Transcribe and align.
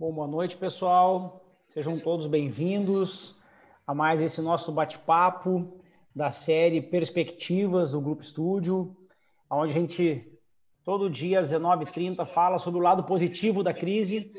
Bom, 0.00 0.14
boa 0.14 0.26
noite, 0.26 0.56
pessoal. 0.56 1.44
Sejam 1.66 1.92
todos 1.92 2.26
bem-vindos 2.26 3.36
a 3.86 3.94
mais 3.94 4.22
esse 4.22 4.40
nosso 4.40 4.72
bate-papo 4.72 5.78
da 6.16 6.30
série 6.30 6.80
Perspectivas 6.80 7.92
do 7.92 8.00
Grupo 8.00 8.22
Estúdio, 8.22 8.96
onde 9.50 9.72
a 9.72 9.74
gente 9.78 10.40
todo 10.86 11.10
dia 11.10 11.40
às 11.40 11.52
19h30 11.52 12.24
fala 12.24 12.58
sobre 12.58 12.80
o 12.80 12.82
lado 12.82 13.04
positivo 13.04 13.62
da 13.62 13.74
crise. 13.74 14.32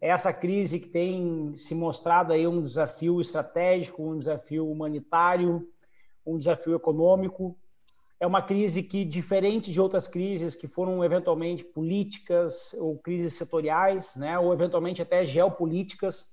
Essa 0.00 0.32
crise 0.32 0.80
que 0.80 0.88
tem 0.88 1.54
se 1.54 1.74
mostrado 1.74 2.32
aí 2.32 2.46
um 2.46 2.62
desafio 2.62 3.20
estratégico, 3.20 4.02
um 4.02 4.18
desafio 4.18 4.66
humanitário, 4.66 5.68
um 6.24 6.38
desafio 6.38 6.74
econômico. 6.74 7.54
É 8.20 8.26
uma 8.26 8.42
crise 8.42 8.82
que, 8.82 9.02
diferente 9.02 9.72
de 9.72 9.80
outras 9.80 10.06
crises 10.06 10.54
que 10.54 10.68
foram 10.68 11.02
eventualmente 11.02 11.64
políticas 11.64 12.74
ou 12.74 12.98
crises 12.98 13.32
setoriais, 13.32 14.14
né, 14.14 14.38
ou 14.38 14.52
eventualmente 14.52 15.00
até 15.00 15.24
geopolíticas, 15.24 16.30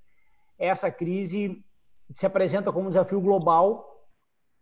essa 0.59 0.91
crise 0.91 1.63
se 2.11 2.25
apresenta 2.25 2.73
como 2.73 2.87
um 2.87 2.89
desafio 2.89 3.21
global 3.21 4.05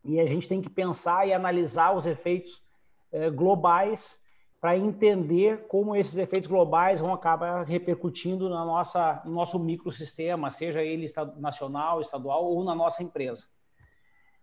e 0.04 0.20
a 0.20 0.26
gente 0.28 0.48
tem 0.48 0.62
que 0.62 0.70
pensar 0.70 1.28
e 1.28 1.34
analisar 1.34 1.96
os 1.96 2.06
efeitos 2.06 2.64
eh, 3.12 3.32
globais 3.32 4.20
para 4.62 4.78
entender 4.78 5.68
como 5.68 5.96
esses 5.96 6.18
efeitos 6.18 6.48
globais 6.48 7.00
vão 7.00 7.14
acabar 7.14 7.64
repercutindo 7.66 8.50
na 8.50 8.64
nossa, 8.66 9.22
no 9.26 9.32
nosso 9.32 9.60
microsistema, 9.60 10.52
seja 10.52 10.84
ele 10.84 11.08
nacional, 11.38 12.02
estadual 12.02 12.46
ou 12.46 12.64
na 12.64 12.76
nossa 12.76 13.04
empresa. 13.04 13.46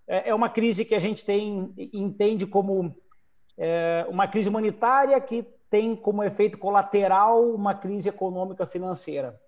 É, 0.06 0.30
é 0.30 0.34
uma 0.34 0.48
crise 0.48 0.84
que 0.84 0.94
a 0.94 0.98
gente 0.98 1.24
tem, 1.24 1.72
entende 1.92 2.46
como 2.46 2.94
é, 3.56 4.06
uma 4.08 4.26
crise 4.26 4.48
humanitária 4.48 5.20
que 5.20 5.42
tem 5.70 5.96
como 5.96 6.22
efeito 6.22 6.58
colateral 6.58 7.50
uma 7.50 7.74
crise 7.74 8.08
econômica 8.08 8.66
financeira. 8.66 9.40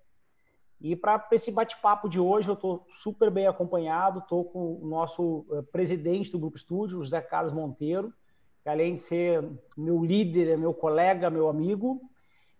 E 0.81 0.95
para 0.95 1.25
esse 1.31 1.51
bate-papo 1.51 2.09
de 2.09 2.19
hoje, 2.19 2.49
eu 2.49 2.53
estou 2.53 2.85
super 2.91 3.29
bem 3.31 3.47
acompanhado, 3.47 4.19
estou 4.19 4.43
com 4.45 4.79
o 4.81 4.87
nosso 4.87 5.45
é, 5.51 5.61
presidente 5.61 6.31
do 6.31 6.39
Grupo 6.39 6.57
Estúdio, 6.57 7.03
José 7.03 7.21
Carlos 7.21 7.53
Monteiro, 7.53 8.13
que 8.61 8.69
além 8.69 8.95
de 8.95 9.01
ser 9.01 9.47
meu 9.77 10.03
líder, 10.03 10.49
é 10.49 10.57
meu 10.57 10.73
colega, 10.73 11.29
meu 11.29 11.47
amigo, 11.47 12.01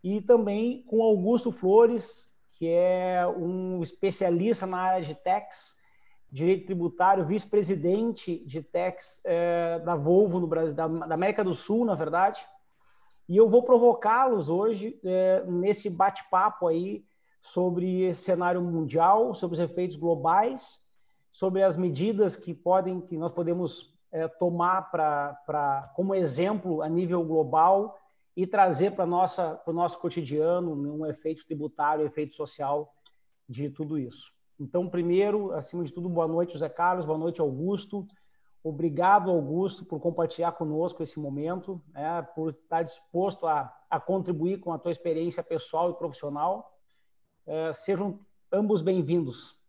e 0.03 0.21
também 0.21 0.83
com 0.83 1.01
Augusto 1.01 1.51
Flores, 1.51 2.31
que 2.51 2.69
é 2.69 3.25
um 3.27 3.81
especialista 3.81 4.65
na 4.65 4.77
área 4.77 5.05
de 5.05 5.15
techs, 5.15 5.77
direito 6.35 6.65
tributário, 6.65 7.25
vice-presidente 7.25 8.43
de 8.45 8.61
tax 8.61 9.21
é, 9.23 9.79
da 9.79 9.95
Volvo 9.95 10.37
no 10.37 10.45
Brasil, 10.45 10.75
da, 10.75 10.85
da, 10.85 11.15
América 11.15 11.45
do 11.45 11.53
Sul, 11.53 11.85
na 11.85 11.95
verdade. 11.95 12.45
E 13.29 13.37
eu 13.37 13.47
vou 13.47 13.63
provocá-los 13.63 14.49
hoje 14.49 14.99
é, 15.05 15.45
nesse 15.47 15.89
bate-papo 15.89 16.67
aí 16.67 17.05
sobre 17.41 18.01
esse 18.01 18.23
cenário 18.23 18.61
mundial, 18.61 19.33
sobre 19.33 19.53
os 19.53 19.61
efeitos 19.61 19.95
globais, 19.95 20.83
sobre 21.31 21.63
as 21.63 21.77
medidas 21.77 22.35
que 22.35 22.53
podem, 22.53 22.99
que 22.99 23.17
nós 23.17 23.31
podemos 23.31 23.97
é, 24.11 24.27
tomar 24.27 24.91
para 24.91 25.89
como 25.95 26.13
exemplo 26.13 26.81
a 26.81 26.89
nível 26.89 27.23
global 27.23 27.97
e 28.35 28.45
trazer 28.45 28.91
para 28.91 29.05
nossa 29.05 29.55
para 29.55 29.71
o 29.71 29.73
nosso 29.73 29.97
cotidiano 29.99 30.73
um 30.73 31.05
efeito 31.05 31.45
tributário, 31.45 32.05
efeito 32.05 32.35
social 32.35 32.93
de 33.47 33.69
tudo 33.69 33.97
isso. 33.97 34.35
Então, 34.59 34.87
primeiro, 34.87 35.51
acima 35.51 35.83
de 35.83 35.91
tudo, 35.91 36.07
boa 36.07 36.27
noite, 36.27 36.53
José 36.53 36.69
Carlos, 36.69 37.05
boa 37.05 37.17
noite, 37.17 37.41
Augusto. 37.41 38.07
Obrigado, 38.63 39.29
Augusto, 39.29 39.85
por 39.85 39.99
compartilhar 39.99 40.53
conosco 40.53 41.03
esse 41.03 41.19
momento, 41.19 41.81
né, 41.93 42.21
por 42.33 42.51
estar 42.51 42.81
disposto 42.81 43.45
a, 43.45 43.71
a, 43.89 43.99
contribuir 43.99 44.59
com 44.59 44.71
a 44.71 44.79
tua 44.79 44.91
experiência 44.91 45.43
pessoal 45.43 45.91
e 45.91 45.95
profissional. 45.95 46.73
É, 47.45 47.73
sejam 47.73 48.19
ambos 48.51 48.81
bem-vindos. 48.81 49.61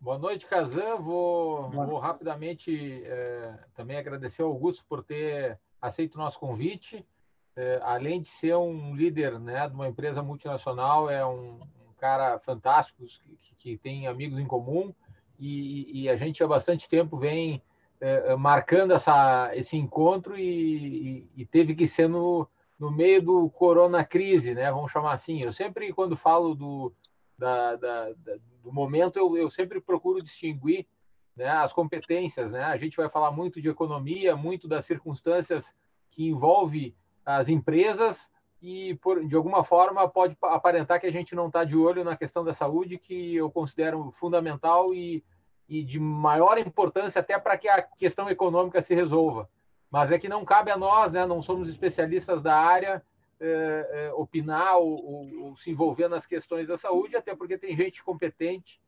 Boa 0.00 0.18
noite, 0.18 0.46
Kazan. 0.46 0.96
Vou, 0.96 1.70
vou 1.70 1.98
rapidamente 1.98 3.04
é, 3.04 3.58
também 3.74 3.96
agradecer 3.96 4.42
ao 4.42 4.48
Augusto 4.48 4.84
por 4.88 5.04
ter 5.04 5.58
aceito 5.80 6.16
o 6.16 6.18
nosso 6.18 6.38
convite. 6.38 7.06
É, 7.54 7.80
além 7.82 8.20
de 8.20 8.28
ser 8.28 8.56
um 8.56 8.94
líder 8.94 9.38
né, 9.38 9.68
de 9.68 9.74
uma 9.74 9.88
empresa 9.88 10.22
multinacional, 10.22 11.08
é 11.08 11.24
um, 11.24 11.58
cara 12.00 12.38
fantástico, 12.38 13.04
que, 13.40 13.54
que 13.54 13.76
tem 13.76 14.06
amigos 14.06 14.38
em 14.38 14.46
comum, 14.46 14.94
e, 15.38 16.02
e, 16.02 16.08
a 16.08 16.16
gente 16.16 16.42
há 16.42 16.46
bastante 16.46 16.88
tempo 16.88 17.16
vem 17.16 17.62
é, 17.98 18.36
marcando 18.36 18.92
essa, 18.92 19.50
esse 19.54 19.76
encontro 19.76 20.36
e, 20.36 21.30
e, 21.34 21.46
teve 21.46 21.74
que 21.74 21.86
ser 21.86 22.08
no, 22.08 22.46
no 22.78 22.90
meio 22.90 23.22
do 23.22 23.50
corona 23.50 24.04
crise, 24.04 24.54
né? 24.54 24.70
Vamos 24.70 24.90
chamar 24.90 25.12
assim. 25.12 25.42
Eu 25.42 25.50
sempre, 25.50 25.94
quando 25.94 26.14
falo 26.14 26.54
do, 26.54 26.92
da, 27.38 27.76
da, 27.76 28.12
da, 28.12 28.36
do 28.62 28.70
momento, 28.70 29.18
eu, 29.18 29.34
eu 29.36 29.48
sempre 29.48 29.80
procuro 29.80 30.22
distinguir 30.22 30.86
né, 31.34 31.48
as 31.48 31.72
competências, 31.72 32.52
né? 32.52 32.64
A 32.64 32.76
gente 32.76 32.96
vai 32.96 33.08
falar 33.08 33.30
muito 33.30 33.62
de 33.62 33.68
economia, 33.68 34.36
muito 34.36 34.68
das 34.68 34.84
circunstâncias 34.84 35.74
que 36.10 36.28
envolve 36.28 36.94
as 37.24 37.48
empresas, 37.48 38.30
e 38.62 38.94
por, 38.96 39.24
de 39.24 39.34
alguma 39.34 39.64
forma 39.64 40.06
pode 40.08 40.36
aparentar 40.42 41.00
que 41.00 41.06
a 41.06 41.12
gente 41.12 41.34
não 41.34 41.46
está 41.46 41.64
de 41.64 41.76
olho 41.76 42.04
na 42.04 42.16
questão 42.16 42.44
da 42.44 42.52
saúde, 42.52 42.98
que 42.98 43.34
eu 43.36 43.50
considero 43.50 44.10
fundamental 44.12 44.92
e, 44.92 45.24
e 45.68 45.82
de 45.82 45.98
maior 45.98 46.58
importância 46.58 47.20
até 47.20 47.38
para 47.38 47.56
que 47.56 47.68
a 47.68 47.82
questão 47.82 48.28
econômica 48.28 48.82
se 48.82 48.94
resolva. 48.94 49.48
Mas 49.90 50.12
é 50.12 50.18
que 50.18 50.28
não 50.28 50.44
cabe 50.44 50.70
a 50.70 50.76
nós, 50.76 51.12
né, 51.12 51.24
não 51.26 51.40
somos 51.40 51.68
especialistas 51.68 52.42
da 52.42 52.54
área, 52.54 53.02
é, 53.40 53.90
é, 53.92 54.12
opinar 54.12 54.76
ou, 54.76 55.02
ou, 55.02 55.44
ou, 55.44 55.56
se 55.56 55.70
envolver 55.70 56.08
nas 56.08 56.26
questões 56.26 56.68
da 56.68 56.76
saúde, 56.76 57.16
até 57.16 57.34
porque 57.34 57.56
tem 57.56 57.74
gente 57.74 58.04
competente 58.04 58.78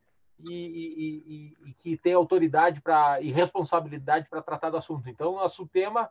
e, 0.51 0.55
e, 0.55 1.69
e, 1.71 1.75
que 1.75 1.97
tem 1.97 2.13
autoridade 2.13 2.83
pra, 2.83 3.21
e 3.23 3.33
responsabilidade 3.33 4.29
para 4.29 4.43
tratar 4.43 4.69
do 4.69 4.77
assunto. 4.77 5.09
Então, 5.09 5.37
nosso 5.37 5.67
tema 5.67 6.11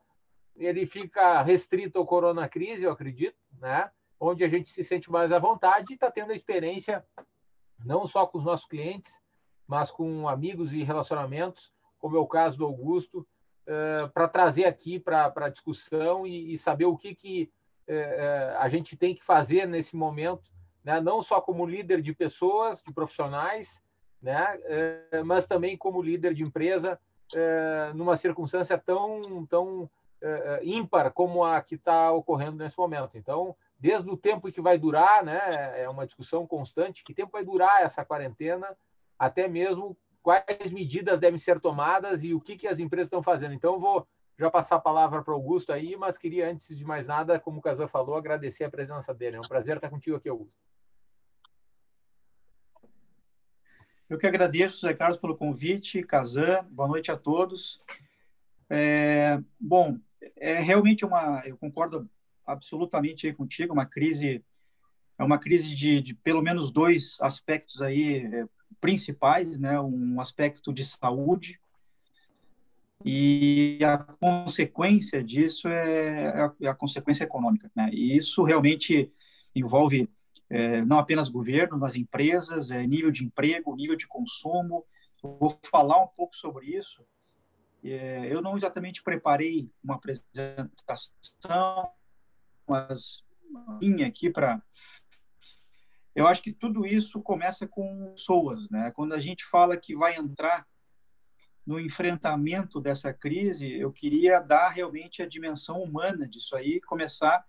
ele 0.56 0.86
fica 0.86 1.42
restrito 1.42 1.98
ao 1.98 2.06
corona 2.06 2.48
crise, 2.48 2.84
eu 2.84 2.92
acredito, 2.92 3.36
né? 3.62 3.90
onde 4.20 4.44
a 4.44 4.50
gente 4.50 4.70
se 4.70 4.84
sente 4.84 5.12
mais 5.12 5.32
à 5.32 5.40
vontade 5.40 5.92
e 5.92 5.94
está 5.96 6.12
tendo 6.12 6.32
a 6.32 6.36
experiência 6.36 7.06
não 7.84 8.06
só 8.06 8.28
com 8.28 8.38
os 8.38 8.44
nossos 8.44 8.68
clientes, 8.68 9.20
mas 9.68 9.90
com 9.90 10.28
amigos 10.28 10.74
e 10.74 10.84
relacionamentos, 10.84 11.72
como 11.98 12.18
é 12.18 12.20
o 12.20 12.28
caso 12.28 12.58
do 12.58 12.66
Augusto, 12.66 13.28
uh, 13.68 14.12
para 14.12 14.28
trazer 14.28 14.66
aqui 14.66 15.00
para 15.00 15.34
a 15.36 15.50
discussão 15.50 16.28
e, 16.28 16.54
e, 16.54 16.58
saber 16.58 16.86
o 16.86 16.98
que, 16.98 17.16
que 17.16 17.52
uh, 17.88 18.58
a 18.60 18.70
gente 18.70 18.96
tem 18.96 19.16
que 19.16 19.24
fazer 19.24 19.68
nesse 19.68 19.96
momento, 19.96 20.52
né? 20.84 21.00
não 21.00 21.22
só 21.22 21.42
como 21.42 21.66
líder 21.66 22.02
de 22.02 22.14
pessoas, 22.14 22.84
de 22.84 22.94
profissionais, 22.94 23.82
né? 24.22 24.56
Uh, 24.56 25.26
mas 25.26 25.48
também 25.48 25.76
como 25.76 26.02
líder 26.02 26.34
de 26.34 26.44
empresa, 26.44 27.00
numa 27.96 28.18
circunstância 28.18 28.78
tão, 28.78 29.46
tão 29.46 29.90
uh, 30.22 30.64
ímpar 30.64 31.12
como 31.12 31.44
a 31.44 31.62
que 31.62 31.76
está 31.76 32.12
ocorrendo 32.12 32.58
nesse 32.58 32.78
momento. 32.78 33.18
Então, 33.18 33.56
desde 33.80 34.10
o 34.10 34.18
tempo 34.18 34.52
que 34.52 34.62
vai 34.62 34.78
durar, 34.78 35.24
né, 35.24 35.82
é 35.82 35.90
uma 35.90 36.06
discussão 36.06 36.46
constante, 36.46 37.04
que 37.04 37.14
tempo 37.14 37.32
vai 37.32 37.44
durar 37.44 37.82
essa 37.82 38.06
quarentena, 38.06 38.76
até 39.18 39.48
mesmo 39.48 39.98
quais 40.22 40.72
medidas 40.72 41.20
devem 41.20 41.40
ser 41.40 41.60
tomadas 41.60 42.24
e 42.24 42.34
o 42.34 42.40
que, 42.40 42.56
que 42.56 42.68
as 42.68 42.80
empresas 42.80 43.08
estão 43.08 43.24
fazendo. 43.24 43.54
Então, 43.54 43.80
vou 43.80 44.08
já 44.38 44.50
passar 44.50 44.78
a 44.78 44.82
palavra 44.82 45.22
para 45.22 45.32
o 45.32 45.36
Augusto 45.36 45.72
aí, 45.72 45.96
mas 45.96 46.18
queria, 46.18 46.50
antes 46.50 46.78
de 46.78 46.86
mais 46.86 47.08
nada, 47.08 47.40
como 47.40 47.60
o 47.60 47.62
Casal 47.62 47.88
falou, 47.88 48.16
agradecer 48.16 48.64
a 48.64 48.70
presença 48.70 49.14
dele. 49.14 49.38
É 49.38 49.40
um 49.40 49.48
prazer 49.48 49.76
estar 49.76 49.90
contigo 49.90 50.16
aqui, 50.16 50.30
Augusto. 50.30 50.60
Eu 54.10 54.18
que 54.18 54.28
agradeço, 54.28 54.82
Zé 54.82 54.94
Carlos, 54.94 55.18
pelo 55.18 55.38
convite. 55.38 56.04
Kazan, 56.04 56.66
boa 56.70 56.90
noite 56.90 57.12
a 57.12 57.18
todos. 57.18 57.82
É, 58.70 59.40
bom, 59.60 59.98
é 60.36 60.60
realmente 60.60 61.06
uma, 61.06 61.42
eu 61.46 61.58
concordo 61.58 62.10
absolutamente 62.46 63.32
contigo, 63.34 63.74
uma 63.74 63.86
crise, 63.86 64.44
é 65.18 65.24
uma 65.24 65.38
crise 65.38 65.74
de, 65.74 66.02
de 66.02 66.14
pelo 66.16 66.42
menos 66.42 66.72
dois 66.72 67.18
aspectos 67.22 67.82
aí 67.82 68.26
é, 68.26 68.46
principais, 68.80 69.60
né? 69.60 69.80
Um 69.80 70.20
aspecto 70.20 70.74
de 70.74 70.84
saúde 70.84 71.60
e 73.04 73.80
a 73.84 73.98
consequência 73.98 75.24
disso 75.24 75.68
é 75.68 76.42
a, 76.42 76.54
é 76.62 76.68
a 76.68 76.76
consequência 76.76 77.24
econômica, 77.24 77.72
né? 77.76 77.90
E 77.92 78.16
isso 78.16 78.44
realmente 78.44 79.12
envolve 79.56 80.10
é, 80.50 80.84
não 80.84 81.00
apenas 81.00 81.30
governo, 81.30 81.78
mas 81.78 81.96
empresas, 81.96 82.72
é, 82.72 82.86
nível 82.86 83.12
de 83.12 83.24
emprego, 83.24 83.76
nível 83.76 83.96
de 83.96 84.08
consumo. 84.08 84.86
vou 85.22 85.58
falar 85.70 86.04
um 86.04 86.08
pouco 86.08 86.36
sobre 86.36 86.66
isso 86.68 87.06
é, 87.84 88.32
eu 88.32 88.42
não 88.42 88.56
exatamente 88.56 89.02
preparei 89.02 89.72
uma 89.84 89.96
apresentação, 89.96 91.90
mas 92.68 93.24
linha 93.82 94.08
aqui 94.08 94.30
para. 94.30 94.62
Eu 96.14 96.28
acho 96.28 96.42
que 96.42 96.52
tudo 96.52 96.86
isso 96.86 97.22
começa 97.22 97.68
com 97.68 98.12
pessoas, 98.12 98.70
né? 98.70 98.92
Quando 98.92 99.14
a 99.14 99.20
gente 99.20 99.46
fala 99.46 99.78
que 99.78 99.96
vai 99.96 100.16
entrar 100.16 100.68
no 101.66 101.80
enfrentamento 101.80 102.82
dessa 102.82 103.14
crise, 103.14 103.72
eu 103.72 103.92
queria 103.92 104.40
dar 104.40 104.70
realmente 104.70 105.22
a 105.22 105.28
dimensão 105.28 105.82
humana 105.82 106.28
disso 106.28 106.56
aí, 106.56 106.82
começar 106.82 107.46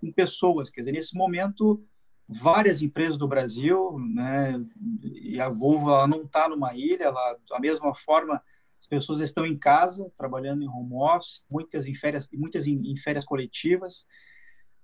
com 0.00 0.12
pessoas. 0.12 0.70
Quer 0.70 0.80
dizer, 0.80 0.92
nesse 0.92 1.14
momento, 1.14 1.84
várias 2.28 2.80
empresas 2.80 3.18
do 3.18 3.28
Brasil, 3.28 3.98
né? 3.98 4.54
E 5.02 5.40
a 5.40 5.48
Volvo 5.48 5.90
ela 5.90 6.06
não 6.06 6.22
está 6.22 6.48
numa 6.48 6.74
ilha, 6.74 7.04
ela, 7.04 7.38
da 7.48 7.60
mesma 7.60 7.94
forma, 7.94 8.42
as 8.78 8.86
pessoas 8.86 9.20
estão 9.20 9.46
em 9.46 9.58
casa, 9.58 10.10
trabalhando 10.16 10.62
em 10.62 10.68
home 10.68 10.94
office, 10.94 11.44
muitas 11.50 11.86
em 11.86 11.94
férias, 11.94 12.28
muitas 12.32 12.66
em, 12.66 12.90
em 12.90 12.96
férias 12.96 13.24
coletivas. 13.24 14.06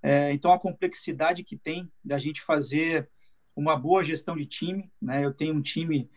É, 0.01 0.33
então, 0.33 0.51
a 0.51 0.59
complexidade 0.59 1.43
que 1.43 1.57
tem 1.57 1.91
da 2.03 2.17
gente 2.17 2.41
fazer 2.41 3.09
uma 3.55 3.75
boa 3.77 4.03
gestão 4.03 4.35
de 4.35 4.45
time, 4.45 4.91
né? 5.01 5.23
Eu 5.23 5.33
tenho 5.33 5.53
um 5.53 5.61
time 5.61 6.09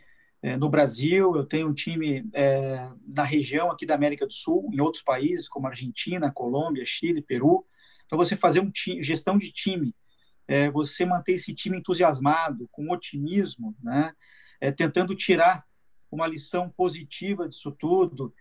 é, 0.42 0.56
no 0.56 0.68
Brasil, 0.68 1.36
eu 1.36 1.44
tenho 1.44 1.68
um 1.68 1.74
time 1.74 2.28
é, 2.32 2.88
na 3.06 3.22
região 3.22 3.70
aqui 3.70 3.86
da 3.86 3.94
América 3.94 4.26
do 4.26 4.32
Sul, 4.32 4.70
em 4.72 4.80
outros 4.80 5.02
países 5.02 5.48
como 5.48 5.66
Argentina, 5.66 6.32
Colômbia, 6.32 6.84
Chile, 6.86 7.22
Peru. 7.22 7.66
Então, 8.06 8.18
você 8.18 8.36
fazer 8.36 8.60
um 8.60 8.70
time, 8.70 9.02
gestão 9.02 9.38
de 9.38 9.52
time 9.52 9.94
é, 10.48 10.70
você 10.70 11.04
manter 11.04 11.32
esse 11.32 11.54
time 11.54 11.78
entusiasmado, 11.78 12.68
com 12.70 12.90
otimismo, 12.90 13.74
né? 13.82 14.12
É, 14.60 14.72
tentando 14.72 15.14
tirar 15.14 15.65
uma 16.10 16.26
lição 16.26 16.70
positiva 16.70 17.48
disso 17.48 17.70
tudo, 17.72 18.32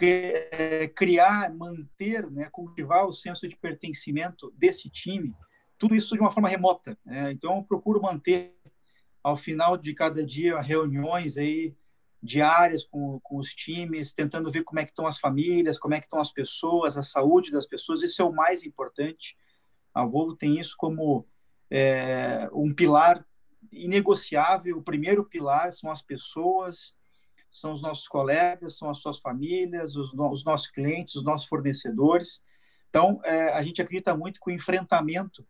é, 0.00 0.88
criar, 0.88 1.52
manter, 1.54 2.30
né, 2.30 2.48
cultivar 2.50 3.04
o 3.06 3.12
senso 3.12 3.48
de 3.48 3.56
pertencimento 3.56 4.52
desse 4.56 4.88
time, 4.88 5.34
tudo 5.76 5.94
isso 5.94 6.14
de 6.14 6.20
uma 6.20 6.30
forma 6.30 6.48
remota. 6.48 6.96
Né? 7.04 7.32
Então, 7.32 7.56
eu 7.56 7.62
procuro 7.62 8.00
manter, 8.00 8.54
ao 9.22 9.36
final 9.36 9.76
de 9.76 9.92
cada 9.92 10.24
dia, 10.24 10.60
reuniões 10.60 11.36
aí 11.36 11.74
diárias 12.22 12.84
com, 12.84 13.18
com 13.20 13.38
os 13.38 13.48
times, 13.54 14.12
tentando 14.12 14.50
ver 14.50 14.62
como 14.62 14.78
é 14.78 14.84
que 14.84 14.90
estão 14.90 15.06
as 15.06 15.18
famílias, 15.18 15.78
como 15.78 15.94
é 15.94 15.98
que 15.98 16.06
estão 16.06 16.20
as 16.20 16.30
pessoas, 16.30 16.96
a 16.96 17.02
saúde 17.02 17.50
das 17.50 17.66
pessoas, 17.66 18.02
isso 18.02 18.20
é 18.20 18.24
o 18.24 18.32
mais 18.32 18.64
importante. 18.64 19.36
A 19.94 20.04
Volvo 20.04 20.36
tem 20.36 20.58
isso 20.58 20.74
como 20.76 21.26
é, 21.70 22.48
um 22.52 22.74
pilar 22.74 23.26
inegociável. 23.72 24.78
O 24.78 24.82
primeiro 24.82 25.24
pilar 25.24 25.72
são 25.72 25.90
as 25.90 26.02
pessoas, 26.02 26.94
são 27.50 27.72
os 27.72 27.82
nossos 27.82 28.06
colegas, 28.06 28.76
são 28.78 28.90
as 28.90 29.00
suas 29.00 29.18
famílias, 29.18 29.96
os, 29.96 30.12
no, 30.14 30.30
os 30.30 30.44
nossos 30.44 30.70
clientes, 30.70 31.14
os 31.14 31.24
nossos 31.24 31.48
fornecedores. 31.48 32.42
Então, 32.88 33.20
é, 33.24 33.52
a 33.52 33.62
gente 33.62 33.80
acredita 33.80 34.16
muito 34.16 34.40
que 34.40 34.50
o 34.50 34.54
enfrentamento 34.54 35.46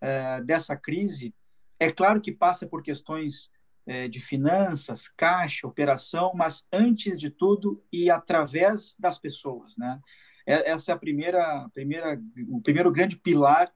é, 0.00 0.42
dessa 0.42 0.76
crise, 0.76 1.34
é 1.78 1.90
claro 1.90 2.20
que 2.20 2.32
passa 2.32 2.66
por 2.66 2.82
questões 2.82 3.50
é, 3.86 4.08
de 4.08 4.20
finanças, 4.20 5.08
caixa, 5.08 5.66
operação, 5.66 6.32
mas 6.34 6.66
antes 6.72 7.18
de 7.18 7.30
tudo 7.30 7.82
e 7.92 8.10
através 8.10 8.94
das 8.98 9.18
pessoas, 9.18 9.76
né? 9.76 10.00
É, 10.46 10.70
essa 10.70 10.92
é 10.92 10.94
a 10.94 10.98
primeira, 10.98 11.68
primeira, 11.72 12.20
o 12.48 12.60
primeiro 12.60 12.92
grande 12.92 13.16
pilar 13.16 13.72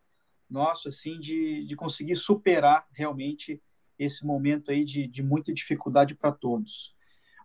nosso, 0.48 0.88
assim, 0.88 1.19
de, 1.19 1.66
de 1.66 1.76
conseguir 1.76 2.16
superar 2.16 2.86
realmente 2.92 3.62
esse 3.99 4.25
momento 4.25 4.71
aí 4.71 4.85
de, 4.85 5.06
de 5.06 5.23
muita 5.23 5.53
dificuldade 5.53 6.15
para 6.15 6.33
todos. 6.33 6.95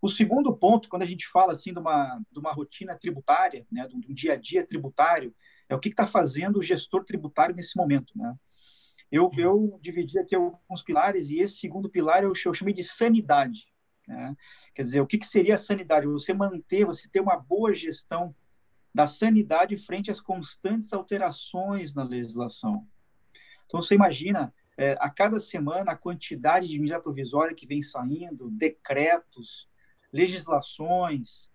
O 0.01 0.09
segundo 0.09 0.55
ponto, 0.55 0.89
quando 0.89 1.03
a 1.03 1.07
gente 1.07 1.25
fala 1.27 1.53
assim 1.53 1.71
de 1.71 1.79
uma, 1.79 2.21
de 2.31 2.39
uma 2.39 2.51
rotina 2.51 2.95
tributária, 2.95 3.65
né, 3.71 3.87
de 3.87 3.95
um 3.95 4.13
dia 4.13 4.33
a 4.33 4.35
dia 4.35 4.65
tributário, 4.65 5.33
é 5.69 5.75
o 5.75 5.79
que 5.79 5.89
está 5.89 6.05
fazendo 6.05 6.59
o 6.59 6.63
gestor 6.63 7.03
tributário 7.05 7.55
nesse 7.55 7.77
momento, 7.77 8.11
né? 8.15 8.35
Eu, 9.09 9.29
eu 9.37 9.79
dividi 9.81 10.17
aqui 10.17 10.35
alguns 10.35 10.81
pilares 10.83 11.29
e 11.29 11.37
esse 11.39 11.57
segundo 11.57 11.87
pilar 11.87 12.23
eu, 12.23 12.33
eu 12.45 12.53
chamei 12.53 12.73
de 12.73 12.83
sanidade. 12.83 13.67
Né? 14.07 14.35
Quer 14.73 14.81
dizer, 14.81 15.01
o 15.01 15.07
que, 15.07 15.19
que 15.19 15.27
seria 15.27 15.53
a 15.53 15.57
sanidade? 15.57 16.07
Você 16.07 16.33
manter, 16.33 16.83
você 16.83 17.07
ter 17.07 17.19
uma 17.19 17.37
boa 17.37 17.73
gestão 17.75 18.35
da 18.93 19.07
sanidade 19.07 19.77
frente 19.77 20.11
às 20.11 20.19
constantes 20.19 20.91
alterações 20.93 21.93
na 21.93 22.03
legislação. 22.03 22.87
Então, 23.65 23.81
você 23.81 23.95
imagina, 23.95 24.53
é, 24.77 24.97
a 24.99 25.09
cada 25.09 25.39
semana, 25.39 25.91
a 25.91 25.97
quantidade 25.97 26.67
de 26.67 26.79
medida 26.79 26.99
provisória 26.99 27.55
que 27.55 27.67
vem 27.67 27.81
saindo, 27.81 28.49
decretos, 28.51 29.69
legislações, 30.11 31.51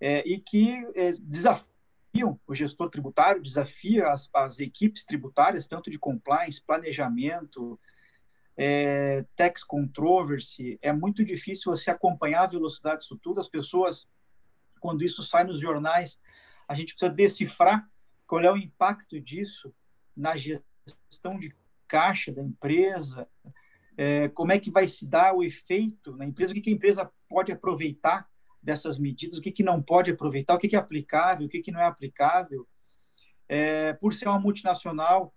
é, 0.00 0.26
e 0.26 0.38
que 0.38 0.86
é, 0.94 1.12
desafiam 1.20 2.40
o 2.46 2.54
gestor 2.54 2.88
tributário, 2.88 3.42
desafia 3.42 4.08
as, 4.08 4.28
as, 4.34 4.58
equipes 4.60 5.04
tributárias, 5.04 5.66
tanto 5.66 5.90
de 5.90 5.98
compliance, 5.98 6.62
planejamento, 6.62 7.78
é, 8.56 9.24
tax 9.34 9.62
controversy. 9.62 10.78
É 10.80 10.92
muito 10.92 11.24
difícil 11.24 11.72
você 11.72 11.90
acompanhar 11.90 12.44
a 12.44 12.48
velocidade 12.48 13.02
disso 13.02 13.18
tudo. 13.18 13.40
As 13.40 13.48
pessoas, 13.48 14.08
quando 14.80 15.04
isso 15.04 15.22
sai 15.22 15.44
nos 15.44 15.60
jornais, 15.60 16.18
a 16.66 16.74
gente 16.74 16.94
precisa 16.94 17.12
decifrar 17.12 17.86
qual 18.26 18.42
é 18.42 18.50
o 18.50 18.56
impacto 18.56 19.20
disso 19.20 19.74
na 20.16 20.36
gestão 20.36 21.38
de 21.38 21.54
caixa 21.88 22.32
da 22.32 22.42
empresa, 22.42 23.28
é, 23.96 24.28
como 24.28 24.52
é 24.52 24.58
que 24.58 24.70
vai 24.70 24.86
se 24.86 25.08
dar 25.08 25.34
o 25.34 25.42
efeito 25.42 26.16
na 26.16 26.26
empresa, 26.26 26.52
o 26.52 26.54
que, 26.54 26.60
que 26.60 26.70
a 26.70 26.74
empresa 26.74 27.10
pode 27.28 27.50
aproveitar 27.50 28.28
dessas 28.62 28.98
medidas, 28.98 29.38
o 29.38 29.42
que, 29.42 29.52
que 29.52 29.62
não 29.62 29.80
pode 29.80 30.10
aproveitar, 30.10 30.54
o 30.54 30.58
que, 30.58 30.68
que 30.68 30.76
é 30.76 30.78
aplicável, 30.78 31.46
o 31.46 31.48
que, 31.48 31.60
que 31.60 31.72
não 31.72 31.80
é 31.80 31.86
aplicável. 31.86 32.66
É, 33.48 33.92
por 33.94 34.12
ser 34.12 34.28
uma 34.28 34.40
multinacional, 34.40 35.32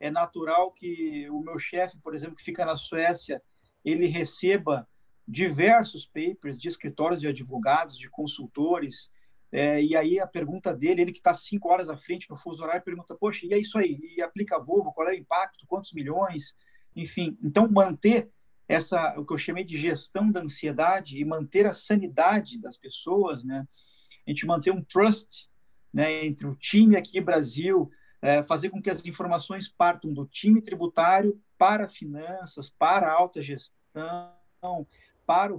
é 0.00 0.10
natural 0.10 0.70
que 0.72 1.28
o 1.28 1.40
meu 1.40 1.58
chefe, 1.58 1.98
por 1.98 2.14
exemplo, 2.14 2.36
que 2.36 2.44
fica 2.44 2.64
na 2.64 2.76
Suécia, 2.76 3.42
ele 3.84 4.06
receba 4.06 4.88
diversos 5.26 6.06
papers 6.06 6.58
de 6.58 6.68
escritórios 6.68 7.20
de 7.20 7.26
advogados, 7.26 7.98
de 7.98 8.08
consultores, 8.08 9.10
é, 9.50 9.82
e 9.82 9.96
aí 9.96 10.20
a 10.20 10.26
pergunta 10.26 10.74
dele, 10.74 11.02
ele 11.02 11.12
que 11.12 11.18
está 11.18 11.32
cinco 11.32 11.68
horas 11.68 11.88
à 11.88 11.96
frente 11.96 12.28
no 12.28 12.36
fuso 12.36 12.62
horário, 12.62 12.82
pergunta, 12.82 13.14
poxa, 13.14 13.46
e 13.46 13.54
é 13.54 13.58
isso 13.58 13.78
aí? 13.78 13.98
E 14.16 14.22
aplica 14.22 14.56
a 14.56 14.58
Volvo, 14.58 14.92
qual 14.92 15.08
é 15.08 15.12
o 15.12 15.16
impacto? 15.18 15.66
Quantos 15.66 15.92
milhões? 15.92 16.54
Enfim, 16.94 17.38
então 17.42 17.68
manter 17.70 18.30
essa, 18.68 19.18
o 19.18 19.24
que 19.24 19.32
eu 19.32 19.38
chamei 19.38 19.64
de 19.64 19.78
gestão 19.78 20.30
da 20.30 20.40
ansiedade 20.40 21.18
e 21.18 21.24
manter 21.24 21.64
a 21.66 21.72
sanidade 21.72 22.58
das 22.60 22.76
pessoas, 22.76 23.42
né? 23.42 23.66
A 24.26 24.30
gente 24.30 24.46
manter 24.46 24.70
um 24.70 24.84
trust 24.84 25.48
né, 25.92 26.26
entre 26.26 26.46
o 26.46 26.54
time 26.54 26.96
aqui 26.96 27.18
Brasil, 27.18 27.90
é, 28.20 28.42
fazer 28.42 28.68
com 28.68 28.82
que 28.82 28.90
as 28.90 29.04
informações 29.06 29.68
partam 29.68 30.12
do 30.12 30.26
time 30.26 30.60
tributário 30.60 31.40
para 31.56 31.88
finanças, 31.88 32.68
para 32.68 33.10
alta 33.10 33.40
gestão, 33.40 34.36
para 35.26 35.54
o 35.54 35.58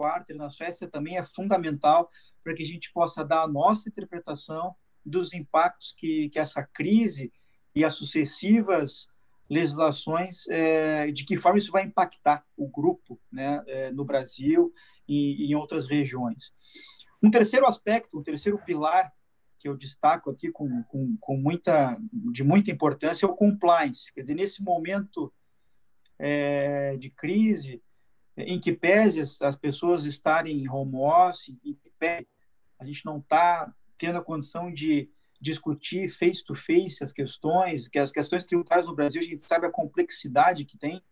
headquarter 0.00 0.36
na 0.36 0.48
Suécia 0.48 0.88
também 0.88 1.18
é 1.18 1.22
fundamental 1.22 2.10
para 2.42 2.54
que 2.54 2.62
a 2.62 2.66
gente 2.66 2.90
possa 2.92 3.24
dar 3.24 3.42
a 3.42 3.48
nossa 3.48 3.88
interpretação 3.88 4.74
dos 5.04 5.32
impactos 5.34 5.94
que, 5.96 6.28
que 6.30 6.38
essa 6.38 6.62
crise 6.62 7.32
e 7.74 7.84
as 7.84 7.94
sucessivas 7.94 9.08
legislações, 9.48 10.46
é, 10.48 11.10
de 11.10 11.24
que 11.24 11.36
forma 11.36 11.58
isso 11.58 11.72
vai 11.72 11.84
impactar 11.84 12.44
o 12.56 12.68
grupo 12.68 13.20
né, 13.30 13.62
é, 13.66 13.90
no 13.90 14.04
Brasil 14.04 14.72
e, 15.08 15.44
e, 15.44 15.50
em 15.50 15.54
outras 15.54 15.88
regiões. 15.88 16.54
Um 17.22 17.30
terceiro 17.30 17.66
aspecto, 17.66 18.18
um 18.18 18.22
terceiro 18.22 18.58
pilar 18.64 19.12
que 19.58 19.68
eu 19.68 19.76
destaco 19.76 20.30
aqui 20.30 20.50
com, 20.50 20.82
com, 20.84 21.16
com 21.20 21.36
muita, 21.36 21.98
de 22.32 22.42
muita 22.42 22.70
importância 22.70 23.26
é 23.26 23.28
o 23.28 23.34
compliance. 23.34 24.12
Quer 24.14 24.22
dizer, 24.22 24.34
nesse 24.34 24.62
momento 24.62 25.32
é, 26.18 26.96
de 26.96 27.10
crise, 27.10 27.82
em 28.46 28.60
que 28.60 28.72
pese 28.72 29.20
as, 29.20 29.56
pessoas 29.56 30.04
estarem 30.04 30.62
em 30.62 30.68
home 30.68 30.96
office, 30.96 31.48
em 31.48 31.74
que 31.74 31.90
pese 31.98 32.26
a 32.78 32.84
gente 32.84 33.04
não 33.04 33.18
está 33.18 33.72
tendo 33.98 34.18
a 34.18 34.24
condição 34.24 34.72
de 34.72 35.10
discutir 35.40 36.08
face 36.08 36.44
to 36.44 36.54
face 36.54 37.02
as 37.02 37.12
questões, 37.12 37.88
que 37.88 37.98
as 37.98 38.12
questões 38.12 38.44
tributárias 38.44 38.86
no 38.86 38.94
Brasil, 38.94 39.20
a 39.20 39.24
gente 39.24 39.42
sabe 39.42 39.66
a 39.66 39.70
complexidade 39.70 40.64
que 40.64 40.78
tem, 40.78 41.02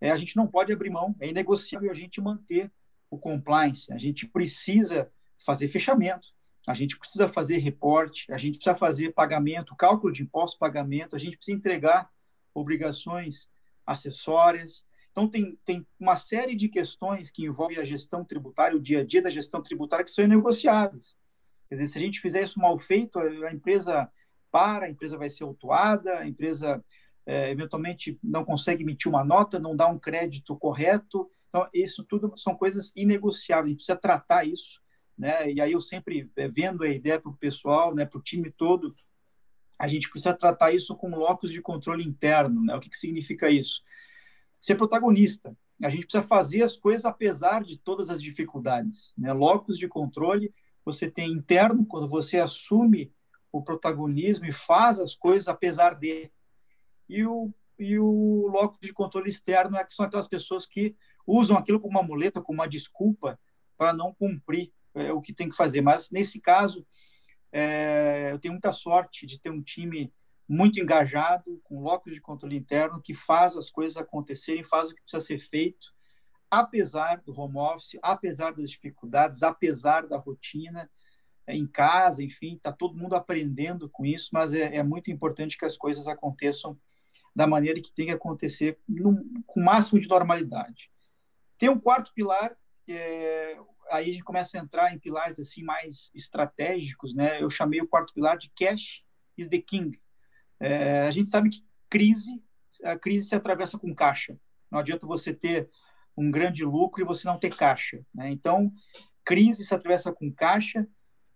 é, 0.00 0.10
a 0.10 0.16
gente 0.16 0.36
não 0.36 0.46
pode 0.46 0.72
abrir 0.72 0.90
mão, 0.90 1.14
é 1.20 1.28
inegociável 1.28 1.90
a 1.90 1.94
gente 1.94 2.20
manter 2.20 2.70
o 3.10 3.18
compliance, 3.18 3.92
a 3.92 3.98
gente 3.98 4.26
precisa 4.26 5.10
fazer 5.38 5.68
fechamento, 5.68 6.28
a 6.66 6.74
gente 6.74 6.98
precisa 6.98 7.28
fazer 7.28 7.58
reporte, 7.58 8.30
a 8.32 8.38
gente 8.38 8.56
precisa 8.56 8.76
fazer 8.76 9.12
pagamento, 9.12 9.76
cálculo 9.76 10.12
de 10.12 10.22
imposto, 10.22 10.58
pagamento, 10.58 11.14
a 11.14 11.18
gente 11.18 11.36
precisa 11.36 11.56
entregar 11.56 12.10
obrigações 12.52 13.48
acessórias, 13.86 14.84
então, 15.16 15.26
tem, 15.26 15.58
tem 15.64 15.86
uma 15.98 16.18
série 16.18 16.54
de 16.54 16.68
questões 16.68 17.30
que 17.30 17.46
envolvem 17.46 17.78
a 17.78 17.84
gestão 17.84 18.22
tributária, 18.22 18.76
o 18.76 18.80
dia 18.80 19.00
a 19.00 19.04
dia 19.04 19.22
da 19.22 19.30
gestão 19.30 19.62
tributária, 19.62 20.04
que 20.04 20.10
são 20.10 20.26
inegociáveis. 20.26 21.18
Quer 21.70 21.76
dizer, 21.76 21.86
se 21.86 21.98
a 21.98 22.02
gente 22.02 22.20
fizer 22.20 22.42
isso 22.42 22.60
mal 22.60 22.78
feito, 22.78 23.18
a 23.18 23.50
empresa 23.50 24.12
para, 24.52 24.84
a 24.84 24.90
empresa 24.90 25.16
vai 25.16 25.30
ser 25.30 25.44
autuada, 25.44 26.18
a 26.18 26.28
empresa 26.28 26.84
é, 27.24 27.50
eventualmente 27.50 28.18
não 28.22 28.44
consegue 28.44 28.82
emitir 28.82 29.10
uma 29.10 29.24
nota, 29.24 29.58
não 29.58 29.74
dá 29.74 29.86
um 29.86 29.98
crédito 29.98 30.54
correto. 30.54 31.30
Então, 31.48 31.66
isso 31.72 32.04
tudo 32.04 32.30
são 32.36 32.54
coisas 32.54 32.92
inegociáveis, 32.94 33.64
a 33.64 33.68
gente 33.70 33.78
precisa 33.78 33.96
tratar 33.96 34.44
isso. 34.44 34.82
Né? 35.16 35.50
E 35.50 35.62
aí 35.62 35.72
eu 35.72 35.80
sempre 35.80 36.30
é, 36.36 36.46
vendo 36.46 36.84
a 36.84 36.88
ideia 36.88 37.18
para 37.18 37.30
o 37.30 37.36
pessoal, 37.38 37.94
né, 37.94 38.04
para 38.04 38.18
o 38.18 38.22
time 38.22 38.50
todo, 38.50 38.94
a 39.78 39.88
gente 39.88 40.10
precisa 40.10 40.34
tratar 40.34 40.72
isso 40.72 40.94
com 40.94 41.08
locus 41.08 41.50
de 41.50 41.62
controle 41.62 42.04
interno. 42.04 42.62
Né? 42.62 42.76
O 42.76 42.80
que, 42.80 42.90
que 42.90 42.98
significa 42.98 43.48
isso? 43.48 43.82
Ser 44.66 44.74
protagonista. 44.74 45.56
A 45.80 45.88
gente 45.88 46.06
precisa 46.06 46.26
fazer 46.26 46.62
as 46.62 46.76
coisas 46.76 47.04
apesar 47.04 47.62
de 47.62 47.78
todas 47.78 48.10
as 48.10 48.20
dificuldades. 48.20 49.12
Né? 49.16 49.32
Locus 49.32 49.78
de 49.78 49.86
controle 49.86 50.52
você 50.84 51.10
tem 51.10 51.32
interno, 51.32 51.84
quando 51.84 52.08
você 52.08 52.38
assume 52.38 53.12
o 53.52 53.62
protagonismo 53.62 54.46
e 54.46 54.52
faz 54.52 54.98
as 54.98 55.14
coisas 55.14 55.48
apesar 55.48 55.94
de. 55.94 56.30
E 57.08 57.24
o 57.24 57.52
e 57.78 57.98
o 57.98 58.48
locus 58.48 58.78
de 58.80 58.92
controle 58.92 59.28
externo 59.28 59.76
é 59.76 59.84
que 59.84 59.92
são 59.92 60.06
aquelas 60.06 60.26
pessoas 60.26 60.64
que 60.64 60.96
usam 61.26 61.58
aquilo 61.58 61.78
como 61.78 61.98
uma 61.98 62.06
muleta, 62.06 62.40
como 62.40 62.60
uma 62.60 62.68
desculpa 62.68 63.38
para 63.76 63.92
não 63.92 64.14
cumprir 64.14 64.72
é, 64.94 65.12
o 65.12 65.20
que 65.20 65.34
tem 65.34 65.46
que 65.46 65.54
fazer. 65.54 65.82
Mas, 65.82 66.10
nesse 66.10 66.40
caso, 66.40 66.86
é, 67.52 68.30
eu 68.32 68.38
tenho 68.38 68.54
muita 68.54 68.72
sorte 68.72 69.26
de 69.26 69.38
ter 69.38 69.50
um 69.50 69.62
time 69.62 70.10
muito 70.48 70.80
engajado, 70.80 71.60
com 71.64 71.82
locus 71.82 72.14
de 72.14 72.20
controle 72.20 72.56
interno, 72.56 73.02
que 73.02 73.14
faz 73.14 73.56
as 73.56 73.70
coisas 73.70 73.96
acontecerem, 73.96 74.62
faz 74.62 74.90
o 74.90 74.94
que 74.94 75.02
precisa 75.02 75.24
ser 75.24 75.40
feito, 75.40 75.92
apesar 76.50 77.20
do 77.22 77.38
home 77.38 77.58
office, 77.58 77.98
apesar 78.02 78.52
das 78.52 78.70
dificuldades, 78.70 79.42
apesar 79.42 80.06
da 80.06 80.16
rotina 80.16 80.88
é, 81.46 81.56
em 81.56 81.66
casa, 81.66 82.22
enfim, 82.22 82.54
está 82.54 82.72
todo 82.72 82.96
mundo 82.96 83.14
aprendendo 83.14 83.88
com 83.88 84.04
isso, 84.04 84.30
mas 84.32 84.52
é, 84.52 84.76
é, 84.76 84.82
muito 84.82 85.10
importante 85.10 85.58
que 85.58 85.64
as 85.64 85.76
coisas 85.76 86.06
aconteçam 86.06 86.78
da 87.34 87.46
maneira 87.46 87.80
que 87.80 87.92
tem 87.92 88.06
que 88.06 88.12
acontecer, 88.12 88.78
com 89.46 89.60
o 89.60 89.64
máximo 89.64 90.00
de 90.00 90.08
normalidade. 90.08 90.90
Tem 91.58 91.68
um 91.68 91.78
quarto 91.78 92.12
pilar, 92.14 92.56
é, 92.88 93.58
aí 93.90 94.10
a 94.10 94.12
gente 94.12 94.24
começa 94.24 94.58
a 94.58 94.62
entrar 94.62 94.94
em 94.94 94.98
pilares 94.98 95.38
assim 95.38 95.62
mais 95.62 96.10
estratégicos, 96.14 97.14
né? 97.14 97.42
Eu 97.42 97.50
chamei 97.50 97.80
o 97.80 97.88
quarto 97.88 98.14
pilar 98.14 98.38
de 98.38 98.50
cash 98.50 99.02
is 99.36 99.48
the 99.48 99.58
king. 99.58 100.00
É, 100.60 101.02
a 101.02 101.10
gente 101.10 101.28
sabe 101.28 101.50
que 101.50 101.64
crise, 101.88 102.42
a 102.84 102.96
crise 102.98 103.28
se 103.28 103.34
atravessa 103.34 103.78
com 103.78 103.94
caixa. 103.94 104.38
Não 104.70 104.78
adianta 104.78 105.06
você 105.06 105.32
ter 105.32 105.68
um 106.16 106.30
grande 106.30 106.64
lucro 106.64 107.02
e 107.02 107.06
você 107.06 107.26
não 107.26 107.38
ter 107.38 107.54
caixa. 107.54 108.04
Né? 108.14 108.30
Então, 108.30 108.72
crise 109.24 109.64
se 109.64 109.74
atravessa 109.74 110.12
com 110.12 110.32
caixa 110.32 110.86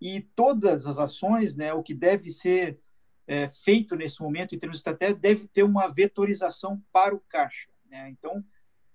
e 0.01 0.23
todas 0.35 0.87
as 0.87 0.99
ações, 0.99 1.57
né, 1.57 1.75
o 1.75 1.83
que 1.83 1.93
deve 1.93 2.31
ser 2.31 2.81
é, 3.27 3.49
feito 3.49 3.95
nesse 3.95 4.23
momento 4.23 4.55
em 4.55 4.59
termos 4.59 4.79
de 4.79 4.81
estratégia, 4.81 5.15
deve 5.15 5.47
ter 5.47 5.63
uma 5.63 5.89
vetorização 5.89 6.83
para 6.91 7.15
o 7.15 7.21
caixa. 7.29 7.69
Né? 7.89 8.09
Então, 8.09 8.43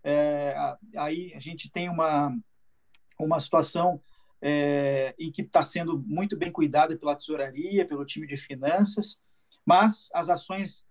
é, 0.03 0.55
aí 0.97 1.33
a 1.35 1.39
gente 1.39 1.69
tem 1.69 1.89
uma, 1.89 2.35
uma 3.19 3.39
situação 3.39 4.01
é, 4.41 5.15
em 5.17 5.31
que 5.31 5.41
está 5.41 5.63
sendo 5.63 6.03
muito 6.05 6.35
bem 6.35 6.51
cuidada 6.51 6.97
pela 6.97 7.15
tesouraria, 7.15 7.85
pelo 7.85 8.05
time 8.05 8.27
de 8.27 8.37
finanças, 8.37 9.21
mas 9.65 10.09
as 10.13 10.29
ações, 10.29 10.85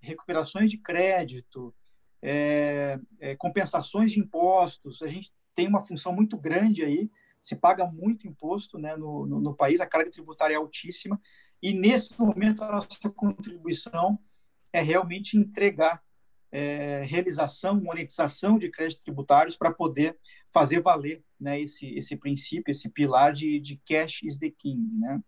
recuperações 0.00 0.70
de 0.70 0.78
crédito, 0.78 1.74
é, 2.22 2.98
é, 3.18 3.36
compensações 3.36 4.12
de 4.12 4.20
impostos, 4.20 5.02
a 5.02 5.08
gente 5.08 5.32
tem 5.54 5.66
uma 5.66 5.80
função 5.80 6.14
muito 6.14 6.36
grande 6.36 6.84
aí, 6.84 7.10
se 7.40 7.56
paga 7.56 7.86
muito 7.86 8.28
imposto 8.28 8.78
né, 8.78 8.96
no, 8.96 9.26
no, 9.26 9.40
no 9.40 9.54
país, 9.54 9.80
a 9.80 9.86
carga 9.86 10.10
tributária 10.10 10.54
é 10.54 10.56
altíssima, 10.56 11.20
e 11.62 11.72
nesse 11.72 12.18
momento 12.20 12.62
a 12.62 12.72
nossa 12.72 13.10
contribuição 13.10 14.18
é 14.72 14.80
realmente 14.80 15.36
entregar 15.36 16.02
é, 16.52 17.02
realização, 17.02 17.80
monetização 17.80 18.58
de 18.58 18.70
créditos 18.70 19.02
tributários 19.02 19.56
para 19.56 19.72
poder 19.72 20.18
fazer 20.52 20.80
valer 20.80 21.22
né, 21.38 21.60
esse, 21.60 21.86
esse 21.94 22.16
princípio, 22.16 22.70
esse 22.70 22.88
pilar 22.88 23.32
de, 23.32 23.60
de 23.60 23.80
cash 23.86 24.22
is 24.22 24.38
the 24.38 24.50
king. 24.50 24.82
Né? 24.98 25.20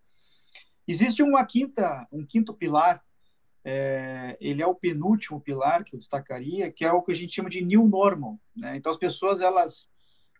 Existe 0.86 1.22
uma 1.22 1.44
quinta, 1.44 2.06
um 2.10 2.24
quinto 2.24 2.54
pilar, 2.54 3.02
é, 3.64 4.36
ele 4.40 4.62
é 4.62 4.66
o 4.66 4.74
penúltimo 4.74 5.40
pilar 5.40 5.84
que 5.84 5.94
eu 5.94 5.98
destacaria, 5.98 6.70
que 6.72 6.84
é 6.84 6.92
o 6.92 7.02
que 7.02 7.12
a 7.12 7.14
gente 7.14 7.34
chama 7.34 7.48
de 7.48 7.64
new 7.64 7.86
normal. 7.86 8.38
Né? 8.56 8.76
Então, 8.76 8.90
as 8.90 8.98
pessoas, 8.98 9.40
elas, 9.40 9.88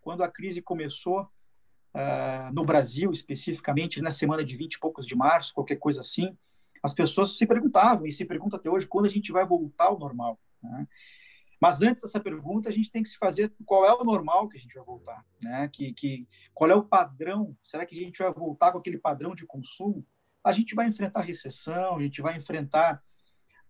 quando 0.01 0.25
a 0.25 0.29
crise 0.29 0.61
começou, 0.61 1.23
uh, 1.23 2.53
no 2.53 2.63
Brasil 2.63 3.13
especificamente, 3.13 4.01
na 4.01 4.11
semana 4.11 4.45
de 4.45 4.57
20 4.57 4.75
e 4.75 4.81
poucos 4.81 5.07
de 5.07 5.15
março, 5.15 5.55
qualquer 5.55 5.77
coisa 5.77 6.01
assim, 6.01 6.37
as 6.83 6.93
pessoas 6.93 7.37
se 7.37 7.47
perguntavam, 7.47 8.07
e 8.07 8.13
se 8.13 8.25
perguntam 8.25 8.59
até 8.59 8.69
hoje, 8.69 8.89
quando 8.89 9.07
a 9.07 9.11
gente 9.11 9.31
vai 9.31 9.47
voltar 9.47 9.85
ao 9.85 9.99
normal. 9.99 10.41
Né? 10.61 10.87
Mas 11.61 11.81
antes 11.81 12.03
dessa 12.03 12.19
pergunta, 12.19 12.69
a 12.69 12.73
gente 12.73 12.91
tem 12.91 13.05
que 13.05 13.09
se 13.09 13.17
fazer 13.17 13.55
qual 13.65 13.87
é 13.87 13.95
o 13.95 14.03
normal 14.03 14.49
que 14.49 14.59
a 14.59 14.61
gente 14.61 14.75
vai 14.75 14.85
voltar, 14.85 15.25
né? 15.41 15.71
Que, 15.73 15.93
que 15.93 16.27
qual 16.53 16.69
é 16.69 16.75
o 16.75 16.83
padrão? 16.83 17.57
Será 17.63 17.87
que 17.87 17.95
a 17.95 18.03
gente 18.03 18.21
vai 18.21 18.33
voltar 18.33 18.73
com 18.73 18.79
aquele 18.79 18.99
padrão 18.99 19.33
de 19.33 19.47
consumo? 19.47 20.05
A 20.45 20.53
gente 20.53 20.75
vai 20.75 20.89
enfrentar 20.89 21.21
recessão, 21.21 21.97
a 21.97 22.03
gente 22.03 22.21
vai 22.21 22.37
enfrentar 22.37 23.03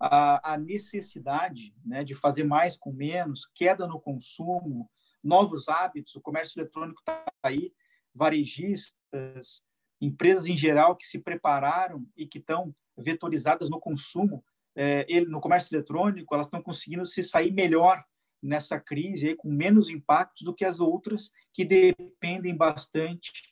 a, 0.00 0.54
a 0.54 0.58
necessidade 0.58 1.74
né, 1.84 2.02
de 2.02 2.14
fazer 2.14 2.44
mais 2.44 2.76
com 2.76 2.92
menos, 2.92 3.46
queda 3.54 3.86
no 3.86 4.00
consumo, 4.00 4.90
novos 5.22 5.68
hábitos, 5.68 6.16
o 6.16 6.20
comércio 6.20 6.60
eletrônico 6.60 7.00
está 7.00 7.24
aí, 7.42 7.72
varejistas, 8.14 9.62
empresas 10.00 10.46
em 10.46 10.56
geral 10.56 10.96
que 10.96 11.06
se 11.06 11.18
prepararam 11.18 12.04
e 12.16 12.26
que 12.26 12.38
estão 12.38 12.74
vetorizadas 12.96 13.70
no 13.70 13.78
consumo, 13.78 14.44
é, 14.74 15.06
ele, 15.08 15.26
no 15.26 15.40
comércio 15.40 15.74
eletrônico, 15.76 16.34
elas 16.34 16.46
estão 16.46 16.62
conseguindo 16.62 17.04
se 17.06 17.22
sair 17.22 17.52
melhor 17.52 18.02
nessa 18.42 18.80
crise, 18.80 19.28
aí, 19.28 19.36
com 19.36 19.48
menos 19.48 19.88
impactos 19.88 20.42
do 20.42 20.54
que 20.54 20.64
as 20.64 20.80
outras, 20.80 21.30
que 21.52 21.64
dependem 21.64 22.56
bastante 22.56 23.51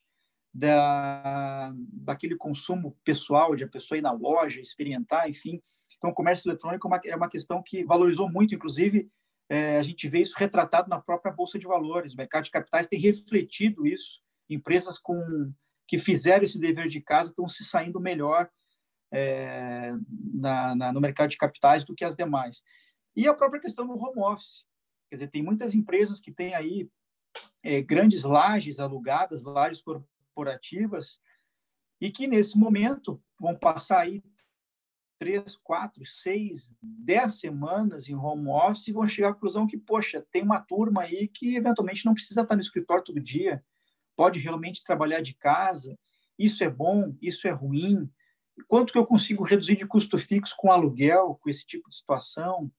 da, 0.53 1.73
daquele 1.77 2.37
consumo 2.37 2.97
pessoal, 3.05 3.55
de 3.55 3.65
a 3.65 3.69
pessoa 3.69 3.99
ir 3.99 4.03
na 4.03 4.13
loja, 4.13 4.61
experimentar, 4.61 5.29
enfim. 5.29 5.61
Então, 5.97 6.11
o 6.11 6.15
comércio 6.15 6.49
eletrônico 6.49 6.87
é 6.87 6.91
uma, 6.91 7.01
é 7.05 7.17
uma 7.17 7.29
questão 7.29 7.63
que 7.63 7.85
valorizou 7.85 8.31
muito, 8.31 8.55
inclusive, 8.55 9.11
é, 9.49 9.79
a 9.79 9.83
gente 9.83 10.09
vê 10.09 10.21
isso 10.21 10.39
retratado 10.39 10.89
na 10.89 11.01
própria 11.01 11.33
Bolsa 11.33 11.59
de 11.59 11.67
Valores. 11.67 12.15
O 12.15 12.17
mercado 12.17 12.45
de 12.45 12.51
capitais 12.51 12.87
tem 12.87 13.01
refletido 13.01 13.87
isso. 13.87 14.21
Empresas 14.49 14.99
com, 14.99 15.53
que 15.87 15.99
fizeram 15.99 16.45
esse 16.45 16.59
dever 16.59 16.89
de 16.89 17.01
casa 17.01 17.31
estão 17.31 17.49
se 17.49 17.65
saindo 17.65 18.01
melhor 18.01 18.49
é, 19.13 19.93
na, 20.33 20.75
na, 20.75 20.93
no 20.93 21.01
mercado 21.01 21.31
de 21.31 21.37
capitais 21.37 21.85
do 21.85 21.95
que 21.95 22.05
as 22.05 22.15
demais. 22.15 22.63
E 23.17 23.27
a 23.27 23.35
própria 23.35 23.61
questão 23.61 23.87
do 23.87 23.95
home 23.95 24.21
office. 24.21 24.65
Quer 25.09 25.17
dizer, 25.17 25.31
tem 25.31 25.43
muitas 25.43 25.75
empresas 25.75 26.21
que 26.21 26.31
têm 26.31 26.55
aí 26.55 26.89
é, 27.65 27.83
grandes 27.83 28.23
lajes 28.23 28.79
alugadas, 28.79 29.43
lajes 29.43 29.83
corporativas, 30.31 31.21
e 32.01 32.11
que 32.11 32.27
nesse 32.27 32.59
momento 32.59 33.23
vão 33.39 33.55
passar 33.55 34.01
aí 34.01 34.23
três, 35.19 35.55
quatro, 35.57 36.05
seis, 36.07 36.75
dez 36.81 37.41
semanas 37.41 38.09
em 38.09 38.15
home 38.15 38.49
office 38.49 38.89
e 38.89 38.93
vão 38.93 39.07
chegar 39.07 39.31
à 39.31 39.35
conclusão 39.35 39.67
que, 39.67 39.77
poxa, 39.77 40.27
tem 40.33 40.43
uma 40.43 40.61
turma 40.61 41.03
aí 41.03 41.29
que 41.29 41.57
eventualmente 41.57 42.07
não 42.07 42.15
precisa 42.15 42.41
estar 42.41 42.55
no 42.55 42.63
escritório 42.63 43.05
todo 43.05 43.21
dia, 43.21 43.63
pode 44.17 44.39
realmente 44.39 44.83
trabalhar 44.83 45.21
de 45.21 45.35
casa, 45.35 45.99
isso 46.39 46.65
é 46.65 46.71
bom, 46.71 47.15
isso 47.21 47.47
é 47.47 47.51
ruim, 47.51 48.11
quanto 48.67 48.93
que 48.93 48.99
eu 48.99 49.07
consigo 49.07 49.45
reduzir 49.45 49.77
de 49.77 49.87
custo 49.87 50.17
fixo 50.17 50.55
com 50.57 50.73
aluguel, 50.73 51.39
com 51.43 51.51
esse 51.51 51.67
tipo 51.67 51.91
de 51.91 51.97
situação. 51.97 52.73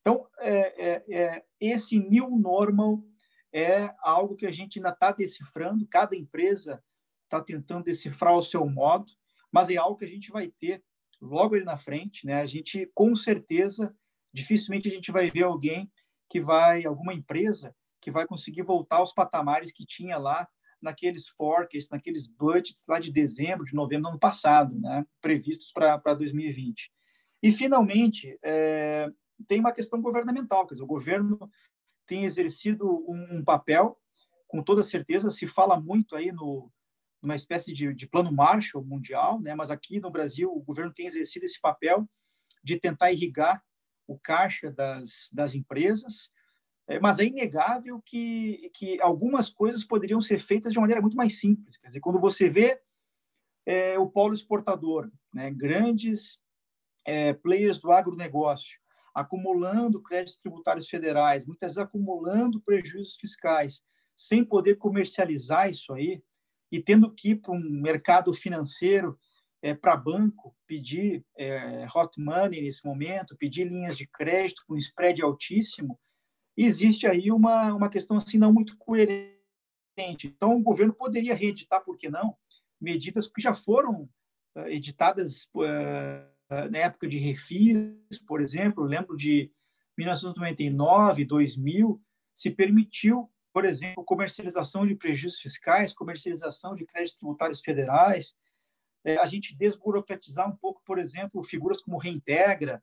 Então, 0.00 0.26
é, 0.40 0.90
é, 0.90 1.04
é, 1.10 1.44
esse 1.58 1.98
new 1.98 2.30
normal 2.30 3.02
é 3.50 3.94
algo 4.00 4.36
que 4.36 4.46
a 4.46 4.50
gente 4.50 4.78
ainda 4.78 4.90
está 4.90 5.10
decifrando, 5.10 5.86
cada 5.88 6.14
empresa 6.14 6.82
está 7.28 7.42
tentando 7.42 7.84
decifrar 7.84 8.34
o 8.34 8.42
seu 8.42 8.66
modo, 8.66 9.12
mas 9.52 9.70
é 9.70 9.76
algo 9.76 9.96
que 9.96 10.04
a 10.04 10.08
gente 10.08 10.30
vai 10.30 10.48
ter 10.48 10.82
logo 11.20 11.54
ali 11.54 11.64
na 11.64 11.76
frente, 11.76 12.26
né? 12.26 12.40
A 12.40 12.46
gente, 12.46 12.90
com 12.94 13.14
certeza, 13.14 13.94
dificilmente 14.32 14.88
a 14.88 14.92
gente 14.92 15.12
vai 15.12 15.30
ver 15.30 15.44
alguém 15.44 15.90
que 16.28 16.40
vai, 16.40 16.84
alguma 16.84 17.14
empresa 17.14 17.74
que 18.00 18.10
vai 18.10 18.26
conseguir 18.26 18.62
voltar 18.62 18.96
aos 18.96 19.12
patamares 19.12 19.72
que 19.72 19.84
tinha 19.84 20.18
lá 20.18 20.48
naqueles 20.80 21.28
forecasts, 21.28 21.90
naqueles 21.90 22.28
budgets 22.28 22.84
lá 22.88 23.00
de 23.00 23.10
dezembro, 23.10 23.64
de 23.64 23.74
novembro 23.74 24.04
do 24.04 24.08
ano 24.10 24.18
passado, 24.18 24.78
né? 24.78 25.04
Previstos 25.20 25.72
para 25.72 26.14
2020. 26.14 26.92
E, 27.42 27.52
finalmente, 27.52 28.38
é, 28.42 29.10
tem 29.46 29.60
uma 29.60 29.72
questão 29.72 30.00
governamental, 30.00 30.66
quer 30.66 30.74
dizer, 30.74 30.84
o 30.84 30.88
governo 30.88 31.50
tem 32.06 32.24
exercido 32.24 32.86
um, 33.08 33.38
um 33.38 33.44
papel, 33.44 33.98
com 34.46 34.62
toda 34.62 34.82
certeza, 34.82 35.30
se 35.30 35.46
fala 35.46 35.78
muito 35.78 36.16
aí 36.16 36.32
no, 36.32 36.70
numa 37.22 37.36
espécie 37.36 37.72
de, 37.72 37.92
de 37.92 38.06
plano 38.06 38.32
Marshall 38.32 38.84
mundial, 38.84 39.40
né? 39.40 39.54
mas 39.54 39.70
aqui 39.70 40.00
no 40.00 40.10
Brasil 40.10 40.50
o 40.50 40.60
governo 40.60 40.92
tem 40.92 41.06
exercido 41.06 41.44
esse 41.44 41.60
papel 41.60 42.08
de 42.62 42.78
tentar 42.78 43.12
irrigar 43.12 43.62
o 44.06 44.18
caixa 44.18 44.70
das, 44.70 45.28
das 45.32 45.54
empresas, 45.54 46.30
é, 46.86 46.98
mas 46.98 47.18
é 47.18 47.24
inegável 47.24 48.00
que, 48.04 48.70
que 48.74 49.00
algumas 49.00 49.50
coisas 49.50 49.84
poderiam 49.84 50.20
ser 50.20 50.40
feitas 50.40 50.72
de 50.72 50.80
maneira 50.80 51.02
muito 51.02 51.16
mais 51.16 51.38
simples. 51.38 51.76
Quer 51.76 51.88
dizer, 51.88 52.00
quando 52.00 52.18
você 52.18 52.48
vê 52.48 52.80
é, 53.66 53.98
o 53.98 54.08
polo 54.08 54.32
exportador, 54.32 55.10
né? 55.32 55.50
grandes 55.50 56.40
é, 57.06 57.34
players 57.34 57.78
do 57.78 57.92
agronegócio, 57.92 58.78
acumulando 59.14 60.00
créditos 60.00 60.38
tributários 60.38 60.88
federais, 60.88 61.44
muitas 61.44 61.74
vezes 61.74 61.78
acumulando 61.78 62.62
prejuízos 62.62 63.16
fiscais, 63.16 63.82
sem 64.16 64.44
poder 64.44 64.76
comercializar 64.76 65.68
isso 65.68 65.92
aí, 65.92 66.22
e 66.70 66.80
tendo 66.80 67.12
que 67.12 67.30
ir 67.30 67.36
para 67.36 67.52
um 67.52 67.60
mercado 67.60 68.32
financeiro, 68.32 69.18
é, 69.62 69.74
para 69.74 69.96
banco, 69.96 70.54
pedir 70.66 71.24
é, 71.36 71.86
hot 71.94 72.20
money 72.20 72.62
nesse 72.62 72.86
momento, 72.86 73.36
pedir 73.36 73.66
linhas 73.66 73.96
de 73.96 74.06
crédito 74.06 74.62
com 74.66 74.76
spread 74.76 75.20
altíssimo, 75.22 75.98
existe 76.56 77.06
aí 77.06 77.32
uma, 77.32 77.74
uma 77.74 77.88
questão 77.88 78.16
assim 78.16 78.38
não 78.38 78.52
muito 78.52 78.76
coerente. 78.76 79.36
Então, 80.24 80.54
o 80.54 80.62
governo 80.62 80.94
poderia 80.94 81.34
reeditar, 81.34 81.82
por 81.84 81.96
que 81.96 82.08
não, 82.08 82.36
medidas 82.80 83.26
que 83.26 83.40
já 83.42 83.52
foram 83.52 84.08
uh, 84.56 84.68
editadas 84.68 85.44
uh, 85.54 86.70
na 86.70 86.78
época 86.78 87.08
de 87.08 87.18
refis, 87.18 88.22
por 88.26 88.40
exemplo. 88.40 88.84
Lembro 88.84 89.16
de, 89.16 89.50
1999, 89.98 91.24
2000, 91.24 92.00
se 92.34 92.50
permitiu, 92.50 93.28
por 93.58 93.64
exemplo, 93.64 94.04
comercialização 94.04 94.86
de 94.86 94.94
prejuízos 94.94 95.40
fiscais, 95.40 95.92
comercialização 95.92 96.76
de 96.76 96.86
créditos 96.86 97.16
tributários 97.16 97.60
federais, 97.60 98.36
é, 99.04 99.16
a 99.16 99.26
gente 99.26 99.52
desburocratizar 99.56 100.48
um 100.48 100.54
pouco, 100.54 100.80
por 100.84 100.96
exemplo, 100.96 101.42
figuras 101.42 101.80
como 101.80 101.98
reintegra, 101.98 102.80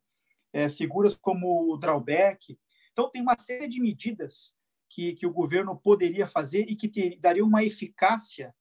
é, 0.52 0.68
figuras 0.68 1.16
como 1.16 1.78
drawback. 1.78 2.60
Então, 2.92 3.10
tem 3.10 3.22
uma 3.22 3.40
série 3.40 3.70
de 3.70 3.80
medidas 3.80 4.54
que, 4.90 5.14
que 5.14 5.26
o 5.26 5.32
governo 5.32 5.80
poderia 5.80 6.28
fazer 6.28 6.66
e 6.70 6.76
que 6.76 6.90
ter, 6.90 7.18
daria 7.22 7.46
uma 7.46 7.64
eficácia 7.64 8.54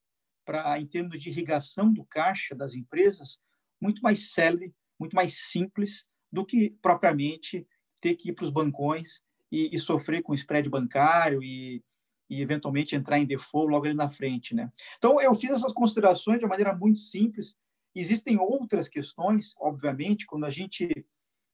para, 0.45 0.79
em 0.79 0.87
termos 0.87 1.21
de 1.21 1.31
irrigação 1.31 1.93
do 1.93 2.05
caixa 2.05 2.55
das 2.55 2.75
empresas, 2.75 3.41
muito 3.81 4.01
mais 4.03 4.31
célere, 4.31 4.73
muito 5.01 5.17
mais 5.17 5.49
simples 5.51 6.07
do 6.31 6.47
que 6.47 6.71
propriamente 6.81 7.67
ter 8.01 8.15
que 8.15 8.29
ir 8.29 8.35
para 8.35 8.45
os 8.45 8.51
bancões 8.51 9.21
e, 9.51 9.75
e, 9.75 9.79
sofrer 9.81 10.23
com 10.23 10.33
spread 10.33 10.69
bancário 10.69 11.43
e, 11.43 11.83
e, 12.29 12.41
eventualmente 12.41 12.97
entrar 12.97 13.19
em 13.19 13.27
default 13.27 13.71
logo 13.71 13.87
ali 13.87 13.95
na 13.95 14.09
frente, 14.09 14.55
né? 14.55 14.71
Então 14.99 15.21
eu 15.21 15.35
fiz 15.35 15.51
essas 15.51 15.73
considerações 15.73 16.39
de 16.39 16.45
uma 16.45 16.51
maneira 16.51 16.75
muito 16.75 17.01
simples. 17.01 17.57
Existem 17.95 18.39
outras 18.39 18.89
questões, 18.89 19.55
obviamente, 19.59 20.27
quando 20.27 20.45
a 20.45 20.51
gente 20.51 21.07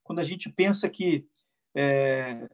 quando 0.02 0.18
a 0.18 0.24
gente 0.24 0.50
pensa 0.50 0.88
que 0.88 1.24
é, 1.74 2.48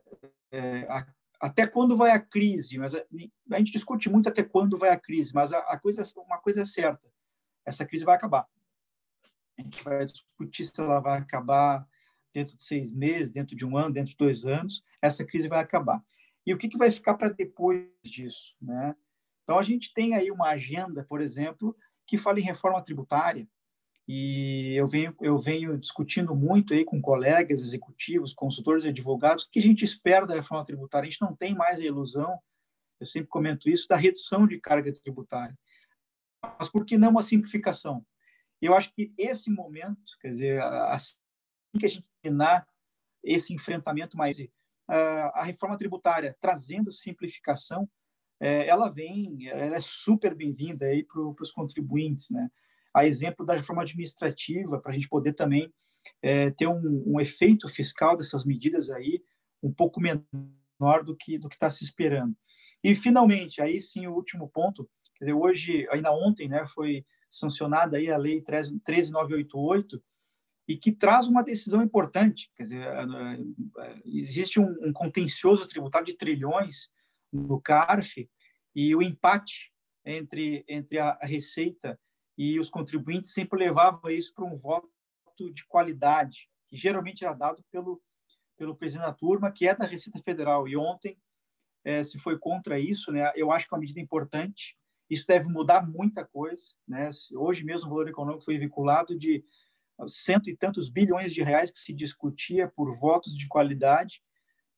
é, 0.52 0.80
a, 0.90 1.06
até 1.40 1.66
quando 1.66 1.96
vai 1.96 2.10
a 2.10 2.20
crise, 2.20 2.76
mas 2.76 2.94
a, 2.94 3.02
a, 3.52 3.58
gente 3.58 3.72
discute 3.72 4.10
muito 4.10 4.28
até 4.28 4.42
quando 4.42 4.76
vai 4.76 4.90
a 4.90 4.98
crise, 4.98 5.32
mas 5.34 5.52
a, 5.52 5.58
a 5.60 5.78
coisa 5.78 6.02
uma 6.18 6.38
coisa 6.38 6.62
é 6.62 6.66
certa, 6.66 7.08
essa 7.64 7.86
crise 7.86 8.04
vai 8.04 8.14
acabar. 8.14 8.46
A 9.58 9.62
gente 9.62 9.82
vai 9.82 10.04
discutir 10.04 10.66
se 10.66 10.78
ela 10.78 11.00
vai 11.00 11.18
acabar 11.18 11.86
dentro 12.34 12.54
de 12.54 12.62
seis 12.62 12.92
meses, 12.92 13.30
dentro 13.30 13.56
de 13.56 13.64
um 13.64 13.76
ano, 13.76 13.94
dentro 13.94 14.10
de 14.10 14.16
dois 14.16 14.44
anos, 14.44 14.84
essa 15.00 15.24
crise 15.24 15.48
vai 15.48 15.60
acabar. 15.60 16.04
E 16.46 16.54
o 16.54 16.58
que, 16.58 16.68
que 16.68 16.78
vai 16.78 16.90
ficar 16.90 17.14
para 17.14 17.28
depois 17.28 17.88
disso? 18.04 18.54
Né? 18.62 18.94
Então, 19.42 19.58
a 19.58 19.62
gente 19.62 19.92
tem 19.92 20.14
aí 20.14 20.30
uma 20.30 20.50
agenda, 20.50 21.04
por 21.04 21.20
exemplo, 21.20 21.76
que 22.06 22.16
fala 22.16 22.38
em 22.38 22.44
reforma 22.44 22.82
tributária, 22.82 23.48
e 24.08 24.74
eu 24.76 24.86
venho, 24.86 25.14
eu 25.20 25.36
venho 25.36 25.76
discutindo 25.76 26.34
muito 26.34 26.72
aí 26.72 26.84
com 26.84 27.00
colegas 27.00 27.60
executivos, 27.60 28.32
consultores 28.32 28.84
e 28.84 28.88
advogados, 28.88 29.44
o 29.44 29.50
que 29.50 29.58
a 29.58 29.62
gente 29.62 29.84
espera 29.84 30.24
da 30.24 30.34
reforma 30.34 30.64
tributária. 30.64 31.08
A 31.08 31.10
gente 31.10 31.20
não 31.20 31.34
tem 31.34 31.54
mais 31.54 31.80
a 31.80 31.84
ilusão, 31.84 32.38
eu 33.00 33.06
sempre 33.06 33.28
comento 33.28 33.68
isso, 33.68 33.88
da 33.88 33.96
redução 33.96 34.46
de 34.46 34.60
carga 34.60 34.92
tributária. 34.92 35.58
Mas 36.56 36.68
por 36.68 36.86
que 36.86 36.96
não 36.96 37.10
uma 37.10 37.22
simplificação? 37.22 38.06
Eu 38.62 38.74
acho 38.74 38.92
que 38.94 39.12
esse 39.18 39.50
momento, 39.50 40.16
quer 40.20 40.28
dizer, 40.28 40.62
assim 40.62 41.16
que 41.78 41.84
a 41.84 41.88
gente 41.88 42.06
terminar 42.22 42.66
esse 43.22 43.52
enfrentamento 43.52 44.16
mais 44.16 44.38
a 44.88 45.42
reforma 45.44 45.76
tributária 45.76 46.36
trazendo 46.40 46.92
simplificação, 46.92 47.88
é, 48.40 48.66
ela 48.66 48.90
vem, 48.90 49.48
ela 49.48 49.76
é 49.76 49.80
super 49.80 50.34
bem-vinda 50.34 50.86
aí 50.86 51.02
para 51.02 51.20
os 51.20 51.50
contribuintes, 51.50 52.30
né? 52.30 52.50
A 52.94 53.06
exemplo 53.06 53.44
da 53.44 53.54
reforma 53.54 53.82
administrativa, 53.82 54.80
para 54.80 54.92
a 54.92 54.94
gente 54.94 55.08
poder 55.08 55.32
também 55.34 55.72
é, 56.22 56.50
ter 56.50 56.66
um, 56.66 57.02
um, 57.06 57.20
efeito 57.20 57.68
fiscal 57.68 58.16
dessas 58.16 58.44
medidas 58.44 58.90
aí 58.90 59.22
um 59.62 59.72
pouco 59.72 60.00
menor 60.00 61.02
do 61.04 61.16
que 61.16 61.38
do 61.38 61.48
que 61.48 61.56
está 61.56 61.68
se 61.68 61.84
esperando. 61.84 62.34
E 62.82 62.94
finalmente, 62.94 63.60
aí 63.60 63.80
sim 63.80 64.06
o 64.06 64.14
último 64.14 64.48
ponto, 64.48 64.88
quer 65.14 65.24
dizer, 65.24 65.34
hoje, 65.34 65.86
ainda 65.90 66.12
ontem, 66.12 66.48
né, 66.48 66.66
foi 66.74 67.04
sancionada 67.28 67.96
aí 67.96 68.10
a 68.10 68.16
lei 68.16 68.40
13988 68.40 70.02
e 70.68 70.76
que 70.76 70.92
traz 70.92 71.28
uma 71.28 71.44
decisão 71.44 71.82
importante. 71.82 72.50
Quer 72.56 72.62
dizer, 72.64 72.82
é, 72.82 73.86
é, 73.86 74.02
existe 74.04 74.58
um, 74.58 74.76
um 74.82 74.92
contencioso 74.92 75.66
tributário 75.66 76.06
de 76.06 76.16
trilhões 76.16 76.90
no 77.32 77.60
CARF 77.60 78.28
e 78.74 78.94
o 78.94 79.02
empate 79.02 79.72
entre, 80.04 80.64
entre 80.68 80.98
a, 80.98 81.18
Receita 81.22 81.98
e 82.36 82.58
os 82.58 82.68
contribuintes 82.68 83.32
sempre 83.32 83.58
levava 83.58 84.12
isso 84.12 84.34
para 84.34 84.44
um 84.44 84.56
voto 84.56 84.90
de 85.52 85.64
qualidade, 85.66 86.48
que 86.68 86.76
geralmente 86.76 87.24
era 87.24 87.34
dado 87.34 87.64
pelo, 87.70 88.00
pelo 88.56 88.76
presidente 88.76 89.06
da 89.06 89.12
turma, 89.12 89.52
que 89.52 89.66
é 89.66 89.74
da 89.74 89.86
Receita 89.86 90.20
Federal. 90.22 90.68
E 90.68 90.76
ontem 90.76 91.18
é, 91.84 92.02
se 92.02 92.18
foi 92.18 92.38
contra 92.38 92.78
isso, 92.78 93.12
né? 93.12 93.30
eu 93.34 93.52
acho 93.52 93.68
que 93.68 93.74
é 93.74 93.76
uma 93.76 93.80
medida 93.80 94.00
importante. 94.00 94.76
Isso 95.08 95.26
deve 95.26 95.48
mudar 95.48 95.86
muita 95.86 96.24
coisa. 96.24 96.74
Né? 96.86 97.08
Hoje 97.34 97.64
mesmo 97.64 97.86
o 97.86 97.90
valor 97.90 98.08
econômico 98.08 98.44
foi 98.44 98.58
vinculado 98.58 99.16
de 99.16 99.44
cento 100.06 100.50
e 100.50 100.56
tantos 100.56 100.88
bilhões 100.88 101.32
de 101.32 101.42
reais 101.42 101.70
que 101.70 101.78
se 101.78 101.92
discutia 101.92 102.68
por 102.68 102.94
votos 102.96 103.36
de 103.36 103.48
qualidade, 103.48 104.22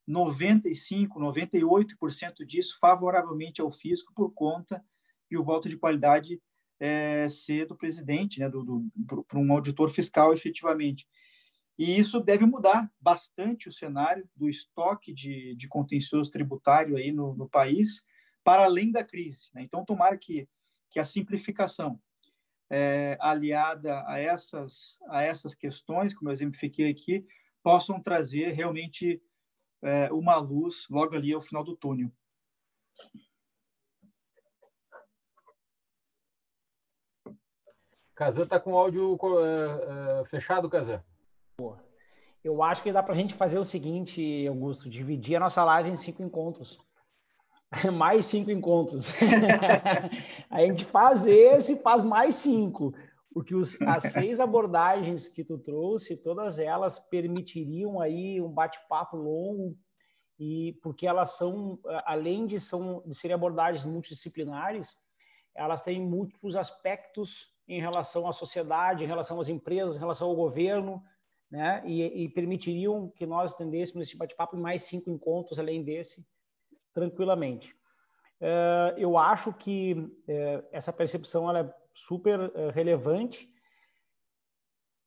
95, 0.07 1.21
98% 1.21 2.45
disso 2.47 2.79
favoravelmente 2.81 3.61
ao 3.61 3.71
fisco 3.71 4.13
por 4.15 4.33
conta 4.33 4.83
de 5.31 5.37
o 5.37 5.43
voto 5.43 5.69
de 5.69 5.77
qualidade 5.77 6.41
é, 6.81 7.29
ser 7.29 7.67
do 7.67 7.77
presidente, 7.77 8.41
né, 8.41 8.51
para 9.27 9.39
um 9.39 9.53
auditor 9.53 9.91
fiscal 9.91 10.33
efetivamente. 10.33 11.07
E 11.79 11.97
isso 11.97 12.21
deve 12.21 12.45
mudar 12.45 12.91
bastante 13.01 13.69
o 13.69 13.73
cenário 13.73 14.29
do 14.35 14.49
estoque 14.49 15.13
de, 15.13 15.55
de 15.55 15.69
contencioso 15.69 16.31
tributário 16.31 16.97
aí 16.97 17.13
no, 17.13 17.35
no 17.35 17.49
país, 17.49 18.03
para 18.43 18.65
além 18.65 18.91
da 18.91 19.05
crise. 19.05 19.49
Né? 19.55 19.63
Então, 19.63 19.85
tomara 19.85 20.17
que, 20.17 20.49
que 20.91 20.99
a 20.99 21.05
simplificação 21.05 22.01
é, 22.71 23.17
aliada 23.21 24.05
a 24.07 24.19
essas, 24.19 24.99
a 25.09 25.23
essas 25.23 25.55
questões, 25.55 26.15
como 26.15 26.29
eu 26.29 26.33
exemplifiquei 26.33 26.91
aqui, 26.91 27.27
possam 27.63 28.01
trazer 28.01 28.49
realmente 28.53 29.23
é, 29.83 30.13
uma 30.13 30.37
luz 30.37 30.87
logo 30.91 31.15
ali 31.15 31.33
ao 31.33 31.41
final 31.41 31.65
do 31.65 31.77
túnel. 31.77 32.11
Kazan 38.15 38.43
está 38.43 38.59
com 38.59 38.73
o 38.73 38.77
áudio 38.77 39.13
uh, 39.13 40.23
uh, 40.23 40.25
fechado, 40.25 40.69
Kazan? 40.69 41.05
Eu 42.43 42.63
acho 42.65 42.83
que 42.83 42.93
dá 42.93 43.01
para 43.01 43.13
a 43.13 43.17
gente 43.17 43.33
fazer 43.33 43.61
o 43.61 43.65
seguinte, 43.65 44.45
Augusto, 44.49 44.91
dividir 44.91 45.37
a 45.37 45.41
nossa 45.41 45.63
live 45.63 45.91
em 45.91 45.97
cinco 45.97 46.23
encontros. 46.25 46.81
mais 47.93 48.27
cinco 48.27 48.51
encontros. 48.51 49.11
a 50.51 50.61
gente 50.65 50.85
faz 50.85 51.27
esse, 51.27 51.77
faz 51.77 52.03
mais 52.03 52.37
cinco, 52.37 52.95
porque 53.33 53.55
os, 53.55 53.81
as 53.83 54.05
seis 54.05 54.41
abordagens 54.41 55.29
que 55.29 55.45
tu 55.45 55.59
trouxe, 55.59 56.17
todas 56.17 56.59
elas 56.59 56.99
permitiriam 56.99 58.01
aí 58.01 58.41
um 58.41 58.51
bate-papo 58.51 59.17
longo 59.17 59.77
e 60.39 60.79
porque 60.83 61.07
elas 61.07 61.37
são, 61.37 61.79
além 62.07 62.47
de, 62.47 62.61
são, 62.61 63.03
de 63.05 63.15
serem 63.15 63.35
abordagens 63.35 63.85
multidisciplinares, 63.85 64.97
elas 65.55 65.83
têm 65.83 66.01
múltiplos 66.01 66.55
aspectos 66.55 67.53
em 67.67 67.81
relação 67.81 68.29
à 68.29 68.33
sociedade, 68.33 69.05
em 69.05 69.07
relação 69.07 69.41
às 69.41 69.49
empresas, 69.49 69.97
em 69.97 69.99
relação 69.99 70.29
ao 70.29 70.37
governo, 70.37 71.03
né? 71.51 71.83
E, 71.85 72.25
e 72.25 72.29
permitiriam 72.29 73.11
que 73.11 73.27
nós 73.27 73.53
estendêssemos 73.53 74.07
esse 74.07 74.17
bate-papo 74.17 74.57
em 74.57 74.61
mais 74.61 74.83
cinco 74.83 75.11
encontros 75.11 75.59
além 75.59 75.83
desse, 75.83 76.25
tranquilamente. 76.99 77.75
Uh, 78.41 78.95
eu 78.97 79.17
acho 79.17 79.53
que 79.53 79.95
uh, 79.95 80.65
essa 80.73 80.93
percepção 80.93 81.49
ela 81.49 81.61
é 81.61 81.75
super 81.95 82.41
uh, 82.41 82.71
relevante. 82.73 83.49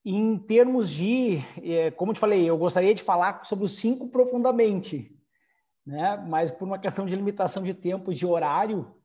Em 0.04 0.38
termos 0.40 0.90
de, 0.90 1.38
como 1.96 2.12
te 2.12 2.20
falei, 2.20 2.50
eu 2.50 2.58
gostaria 2.58 2.96
de 2.96 3.04
falar 3.04 3.44
sobre 3.44 3.66
os 3.66 3.78
cinco 3.78 4.10
profundamente, 4.10 5.16
né? 5.86 6.18
mas 6.28 6.50
por 6.50 6.66
uma 6.66 6.80
questão 6.80 7.06
de 7.06 7.16
limitação 7.16 7.62
de 7.62 7.72
tempo, 7.76 8.12
de 8.12 8.26
horário, 8.26 8.96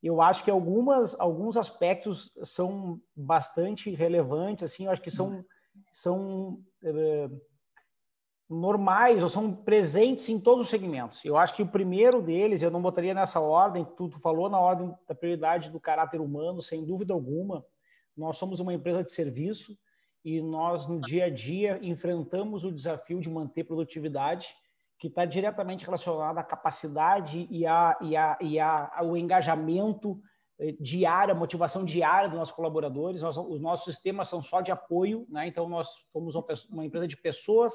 eu 0.00 0.22
acho 0.22 0.44
que 0.44 0.50
algumas, 0.50 1.18
alguns 1.18 1.56
aspectos 1.56 2.32
são 2.44 3.00
bastante 3.12 3.90
relevantes, 3.90 4.62
assim, 4.62 4.84
eu 4.84 4.92
acho 4.92 5.02
que 5.02 5.10
são, 5.10 5.44
são 5.92 6.60
normais 8.48 9.22
ou 9.22 9.28
são 9.28 9.52
presentes 9.52 10.28
em 10.28 10.40
todos 10.40 10.64
os 10.64 10.70
segmentos. 10.70 11.24
Eu 11.24 11.36
acho 11.36 11.54
que 11.54 11.62
o 11.62 11.68
primeiro 11.68 12.22
deles, 12.22 12.62
eu 12.62 12.70
não 12.70 12.80
botaria 12.80 13.12
nessa 13.12 13.40
ordem, 13.40 13.84
tu, 13.96 14.08
tu 14.08 14.20
falou 14.20 14.48
na 14.48 14.58
ordem 14.58 14.94
da 15.08 15.14
prioridade 15.14 15.70
do 15.70 15.80
caráter 15.80 16.20
humano, 16.20 16.62
sem 16.62 16.84
dúvida 16.84 17.12
alguma. 17.12 17.64
Nós 18.16 18.36
somos 18.36 18.60
uma 18.60 18.72
empresa 18.72 19.02
de 19.02 19.10
serviço 19.10 19.76
e 20.24 20.40
nós, 20.40 20.88
no 20.88 21.00
dia 21.00 21.26
a 21.26 21.30
dia, 21.30 21.78
enfrentamos 21.82 22.64
o 22.64 22.72
desafio 22.72 23.20
de 23.20 23.28
manter 23.28 23.64
produtividade, 23.64 24.54
que 24.98 25.08
está 25.08 25.24
diretamente 25.24 25.84
relacionado 25.84 26.38
à 26.38 26.42
capacidade 26.42 27.46
e, 27.50 27.66
a, 27.66 27.96
e, 28.00 28.16
a, 28.16 28.38
e 28.40 28.58
a, 28.58 28.90
ao 28.94 29.16
engajamento 29.16 30.18
eh, 30.58 30.74
diário, 30.80 31.34
a 31.34 31.36
motivação 31.36 31.84
diária 31.84 32.28
dos 32.28 32.38
nossos 32.38 32.54
colaboradores. 32.54 33.22
Nós, 33.22 33.36
os 33.36 33.60
nossos 33.60 33.92
sistemas 33.92 34.28
são 34.28 34.40
só 34.40 34.60
de 34.62 34.72
apoio, 34.72 35.26
né? 35.28 35.46
então 35.46 35.68
nós 35.68 35.88
somos 36.12 36.34
uma, 36.34 36.44
uma 36.70 36.84
empresa 36.84 37.06
de 37.06 37.16
pessoas 37.16 37.74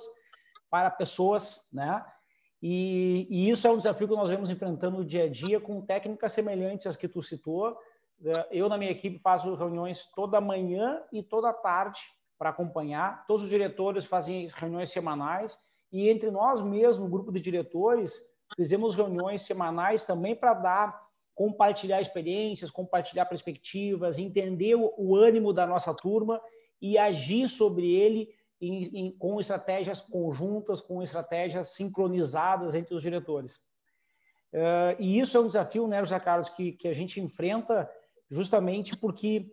para 0.71 0.89
pessoas, 0.89 1.67
né? 1.71 2.03
E, 2.63 3.27
e, 3.29 3.49
isso 3.49 3.67
é 3.67 3.71
um 3.71 3.77
desafio 3.77 4.07
que 4.07 4.15
nós 4.15 4.29
vemos 4.29 4.49
enfrentando 4.49 4.99
no 4.99 5.05
dia 5.05 5.25
a 5.25 5.29
dia 5.29 5.59
com 5.59 5.81
técnicas 5.81 6.31
semelhantes 6.31 6.87
às 6.87 6.95
que 6.95 7.07
tu 7.07 7.21
citou. 7.21 7.77
É, 8.23 8.47
eu, 8.51 8.69
na 8.69 8.77
minha 8.77 8.91
equipe, 8.91 9.19
faço 9.19 9.53
reuniões 9.55 10.05
toda 10.15 10.39
manhã 10.39 11.01
e 11.11 11.21
toda 11.21 11.51
tarde 11.51 11.99
para 12.37 12.51
acompanhar. 12.51 13.25
Todos 13.27 13.43
os 13.43 13.49
diretores 13.49 14.05
fazem 14.05 14.47
reuniões 14.55 14.91
semanais 14.91 15.59
e 15.91 16.09
entre 16.09 16.31
nós 16.31 16.61
mesmos, 16.61 17.05
o 17.05 17.11
grupo 17.11 17.31
de 17.31 17.41
diretores, 17.41 18.23
fizemos 18.55 18.95
reuniões 18.95 19.41
semanais 19.41 20.05
também 20.05 20.35
para 20.35 20.53
dar, 20.53 21.01
compartilhar 21.35 21.99
experiências, 21.99 22.71
compartilhar 22.71 23.25
perspectivas, 23.25 24.17
entender 24.17 24.75
o, 24.75 24.93
o 24.97 25.15
ânimo 25.15 25.51
da 25.51 25.67
nossa 25.67 25.93
turma 25.93 26.39
e 26.81 26.97
agir 26.97 27.49
sobre 27.49 27.91
ele 27.91 28.29
em, 28.61 28.83
em, 28.95 29.11
com 29.17 29.39
estratégias 29.39 29.99
conjuntas, 29.99 30.81
com 30.81 31.01
estratégias 31.01 31.69
sincronizadas 31.69 32.75
entre 32.75 32.93
os 32.93 33.01
diretores. 33.01 33.59
Uh, 34.53 34.95
e 34.99 35.19
isso 35.19 35.35
é 35.35 35.39
um 35.39 35.47
desafio, 35.47 35.87
né, 35.87 35.99
José 35.99 36.19
Carlos, 36.19 36.49
que, 36.49 36.73
que 36.73 36.87
a 36.87 36.93
gente 36.93 37.19
enfrenta 37.19 37.89
justamente 38.29 38.95
porque 38.95 39.51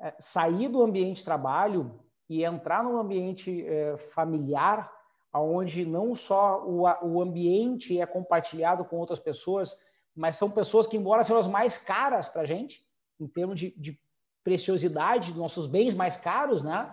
uh, 0.00 0.12
sair 0.20 0.68
do 0.68 0.82
ambiente 0.82 1.18
de 1.18 1.24
trabalho 1.24 1.98
e 2.28 2.44
entrar 2.44 2.84
num 2.84 2.98
ambiente 2.98 3.64
uh, 3.64 3.98
familiar, 3.98 4.92
onde 5.34 5.84
não 5.84 6.14
só 6.14 6.64
o, 6.64 6.82
o 7.02 7.22
ambiente 7.22 8.00
é 8.00 8.06
compartilhado 8.06 8.84
com 8.84 8.96
outras 8.96 9.18
pessoas, 9.18 9.76
mas 10.14 10.36
são 10.36 10.50
pessoas 10.50 10.86
que, 10.86 10.96
embora 10.96 11.22
sejam 11.24 11.38
as 11.38 11.46
mais 11.46 11.78
caras 11.78 12.28
para 12.28 12.42
a 12.42 12.46
gente, 12.46 12.84
em 13.18 13.26
termos 13.26 13.58
de, 13.58 13.70
de 13.76 13.98
preciosidade, 14.44 15.36
nossos 15.36 15.66
bens 15.66 15.94
mais 15.94 16.16
caros, 16.16 16.62
né? 16.62 16.92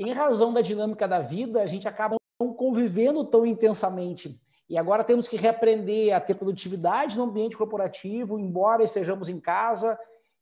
Em 0.00 0.12
razão 0.12 0.50
da 0.50 0.62
dinâmica 0.62 1.06
da 1.06 1.20
vida, 1.20 1.60
a 1.60 1.66
gente 1.66 1.86
acaba 1.86 2.16
não 2.40 2.54
convivendo 2.54 3.22
tão 3.22 3.44
intensamente. 3.44 4.40
E 4.66 4.78
agora 4.78 5.04
temos 5.04 5.28
que 5.28 5.36
reaprender 5.36 6.16
a 6.16 6.20
ter 6.20 6.34
produtividade 6.34 7.18
no 7.18 7.24
ambiente 7.24 7.56
corporativo, 7.56 8.38
embora 8.38 8.82
estejamos 8.82 9.28
em 9.28 9.38
casa, 9.38 9.98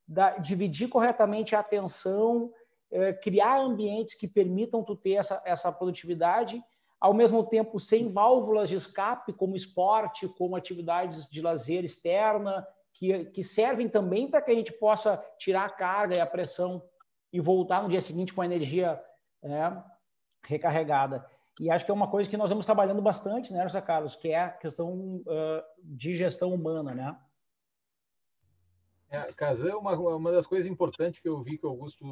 da, 0.06 0.38
dividir 0.38 0.88
corretamente 0.88 1.56
a 1.56 1.60
atenção, 1.60 2.52
é, 2.88 3.12
criar 3.12 3.58
ambientes 3.58 4.14
que 4.14 4.28
permitam 4.28 4.84
tu 4.84 4.94
ter 4.94 5.14
essa, 5.14 5.42
essa 5.44 5.72
produtividade, 5.72 6.62
ao 7.00 7.12
mesmo 7.12 7.42
tempo 7.44 7.80
sem 7.80 8.12
válvulas 8.12 8.68
de 8.68 8.76
escape, 8.76 9.32
como 9.32 9.56
esporte, 9.56 10.28
como 10.28 10.54
atividades 10.54 11.28
de 11.28 11.42
lazer 11.42 11.84
externa, 11.84 12.64
que, 12.92 13.24
que 13.26 13.42
servem 13.42 13.88
também 13.88 14.30
para 14.30 14.40
que 14.40 14.52
a 14.52 14.54
gente 14.54 14.72
possa 14.72 15.20
tirar 15.36 15.64
a 15.64 15.70
carga 15.70 16.14
e 16.14 16.20
a 16.20 16.26
pressão 16.26 16.80
e 17.32 17.40
voltar 17.40 17.82
no 17.82 17.88
dia 17.88 18.00
seguinte 18.00 18.32
com 18.32 18.40
a 18.40 18.46
energia 18.46 19.02
é, 19.42 19.82
recarregada. 20.42 21.26
E 21.60 21.70
acho 21.70 21.84
que 21.84 21.90
é 21.90 21.94
uma 21.94 22.08
coisa 22.08 22.30
que 22.30 22.36
nós 22.36 22.50
vamos 22.50 22.66
trabalhando 22.66 23.02
bastante, 23.02 23.52
né, 23.52 23.62
José 23.64 23.80
Carlos, 23.80 24.14
que 24.14 24.28
é 24.28 24.40
a 24.40 24.50
questão 24.50 25.22
uh, 25.26 25.62
de 25.82 26.14
gestão 26.14 26.54
humana, 26.54 26.94
né? 26.94 27.16
É, 29.10 29.32
Kazan, 29.32 29.76
uma, 29.76 29.96
uma 29.96 30.30
das 30.30 30.46
coisas 30.46 30.70
importantes 30.70 31.20
que 31.20 31.28
eu 31.28 31.42
vi 31.42 31.56
que 31.56 31.66
o 31.66 31.70
Augusto 31.70 32.04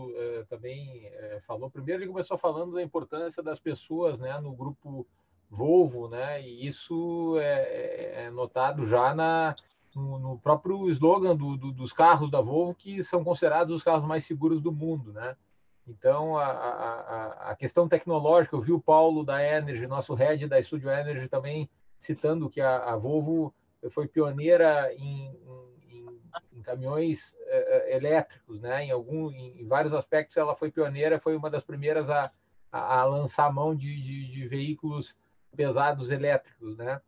também 0.48 1.12
falou, 1.46 1.70
primeiro 1.70 2.02
ele 2.02 2.10
começou 2.10 2.38
falando 2.38 2.74
da 2.74 2.82
importância 2.82 3.42
das 3.42 3.60
pessoas 3.60 4.18
né, 4.18 4.34
no 4.40 4.54
grupo 4.54 5.06
Volvo, 5.50 6.08
né, 6.08 6.40
e 6.40 6.66
isso 6.66 7.36
é, 7.38 7.62
é, 7.62 8.24
é 8.24 8.30
notado 8.30 8.88
já 8.88 9.14
na, 9.14 9.54
no, 9.96 10.18
no 10.18 10.38
próprio 10.38 10.90
slogan 10.90 11.34
do, 11.34 11.56
do, 11.56 11.72
dos 11.72 11.92
carros 11.92 12.30
da 12.30 12.40
Volvo, 12.40 12.74
que 12.74 13.02
são 13.02 13.24
considerados 13.24 13.74
os 13.74 13.82
carros 13.82 14.06
mais 14.06 14.26
seguros 14.26 14.60
do 14.60 14.70
mundo, 14.70 15.10
né? 15.12 15.34
Então, 15.86 16.36
a, 16.36 16.46
a, 16.46 17.50
a, 17.50 17.56
questão 17.56 17.88
tecnológica, 17.88 18.56
eu 18.56 18.60
vi 18.60 18.72
o 18.72 18.80
Paulo 18.80 19.24
da 19.24 19.42
Energy, 19.42 19.86
nosso 19.86 20.14
head 20.14 20.46
da 20.48 20.60
Studio 20.60 20.90
Energy, 20.90 21.28
também 21.28 21.70
citando 21.96 22.50
que 22.50 22.60
a, 22.60 22.78
a 22.78 22.96
Volvo 22.96 23.54
foi 23.90 24.08
pioneira 24.08 24.92
em, 24.94 25.30
em, 25.88 26.20
em 26.52 26.62
caminhões 26.62 27.32
uh, 27.34 27.88
elétricos, 27.88 28.60
né? 28.60 28.84
Em, 28.84 28.90
algum, 28.90 29.30
em, 29.30 29.64
vários 29.66 29.92
aspectos, 29.92 30.36
ela 30.36 30.56
foi 30.56 30.72
pioneira, 30.72 31.20
foi 31.20 31.36
uma 31.36 31.48
das 31.48 31.62
primeiras 31.62 32.10
a, 32.10 32.32
a, 32.72 33.00
a 33.00 33.04
lançar 33.04 33.52
mão 33.52 33.74
de, 33.74 34.00
de, 34.02 34.26
de, 34.28 34.48
veículos 34.48 35.14
pesados 35.54 36.10
elétricos, 36.10 36.76
né? 36.76 37.00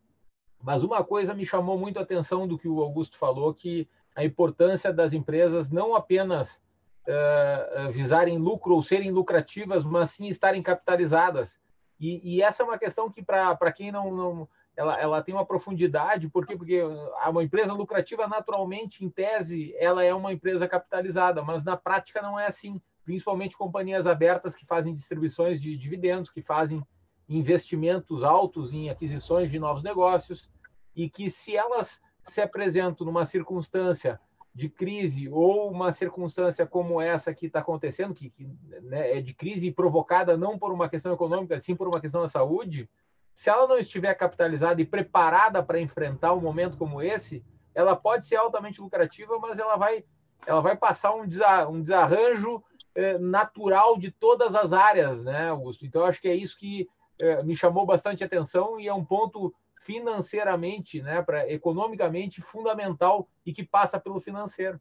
Mas 0.63 0.85
uma 0.85 1.03
coisa 1.03 1.35
me 1.35 1.45
chamou 1.45 1.77
muito 1.77 1.99
a 1.99 2.03
atenção 2.03 2.47
do 2.47 2.57
que 2.57 2.69
o 2.69 2.81
Augusto 2.81 3.17
falou, 3.17 3.53
que 3.53 3.89
a 4.15 4.25
importância 4.25 4.93
das 4.93 5.13
empresas 5.13 5.69
não 5.71 5.95
apenas 5.95 6.61
uh, 7.09 7.91
visarem 7.91 8.39
lucro 8.39 8.75
ou 8.75 8.83
serem 8.83 9.11
lucrativas, 9.11 9.85
mas 9.85 10.11
sim 10.11 10.29
estarem 10.29 10.63
capitalizadas. 10.63 11.59
E, 11.99 12.37
e 12.37 12.43
essa 12.43 12.63
é 12.63 12.67
uma 12.67 12.79
questão 12.79 13.11
que, 13.11 13.23
para 13.23 13.73
quem 13.73 13.91
não, 13.91 14.15
não 14.15 14.49
ela, 14.77 14.95
ela, 14.95 15.23
tem 15.23 15.35
uma 15.35 15.45
profundidade, 15.45 16.29
por 16.29 16.47
quê? 16.47 16.57
Porque 16.57 16.81
uma 17.27 17.43
empresa 17.43 17.73
lucrativa, 17.73 18.29
naturalmente, 18.29 19.05
em 19.05 19.11
tese, 19.11 19.75
ela 19.77 20.05
é 20.05 20.15
uma 20.15 20.33
empresa 20.33 20.69
capitalizada, 20.69 21.43
mas 21.43 21.65
na 21.65 21.77
prática 21.77 22.23
não 22.23 22.39
é 22.39 22.47
assim. 22.47 22.81
Principalmente 23.05 23.57
companhias 23.57 24.07
abertas 24.07 24.55
que 24.55 24.67
fazem 24.67 24.95
distribuições 24.95 25.61
de 25.61 25.77
dividendos, 25.77 26.31
que 26.31 26.43
fazem 26.43 26.87
investimentos 27.29 28.23
altos 28.23 28.73
em 28.73 28.89
aquisições 28.89 29.51
de 29.51 29.59
novos 29.59 29.83
negócios, 29.83 30.49
e 30.95 31.09
que 31.09 31.29
se 31.29 31.57
elas 31.57 32.01
se 32.23 32.41
apresentam 32.41 33.05
numa 33.07 33.25
circunstância 33.25 34.21
de 34.59 34.69
crise 34.69 35.29
ou 35.29 35.71
uma 35.71 35.93
circunstância 35.93 36.67
como 36.67 37.01
essa 37.01 37.33
que 37.33 37.47
está 37.47 37.61
acontecendo, 37.61 38.13
que, 38.13 38.29
que 38.29 38.45
né, 38.83 39.17
é 39.17 39.21
de 39.21 39.33
crise 39.33 39.71
provocada 39.71 40.37
não 40.37 40.59
por 40.59 40.73
uma 40.73 40.89
questão 40.89 41.13
econômica, 41.13 41.61
sim 41.61 41.77
por 41.77 41.87
uma 41.87 42.01
questão 42.01 42.23
da 42.23 42.29
saúde, 42.29 42.91
se 43.33 43.49
ela 43.49 43.69
não 43.69 43.79
estiver 43.79 44.13
capitalizada 44.17 44.83
e 44.83 44.85
preparada 44.85 45.63
para 45.63 45.81
enfrentar 45.81 46.35
um 46.35 46.41
momento 46.41 46.77
como 46.77 47.01
esse, 47.01 47.45
ela 47.73 47.95
pode 47.95 48.27
ser 48.27 48.35
altamente 48.35 48.81
lucrativa, 48.81 49.39
mas 49.39 49.61
ela 49.61 49.77
vai, 49.77 50.05
ela 50.45 50.61
vai 50.61 50.77
passar 50.77 51.15
um, 51.15 51.23
um 51.71 51.81
desarranjo 51.81 52.61
eh, 52.97 53.17
natural 53.17 53.97
de 53.97 54.11
todas 54.11 54.57
as 54.57 54.73
áreas, 54.73 55.23
né, 55.23 55.51
Augusto? 55.51 55.87
Então, 55.87 56.05
acho 56.05 56.21
que 56.21 56.27
é 56.27 56.35
isso 56.35 56.59
que 56.59 56.89
eh, 57.21 57.45
me 57.45 57.55
chamou 57.55 57.87
bastante 57.87 58.25
atenção 58.25 58.81
e 58.81 58.89
é 58.89 58.93
um 58.93 59.05
ponto 59.05 59.55
financeiramente, 59.89 61.01
né, 61.01 61.23
para 61.23 61.51
economicamente 61.51 62.43
fundamental 62.43 63.27
e 63.47 63.55
que 63.55 63.65
passa 63.65 63.99
pelo 63.99 64.21
financeiro. 64.21 64.79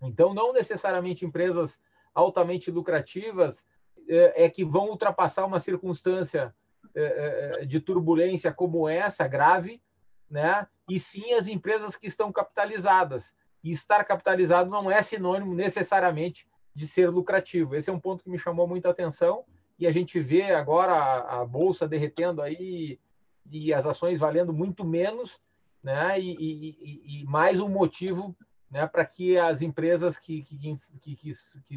Então, 0.00 0.32
não 0.32 0.52
necessariamente 0.52 1.26
empresas 1.26 1.80
altamente 2.14 2.70
lucrativas 2.70 3.66
é, 4.08 4.44
é 4.44 4.48
que 4.48 4.64
vão 4.64 4.88
ultrapassar 4.88 5.44
uma 5.44 5.58
circunstância 5.58 6.54
é, 6.94 7.64
de 7.66 7.80
turbulência 7.80 8.52
como 8.52 8.88
essa, 8.88 9.26
grave, 9.26 9.82
né? 10.30 10.68
E 10.88 10.96
sim 10.96 11.32
as 11.32 11.48
empresas 11.48 11.96
que 11.96 12.06
estão 12.06 12.30
capitalizadas. 12.30 13.34
E 13.64 13.72
estar 13.72 14.04
capitalizado 14.04 14.70
não 14.70 14.88
é 14.88 15.02
sinônimo 15.02 15.56
necessariamente 15.56 16.46
de 16.72 16.86
ser 16.86 17.10
lucrativo. 17.10 17.74
Esse 17.74 17.90
é 17.90 17.92
um 17.92 17.98
ponto 17.98 18.22
que 18.22 18.30
me 18.30 18.38
chamou 18.38 18.68
muita 18.68 18.90
atenção 18.90 19.44
e 19.76 19.88
a 19.88 19.90
gente 19.90 20.20
vê 20.20 20.52
agora 20.52 20.92
a, 20.92 21.40
a 21.40 21.44
bolsa 21.44 21.88
derretendo 21.88 22.40
aí 22.40 23.00
e 23.50 23.72
as 23.72 23.86
ações 23.86 24.20
valendo 24.20 24.52
muito 24.52 24.84
menos, 24.84 25.40
né? 25.82 26.18
E, 26.20 26.34
e, 26.38 27.20
e 27.22 27.24
mais 27.24 27.60
um 27.60 27.68
motivo 27.68 28.36
né, 28.70 28.86
para 28.86 29.04
que 29.04 29.38
as 29.38 29.62
empresas 29.62 30.18
que, 30.18 30.42
que, 30.42 30.78
que, 31.00 31.16
que, 31.16 31.76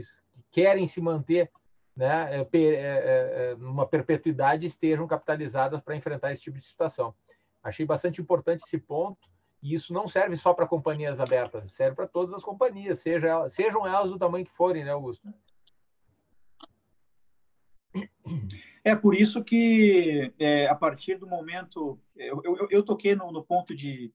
querem 0.51 0.87
se 0.87 0.99
manter 0.99 1.51
né, 1.95 2.39
é, 2.41 2.41
é, 2.41 2.51
é, 2.53 3.55
numa 3.55 3.85
perpetuidade 3.85 4.65
estejam 4.65 5.07
capitalizadas 5.07 5.81
para 5.81 5.95
enfrentar 5.95 6.31
esse 6.31 6.41
tipo 6.41 6.57
de 6.57 6.63
situação. 6.63 7.13
Achei 7.61 7.85
bastante 7.85 8.21
importante 8.21 8.63
esse 8.65 8.77
ponto, 8.77 9.29
e 9.61 9.73
isso 9.73 9.93
não 9.93 10.07
serve 10.07 10.37
só 10.37 10.53
para 10.53 10.65
companhias 10.65 11.19
abertas, 11.19 11.71
serve 11.71 11.95
para 11.95 12.07
todas 12.07 12.33
as 12.33 12.43
companhias, 12.43 12.99
seja, 12.99 13.47
sejam 13.49 13.85
elas 13.85 14.09
do 14.09 14.17
tamanho 14.17 14.45
que 14.45 14.51
forem, 14.51 14.85
né, 14.85 14.91
Augusto? 14.91 15.27
É 18.83 18.95
por 18.95 19.15
isso 19.15 19.43
que, 19.43 20.33
é, 20.39 20.67
a 20.67 20.75
partir 20.75 21.17
do 21.17 21.27
momento. 21.27 21.99
Eu, 22.15 22.41
eu, 22.43 22.67
eu 22.69 22.83
toquei 22.83 23.15
no, 23.15 23.31
no, 23.31 23.43
ponto 23.43 23.75
de, 23.75 24.13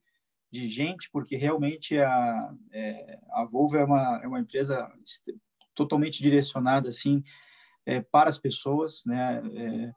de 0.51 0.67
gente, 0.67 1.09
porque 1.11 1.35
realmente 1.35 1.97
a, 1.99 2.53
é, 2.71 3.19
a 3.31 3.45
Volvo 3.45 3.77
é 3.77 3.83
uma, 3.83 4.21
é 4.23 4.27
uma 4.27 4.39
empresa 4.39 4.91
totalmente 5.73 6.21
direcionada 6.21 6.89
assim, 6.89 7.23
é, 7.85 8.01
para 8.01 8.29
as 8.29 8.39
pessoas. 8.39 9.03
Né? 9.05 9.41
É, 9.55 9.93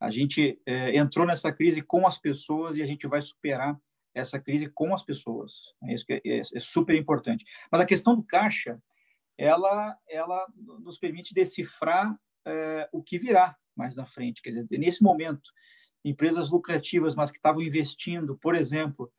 a 0.00 0.10
gente 0.10 0.60
é, 0.66 0.96
entrou 0.96 1.26
nessa 1.26 1.52
crise 1.52 1.82
com 1.82 2.06
as 2.06 2.18
pessoas 2.18 2.76
e 2.76 2.82
a 2.82 2.86
gente 2.86 3.06
vai 3.06 3.20
superar 3.22 3.78
essa 4.14 4.40
crise 4.40 4.68
com 4.68 4.94
as 4.94 5.04
pessoas. 5.04 5.74
É 5.84 5.94
isso 5.94 6.04
que 6.04 6.14
é, 6.14 6.20
é, 6.24 6.38
é 6.38 6.60
super 6.60 6.96
importante. 6.96 7.44
Mas 7.70 7.80
a 7.80 7.86
questão 7.86 8.16
do 8.16 8.22
caixa, 8.22 8.80
ela, 9.36 9.96
ela 10.08 10.44
nos 10.80 10.98
permite 10.98 11.32
decifrar 11.32 12.18
o 12.92 13.02
que 13.02 13.18
virá 13.18 13.54
mais 13.78 13.96
na 13.96 14.04
frente. 14.04 14.42
Quer 14.42 14.50
dizer, 14.50 14.66
nesse 14.78 15.02
momento, 15.02 15.50
empresas 16.04 16.50
lucrativas, 16.50 17.14
mas 17.14 17.30
que 17.30 17.38
estavam 17.38 17.62
investindo, 17.62 18.36
por 18.36 18.54
exemplo, 18.54 19.10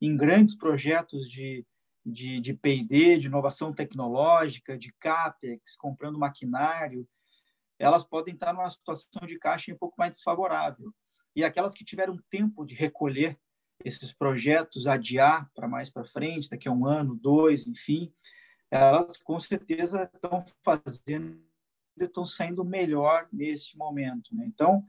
em 0.00 0.16
grandes 0.16 0.56
projetos 0.56 1.30
de, 1.30 1.64
de, 2.04 2.40
de 2.40 2.54
P&D, 2.54 3.18
de 3.18 3.26
inovação 3.26 3.72
tecnológica, 3.72 4.76
de 4.76 4.92
CAPEX, 5.00 5.76
comprando 5.76 6.18
maquinário, 6.18 7.08
elas 7.78 8.04
podem 8.04 8.34
estar 8.34 8.52
numa 8.52 8.68
situação 8.68 9.26
de 9.26 9.38
caixa 9.38 9.72
um 9.72 9.78
pouco 9.78 9.94
mais 9.98 10.12
desfavorável. 10.12 10.92
E 11.34 11.44
aquelas 11.44 11.74
que 11.74 11.84
tiveram 11.84 12.18
tempo 12.30 12.64
de 12.64 12.74
recolher 12.74 13.38
esses 13.84 14.12
projetos, 14.12 14.88
adiar 14.88 15.48
para 15.54 15.68
mais 15.68 15.88
para 15.88 16.04
frente, 16.04 16.50
daqui 16.50 16.68
a 16.68 16.72
um 16.72 16.84
ano, 16.84 17.14
dois, 17.14 17.66
enfim, 17.66 18.12
elas 18.70 19.16
com 19.16 19.38
certeza 19.38 20.10
estão 20.12 20.44
fazendo 20.64 21.47
estão 22.06 22.24
saindo 22.24 22.64
melhor 22.64 23.28
nesse 23.32 23.76
momento. 23.76 24.34
Né? 24.34 24.44
Então, 24.46 24.84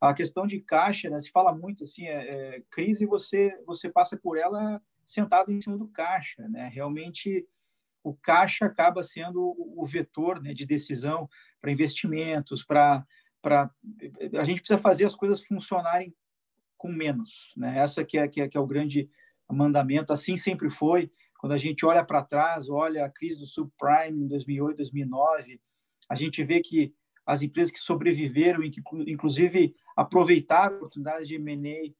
A 0.00 0.14
questão 0.14 0.46
de 0.46 0.60
caixa, 0.60 1.10
né, 1.10 1.18
se 1.18 1.30
fala 1.30 1.54
muito 1.54 1.84
assim, 1.84 2.06
é, 2.06 2.56
é, 2.56 2.62
crise 2.70 3.04
você 3.04 3.62
você 3.66 3.90
passa 3.90 4.16
por 4.16 4.38
ela 4.38 4.80
sentado 5.04 5.52
em 5.52 5.60
cima 5.60 5.76
do 5.76 5.88
caixa, 5.88 6.48
né? 6.48 6.70
Realmente 6.72 7.46
o 8.02 8.14
caixa 8.14 8.64
acaba 8.64 9.04
sendo 9.04 9.54
o 9.58 9.86
vetor 9.86 10.40
né, 10.40 10.54
de 10.54 10.64
decisão 10.64 11.28
para 11.60 11.70
investimentos, 11.70 12.64
para 12.64 13.04
para 13.42 13.70
a 14.38 14.44
gente 14.44 14.60
precisa 14.60 14.78
fazer 14.78 15.04
as 15.04 15.14
coisas 15.14 15.42
funcionarem 15.44 16.14
com 16.78 16.90
menos, 16.90 17.52
né? 17.56 17.78
Essa 17.78 18.04
que 18.04 18.16
é, 18.18 18.26
que 18.28 18.40
é, 18.42 18.48
que 18.48 18.56
é 18.56 18.60
o 18.60 18.66
grande 18.66 19.10
mandamento. 19.50 20.12
Assim 20.12 20.36
sempre 20.36 20.70
foi. 20.70 21.10
Quando 21.38 21.52
a 21.52 21.58
gente 21.58 21.84
olha 21.84 22.04
para 22.04 22.22
trás, 22.22 22.68
olha 22.68 23.04
a 23.04 23.10
crise 23.10 23.38
do 23.38 23.46
subprime 23.46 24.24
em 24.24 24.28
2008, 24.28 24.76
2009, 24.76 25.60
a 26.10 26.16
gente 26.16 26.42
vê 26.42 26.60
que 26.60 26.92
as 27.24 27.40
empresas 27.40 27.70
que 27.70 27.78
sobreviveram 27.78 28.64
e 28.64 28.70
que, 28.70 28.82
inclusive, 29.06 29.76
aproveitaram 29.96 30.76
oportunidades 30.76 31.28
de 31.28 31.36
M&A 31.36 31.94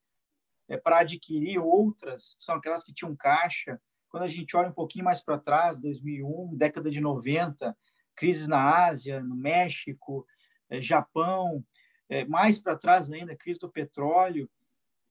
é, 0.68 0.76
para 0.76 0.98
adquirir 0.98 1.58
outras, 1.58 2.34
são 2.36 2.56
aquelas 2.56 2.82
que 2.82 2.92
tinham 2.92 3.14
caixa. 3.14 3.80
Quando 4.08 4.24
a 4.24 4.28
gente 4.28 4.56
olha 4.56 4.68
um 4.68 4.74
pouquinho 4.74 5.04
mais 5.04 5.22
para 5.22 5.38
trás, 5.38 5.78
2001, 5.78 6.56
década 6.56 6.90
de 6.90 7.00
90, 7.00 7.76
crises 8.16 8.48
na 8.48 8.86
Ásia, 8.86 9.22
no 9.22 9.36
México, 9.36 10.26
é, 10.68 10.82
Japão, 10.82 11.64
é, 12.08 12.24
mais 12.24 12.58
para 12.58 12.76
trás 12.76 13.08
ainda, 13.12 13.36
crise 13.36 13.60
do 13.60 13.70
petróleo, 13.70 14.50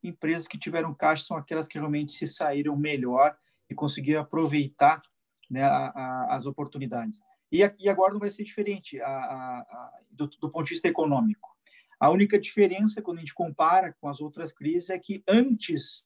empresas 0.03 0.45
que 0.45 0.59
tiveram 0.59 0.93
caixa 0.93 1.23
são 1.23 1.37
aquelas 1.37 1.69
que 1.69 1.79
realmente 1.79 2.13
se 2.13 2.27
saíram 2.27 2.75
melhor 2.75 3.37
e 3.69 3.73
conseguiram 3.75 4.19
aproveitar 4.19 5.01
né, 5.49 5.63
a, 5.63 5.87
a, 5.87 6.35
as 6.35 6.45
oportunidades. 6.45 7.21
E, 7.51 7.63
a, 7.63 7.73
e, 7.79 7.89
agora 7.89 8.13
não 8.13 8.19
vai 8.19 8.29
ser 8.29 8.43
diferente 8.43 8.99
do, 10.11 10.27
do 10.27 10.49
ponto 10.49 10.65
de 10.65 10.71
vista 10.71 10.87
econômico. 10.87 11.49
A 11.99 12.09
única 12.09 12.39
diferença, 12.39 13.01
quando 13.01 13.17
a 13.17 13.19
gente 13.21 13.33
compara 13.33 13.93
com 13.99 14.07
as 14.07 14.21
outras 14.21 14.53
crises, 14.53 14.89
é 14.89 14.97
que 14.97 15.23
antes 15.27 16.03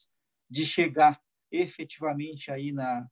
de 0.49 0.65
chegar 0.65 1.21
efetivamente 1.51 2.51
aí 2.51 2.71
na, 2.71 3.07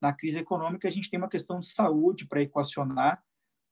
na 0.00 0.12
crise 0.12 0.38
econômica, 0.38 0.88
a 0.88 0.90
gente 0.90 1.10
tem 1.10 1.18
uma 1.18 1.28
questão 1.28 1.60
de 1.60 1.66
saúde 1.68 2.26
para 2.26 2.40
equacionar 2.40 3.22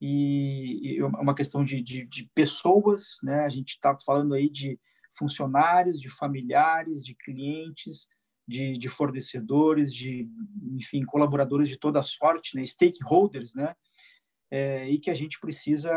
e, 0.00 0.96
e 0.96 1.02
uma 1.02 1.34
questão 1.34 1.64
de, 1.64 1.80
de, 1.80 2.04
de, 2.06 2.30
pessoas, 2.34 3.18
né? 3.22 3.44
A 3.44 3.48
gente 3.48 3.70
está 3.70 3.96
falando 4.04 4.34
aí 4.34 4.50
de 4.50 4.78
funcionários, 5.16 6.00
de 6.00 6.10
familiares, 6.10 7.02
de 7.02 7.14
clientes, 7.14 8.08
de, 8.52 8.78
de 8.78 8.88
fornecedores, 8.88 9.92
de, 9.92 10.28
enfim, 10.72 11.04
colaboradores 11.04 11.68
de 11.68 11.78
toda 11.78 12.02
sorte, 12.02 12.54
né? 12.54 12.64
Stakeholders, 12.64 13.54
né? 13.54 13.74
É, 14.50 14.88
e 14.88 14.98
que 14.98 15.10
a 15.10 15.14
gente 15.14 15.40
precisa 15.40 15.92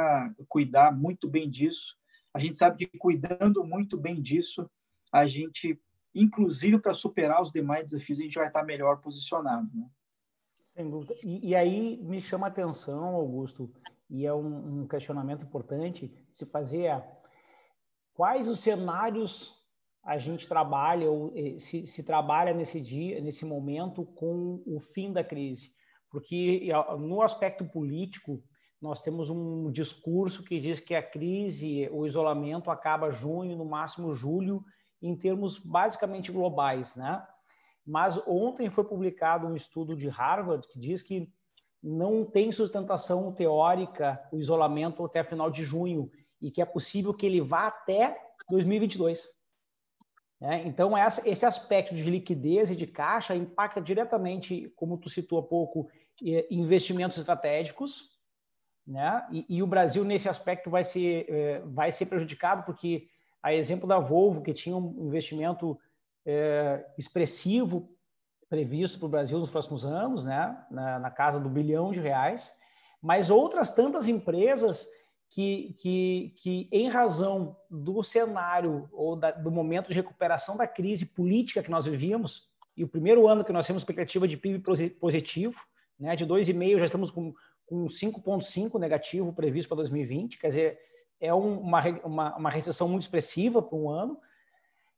cuidar 0.47 0.95
muito 0.95 1.29
bem 1.29 1.49
disso 1.49 1.95
a 2.35 2.39
gente 2.39 2.57
sabe 2.57 2.85
que 2.85 2.97
cuidando 2.97 3.63
muito 3.63 3.95
bem 3.95 4.21
disso, 4.21 4.69
a 5.09 5.25
gente, 5.25 5.79
inclusive 6.13 6.77
para 6.77 6.93
superar 6.93 7.41
os 7.41 7.49
demais 7.49 7.85
desafios, 7.85 8.19
a 8.19 8.23
gente 8.23 8.37
vai 8.37 8.47
estar 8.47 8.61
melhor 8.61 8.99
posicionado. 8.99 9.69
Né? 9.73 9.87
Sem 10.75 10.89
dúvida. 10.89 11.15
E, 11.23 11.47
e, 11.47 11.55
aí 11.55 11.95
me 12.03 12.19
chama 12.19 12.47
a 12.47 12.49
atenção, 12.49 13.15
Augusto, 13.15 13.71
e 14.09 14.25
é 14.25 14.33
um, 14.33 14.81
um 14.81 14.87
questionamento 14.87 15.45
importante 15.45 16.13
se 16.29 16.45
fazer 16.45 17.01
quais 18.13 18.49
os 18.49 18.59
cenários 18.59 19.57
a 20.05 20.19
gente 20.19 20.47
trabalha 20.47 21.09
ou 21.09 21.33
eh, 21.35 21.57
se, 21.59 21.87
se 21.87 22.03
trabalha 22.03 22.53
nesse 22.53 22.79
dia, 22.79 23.19
nesse 23.19 23.43
momento 23.43 24.05
com 24.05 24.61
o 24.65 24.79
fim 24.79 25.11
da 25.11 25.23
crise, 25.23 25.73
porque 26.11 26.69
no 26.99 27.21
aspecto 27.21 27.65
político 27.65 28.41
nós 28.79 29.01
temos 29.01 29.31
um 29.31 29.71
discurso 29.71 30.43
que 30.43 30.59
diz 30.59 30.79
que 30.79 30.93
a 30.93 31.01
crise, 31.01 31.89
o 31.91 32.05
isolamento 32.05 32.69
acaba 32.69 33.11
junho, 33.11 33.57
no 33.57 33.65
máximo 33.65 34.13
julho, 34.13 34.63
em 35.01 35.15
termos 35.15 35.57
basicamente 35.57 36.31
globais, 36.31 36.95
né? 36.95 37.25
Mas 37.85 38.17
ontem 38.27 38.69
foi 38.69 38.83
publicado 38.83 39.47
um 39.47 39.55
estudo 39.55 39.95
de 39.95 40.07
Harvard 40.07 40.67
que 40.67 40.79
diz 40.79 41.01
que 41.01 41.31
não 41.81 42.25
tem 42.25 42.51
sustentação 42.51 43.31
teórica 43.31 44.19
o 44.31 44.37
isolamento 44.37 45.03
até 45.03 45.23
final 45.23 45.49
de 45.49 45.63
junho 45.63 46.11
e 46.41 46.51
que 46.51 46.61
é 46.61 46.65
possível 46.65 47.13
que 47.13 47.25
ele 47.25 47.41
vá 47.41 47.67
até 47.67 48.19
2022. 48.49 49.34
É, 50.41 50.57
então, 50.67 50.97
essa, 50.97 51.27
esse 51.27 51.45
aspecto 51.45 51.95
de 51.95 52.09
liquidez 52.09 52.69
e 52.69 52.75
de 52.75 52.85
caixa 52.85 53.35
impacta 53.35 53.81
diretamente, 53.81 54.71
como 54.75 54.97
tu 54.97 55.09
citou 55.09 55.39
há 55.39 55.43
pouco, 55.43 55.89
investimentos 56.49 57.17
estratégicos, 57.17 58.15
né? 58.85 59.25
E, 59.31 59.45
e, 59.49 59.63
o 59.63 59.67
Brasil 59.67 60.03
nesse 60.03 60.29
aspecto 60.29 60.69
vai 60.69 60.83
ser 60.83 61.25
é, 61.27 61.59
vai 61.65 61.91
ser 61.91 62.05
prejudicado 62.05 62.63
porque 62.63 63.07
a 63.41 63.53
exemplo 63.53 63.87
da 63.87 63.97
Volvo 63.97 64.41
que 64.41 64.53
tinha 64.53 64.77
um 64.77 65.07
investimento 65.07 65.79
é, 66.25 66.85
expressivo 66.97 67.89
previsto 68.47 68.99
para 68.99 69.07
o 69.07 69.09
Brasil 69.09 69.39
nos 69.39 69.49
próximos 69.49 69.85
anos, 69.85 70.25
né? 70.25 70.55
Na, 70.69 70.99
na, 70.99 71.11
casa 71.11 71.39
do 71.39 71.49
bilhão 71.49 71.91
de 71.91 71.99
reais, 71.99 72.51
mas 73.01 73.29
outras 73.29 73.71
tantas 73.71 74.07
empresas 74.07 74.87
que, 75.29 75.75
que, 75.79 76.33
que 76.37 76.69
em 76.71 76.87
razão 76.87 77.57
do 77.69 78.01
cenário 78.03 78.87
ou 78.91 79.15
da, 79.15 79.31
do 79.31 79.51
momento 79.51 79.89
de 79.89 79.95
recuperação 79.95 80.55
da 80.55 80.67
crise 80.67 81.05
política 81.07 81.63
que 81.63 81.71
nós 81.71 81.85
vivíamos 81.85 82.49
e 82.77 82.83
o 82.83 82.87
primeiro 82.87 83.27
ano 83.27 83.43
que 83.43 83.53
nós 83.53 83.65
temos 83.65 83.83
expectativa 83.83 84.27
de 84.27 84.37
PIB 84.37 84.63
positivo, 84.99 85.55
né? 85.99 86.15
De 86.15 86.25
2,5 86.25 86.77
já 86.77 86.85
estamos 86.85 87.09
com 87.09 87.33
com 87.65 87.87
5,5 87.87 88.79
negativo 88.79 89.33
previsto 89.33 89.69
para 89.69 89.77
2020, 89.77 90.37
quer 90.37 90.47
dizer, 90.47 90.79
é 91.19 91.33
um, 91.33 91.59
uma, 91.59 91.81
uma, 92.03 92.35
uma, 92.37 92.49
recessão 92.49 92.87
muito 92.87 93.03
expressiva 93.03 93.61
para 93.61 93.77
um 93.77 93.89
ano, 93.89 94.19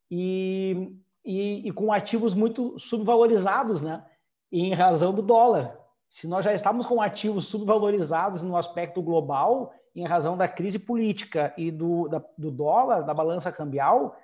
e, 0.09 0.93
e, 1.23 1.67
e, 1.67 1.71
com 1.71 1.91
ativos 1.91 2.33
muito 2.33 2.77
subvalorizados, 2.79 3.81
né? 3.81 4.05
em 4.51 4.73
razão 4.73 5.13
do 5.13 5.21
dólar. 5.21 5.77
Se 6.07 6.27
nós 6.27 6.45
já 6.45 6.53
estamos 6.53 6.85
com 6.85 7.01
ativos 7.01 7.47
subvalorizados 7.47 8.41
no 8.41 8.55
aspecto 8.55 9.01
global, 9.01 9.73
em 9.97 10.05
razão 10.05 10.37
da 10.37 10.47
crise 10.47 10.77
política 10.77 11.51
e 11.57 11.71
do, 11.71 12.07
da, 12.07 12.23
do 12.37 12.51
dólar, 12.51 13.01
da 13.01 13.15
balança 13.15 13.51
cambial, 13.51 14.15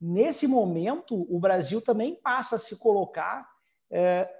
nesse 0.00 0.46
momento 0.46 1.26
o 1.28 1.40
Brasil 1.40 1.82
também 1.82 2.14
passa 2.14 2.54
a 2.54 2.58
se 2.58 2.76
colocar 2.76 3.44
é, 3.90 4.30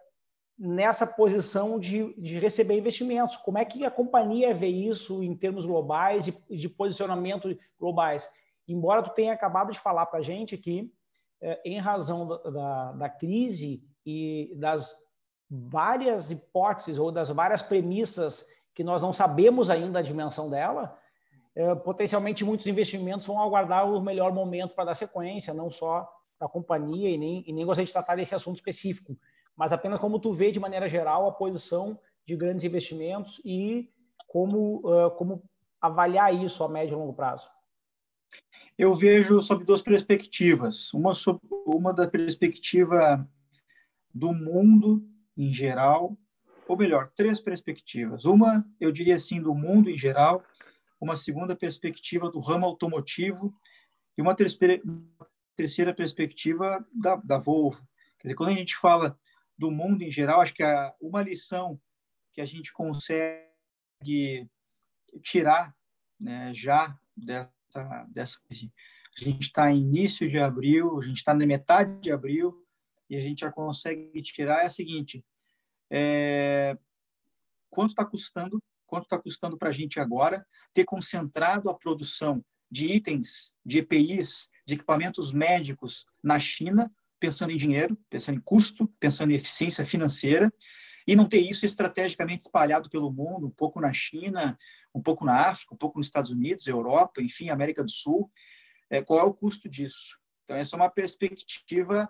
nessa 0.57 1.05
posição 1.05 1.77
de, 1.81 2.15
de 2.15 2.39
receber 2.39 2.79
investimentos. 2.79 3.37
Como 3.37 3.59
é 3.59 3.65
que 3.65 3.85
a 3.85 3.91
companhia 3.91 4.55
vê 4.55 4.69
isso 4.69 5.25
em 5.25 5.37
termos 5.37 5.67
globais 5.67 6.29
e 6.29 6.57
de 6.57 6.69
posicionamento 6.69 7.49
globais? 7.81 8.31
Embora 8.69 9.03
tu 9.03 9.11
tenha 9.11 9.33
acabado 9.33 9.73
de 9.73 9.81
falar 9.81 10.07
para 10.07 10.21
a 10.21 10.23
gente 10.23 10.57
que, 10.57 10.89
é, 11.43 11.61
em 11.65 11.81
razão 11.81 12.29
da, 12.29 12.37
da, 12.39 12.93
da 12.93 13.09
crise 13.09 13.83
e 14.05 14.55
das 14.57 14.97
várias 15.51 16.31
hipóteses 16.31 16.97
ou 16.97 17.11
das 17.11 17.29
várias 17.29 17.61
premissas 17.61 18.47
que 18.77 18.85
nós 18.85 19.03
não 19.03 19.13
sabemos 19.13 19.71
ainda 19.71 19.99
a 19.99 20.03
dimensão 20.03 20.49
dela, 20.49 20.97
é, 21.57 21.75
potencialmente 21.75 22.45
muitos 22.45 22.69
investimentos 22.69 23.27
vão 23.27 23.41
aguardar 23.43 23.91
o 23.91 24.01
melhor 24.01 24.33
momento 24.33 24.75
para 24.75 24.85
dar 24.85 24.95
sequência, 24.95 25.53
não 25.53 25.69
só 25.69 26.09
para 26.39 26.47
a 26.47 26.51
companhia 26.51 27.11
e 27.11 27.19
nem, 27.19 27.43
e 27.45 27.53
nem 27.53 27.67
gostaria 27.67 27.87
de 27.87 27.93
tratar 27.93 28.15
desse 28.15 28.35
assunto 28.35 28.57
específico 28.57 29.19
mas 29.57 29.73
apenas 29.73 29.99
como 29.99 30.21
tu 30.21 30.33
vê 30.33 30.53
de 30.53 30.61
maneira 30.61 30.89
geral 30.89 31.27
a 31.27 31.33
posição 31.33 31.99
de 32.27 32.37
grandes 32.37 32.65
investimentos 32.65 33.41
e 33.45 33.91
como, 34.29 34.81
uh, 34.87 35.11
como 35.13 35.43
avaliar 35.81 36.35
isso 36.35 36.63
a 36.63 36.69
médio 36.69 36.95
e 36.95 36.97
longo 36.97 37.15
prazo. 37.15 37.49
Eu 38.77 38.95
vejo 38.95 39.41
sob 39.41 39.65
duas 39.65 39.81
perspectivas. 39.81 40.93
Uma, 40.93 41.13
uma 41.65 41.95
da 41.95 42.07
perspectiva 42.07 43.27
do 44.13 44.33
mundo 44.33 45.03
em 45.37 45.53
geral, 45.53 46.17
ou 46.69 46.77
melhor, 46.77 47.09
três 47.09 47.41
perspectivas. 47.41 48.25
Uma, 48.25 48.67
eu 48.81 48.91
diria 48.91 49.17
assim, 49.17 49.41
do 49.41 49.55
mundo 49.55 49.89
em 49.89 49.99
geral, 49.99 50.45
uma 51.01 51.17
segunda 51.17 51.55
perspectiva 51.55 52.31
do 52.31 52.41
ramo 52.41 52.67
automotivo 52.67 53.55
e 54.17 54.23
uma 54.23 54.35
terceira 54.35 55.95
perspectiva 55.95 56.85
da, 56.93 57.17
da 57.17 57.39
Volvo. 57.39 57.87
Quer 58.19 58.29
dizer, 58.29 58.35
quando 58.35 58.51
a 58.51 58.55
gente 58.55 58.77
fala 58.77 59.19
do 59.59 59.71
mundo 59.71 60.03
em 60.03 60.11
geral. 60.11 60.41
Acho 60.41 60.55
que 60.55 60.63
uma 61.01 61.23
lição 61.23 61.81
que 62.33 62.41
a 62.41 62.45
gente 62.45 62.73
consegue 62.73 64.49
tirar 65.23 65.75
né, 66.21 66.53
já 66.55 66.99
dessa, 67.17 68.07
dessa 68.09 68.41
a 68.51 69.25
gente 69.25 69.43
está 69.45 69.73
em 69.73 69.81
início 69.81 70.29
de 70.29 70.39
abril, 70.39 70.99
a 70.99 71.07
gente 71.07 71.17
está 71.19 71.33
na 71.33 71.47
metade 71.47 71.99
de 72.01 72.13
abril 72.13 72.63
e 73.09 73.17
a 73.17 73.21
gente 73.21 73.41
já 73.41 73.51
consegue 73.51 74.21
tirar 74.23 74.63
é 74.63 74.67
a 74.67 74.71
seguinte: 74.71 75.25
é, 75.91 76.77
quanto 77.71 77.91
está 77.91 78.05
custando, 78.05 78.63
quanto 78.87 79.05
está 79.05 79.19
custando 79.19 79.59
para 79.59 79.69
a 79.69 79.73
gente 79.73 80.01
agora 80.01 80.47
ter 80.73 80.85
concentrado 80.85 81.69
a 81.69 81.75
produção 81.75 82.45
de 82.71 82.87
itens, 82.87 83.53
de 83.65 83.79
EPIs, 83.79 84.49
de 84.67 84.75
equipamentos 84.75 85.33
médicos 85.33 86.07
na 86.23 86.39
China 86.39 86.91
pensando 87.19 87.53
em 87.53 87.57
dinheiro, 87.57 87.99
pensando 88.11 88.39
em 88.39 88.43
custo, 88.43 88.87
pensando 89.01 89.33
em 89.33 89.35
eficiência 89.35 89.87
financeira, 89.87 90.53
e 91.07 91.15
não 91.15 91.29
ter 91.29 91.41
isso 91.41 91.65
estrategicamente 91.65 92.43
espalhado 92.43 92.91
pelo 92.91 93.13
mundo, 93.13 93.47
um 93.47 93.51
pouco 93.51 93.81
na 93.81 93.93
China, 93.93 94.59
um 94.95 95.01
pouco 95.01 95.25
na 95.25 95.49
África, 95.49 95.75
um 95.75 95.79
pouco 95.79 95.99
nos 95.99 96.09
Estados 96.09 96.31
Unidos, 96.31 96.67
Europa, 96.67 97.23
enfim, 97.23 97.49
América 97.49 97.83
do 97.83 97.91
Sul. 97.91 98.31
é, 98.91 99.03
qual 99.03 99.21
é 99.21 99.23
o 99.25 99.35
custo 99.35 99.69
disso. 99.69 100.19
Então, 100.45 100.57
essa 100.57 100.77
é 100.77 100.79
uma 100.79 100.91
perspectiva 100.91 102.09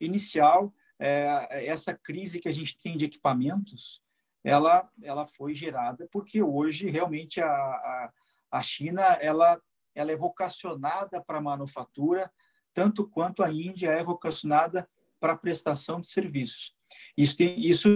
inicial. 0.00 0.74
É, 0.98 1.66
essa 1.66 1.94
crise 1.94 2.38
que 2.38 2.48
a 2.48 2.52
gente 2.52 2.78
tem 2.78 2.96
de 2.96 3.04
equipamentos, 3.04 4.02
ela, 4.42 4.88
ela 5.02 5.26
foi 5.26 5.54
gerada 5.54 6.08
porque 6.12 6.42
hoje 6.42 6.90
realmente 6.90 7.40
a, 7.40 7.48
a, 7.48 8.12
a 8.50 8.62
China 8.62 9.02
ela, 9.20 9.60
ela 9.94 10.12
é 10.12 10.16
vocacionada 10.16 11.22
para 11.22 11.38
a 11.38 11.42
manufatura, 11.42 12.30
tanto 12.72 13.08
quanto 13.08 13.42
a 13.42 13.50
Índia 13.50 13.90
é 13.90 14.02
vocacionada 14.02 14.88
para 15.18 15.32
a 15.32 15.38
prestação 15.38 16.00
de 16.00 16.06
serviços. 16.06 16.76
Isso, 17.16 17.36
tem, 17.36 17.58
isso 17.60 17.88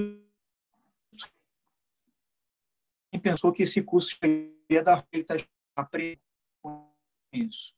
pensou 3.22 3.52
que 3.52 3.64
esse 3.64 3.82
custo 3.82 4.16
ia 4.70 4.82
dar 4.82 5.04
feita 5.10 5.36
isso. 7.32 7.74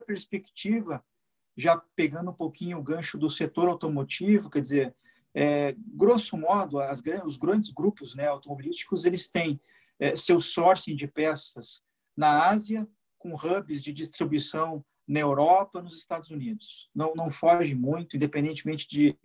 A 0.00 0.04
perspectiva, 0.04 1.04
já 1.56 1.76
pegando 1.94 2.30
um 2.30 2.34
pouquinho 2.34 2.78
o 2.78 2.82
gancho 2.82 3.18
do 3.18 3.28
setor 3.28 3.68
automotivo, 3.68 4.50
quer 4.50 4.60
dizer, 4.60 4.94
é, 5.34 5.74
grosso 5.78 6.36
modo, 6.36 6.80
as, 6.80 7.02
os 7.24 7.36
grandes 7.36 7.70
grupos 7.70 8.14
né, 8.14 8.26
automobilísticos, 8.26 9.04
eles 9.04 9.28
têm 9.28 9.60
é, 9.98 10.16
seu 10.16 10.40
sourcing 10.40 10.96
de 10.96 11.06
peças 11.06 11.82
na 12.16 12.48
Ásia, 12.48 12.86
com 13.18 13.34
hubs 13.34 13.82
de 13.82 13.92
distribuição 13.92 14.84
na 15.06 15.20
Europa, 15.20 15.82
nos 15.82 15.96
Estados 15.96 16.30
Unidos. 16.30 16.88
Não, 16.94 17.14
não 17.14 17.30
foge 17.30 17.74
muito, 17.74 18.16
independentemente 18.16 18.88
de 18.88 19.16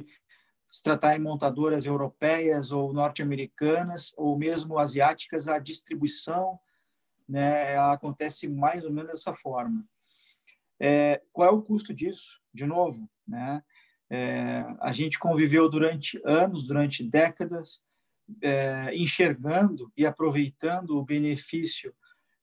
se 0.70 0.84
tratar 0.84 1.16
em 1.16 1.22
montadoras 1.22 1.86
europeias 1.86 2.72
ou 2.72 2.92
norte-americanas, 2.92 4.14
ou 4.18 4.38
mesmo 4.38 4.78
asiáticas, 4.78 5.48
a 5.48 5.60
distribuição 5.60 6.60
né, 7.28 7.78
acontece 7.78 8.48
mais 8.48 8.84
ou 8.84 8.92
menos 8.92 9.12
dessa 9.12 9.34
forma. 9.34 9.86
É, 10.80 11.22
qual 11.32 11.50
é 11.50 11.52
o 11.52 11.62
custo 11.62 11.94
disso? 11.94 12.40
De 12.54 12.66
novo, 12.66 13.10
né? 13.28 13.64
É, 14.10 14.64
a 14.80 14.92
gente 14.92 15.18
conviveu 15.18 15.70
durante 15.70 16.22
anos, 16.24 16.66
durante 16.66 17.04
décadas, 17.04 17.84
é, 18.42 18.96
enxergando 18.96 19.92
e 19.96 20.06
aproveitando 20.06 20.92
o 20.92 21.04
benefício 21.04 21.94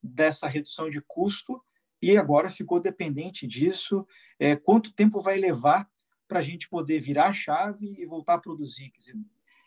dessa 0.02 0.48
redução 0.48 0.90
de 0.90 1.00
custo 1.00 1.62
e 2.00 2.16
agora 2.16 2.50
ficou 2.50 2.80
dependente 2.80 3.46
disso. 3.46 4.06
É, 4.38 4.56
quanto 4.56 4.92
tempo 4.92 5.20
vai 5.20 5.38
levar 5.38 5.88
para 6.26 6.40
a 6.40 6.42
gente 6.42 6.68
poder 6.68 6.98
virar 6.98 7.28
a 7.28 7.32
chave 7.32 7.94
e 7.96 8.04
voltar 8.04 8.34
a 8.34 8.38
produzir? 8.38 8.92
Dizer, 8.98 9.14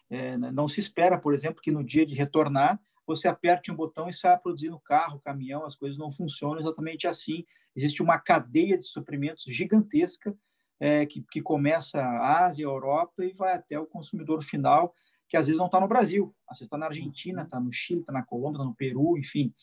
é, 0.09 0.37
não 0.37 0.67
se 0.67 0.81
espera, 0.81 1.17
por 1.17 1.33
exemplo, 1.33 1.61
que 1.61 1.71
no 1.71 1.83
dia 1.83 2.05
de 2.05 2.13
retornar 2.13 2.79
você 3.07 3.27
aperte 3.27 3.71
um 3.71 3.75
botão 3.75 4.09
e 4.09 4.13
saia 4.13 4.37
produzindo 4.37 4.79
carro, 4.79 5.21
caminhão, 5.21 5.63
as 5.63 5.75
coisas 5.75 5.97
não 5.97 6.11
funcionam 6.11 6.59
exatamente 6.59 7.07
assim. 7.07 7.45
Existe 7.75 8.01
uma 8.01 8.17
cadeia 8.17 8.77
de 8.77 8.85
suprimentos 8.87 9.43
gigantesca 9.43 10.35
é, 10.79 11.05
que, 11.05 11.23
que 11.31 11.41
começa 11.41 12.01
a 12.01 12.45
Ásia, 12.45 12.65
a 12.65 12.69
Europa 12.69 13.23
e 13.25 13.33
vai 13.33 13.53
até 13.53 13.79
o 13.79 13.85
consumidor 13.85 14.43
final, 14.43 14.93
que 15.27 15.37
às 15.37 15.47
vezes 15.47 15.57
não 15.57 15.65
está 15.65 15.79
no 15.79 15.87
Brasil, 15.87 16.35
às 16.47 16.57
vezes 16.57 16.67
está 16.67 16.77
na 16.77 16.87
Argentina, 16.87 17.43
está 17.43 17.59
no 17.59 17.71
Chile, 17.71 18.01
está 18.01 18.13
na 18.13 18.23
Colômbia, 18.23 18.57
está 18.57 18.65
no 18.65 18.75
Peru, 18.75 19.17
enfim. 19.17 19.53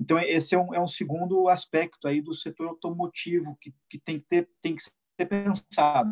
Então, 0.00 0.18
esse 0.18 0.54
é 0.54 0.58
um, 0.58 0.74
é 0.74 0.80
um 0.80 0.86
segundo 0.86 1.48
aspecto 1.48 2.08
aí 2.08 2.20
do 2.20 2.34
setor 2.34 2.68
automotivo 2.68 3.56
que, 3.60 3.74
que, 3.88 3.98
tem, 3.98 4.18
que 4.18 4.26
ter, 4.26 4.50
tem 4.60 4.74
que 4.74 4.82
ser 4.82 5.26
pensado. 5.26 6.10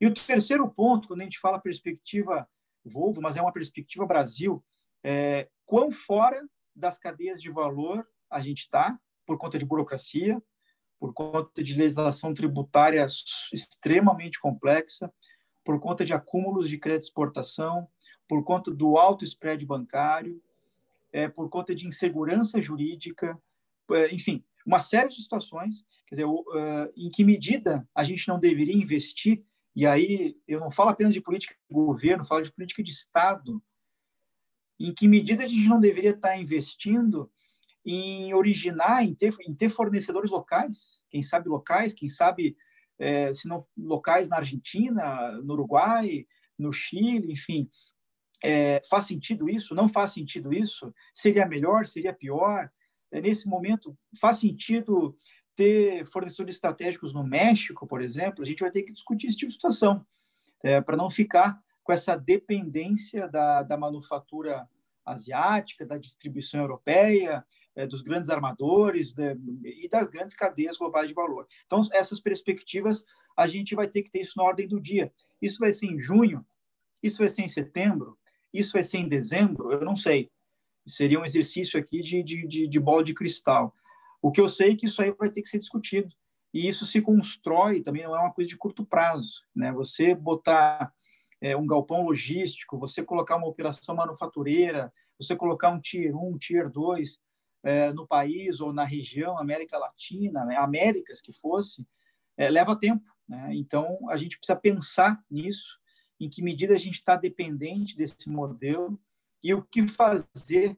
E 0.00 0.06
o 0.06 0.14
terceiro 0.14 0.68
ponto, 0.70 1.08
quando 1.08 1.20
a 1.20 1.24
gente 1.24 1.38
fala 1.38 1.60
perspectiva 1.60 2.48
Volvo, 2.84 3.20
mas 3.20 3.36
é 3.36 3.42
uma 3.42 3.52
perspectiva 3.52 4.06
Brasil, 4.06 4.64
é 5.04 5.48
quão 5.66 5.90
fora 5.90 6.40
das 6.74 6.98
cadeias 6.98 7.40
de 7.40 7.50
valor 7.50 8.06
a 8.30 8.40
gente 8.40 8.60
está, 8.60 8.98
por 9.28 9.36
conta 9.36 9.58
de 9.58 9.66
burocracia, 9.66 10.42
por 10.98 11.12
conta 11.12 11.62
de 11.62 11.74
legislação 11.74 12.32
tributária 12.32 13.06
extremamente 13.52 14.40
complexa, 14.40 15.12
por 15.62 15.78
conta 15.78 16.02
de 16.02 16.14
acúmulos 16.14 16.66
de 16.66 16.78
crédito 16.78 17.02
de 17.02 17.08
exportação, 17.08 17.86
por 18.26 18.42
conta 18.42 18.70
do 18.70 18.96
alto 18.96 19.26
spread 19.26 19.66
bancário, 19.66 20.42
é, 21.12 21.28
por 21.28 21.50
conta 21.50 21.74
de 21.74 21.86
insegurança 21.86 22.62
jurídica, 22.62 23.38
é, 23.92 24.14
enfim, 24.14 24.42
uma 24.64 24.80
série 24.80 25.10
de 25.10 25.20
situações. 25.20 25.84
Quer 26.06 26.14
dizer, 26.14 26.24
uh, 26.24 26.90
em 26.96 27.10
que 27.10 27.22
medida 27.22 27.86
a 27.94 28.04
gente 28.04 28.26
não 28.28 28.40
deveria 28.40 28.74
investir? 28.74 29.44
E 29.76 29.86
aí 29.86 30.38
eu 30.48 30.58
não 30.58 30.70
falo 30.70 30.88
apenas 30.88 31.12
de 31.12 31.20
política 31.20 31.54
de 31.68 31.74
governo, 31.74 32.24
falo 32.24 32.40
de 32.40 32.52
política 32.52 32.82
de 32.82 32.90
Estado. 32.90 33.62
Em 34.80 34.94
que 34.94 35.06
medida 35.06 35.44
a 35.44 35.48
gente 35.48 35.68
não 35.68 35.78
deveria 35.78 36.12
estar 36.12 36.38
investindo 36.38 37.30
em 37.90 38.34
originar, 38.34 39.02
em 39.02 39.14
ter, 39.14 39.34
em 39.46 39.54
ter 39.54 39.70
fornecedores 39.70 40.30
locais, 40.30 41.02
quem 41.08 41.22
sabe 41.22 41.48
locais, 41.48 41.94
quem 41.94 42.06
sabe, 42.06 42.54
é, 42.98 43.32
se 43.32 43.48
não 43.48 43.64
locais 43.74 44.28
na 44.28 44.36
Argentina, 44.36 45.32
no 45.42 45.54
Uruguai, 45.54 46.26
no 46.58 46.70
Chile, 46.70 47.32
enfim. 47.32 47.66
É, 48.44 48.82
faz 48.90 49.06
sentido 49.06 49.48
isso? 49.48 49.74
Não 49.74 49.88
faz 49.88 50.12
sentido 50.12 50.52
isso? 50.52 50.92
Seria 51.14 51.46
melhor? 51.46 51.86
Seria 51.86 52.12
pior? 52.12 52.70
É, 53.10 53.22
nesse 53.22 53.48
momento, 53.48 53.96
faz 54.20 54.36
sentido 54.36 55.16
ter 55.56 56.04
fornecedores 56.04 56.56
estratégicos 56.56 57.14
no 57.14 57.24
México, 57.24 57.86
por 57.86 58.02
exemplo? 58.02 58.44
A 58.44 58.46
gente 58.46 58.60
vai 58.60 58.70
ter 58.70 58.82
que 58.82 58.92
discutir 58.92 59.28
esse 59.28 59.38
tipo 59.38 59.48
de 59.48 59.54
situação, 59.54 60.06
é, 60.62 60.78
para 60.82 60.96
não 60.96 61.08
ficar 61.08 61.58
com 61.82 61.90
essa 61.90 62.14
dependência 62.14 63.26
da, 63.28 63.62
da 63.62 63.78
manufatura 63.78 64.68
asiática, 65.06 65.86
da 65.86 65.96
distribuição 65.96 66.60
europeia, 66.60 67.42
é, 67.78 67.86
dos 67.86 68.02
grandes 68.02 68.28
armadores 68.28 69.14
né, 69.14 69.36
e 69.64 69.88
das 69.88 70.08
grandes 70.08 70.34
cadeias 70.34 70.76
globais 70.76 71.06
de 71.06 71.14
valor. 71.14 71.46
Então, 71.64 71.80
essas 71.92 72.20
perspectivas, 72.20 73.04
a 73.36 73.46
gente 73.46 73.76
vai 73.76 73.86
ter 73.86 74.02
que 74.02 74.10
ter 74.10 74.20
isso 74.20 74.34
na 74.36 74.42
ordem 74.42 74.66
do 74.66 74.80
dia. 74.80 75.12
Isso 75.40 75.60
vai 75.60 75.72
ser 75.72 75.86
em 75.86 76.00
junho? 76.00 76.44
Isso 77.00 77.18
vai 77.18 77.28
ser 77.28 77.42
em 77.42 77.48
setembro? 77.48 78.18
Isso 78.52 78.72
vai 78.72 78.82
ser 78.82 78.98
em 78.98 79.08
dezembro? 79.08 79.70
Eu 79.70 79.84
não 79.84 79.94
sei. 79.94 80.28
Seria 80.88 81.20
um 81.20 81.24
exercício 81.24 81.78
aqui 81.78 82.02
de, 82.02 82.20
de, 82.20 82.48
de, 82.48 82.66
de 82.66 82.80
bola 82.80 83.04
de 83.04 83.14
cristal. 83.14 83.72
O 84.20 84.32
que 84.32 84.40
eu 84.40 84.48
sei 84.48 84.72
é 84.72 84.76
que 84.76 84.86
isso 84.86 85.00
aí 85.00 85.12
vai 85.12 85.30
ter 85.30 85.40
que 85.40 85.48
ser 85.48 85.60
discutido. 85.60 86.12
E 86.52 86.66
isso 86.66 86.84
se 86.84 87.00
constrói, 87.00 87.80
também 87.80 88.02
não 88.02 88.16
é 88.16 88.20
uma 88.20 88.32
coisa 88.32 88.48
de 88.48 88.56
curto 88.56 88.84
prazo. 88.84 89.44
Né? 89.54 89.70
Você 89.70 90.16
botar 90.16 90.92
é, 91.40 91.56
um 91.56 91.66
galpão 91.66 92.02
logístico, 92.02 92.76
você 92.76 93.04
colocar 93.04 93.36
uma 93.36 93.46
operação 93.46 93.94
manufatureira, 93.94 94.92
você 95.16 95.36
colocar 95.36 95.70
um 95.70 95.80
Tier 95.80 96.16
1, 96.16 96.28
um 96.28 96.36
Tier 96.36 96.68
2 96.68 97.20
é, 97.62 97.92
no 97.92 98.06
país 98.06 98.60
ou 98.60 98.72
na 98.72 98.84
região, 98.84 99.38
América 99.38 99.78
Latina, 99.78 100.44
né, 100.44 100.56
Américas 100.56 101.20
que 101.20 101.32
fosse, 101.32 101.86
é, 102.36 102.50
leva 102.50 102.78
tempo. 102.78 103.10
Né? 103.28 103.50
Então, 103.54 104.08
a 104.10 104.16
gente 104.16 104.38
precisa 104.38 104.58
pensar 104.58 105.22
nisso, 105.30 105.78
em 106.20 106.28
que 106.28 106.42
medida 106.42 106.74
a 106.74 106.78
gente 106.78 106.94
está 106.94 107.16
dependente 107.16 107.96
desse 107.96 108.28
modelo 108.28 109.00
e 109.42 109.54
o 109.54 109.62
que 109.62 109.86
fazer 109.86 110.76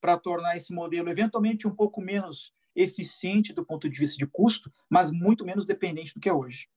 para 0.00 0.18
tornar 0.18 0.56
esse 0.56 0.72
modelo 0.72 1.08
eventualmente 1.08 1.68
um 1.68 1.74
pouco 1.74 2.00
menos 2.00 2.54
eficiente 2.74 3.52
do 3.52 3.64
ponto 3.64 3.88
de 3.88 3.98
vista 3.98 4.16
de 4.16 4.26
custo, 4.26 4.72
mas 4.88 5.10
muito 5.10 5.44
menos 5.44 5.64
dependente 5.64 6.14
do 6.14 6.20
que 6.20 6.28
é 6.28 6.32
hoje. 6.32 6.68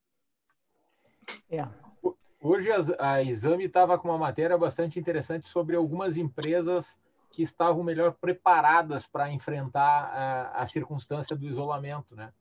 É, 1.49 1.65
Hoje 2.43 2.69
a, 2.69 3.13
a 3.13 3.23
Exame 3.23 3.63
estava 3.63 3.97
com 3.97 4.09
uma 4.09 4.17
matéria 4.17 4.57
bastante 4.57 4.99
interessante 4.99 5.47
sobre 5.47 5.77
algumas 5.77 6.17
empresas 6.17 6.97
que 7.33 7.41
estavam 7.41 7.83
melhor 7.83 8.13
preparadas 8.13 9.07
para 9.07 9.33
enfrentar 9.33 9.81
a, 9.81 10.61
a, 10.61 10.65
circunstância 10.67 11.35
do 11.35 11.47
isolamento, 11.47 12.15
né? 12.15 12.31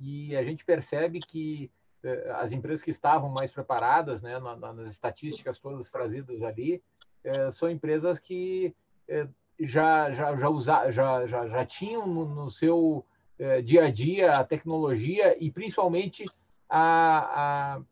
E 0.00 0.36
a 0.36 0.42
gente 0.42 0.64
percebe 0.64 1.20
que 1.20 1.70
eh, 2.02 2.28
as 2.34 2.50
empresas 2.50 2.82
que 2.82 2.90
estavam 2.90 3.30
mais 3.30 3.52
preparadas, 3.52 4.20
né, 4.20 4.40
na, 4.40 4.56
nas 4.56 4.90
estatísticas 4.90 5.60
todas 5.60 5.92
trazidas 5.92 6.42
ali, 6.42 6.82
eh, 7.22 7.52
são 7.52 7.70
empresas 7.70 8.18
que 8.18 8.74
eh, 9.06 9.28
já 9.60 10.10
já 10.10 10.34
já, 10.34 10.48
usa, 10.48 10.90
já, 10.90 11.24
já, 11.24 11.46
já 11.46 11.64
tinham 11.64 12.04
no, 12.04 12.24
no 12.26 12.50
seu 12.50 13.06
eh, 13.38 13.62
dia 13.62 13.84
a 13.84 13.90
dia 13.92 14.32
a 14.32 14.44
tecnologia 14.44 15.36
e 15.40 15.52
principalmente 15.52 16.24
a, 16.68 17.76
a 17.76 17.82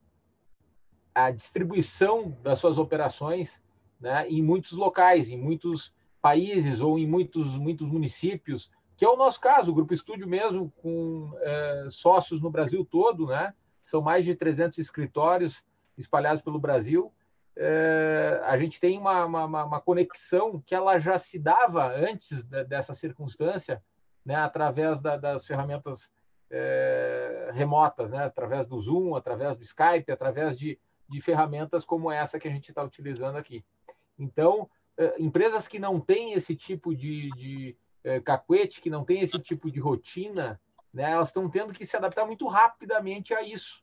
a 1.14 1.30
distribuição 1.30 2.36
das 2.42 2.58
suas 2.58 2.76
operações 2.76 3.60
né, 4.00 4.26
em 4.28 4.42
muitos 4.42 4.72
locais, 4.72 5.28
em 5.28 5.36
muitos 5.36 5.94
países 6.20 6.80
ou 6.80 6.98
em 6.98 7.06
muitos, 7.06 7.56
muitos 7.56 7.86
municípios, 7.86 8.70
que 8.96 9.04
é 9.04 9.08
o 9.08 9.16
nosso 9.16 9.40
caso, 9.40 9.70
o 9.70 9.74
Grupo 9.74 9.94
Estúdio 9.94 10.28
mesmo, 10.28 10.70
com 10.82 11.32
é, 11.40 11.86
sócios 11.90 12.40
no 12.40 12.50
Brasil 12.50 12.84
todo, 12.84 13.26
né? 13.26 13.54
são 13.82 14.02
mais 14.02 14.24
de 14.24 14.34
300 14.34 14.78
escritórios 14.78 15.64
espalhados 15.96 16.42
pelo 16.42 16.58
Brasil. 16.58 17.12
É, 17.56 18.40
a 18.44 18.56
gente 18.56 18.78
tem 18.78 18.98
uma, 18.98 19.24
uma, 19.24 19.64
uma, 19.64 19.80
conexão 19.80 20.62
que 20.64 20.74
ela 20.74 20.98
já 20.98 21.18
se 21.18 21.38
dava 21.38 21.92
antes 21.92 22.44
de, 22.44 22.64
dessa 22.64 22.94
circunstância, 22.94 23.82
né? 24.24 24.36
através 24.36 25.00
da, 25.00 25.16
das 25.16 25.46
ferramentas 25.46 26.12
é, 26.50 27.50
remotas, 27.52 28.10
né? 28.10 28.24
através 28.24 28.66
do 28.66 28.78
Zoom, 28.78 29.14
através 29.14 29.56
do 29.56 29.62
Skype, 29.62 30.12
através 30.12 30.56
de 30.56 30.78
de 31.10 31.20
ferramentas 31.20 31.84
como 31.84 32.10
essa 32.10 32.38
que 32.38 32.46
a 32.46 32.50
gente 32.50 32.68
está 32.68 32.84
utilizando 32.84 33.36
aqui. 33.36 33.64
Então, 34.16 34.70
empresas 35.18 35.66
que 35.66 35.78
não 35.78 36.00
têm 36.00 36.32
esse 36.32 36.54
tipo 36.54 36.94
de, 36.94 37.30
de 37.30 37.76
eh, 38.04 38.20
cacuete, 38.20 38.80
que 38.80 38.90
não 38.90 39.04
têm 39.04 39.20
esse 39.20 39.38
tipo 39.38 39.70
de 39.70 39.80
rotina, 39.80 40.60
né? 40.92 41.10
Elas 41.12 41.28
estão 41.28 41.48
tendo 41.48 41.72
que 41.72 41.86
se 41.86 41.96
adaptar 41.96 42.26
muito 42.26 42.46
rapidamente 42.46 43.34
a 43.34 43.42
isso, 43.42 43.82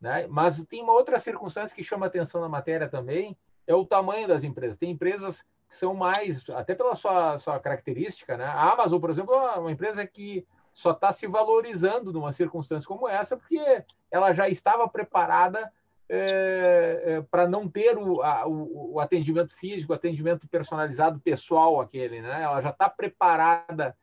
né? 0.00 0.26
Mas 0.28 0.64
tem 0.66 0.82
uma 0.82 0.92
outra 0.92 1.18
circunstância 1.18 1.74
que 1.74 1.82
chama 1.82 2.06
atenção 2.06 2.40
na 2.40 2.48
matéria 2.48 2.88
também, 2.88 3.36
é 3.66 3.74
o 3.74 3.84
tamanho 3.84 4.28
das 4.28 4.44
empresas. 4.44 4.76
Tem 4.76 4.90
empresas 4.90 5.42
que 5.68 5.74
são 5.74 5.94
mais, 5.94 6.48
até 6.50 6.74
pela 6.74 6.94
sua, 6.94 7.38
sua 7.38 7.58
característica, 7.58 8.36
né? 8.36 8.44
A 8.44 8.72
Amazon, 8.72 9.00
por 9.00 9.10
exemplo, 9.10 9.34
é 9.34 9.58
uma 9.58 9.72
empresa 9.72 10.06
que 10.06 10.46
só 10.72 10.90
está 10.90 11.12
se 11.12 11.26
valorizando 11.26 12.12
numa 12.12 12.32
circunstância 12.32 12.86
como 12.86 13.08
essa, 13.08 13.36
porque 13.36 13.84
ela 14.10 14.32
já 14.32 14.48
estava 14.48 14.88
preparada 14.88 15.72
é, 16.08 17.02
é, 17.04 17.22
para 17.22 17.48
não 17.48 17.68
ter 17.68 17.96
o, 17.96 18.22
a, 18.22 18.46
o, 18.46 18.94
o, 18.94 19.00
atendimento 19.00 19.54
físico, 19.54 19.92
o 19.92 19.96
atendimento 19.96 20.46
personalizado 20.48 21.18
pessoal 21.20 21.80
aquele, 21.80 22.20
né? 22.20 22.42
Ela 22.42 22.60
já 22.60 22.70
está 22.70 22.88
preparada 22.90 23.96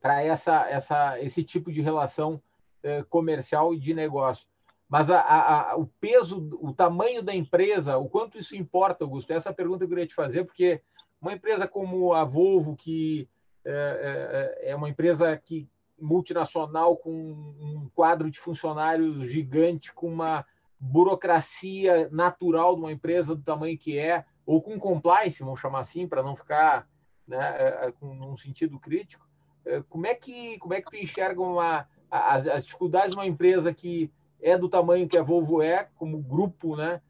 para 0.00 0.22
essa, 0.22 0.68
essa, 0.68 1.20
esse 1.20 1.42
tipo 1.42 1.72
de 1.72 1.80
relação 1.80 2.40
é, 2.82 3.02
comercial 3.02 3.74
e 3.74 3.78
de 3.78 3.92
negócio. 3.92 4.46
Mas 4.88 5.10
a, 5.10 5.20
a, 5.20 5.76
o 5.76 5.86
peso, 6.00 6.48
o 6.60 6.72
tamanho 6.72 7.22
da 7.22 7.34
empresa, 7.34 7.96
o 7.96 8.08
quanto 8.08 8.38
isso 8.38 8.54
importa, 8.54 9.04
Augusto? 9.04 9.32
Essa 9.32 9.52
pergunta 9.52 9.82
eu 9.82 9.88
queria 9.88 10.06
te 10.06 10.14
fazer, 10.14 10.44
porque 10.44 10.80
uma 11.20 11.32
empresa 11.32 11.66
como 11.66 12.12
a 12.14 12.22
Volvo, 12.22 12.76
que 12.76 13.28
é, 13.64 14.54
é, 14.62 14.70
é 14.70 14.76
uma 14.76 14.88
empresa 14.88 15.36
que 15.36 15.68
multinacional 15.98 16.96
com 16.96 17.10
um 17.10 17.90
quadro 17.94 18.30
de 18.30 18.38
funcionários 18.38 19.22
gigante, 19.22 19.92
com 19.92 20.06
uma 20.06 20.46
burocracia 20.86 22.08
natural 22.10 22.74
de 22.74 22.80
uma 22.80 22.92
empresa 22.92 23.34
do 23.34 23.42
tamanho 23.42 23.76
que 23.76 23.98
é, 23.98 24.24
ou 24.44 24.62
com 24.62 24.78
compliance, 24.78 25.42
vamos 25.42 25.60
chamar 25.60 25.80
assim, 25.80 26.06
para 26.06 26.22
não 26.22 26.36
ficar 26.36 26.88
né, 27.26 27.56
é, 27.58 27.86
é, 27.86 27.92
com 27.92 28.06
um 28.06 28.36
sentido 28.36 28.78
crítico. 28.78 29.26
É, 29.64 29.82
como 29.88 30.06
é 30.06 30.14
que 30.14 30.58
como 30.58 30.74
é 30.74 30.80
que 30.80 30.90
tu 30.90 30.96
enxerga 30.96 31.42
uma, 31.42 31.88
as, 32.10 32.46
as 32.46 32.64
dificuldades 32.64 33.10
de 33.10 33.16
uma 33.16 33.26
empresa 33.26 33.74
que 33.74 34.10
é 34.40 34.56
do 34.56 34.68
tamanho 34.68 35.08
que 35.08 35.18
a 35.18 35.22
Volvo 35.22 35.60
é, 35.60 35.88
como 35.96 36.18
grupo, 36.18 36.76
né, 36.76 37.00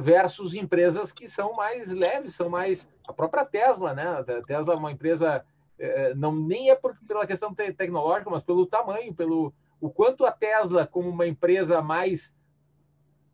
versus 0.00 0.54
empresas 0.54 1.12
que 1.12 1.28
são 1.28 1.54
mais 1.54 1.90
leves, 1.90 2.34
são 2.34 2.48
mais 2.48 2.88
a 3.06 3.12
própria 3.12 3.44
Tesla, 3.44 3.92
né? 3.92 4.06
A 4.06 4.40
Tesla 4.40 4.72
é 4.72 4.76
uma 4.76 4.92
empresa 4.92 5.44
não 6.16 6.34
nem 6.34 6.70
é 6.70 6.74
por, 6.74 6.96
pela 7.06 7.26
questão 7.26 7.52
tecnológica, 7.54 8.30
mas 8.30 8.42
pelo 8.42 8.64
tamanho, 8.64 9.12
pelo 9.12 9.52
o 9.80 9.90
quanto 9.90 10.24
a 10.24 10.32
Tesla 10.32 10.86
como 10.86 11.10
uma 11.10 11.26
empresa 11.26 11.82
mais 11.82 12.32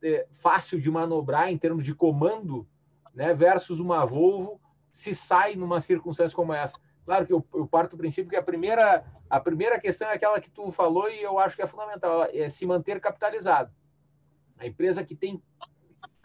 é, 0.02 0.26
fácil 0.32 0.80
de 0.80 0.90
manobrar 0.90 1.50
em 1.50 1.58
termos 1.58 1.84
de 1.84 1.94
comando, 1.94 2.66
né, 3.14 3.34
versus 3.34 3.80
uma 3.80 4.04
Volvo, 4.04 4.60
se 4.90 5.14
sai 5.14 5.54
numa 5.54 5.80
circunstância 5.80 6.34
como 6.34 6.52
essa. 6.52 6.78
Claro 7.04 7.26
que 7.26 7.32
eu, 7.32 7.44
eu, 7.54 7.66
parto 7.66 7.92
do 7.92 7.98
princípio 7.98 8.30
que 8.30 8.36
a 8.36 8.42
primeira, 8.42 9.04
a 9.28 9.40
primeira 9.40 9.80
questão 9.80 10.08
é 10.08 10.14
aquela 10.14 10.40
que 10.40 10.50
tu 10.50 10.70
falou 10.70 11.08
e 11.08 11.22
eu 11.22 11.38
acho 11.38 11.56
que 11.56 11.62
é 11.62 11.66
fundamental, 11.66 12.24
é 12.32 12.48
se 12.48 12.66
manter 12.66 13.00
capitalizado. 13.00 13.72
A 14.58 14.66
empresa 14.66 15.04
que 15.04 15.14
tem 15.14 15.42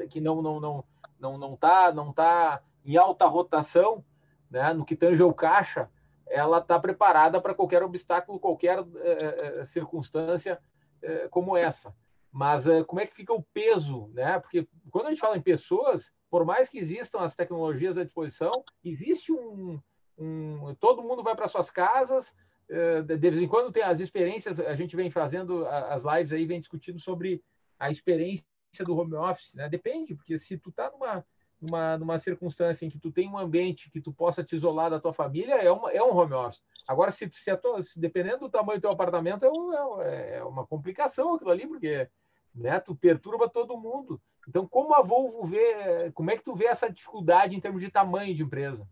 que 0.09 0.19
não 0.19 0.41
não 0.41 0.59
não 0.59 0.85
não 1.19 1.37
não 1.37 1.55
tá 1.55 1.91
não 1.93 2.11
tá 2.11 2.61
em 2.83 2.97
alta 2.97 3.25
rotação, 3.25 4.03
né, 4.49 4.73
no 4.73 4.85
que 4.85 4.95
tange 4.95 5.23
o 5.23 5.33
caixa, 5.33 5.89
ela 6.27 6.59
está 6.59 6.79
preparada 6.79 7.41
para 7.41 7.55
qualquer 7.55 7.81
obstáculo, 7.81 8.39
qualquer 8.39 8.85
é, 8.97 9.59
é, 9.61 9.65
circunstância 9.65 10.59
é, 11.01 11.27
como 11.29 11.55
essa. 11.55 11.95
Mas 12.35 12.67
uh, 12.67 12.83
como 12.83 12.99
é 12.99 13.07
que 13.07 13.15
fica 13.15 13.31
o 13.31 13.41
peso, 13.53 14.09
né? 14.13 14.37
Porque 14.41 14.67
quando 14.91 15.07
a 15.07 15.09
gente 15.11 15.21
fala 15.21 15.37
em 15.37 15.41
pessoas, 15.41 16.11
por 16.29 16.43
mais 16.43 16.67
que 16.67 16.77
existam 16.77 17.19
as 17.21 17.33
tecnologias 17.33 17.97
à 17.97 18.03
disposição, 18.03 18.51
existe 18.83 19.31
um, 19.31 19.79
um 20.17 20.75
todo 20.77 21.01
mundo 21.01 21.23
vai 21.23 21.33
para 21.33 21.47
suas 21.47 21.71
casas. 21.71 22.35
Uh, 22.69 23.03
de 23.03 23.17
vez 23.17 23.41
em 23.41 23.47
quando 23.47 23.71
tem 23.71 23.83
as 23.83 24.01
experiências, 24.01 24.59
a 24.59 24.75
gente 24.75 24.97
vem 24.97 25.09
fazendo 25.09 25.65
as 25.65 26.03
lives 26.03 26.33
aí, 26.33 26.45
vem 26.45 26.59
discutindo 26.59 26.99
sobre 26.99 27.41
a 27.79 27.89
experiência 27.89 28.43
do 28.79 28.97
home 28.97 29.15
office, 29.15 29.53
né? 29.53 29.69
Depende, 29.69 30.13
porque 30.13 30.37
se 30.37 30.57
tu 30.57 30.73
tá 30.73 30.91
numa 30.91 31.25
numa, 31.61 31.97
numa 31.97 32.19
circunstância 32.19 32.85
em 32.85 32.89
que 32.89 32.99
tu 32.99 33.09
tem 33.09 33.29
um 33.29 33.37
ambiente 33.37 33.89
que 33.89 34.01
tu 34.01 34.11
possa 34.11 34.43
te 34.43 34.57
isolar 34.57 34.89
da 34.89 34.99
tua 34.99 35.13
família, 35.13 35.55
é, 35.55 35.71
uma, 35.71 35.89
é 35.89 36.03
um 36.03 36.13
home 36.13 36.33
office. 36.33 36.61
Agora, 36.85 37.11
se, 37.11 37.29
se, 37.31 37.55
tua, 37.55 37.81
se 37.81 37.97
dependendo 37.97 38.39
do 38.39 38.49
tamanho 38.49 38.77
do 38.77 38.81
teu 38.81 38.91
apartamento, 38.91 39.45
é, 39.45 39.49
um, 39.49 40.01
é, 40.01 40.35
é 40.35 40.43
uma 40.43 40.67
complicação 40.67 41.35
aquilo 41.35 41.51
ali, 41.51 41.65
porque 41.65 42.09
né? 42.55 42.79
Tu 42.79 42.95
perturba 42.95 43.49
todo 43.49 43.77
mundo. 43.77 44.21
Então, 44.47 44.67
como 44.67 44.93
a 44.93 45.01
Volvo 45.01 45.45
vê, 45.45 46.11
como 46.13 46.31
é 46.31 46.37
que 46.37 46.43
tu 46.43 46.55
vê 46.55 46.65
essa 46.65 46.89
dificuldade 46.89 47.55
em 47.55 47.59
termos 47.59 47.81
de 47.81 47.89
tamanho 47.89 48.33
de 48.33 48.43
empresa? 48.43 48.87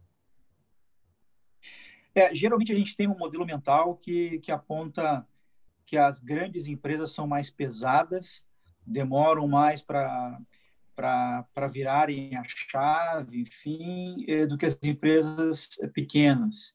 É, 2.16 2.34
geralmente 2.34 2.72
a 2.72 2.76
gente 2.76 2.96
tem 2.96 3.08
um 3.08 3.18
modelo 3.18 3.46
mental 3.46 3.96
que, 3.96 4.40
que 4.40 4.52
aponta 4.52 5.28
que 5.86 5.98
as 5.98 6.20
grandes 6.20 6.68
empresas 6.68 7.12
são 7.12 7.28
mais 7.28 7.50
pesadas, 7.50 8.46
demoram 8.86 9.48
mais 9.48 9.82
para 9.82 10.40
para 10.96 11.68
virarem 11.68 12.36
a 12.38 12.44
chave, 12.44 13.42
enfim, 13.42 14.26
é, 14.28 14.46
do 14.46 14.56
que 14.56 14.66
as 14.68 14.78
empresas 14.84 15.70
pequenas. 15.92 16.72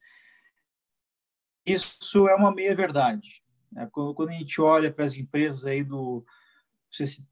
Isso 1.64 2.28
é 2.28 2.34
uma 2.34 2.52
meia 2.52 2.74
verdade. 2.74 3.44
Né? 3.70 3.88
Quando 3.92 4.30
a 4.30 4.32
gente 4.32 4.60
olha 4.60 4.92
para 4.92 5.04
as 5.04 5.14
empresas 5.14 5.64
aí 5.64 5.84
do, 5.84 6.26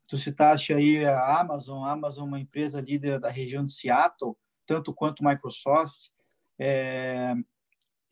tu 0.09 0.19
citaste 0.19 0.73
aí 0.73 1.05
a 1.05 1.41
Amazon, 1.41 1.85
a 1.85 1.93
Amazon 1.93 2.25
é 2.25 2.29
uma 2.29 2.41
empresa 2.41 2.81
líder 2.81 3.19
da 3.19 3.31
região 3.31 3.65
de 3.65 3.73
Seattle, 3.73 4.37
tanto 4.67 4.93
quanto 4.93 5.25
Microsoft, 5.25 6.11
é, 6.59 7.35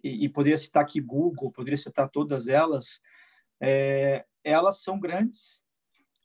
e, 0.02 0.24
e 0.24 0.28
poderia 0.28 0.58
citar 0.58 0.82
aqui 0.82 1.00
Google, 1.00 1.52
poderia 1.52 1.76
citar 1.76 2.08
todas 2.08 2.48
elas, 2.48 3.00
é, 3.60 4.24
elas 4.42 4.82
são 4.82 4.98
grandes, 4.98 5.62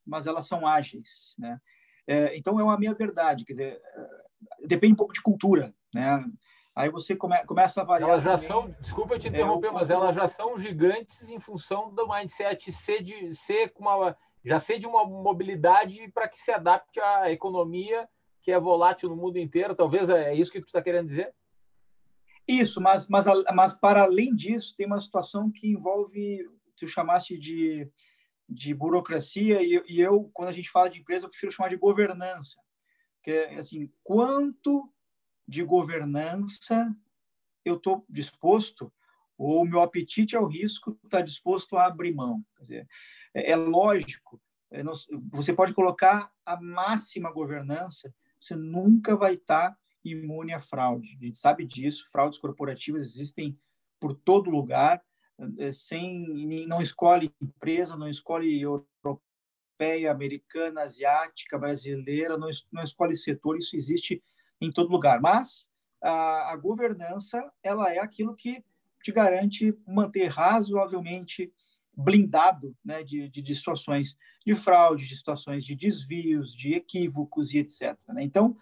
mas 0.06 0.28
elas 0.28 0.48
são 0.48 0.66
ágeis, 0.66 1.36
né? 1.38 1.60
É, 2.08 2.36
então 2.36 2.60
é 2.60 2.64
uma 2.64 2.78
meia 2.78 2.94
verdade, 2.94 3.46
quer 3.46 3.54
dizer, 3.54 3.82
depende 4.66 4.94
um 4.94 4.98
pouco 4.98 5.14
de 5.14 5.22
cultura, 5.22 5.74
né? 5.94 6.26
Aí 6.76 6.90
você 6.90 7.16
come, 7.16 7.38
começa 7.46 7.82
a 7.82 7.84
avaliar. 7.84 8.10
Elas 8.10 8.24
já 8.24 8.34
também, 8.36 8.48
são, 8.48 8.76
desculpa 8.80 9.20
te 9.20 9.28
é, 9.28 9.30
interromper, 9.30 9.68
é, 9.68 9.72
mas 9.72 9.90
elas 9.90 10.16
já 10.16 10.28
são 10.28 10.58
gigantes 10.58 11.30
em 11.30 11.40
função 11.40 11.94
do 11.94 12.08
mindset 12.08 12.72
ser, 12.72 13.04
de, 13.04 13.36
ser 13.36 13.70
com 13.74 13.82
uma 13.82 14.16
já 14.44 14.60
sei 14.60 14.80
de 14.80 14.88
uma 14.88 15.06
mobilidade 15.06 16.10
para 16.12 16.28
que 16.28 16.38
se 16.38 16.52
adapte 16.52 17.00
à 17.00 17.32
economia 17.32 18.08
que 18.42 18.52
é 18.52 18.60
volátil 18.60 19.10
no 19.10 19.16
mundo 19.16 19.38
inteiro. 19.38 19.76
Talvez 19.76 20.10
é 20.10 20.34
isso 20.34 20.52
que 20.52 20.62
tu 20.62 20.68
está 20.68 20.82
querendo 20.82 21.08
dizer? 21.08 21.34
Isso, 22.48 22.82
mas, 22.82 23.08
mas, 23.08 23.26
mas 23.54 23.74
para 23.74 24.04
além 24.04 24.36
disso, 24.36 24.74
tem 24.76 24.88
uma 24.88 25.00
situação 25.00 25.52
que 25.52 25.68
envolve, 25.68 26.50
tu 26.76 26.88
chamaste 26.88 27.38
de, 27.38 27.88
de 28.48 28.74
burocracia, 28.74 29.62
e, 29.62 29.84
e 29.88 30.02
eu, 30.02 30.32
quando 30.34 30.50
a 30.50 30.54
gente 30.54 30.70
fala 30.70 30.90
de 30.90 31.00
empresa, 31.00 31.26
eu 31.26 31.30
prefiro 31.30 31.52
chamar 31.52 31.70
de 31.70 31.78
governança. 31.78 32.60
Que 33.22 33.32
é 33.32 33.56
assim, 33.56 33.92
quanto 34.04 34.92
de 35.48 35.64
governança 35.64 36.92
eu 37.64 37.76
estou 37.76 38.04
disposto, 38.10 38.92
ou 39.38 39.62
o 39.62 39.66
meu 39.66 39.82
apetite 39.82 40.36
ao 40.36 40.48
risco 40.48 41.00
está 41.04 41.22
disposto 41.22 41.78
a 41.78 41.86
abrir 41.86 42.16
mão. 42.16 42.44
Quer 42.56 42.62
dizer, 42.62 42.88
é, 43.34 43.52
é 43.52 43.56
lógico, 43.56 44.42
é, 44.72 44.84
você 45.32 45.54
pode 45.54 45.74
colocar 45.74 46.32
a 46.46 46.60
máxima 46.60 47.32
governança, 47.32 48.14
você 48.40 48.56
nunca 48.56 49.16
vai 49.16 49.34
estar 49.34 49.78
imune 50.04 50.54
à 50.54 50.60
fraude. 50.60 51.18
A 51.20 51.26
gente 51.26 51.38
sabe 51.38 51.66
disso, 51.66 52.08
fraudes 52.12 52.40
corporativas 52.40 53.02
existem 53.02 53.58
por 54.00 54.14
todo 54.14 54.50
lugar, 54.50 55.02
é, 55.58 55.72
sem 55.72 56.66
não 56.68 56.82
escolhe 56.82 57.34
empresa, 57.42 57.98
não 57.98 58.10
escolhe 58.10 58.62
europeia, 58.62 60.12
americana, 60.12 60.82
asiática, 60.82 61.58
brasileira, 61.58 62.38
não, 62.38 62.50
não 62.72 62.84
escolhe 62.84 63.16
setor, 63.16 63.58
isso 63.58 63.76
existe 63.76 64.22
em 64.62 64.72
todo 64.72 64.92
lugar. 64.92 65.22
Mas 65.22 65.70
a, 66.02 66.52
a 66.52 66.56
governança 66.56 67.52
ela 67.64 67.94
é 67.94 68.00
aquilo 68.00 68.36
que 68.36 68.64
te 69.02 69.12
garante 69.12 69.78
manter 69.88 70.28
razoavelmente 70.28 71.52
blindado 72.00 72.76
né, 72.84 73.04
de, 73.04 73.28
de, 73.30 73.42
de, 73.42 73.56
situações 73.56 74.18
de 74.46 74.56
fraude, 74.56 75.08
de 75.08 75.16
situações 75.16 75.66
de 75.66 75.76
desvios, 75.76 76.54
de 76.54 76.74
equívocos 76.74 77.54
e 77.54 77.60
etc. 77.60 77.98
Né? 78.08 78.24
Então, 78.24 78.56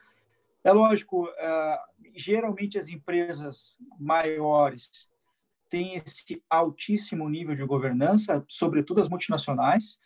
é 0.63 0.71
lógico, 0.71 1.25
uh, 1.25 2.09
geralmente 2.15 2.77
as 2.77 2.89
empresas 2.89 3.77
maiores 3.99 5.07
têm 5.69 5.95
esse 5.95 6.43
altíssimo 6.49 7.29
nível 7.29 7.55
de 7.55 7.63
governança, 7.63 8.43
sobretudo 8.49 9.01
as 9.01 9.09
multinacionais, 9.09 9.99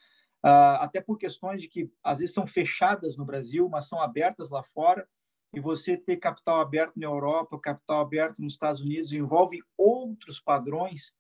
uh, 0.43 0.82
até 0.82 0.99
por 0.99 1.17
questões 1.17 1.61
de 1.61 1.67
que 1.67 1.89
às 2.03 2.19
vezes 2.19 2.36
são 2.36 2.45
fechadas 2.45 3.15
no 3.15 3.25
Brasil, 3.25 3.69
mas 3.69 3.88
são 3.88 4.01
abertas 4.01 4.49
lá 4.49 4.61
fora, 4.61 5.07
e 5.53 5.59
você 5.59 5.97
ter 5.97 6.17
capital 6.17 6.59
aberto 6.59 6.97
na 6.97 7.05
Europa, 7.05 7.59
capital 7.59 8.01
aberto 8.01 8.41
nos 8.41 8.53
Estados 8.53 8.82
Unidos, 8.82 9.11
envolve 9.13 9.59
outros 9.77 10.39
padrões 10.39 11.13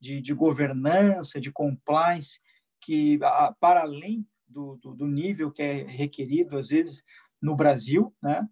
de, 0.00 0.20
de 0.20 0.34
governança, 0.34 1.40
de 1.40 1.50
compliance, 1.50 2.40
que 2.80 3.18
para 3.60 3.82
além 3.82 4.26
do, 4.46 4.76
do, 4.76 4.94
do, 4.94 5.06
nível 5.06 5.50
que 5.50 5.62
é 5.62 5.82
requerido, 5.82 6.56
às 6.56 6.68
vezes, 6.68 7.04
no 7.40 7.54
Brasil, 7.54 8.14
né? 8.22 8.48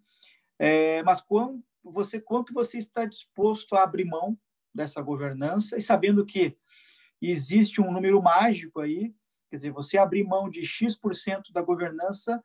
É, 0.59 1.03
mas 1.03 1.21
quando 1.21 1.63
você, 1.83 2.19
quanto 2.19 2.53
você 2.53 2.77
está 2.77 3.05
disposto 3.05 3.75
a 3.75 3.83
abrir 3.83 4.05
mão 4.05 4.37
dessa 4.73 5.01
governança 5.01 5.77
e 5.77 5.81
sabendo 5.81 6.25
que 6.25 6.57
existe 7.21 7.81
um 7.81 7.91
número 7.91 8.21
mágico 8.21 8.79
aí, 8.79 9.13
quer 9.49 9.55
dizer, 9.55 9.71
você 9.71 9.97
abrir 9.97 10.23
mão 10.23 10.49
de 10.49 10.65
X% 10.65 11.51
da 11.51 11.61
governança 11.61 12.43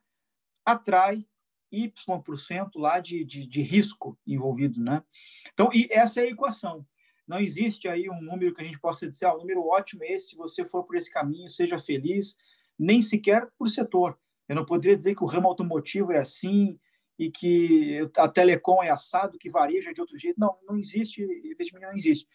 atrai 0.65 1.25
Y% 1.71 2.69
lá 2.75 2.99
de, 2.99 3.23
de, 3.25 3.47
de 3.47 3.61
risco 3.61 4.17
envolvido, 4.25 4.81
né? 4.81 5.03
Então, 5.51 5.69
e 5.73 5.87
essa 5.91 6.21
é 6.21 6.23
a 6.23 6.29
equação. 6.29 6.85
Não 7.27 7.39
existe 7.39 7.87
aí 7.87 8.09
um 8.09 8.21
número 8.21 8.53
que 8.53 8.61
a 8.61 8.65
gente 8.65 8.79
possa 8.79 9.07
dizer, 9.07 9.25
ah, 9.25 9.33
o 9.33 9.39
número 9.39 9.65
ótimo 9.65 10.03
é 10.03 10.11
esse, 10.11 10.29
se 10.29 10.35
você 10.35 10.65
for 10.65 10.83
por 10.83 10.95
esse 10.95 11.11
caminho, 11.11 11.47
seja 11.47 11.79
feliz, 11.79 12.35
nem 12.77 13.01
sequer 13.01 13.49
por 13.57 13.69
setor. 13.69 14.17
Eu 14.47 14.55
não 14.55 14.65
poderia 14.65 14.97
dizer 14.97 15.15
que 15.15 15.23
o 15.23 15.27
ramo 15.27 15.47
automotivo 15.47 16.11
é 16.11 16.17
assim 16.17 16.77
e 17.17 17.31
que 17.31 18.09
a 18.17 18.27
telecom 18.27 18.83
é 18.83 18.89
assado, 18.89 19.37
que 19.37 19.49
vareja 19.49 19.93
de 19.93 20.01
outro 20.01 20.17
jeito. 20.17 20.39
Não, 20.39 20.57
não 20.67 20.77
existe, 20.77 21.25
não 21.79 21.93
existe. 21.93 22.27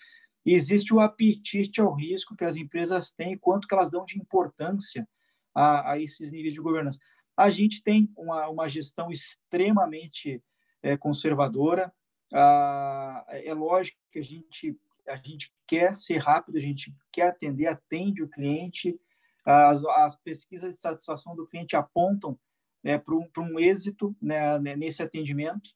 Existe 0.44 0.94
o 0.94 1.00
apetite 1.00 1.80
ao 1.80 1.94
risco 1.94 2.34
que 2.34 2.44
as 2.44 2.56
empresas 2.56 3.12
têm 3.12 3.36
quanto 3.36 3.68
que 3.68 3.74
elas 3.74 3.90
dão 3.90 4.04
de 4.04 4.18
importância 4.18 5.06
a, 5.54 5.92
a 5.92 5.98
esses 5.98 6.32
níveis 6.32 6.54
de 6.54 6.60
governança. 6.60 6.98
A 7.36 7.50
gente 7.50 7.82
tem 7.82 8.10
uma, 8.16 8.48
uma 8.48 8.68
gestão 8.68 9.10
extremamente 9.10 10.42
é, 10.82 10.96
conservadora. 10.96 11.92
Ah, 12.32 13.24
é 13.28 13.52
lógico 13.52 13.97
que 14.10 14.18
a 14.18 14.24
gente, 14.24 14.78
a 15.08 15.16
gente 15.16 15.52
quer 15.66 15.94
ser 15.94 16.18
rápido, 16.18 16.56
a 16.56 16.60
gente 16.60 16.94
quer 17.12 17.28
atender, 17.28 17.66
atende 17.66 18.22
o 18.22 18.28
cliente. 18.28 18.98
As, 19.44 19.84
as 19.84 20.16
pesquisas 20.16 20.74
de 20.74 20.80
satisfação 20.80 21.34
do 21.34 21.46
cliente 21.46 21.76
apontam 21.76 22.38
é, 22.84 22.98
para 22.98 23.14
um, 23.14 23.28
um 23.38 23.58
êxito 23.58 24.16
né, 24.20 24.58
nesse 24.76 25.02
atendimento, 25.02 25.70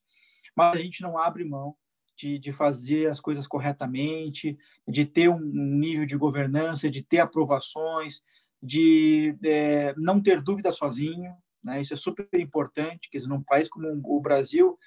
mas 0.57 0.77
a 0.77 0.81
gente 0.81 1.03
não 1.03 1.19
abre 1.19 1.45
mão 1.45 1.77
de, 2.17 2.39
de, 2.39 2.53
fazer 2.53 3.11
as 3.11 3.21
coisas 3.21 3.47
corretamente, 3.47 4.57
de 4.87 5.05
ter 5.05 5.29
um 5.29 5.41
nível 5.41 6.07
de 6.07 6.17
governança, 6.17 6.91
de 6.91 7.03
ter 7.03 7.19
aprovações, 7.19 8.23
de 8.63 9.37
é, 9.43 9.95
não 9.97 10.21
ter 10.23 10.41
dúvida 10.41 10.71
sozinho. 10.71 11.35
Né? 11.63 11.81
Isso 11.81 11.95
é 11.95 11.97
super 11.97 12.29
importante, 12.39 13.09
que 13.11 13.19
num 13.27 13.43
país 13.43 13.69
como 13.69 13.89
o 14.05 14.21
Brasil, 14.21 14.79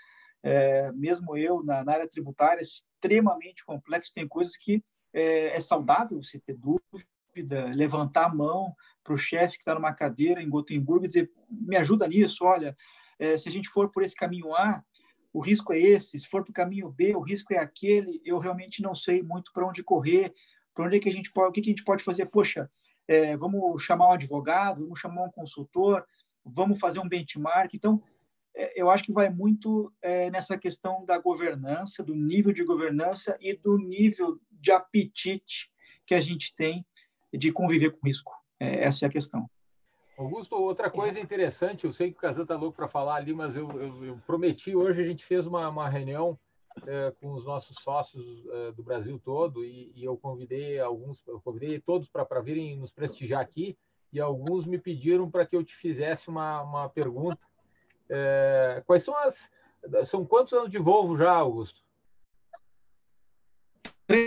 é, 0.46 0.92
mesmo 0.92 1.36
eu, 1.36 1.64
na, 1.64 1.84
na, 1.84 1.94
área 1.94 2.08
tributária, 2.08 2.62
extremamente 2.62 3.66
complexo, 3.66 4.14
tem 4.14 4.28
coisas 4.28 4.56
que 4.56 4.84
é, 5.12 5.48
é 5.48 5.60
saudável 5.60 6.22
você 6.22 6.40
ter 6.40 6.56
dúvida, 6.56 7.66
levantar 7.74 8.26
a 8.26 8.34
mão 8.34 8.76
para 9.04 9.16
o 9.16 9.18
chefe 9.18 9.58
que 9.58 9.64
está 9.64 9.74
numa 9.74 9.92
cadeira 9.92 10.44
em 10.44 10.50
Gotemburgo 10.50 11.04
e 11.04 11.08
dizer, 11.08 11.32
me 11.50 11.76
ajuda 11.76 12.08
nisso, 12.08 12.46
olha, 12.46 12.78
é, 13.18 13.36
se 13.40 13.50
a 13.50 13.52
gente 13.52 13.68
for 13.70 13.90
por 13.90 14.04
esse 14.04 14.16
caminho 14.16 14.54
A, 14.54 14.84
o 15.34 15.40
risco 15.40 15.74
é 15.74 15.80
esse, 15.80 16.20
se 16.20 16.28
for 16.28 16.44
para 16.44 16.52
o 16.52 16.54
caminho 16.54 16.92
B, 16.92 17.16
o 17.16 17.22
risco 17.22 17.52
é 17.52 17.58
aquele, 17.58 18.22
eu 18.24 18.38
realmente 18.38 18.84
não 18.84 18.94
sei 18.94 19.24
muito 19.24 19.52
para 19.52 19.68
onde 19.68 19.84
correr, 19.84 20.32
para 20.76 20.86
onde 20.86 20.98
é 20.98 21.00
que 21.00 21.10
a 21.10 21.12
gente 21.12 21.32
pode, 21.32 21.50
o 21.50 21.52
que, 21.52 21.62
que 21.62 21.70
a 21.70 21.74
gente 21.74 21.84
pode 21.84 22.04
fazer, 22.04 22.28
poxa, 22.28 22.70
é, 23.08 23.36
vamos 23.36 23.82
chamar 23.82 24.10
um 24.10 24.14
advogado, 24.14 24.84
vamos 24.84 25.00
chamar 25.00 25.24
um 25.24 25.32
consultor, 25.32 26.06
vamos 26.46 26.80
fazer 26.80 27.00
um 27.00 27.10
benchmark. 27.10 27.74
Então, 27.74 28.02
eu 28.76 28.90
acho 28.90 29.04
que 29.04 29.12
vai 29.12 29.30
muito 29.30 29.92
é, 30.02 30.30
nessa 30.32 30.58
questão 30.58 31.04
da 31.06 31.18
governança, 31.18 32.04
do 32.04 32.16
nível 32.16 32.54
de 32.54 32.64
governança 32.64 33.38
e 33.42 33.54
do 33.54 33.78
nível 33.78 34.40
de 34.52 34.72
apetite 34.72 35.70
que 36.06 36.16
a 36.16 36.22
gente 36.22 36.56
tem 36.56 36.86
de 37.34 37.52
conviver 37.52 37.92
com 37.92 38.08
risco. 38.08 38.32
É, 38.60 38.84
essa 38.84 39.06
é 39.06 39.08
a 39.08 39.12
questão. 39.12 39.50
Augusto, 40.18 40.56
outra 40.56 40.90
coisa 40.90 41.20
interessante, 41.20 41.84
eu 41.84 41.92
sei 41.92 42.10
que 42.10 42.18
o 42.18 42.22
Casan 42.22 42.44
está 42.44 42.56
louco 42.56 42.78
para 42.78 42.88
falar 42.88 43.16
ali, 43.16 43.34
mas 43.34 43.58
eu, 43.58 43.70
eu, 43.72 44.06
eu, 44.06 44.18
prometi, 44.26 44.74
hoje 44.74 45.02
a 45.02 45.06
gente 45.06 45.26
fez 45.26 45.46
uma, 45.46 45.68
uma 45.68 45.90
reunião 45.90 46.40
é, 46.88 47.14
com 47.20 47.34
os 47.34 47.44
nossos 47.46 47.78
sócios 47.82 48.46
é, 48.50 48.72
do 48.72 48.82
Brasil 48.82 49.20
todo 49.20 49.66
e, 49.66 49.92
e, 49.94 50.06
eu 50.06 50.16
convidei 50.16 50.80
alguns, 50.80 51.22
eu 51.28 51.42
convidei 51.42 51.80
todos 51.82 52.08
para 52.08 52.40
virem 52.40 52.78
nos 52.78 52.94
prestigiar 52.94 53.42
aqui 53.42 53.78
e 54.14 54.20
alguns 54.20 54.66
me 54.66 54.78
pediram 54.78 55.30
para 55.30 55.46
que 55.46 55.56
eu 55.56 55.64
te 55.64 55.76
fizesse 55.76 56.30
uma, 56.30 56.62
uma 56.62 56.90
pergunta. 56.90 57.38
É, 58.10 58.84
quais 58.86 59.04
são 59.04 59.16
as. 59.18 59.52
São 60.06 60.26
quantos 60.26 60.54
anos 60.54 60.70
de 60.70 60.80
Volvo 60.80 61.16
já, 61.16 61.32
Augusto? 61.32 61.84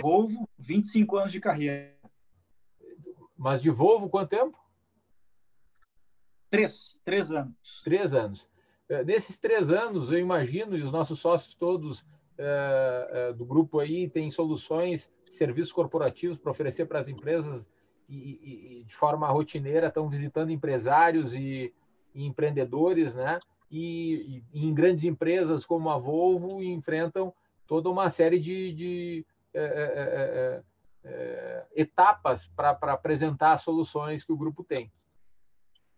Volvo, 0.01 0.47
25 0.57 1.17
anos 1.17 1.31
de 1.31 1.39
carreira. 1.39 1.95
Mas 3.37 3.61
de 3.61 3.69
Volvo, 3.69 4.09
quanto 4.09 4.29
tempo? 4.29 4.57
Três, 6.49 6.99
três 7.03 7.31
anos. 7.31 7.81
Três 7.83 8.13
anos. 8.13 8.49
É, 8.87 9.03
nesses 9.03 9.37
três 9.37 9.69
anos, 9.69 10.11
eu 10.11 10.17
imagino, 10.17 10.75
e 10.75 10.81
os 10.81 10.91
nossos 10.91 11.19
sócios 11.19 11.53
todos 11.53 12.05
é, 12.37 13.07
é, 13.11 13.33
do 13.33 13.45
grupo 13.45 13.79
aí 13.79 14.09
têm 14.09 14.31
soluções, 14.31 15.11
serviços 15.27 15.71
corporativos 15.71 16.37
para 16.37 16.51
oferecer 16.51 16.85
para 16.85 16.97
as 16.99 17.07
empresas 17.07 17.69
e, 18.07 18.79
e, 18.79 18.83
de 18.83 18.95
forma 18.95 19.27
rotineira 19.27 19.87
estão 19.87 20.09
visitando 20.09 20.49
empresários 20.49 21.35
e, 21.35 21.73
e 22.15 22.25
empreendedores, 22.25 23.13
né? 23.13 23.39
E, 23.69 24.43
e, 24.53 24.67
em 24.67 24.73
grandes 24.73 25.03
empresas 25.03 25.65
como 25.65 25.89
a 25.89 25.97
Volvo 25.97 26.63
enfrentam 26.63 27.33
toda 27.67 27.89
uma 27.89 28.09
série 28.09 28.39
de, 28.39 28.73
de 28.73 29.25
é, 29.53 29.61
é, 29.61 30.63
é, 31.03 31.65
etapas 31.75 32.47
para 32.55 32.71
apresentar 32.71 33.53
as 33.53 33.61
soluções 33.61 34.23
que 34.23 34.31
o 34.31 34.37
grupo 34.37 34.63
tem. 34.63 34.91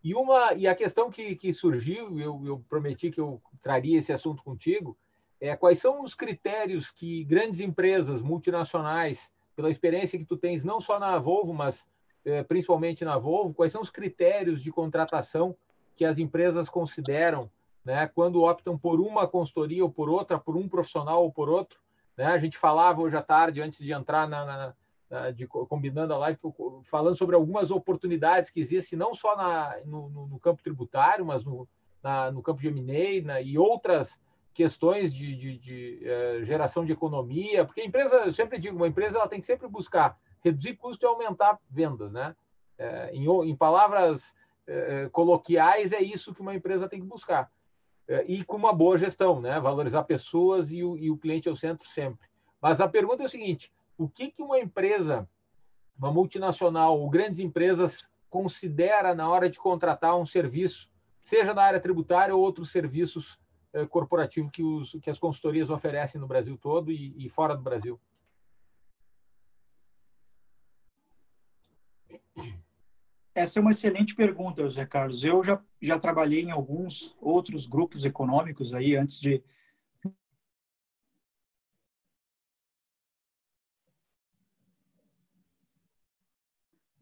E 0.04 0.16
uma 0.16 0.54
e 0.54 0.68
a 0.68 0.76
questão 0.76 1.10
que, 1.10 1.36
que 1.36 1.54
surgiu, 1.54 2.20
eu, 2.20 2.42
eu 2.46 2.66
prometi 2.68 3.12
que 3.12 3.22
eu 3.22 3.42
traria 3.62 4.00
esse 4.00 4.12
assunto 4.12 4.44
contigo, 4.44 4.98
é 5.40 5.56
quais 5.56 5.80
são 5.80 6.04
os 6.04 6.14
critérios 6.14 6.92
que 6.92 7.24
grandes 7.24 7.60
empresas 7.60 8.22
multinacionais, 8.22 9.32
pela 9.56 9.70
experiência 9.70 10.18
que 10.18 10.26
tu 10.26 10.38
tens 10.38 10.64
não 10.64 10.80
só 10.80 11.00
na 11.00 11.18
Volvo, 11.20 11.54
mas 11.54 11.86
é, 12.24 12.44
principalmente 12.44 13.04
na 13.04 13.18
Volvo, 13.18 13.54
quais 13.54 13.72
são 13.72 13.82
os 13.82 13.90
critérios 13.90 14.62
de 14.62 14.72
contratação 14.72 15.56
que 15.96 16.06
as 16.06 16.18
empresas 16.18 16.70
consideram 16.70 17.50
né, 17.84 18.08
quando 18.08 18.44
optam 18.44 18.78
por 18.78 19.00
uma 19.00 19.28
consultoria 19.28 19.84
ou 19.84 19.90
por 19.90 20.10
outra, 20.10 20.38
por 20.38 20.56
um 20.56 20.68
profissional 20.68 21.24
ou 21.24 21.32
por 21.32 21.50
outro. 21.50 21.80
Né? 22.16 22.26
A 22.26 22.38
gente 22.38 22.58
falava 22.58 23.02
hoje 23.02 23.18
à 23.18 23.22
tarde, 23.22 23.62
antes 23.62 23.80
de 23.80 23.92
entrar 23.92 24.28
na, 24.28 24.46
na, 24.46 24.74
na 25.10 25.32
de, 25.32 25.48
combinando 25.48 26.14
a 26.14 26.18
live, 26.18 26.40
falando 26.84 27.16
sobre 27.16 27.36
algumas 27.36 27.72
oportunidades 27.72 28.50
que 28.50 28.60
existem, 28.60 28.98
não 28.98 29.14
só 29.14 29.36
na, 29.36 29.78
no, 29.86 30.10
no, 30.10 30.40
campo 30.40 30.64
tributário, 30.64 31.26
mas 31.26 31.44
no, 31.44 31.68
no 32.34 32.42
campo 32.42 32.62
de 32.62 32.68
M&A 32.68 33.42
e 33.42 33.58
outras 33.58 34.20
questões 34.54 35.14
de, 35.14 35.36
de, 35.36 35.58
de 35.58 36.02
uh, 36.04 36.46
geração 36.46 36.84
de 36.84 36.92
economia, 36.92 37.66
porque 37.66 37.82
a 37.82 37.86
empresa, 37.86 38.16
eu 38.18 38.34
sempre 38.34 38.60
digo, 38.60 38.76
uma 38.76 38.88
empresa 38.88 39.18
ela 39.18 39.28
tem 39.28 39.40
que 39.40 39.46
sempre 39.46 39.68
buscar 39.68 40.18
reduzir 40.44 40.76
custo 40.76 41.06
e 41.06 41.08
aumentar 41.08 41.60
vendas, 41.70 42.12
né? 42.12 42.36
É, 42.78 43.12
em, 43.14 43.28
em, 43.28 43.56
palavras 43.56 44.34
é, 44.66 45.08
coloquiais, 45.12 45.94
é 45.94 46.02
isso 46.02 46.34
que 46.34 46.42
uma 46.42 46.56
empresa 46.56 46.90
tem 46.90 47.00
que 47.00 47.06
buscar. 47.06 47.52
É, 48.12 48.26
e 48.28 48.44
com 48.44 48.58
uma 48.58 48.74
boa 48.74 48.98
gestão, 48.98 49.40
né? 49.40 49.58
Valorizar 49.62 50.04
pessoas 50.04 50.70
e 50.70 50.84
o, 50.84 50.98
e 50.98 51.10
o 51.10 51.18
cliente 51.18 51.48
ao 51.48 51.56
centro 51.56 51.88
sempre. 51.88 52.28
Mas 52.62 52.82
a 52.82 52.88
pergunta 52.88 53.24
é 53.24 53.26
o 53.26 53.30
seguinte: 53.30 53.72
o 53.98 54.10
que, 54.10 54.30
que 54.30 54.44
uma 54.44 54.60
empresa, 54.60 55.30
uma 55.98 56.12
multinacional 56.12 57.00
ou 57.00 57.10
grandes 57.10 57.40
empresas 57.40 58.10
considera 58.30 59.16
na 59.16 59.30
hora 59.30 59.50
de 59.50 59.58
contratar 59.58 60.18
um 60.18 60.26
serviço, 60.26 60.92
seja 61.22 61.54
na 61.54 61.64
área 61.64 61.80
tributária 61.80 62.36
ou 62.36 62.42
outros 62.42 62.70
serviços 62.70 63.40
é, 63.72 63.86
corporativos 63.86 64.52
que, 64.52 64.62
os, 64.62 64.92
que 65.02 65.10
as 65.10 65.18
consultorias 65.18 65.70
oferecem 65.70 66.20
no 66.20 66.28
Brasil 66.28 66.58
todo 66.58 66.92
e, 66.92 67.16
e 67.18 67.30
fora 67.30 67.56
do 67.56 67.64
Brasil? 67.64 67.98
Essa 73.34 73.60
é 73.60 73.62
uma 73.62 73.72
excelente 73.72 74.14
pergunta, 74.14 74.64
José 74.64 74.86
Carlos. 74.86 75.24
Eu 75.24 75.44
já, 75.44 75.64
já 75.82 75.98
trabalhei 75.98 76.42
em 76.42 76.52
alguns 76.52 77.18
outros 77.22 77.66
grupos 77.66 78.04
econômicos 78.04 78.74
aí 78.74 78.96
antes 78.96 79.20
de. 79.20 79.42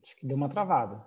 Acho 0.04 0.16
que 0.16 0.28
deu 0.28 0.38
uma 0.38 0.50
travada. 0.50 1.04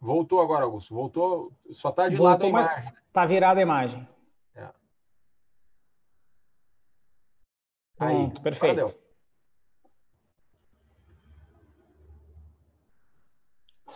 Voltou 0.00 0.40
agora, 0.40 0.64
Augusto. 0.64 0.94
Voltou. 0.94 1.52
Só 1.70 1.90
está 1.90 2.08
de 2.08 2.16
Voltou, 2.16 2.32
lado 2.32 2.44
a 2.44 2.48
imagem. 2.48 2.92
Está 3.06 3.26
virada 3.26 3.60
a 3.60 3.62
imagem. 3.62 4.08
É. 4.54 4.72
Pronto, 7.96 8.36
Aí, 8.36 8.42
perfeito. 8.42 9.09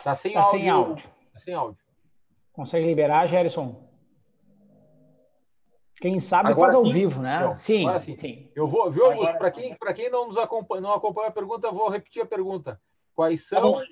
Está 0.04 0.14
sem, 0.14 0.34
tá 0.34 0.40
áudio. 0.40 0.58
sem 0.58 0.68
áudio. 0.68 1.08
Tá 1.32 1.38
sem 1.38 1.54
áudio. 1.54 1.84
Consegue 2.52 2.86
liberar, 2.86 3.26
Gerson? 3.26 3.88
Quem 5.98 6.20
sabe 6.20 6.50
agora 6.50 6.72
faz 6.72 6.82
sim. 6.82 6.88
ao 6.88 6.92
vivo, 6.92 7.22
né? 7.22 7.36
Então, 7.38 7.56
sim, 7.56 7.98
sim, 8.00 8.14
sim. 8.14 8.52
Eu 8.54 8.68
vou, 8.68 8.90
viu, 8.90 9.06
Augusto? 9.06 9.38
Para 9.38 9.50
quem, 9.50 9.74
quem 9.94 10.10
não 10.10 10.26
nos 10.26 10.36
acompanha, 10.36 10.82
não 10.82 10.92
acompanha 10.92 11.28
a 11.28 11.32
pergunta, 11.32 11.68
eu 11.68 11.72
vou 11.72 11.88
repetir 11.88 12.20
a 12.20 12.26
pergunta. 12.26 12.78
Quais 13.14 13.48
tá 13.48 13.56
são, 13.56 13.72
tá 13.78 13.84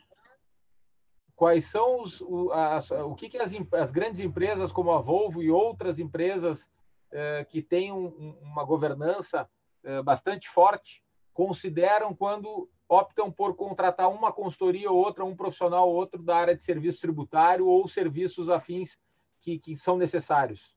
quais 1.34 1.64
são 1.70 2.02
os, 2.02 2.20
o, 2.20 2.52
as, 2.52 2.90
o 2.90 3.14
que, 3.14 3.30
que 3.30 3.38
as, 3.38 3.50
as, 3.72 3.90
grandes 3.90 4.20
empresas 4.20 4.70
como 4.70 4.92
a 4.92 5.00
Volvo 5.00 5.42
e 5.42 5.50
outras 5.50 5.98
empresas 5.98 6.68
eh, 7.10 7.46
que 7.48 7.62
têm 7.62 7.90
um, 7.90 8.36
uma 8.42 8.64
governança 8.64 9.48
eh, 9.82 10.02
bastante 10.02 10.46
forte 10.46 11.01
consideram 11.32 12.14
quando 12.14 12.68
optam 12.88 13.30
por 13.30 13.56
contratar 13.56 14.10
uma 14.10 14.32
consultoria 14.32 14.90
ou 14.90 14.98
outra, 14.98 15.24
um 15.24 15.34
profissional 15.34 15.88
ou 15.88 15.94
outro 15.94 16.22
da 16.22 16.36
área 16.36 16.54
de 16.54 16.62
serviço 16.62 17.00
tributário 17.00 17.66
ou 17.66 17.88
serviços 17.88 18.50
afins 18.50 18.98
que, 19.40 19.58
que 19.58 19.76
são 19.76 19.96
necessários? 19.96 20.76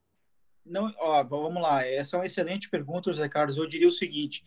Não, 0.65 0.91
ó, 0.97 1.23
vamos 1.23 1.61
lá. 1.61 1.85
Essa 1.85 2.15
é 2.15 2.19
uma 2.19 2.25
excelente 2.25 2.69
pergunta, 2.69 3.11
José 3.11 3.29
Carlos. 3.29 3.57
Eu 3.57 3.67
diria 3.67 3.87
o 3.87 3.91
seguinte: 3.91 4.43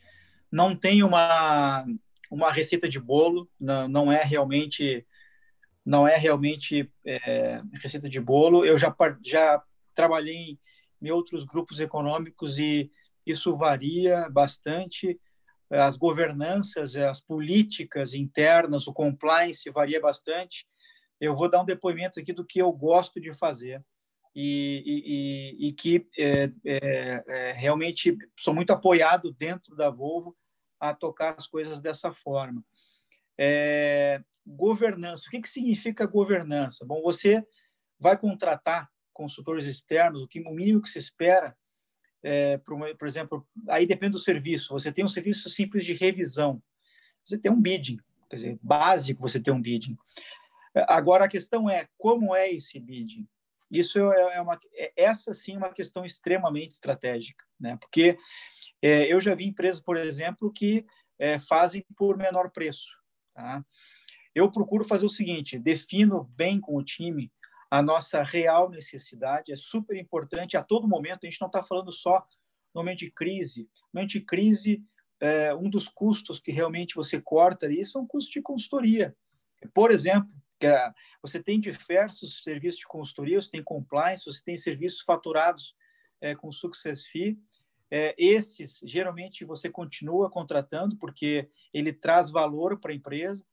não 0.50 0.74
tem 0.74 1.02
uma 1.02 1.86
uma 2.30 2.52
receita 2.52 2.88
de 2.88 3.00
bolo, 3.00 3.48
não, 3.58 3.88
não 3.88 4.12
é 4.12 4.22
realmente 4.22 5.06
não 5.84 6.06
é 6.06 6.16
realmente 6.16 6.92
é, 7.06 7.62
receita 7.80 8.08
de 8.08 8.20
bolo. 8.20 8.64
Eu 8.64 8.76
já 8.76 8.94
já 9.24 9.62
trabalhei 9.94 10.58
em 11.00 11.10
outros 11.10 11.44
grupos 11.44 11.80
econômicos 11.80 12.58
e 12.58 12.90
isso 13.24 13.56
varia 13.56 14.28
bastante. 14.28 15.18
As 15.70 15.96
governanças, 15.96 16.96
as 16.96 17.20
políticas 17.20 18.14
internas, 18.14 18.86
o 18.86 18.92
compliance 18.92 19.68
varia 19.70 20.00
bastante. 20.00 20.66
Eu 21.20 21.34
vou 21.34 21.48
dar 21.48 21.62
um 21.62 21.66
depoimento 21.66 22.18
aqui 22.18 22.32
do 22.32 22.44
que 22.44 22.60
eu 22.60 22.72
gosto 22.72 23.20
de 23.20 23.32
fazer 23.34 23.84
e, 24.34 25.56
e, 25.60 25.68
e 25.68 25.72
que 25.72 26.08
é, 26.18 26.52
é, 26.64 27.24
é, 27.26 27.52
realmente 27.52 28.16
sou 28.38 28.54
muito 28.54 28.72
apoiado 28.72 29.32
dentro 29.32 29.74
da 29.74 29.90
Volvo 29.90 30.36
a 30.80 30.94
tocar 30.94 31.34
as 31.36 31.46
coisas 31.46 31.80
dessa 31.80 32.12
forma. 32.12 32.64
É, 33.36 34.22
governança. 34.46 35.24
O 35.26 35.30
que, 35.30 35.40
que 35.40 35.48
significa 35.48 36.06
governança? 36.06 36.86
Bom, 36.86 37.02
você 37.02 37.44
vai 37.98 38.16
contratar 38.16 38.88
consultores 39.12 39.64
externos, 39.64 40.22
o 40.22 40.28
que 40.28 40.40
o 40.40 40.54
mínimo 40.54 40.80
que 40.80 40.88
se 40.88 40.98
espera, 40.98 41.56
é, 42.22 42.58
por, 42.58 42.78
por, 42.96 43.08
exemplo, 43.08 43.46
aí 43.68 43.86
depende 43.86 44.12
do 44.12 44.18
serviço. 44.18 44.72
Você 44.72 44.92
tem 44.92 45.04
um 45.04 45.08
serviço 45.08 45.48
simples 45.50 45.84
de 45.84 45.94
revisão, 45.94 46.62
você 47.24 47.38
tem 47.38 47.50
um 47.50 47.60
bidding, 47.60 47.98
quer 48.28 48.36
dizer, 48.36 48.58
básico 48.62 49.20
você 49.20 49.40
tem 49.40 49.52
um 49.52 49.60
bidding. 49.60 49.96
Agora 50.86 51.24
a 51.24 51.28
questão 51.28 51.68
é 51.68 51.88
como 51.96 52.34
é 52.34 52.52
esse 52.52 52.78
bidding. 52.78 53.26
Isso 53.70 53.98
é, 54.12 54.36
é 54.36 54.40
uma, 54.40 54.58
é, 54.74 54.92
essa 54.96 55.34
sim 55.34 55.54
é 55.54 55.58
uma 55.58 55.72
questão 55.72 56.04
extremamente 56.04 56.72
estratégica, 56.72 57.44
né? 57.60 57.76
Porque 57.76 58.16
é, 58.80 59.12
eu 59.12 59.20
já 59.20 59.34
vi 59.34 59.46
empresas, 59.46 59.80
por 59.80 59.96
exemplo, 59.96 60.52
que 60.52 60.86
é, 61.18 61.38
fazem 61.38 61.84
por 61.96 62.16
menor 62.16 62.50
preço. 62.50 62.96
Tá? 63.34 63.62
Eu 64.34 64.50
procuro 64.50 64.84
fazer 64.84 65.04
o 65.04 65.10
seguinte: 65.10 65.58
defino 65.58 66.24
bem 66.34 66.60
com 66.60 66.76
o 66.76 66.82
time 66.82 67.30
a 67.70 67.82
nossa 67.82 68.22
real 68.22 68.70
necessidade. 68.70 69.52
É 69.52 69.56
super 69.56 69.96
importante 69.96 70.56
a 70.56 70.62
todo 70.62 70.88
momento. 70.88 71.20
A 71.22 71.26
gente 71.26 71.40
não 71.40 71.48
está 71.48 71.62
falando 71.62 71.92
só 71.92 72.26
no 72.74 72.80
momento 72.80 73.00
de 73.00 73.10
crise. 73.10 73.68
No 73.92 74.00
momento 74.00 74.12
de 74.12 74.20
crise, 74.20 74.82
é, 75.20 75.54
um 75.54 75.68
dos 75.68 75.88
custos 75.88 76.40
que 76.40 76.52
realmente 76.52 76.94
você 76.94 77.20
corta 77.20 77.66
ali 77.66 77.84
são 77.84 78.06
custos 78.06 78.32
de 78.32 78.42
consultoria. 78.42 79.16
Por 79.74 79.90
exemplo, 79.90 80.30
você 81.22 81.42
tem 81.42 81.60
diversos 81.60 82.42
serviços 82.42 82.80
de 82.80 82.86
consultoria, 82.86 83.40
você 83.40 83.50
tem 83.50 83.62
compliance, 83.62 84.24
você 84.24 84.42
tem 84.42 84.56
serviços 84.56 85.02
faturados 85.02 85.74
é, 86.20 86.34
com 86.34 86.50
success 86.50 87.06
fee. 87.06 87.38
É, 87.90 88.14
esses, 88.18 88.80
geralmente, 88.84 89.44
você 89.44 89.70
continua 89.70 90.30
contratando 90.30 90.96
porque 90.96 91.48
ele 91.72 91.92
traz 91.92 92.30
valor 92.30 92.78
para 92.78 92.92
a 92.92 92.94
empresa. 92.94 93.44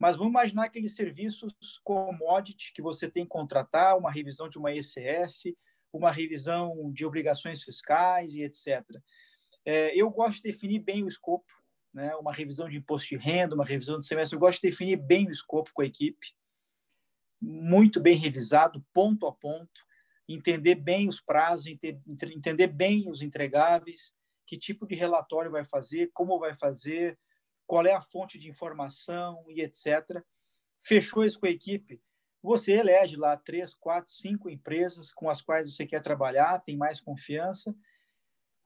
Mas 0.00 0.16
vamos 0.16 0.32
imaginar 0.32 0.64
aqueles 0.64 0.96
serviços 0.96 1.54
commodity 1.84 2.72
que 2.72 2.80
você 2.80 3.08
tem 3.08 3.24
que 3.24 3.28
contratar, 3.28 3.96
uma 3.96 4.10
revisão 4.10 4.48
de 4.48 4.58
uma 4.58 4.72
ECF, 4.72 5.56
uma 5.92 6.10
revisão 6.10 6.90
de 6.92 7.04
obrigações 7.04 7.62
fiscais 7.62 8.34
e 8.34 8.42
etc. 8.42 8.82
É, 9.64 9.94
eu 9.94 10.10
gosto 10.10 10.36
de 10.36 10.50
definir 10.50 10.78
bem 10.78 11.04
o 11.04 11.08
escopo, 11.08 11.52
né? 11.92 12.16
uma 12.16 12.32
revisão 12.32 12.68
de 12.68 12.78
imposto 12.78 13.10
de 13.10 13.16
renda, 13.16 13.54
uma 13.54 13.64
revisão 13.64 14.00
de 14.00 14.06
semestre, 14.06 14.34
eu 14.34 14.40
gosto 14.40 14.62
de 14.62 14.70
definir 14.70 14.96
bem 14.96 15.28
o 15.28 15.30
escopo 15.30 15.70
com 15.74 15.82
a 15.82 15.86
equipe 15.86 16.34
muito 17.40 18.00
bem 18.00 18.16
revisado, 18.16 18.84
ponto 18.92 19.26
a 19.26 19.32
ponto, 19.32 19.86
entender 20.28 20.74
bem 20.74 21.08
os 21.08 21.20
prazos, 21.20 21.66
entender 21.66 22.66
bem 22.66 23.08
os 23.08 23.22
entregáveis, 23.22 24.12
que 24.46 24.58
tipo 24.58 24.86
de 24.86 24.94
relatório 24.94 25.50
vai 25.50 25.64
fazer, 25.64 26.10
como 26.12 26.38
vai 26.38 26.54
fazer, 26.54 27.18
qual 27.70 27.86
é 27.86 27.92
a 27.92 28.02
fonte 28.02 28.36
de 28.36 28.48
informação 28.48 29.44
e 29.48 29.60
etc. 29.60 30.20
Fechou 30.80 31.24
isso 31.24 31.38
com 31.38 31.46
a 31.46 31.50
equipe, 31.50 32.02
você 32.42 32.72
elege 32.72 33.14
lá 33.14 33.36
três, 33.36 33.72
quatro, 33.72 34.12
cinco 34.12 34.50
empresas 34.50 35.12
com 35.12 35.30
as 35.30 35.40
quais 35.40 35.72
você 35.72 35.86
quer 35.86 36.02
trabalhar, 36.02 36.58
tem 36.64 36.76
mais 36.76 37.00
confiança. 37.00 37.72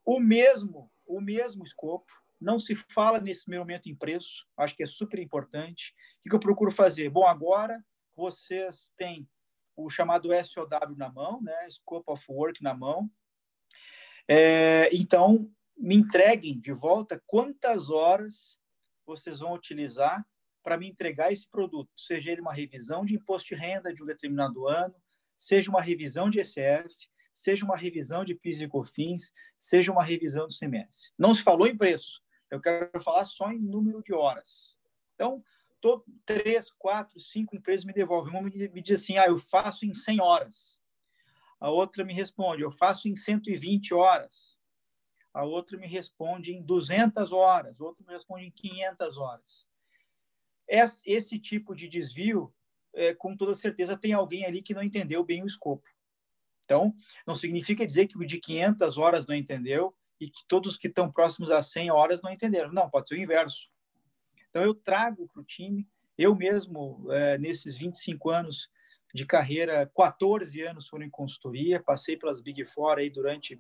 O 0.07 0.19
mesmo, 0.19 0.91
o 1.05 1.21
mesmo 1.21 1.65
escopo. 1.65 2.11
Não 2.41 2.59
se 2.59 2.75
fala 2.75 3.21
nesse 3.21 3.51
momento 3.51 3.91
em 3.91 3.95
preço, 3.95 4.47
acho 4.57 4.75
que 4.75 4.83
é 4.83 4.87
super 4.87 5.19
importante. 5.19 5.95
O 6.25 6.31
que 6.31 6.35
eu 6.35 6.41
procuro 6.41 6.73
fazer? 6.73 7.11
Bom, 7.11 7.27
agora 7.27 7.85
vocês 8.17 8.91
têm 8.97 9.29
o 9.77 9.91
chamado 9.91 10.31
SOW 10.47 10.97
na 10.97 11.13
mão, 11.13 11.43
né? 11.43 11.69
Scope 11.69 12.11
of 12.11 12.25
Work 12.27 12.63
na 12.63 12.73
mão. 12.73 13.11
É, 14.27 14.89
então, 14.95 15.53
me 15.77 15.95
entreguem 15.95 16.59
de 16.59 16.73
volta 16.73 17.23
quantas 17.27 17.91
horas 17.91 18.64
vocês 19.07 19.41
vão 19.41 19.55
utilizar 19.55 20.25
para 20.63 20.79
me 20.79 20.89
entregar 20.89 21.33
esse 21.33 21.49
produto, 21.49 21.91
seja 21.97 22.31
ele 22.31 22.41
uma 22.41 22.53
revisão 22.53 23.05
de 23.05 23.15
imposto 23.15 23.55
de 23.55 23.61
renda 23.61 23.93
de 23.93 24.03
um 24.03 24.07
determinado 24.07 24.67
ano, 24.67 24.95
seja 25.37 25.71
uma 25.71 25.83
revisão 25.83 26.31
de 26.31 26.41
ECF, 26.41 26.95
seja 27.33 27.65
uma 27.65 27.77
revisão 27.77 28.25
de 28.25 28.35
PIS 28.35 28.63
e 28.63 28.69
COFINS, 28.69 29.33
seja 29.59 29.93
uma 29.93 30.03
revisão 30.03 30.47
do 30.47 30.57
CMS. 30.57 31.13
Não 31.19 31.35
se 31.35 31.43
falou 31.43 31.67
em 31.67 31.77
preço, 31.77 32.23
eu 32.51 32.61
quero 32.61 32.89
falar 33.03 33.27
só 33.27 33.51
em 33.51 33.59
número 33.59 34.03
de 34.03 34.15
horas. 34.15 34.79
Então, 35.15 35.43
todo, 35.81 36.05
três, 36.25 36.71
quatro, 36.71 37.21
cinco 37.21 37.55
empresas 37.55 37.85
me 37.85 37.93
devolvem. 37.93 38.33
Uma 38.33 38.43
me 38.43 38.81
diz 38.81 39.03
assim, 39.03 39.19
ah, 39.19 39.27
eu 39.27 39.37
faço 39.37 39.85
em 39.85 39.93
100 39.93 40.21
horas. 40.21 40.81
A 41.61 41.71
outra 41.71 42.05
me 42.05 42.15
responde, 42.15 42.63
eu 42.63 42.71
faço 42.73 43.09
em 43.09 43.15
120 43.15 43.93
horas. 43.93 44.57
A 45.35 45.45
outra 45.45 45.77
me 45.77 45.89
responde 45.89 46.53
em 46.53 46.63
200 46.63 47.33
horas. 47.33 47.81
Outra 47.81 48.05
me 48.07 48.13
responde 48.13 48.47
em 48.47 48.51
500 48.53 49.19
horas. 49.19 49.69
Esse 50.69 51.39
tipo 51.41 51.75
de 51.75 51.89
desvio, 51.89 52.55
é, 52.95 53.13
com 53.13 53.37
toda 53.37 53.53
certeza, 53.53 53.99
tem 53.99 54.13
alguém 54.13 54.47
ali 54.47 54.63
que 54.63 54.73
não 54.73 54.83
entendeu 54.83 55.25
bem 55.25 55.43
o 55.43 55.47
escopo. 55.47 55.87
Então, 56.65 56.95
não 57.27 57.35
significa 57.35 57.85
dizer 57.85 58.07
que 58.07 58.17
o 58.17 58.25
de 58.25 58.39
500 58.39 58.97
horas 58.97 59.27
não 59.27 59.35
entendeu 59.35 59.95
e 60.21 60.31
que 60.31 60.47
todos 60.47 60.79
que 60.79 60.87
estão 60.87 61.11
próximos 61.11 61.51
a 61.51 61.61
100 61.61 61.91
horas 61.91 62.23
não 62.23 62.31
entenderam. 62.31 62.73
Não, 62.73 62.89
pode 62.89 63.09
ser 63.09 63.17
o 63.17 63.21
inverso. 63.21 63.69
Então, 64.49 64.63
eu 64.63 64.73
trago 64.73 65.29
para 65.29 65.43
o 65.43 65.45
time, 65.45 65.87
eu 66.17 66.35
mesmo, 66.35 67.11
é, 67.11 67.37
nesses 67.39 67.77
25 67.77 68.31
anos 68.31 68.71
de 69.15 69.25
carreira, 69.25 69.89
14 69.95 70.61
anos 70.63 70.89
foram 70.89 71.05
em 71.05 71.11
consultoria, 71.11 71.81
passei 71.81 72.17
pelas 72.17 72.41
Big 72.41 72.67
Four 72.67 72.99
aí 72.99 73.09
durante, 73.09 73.57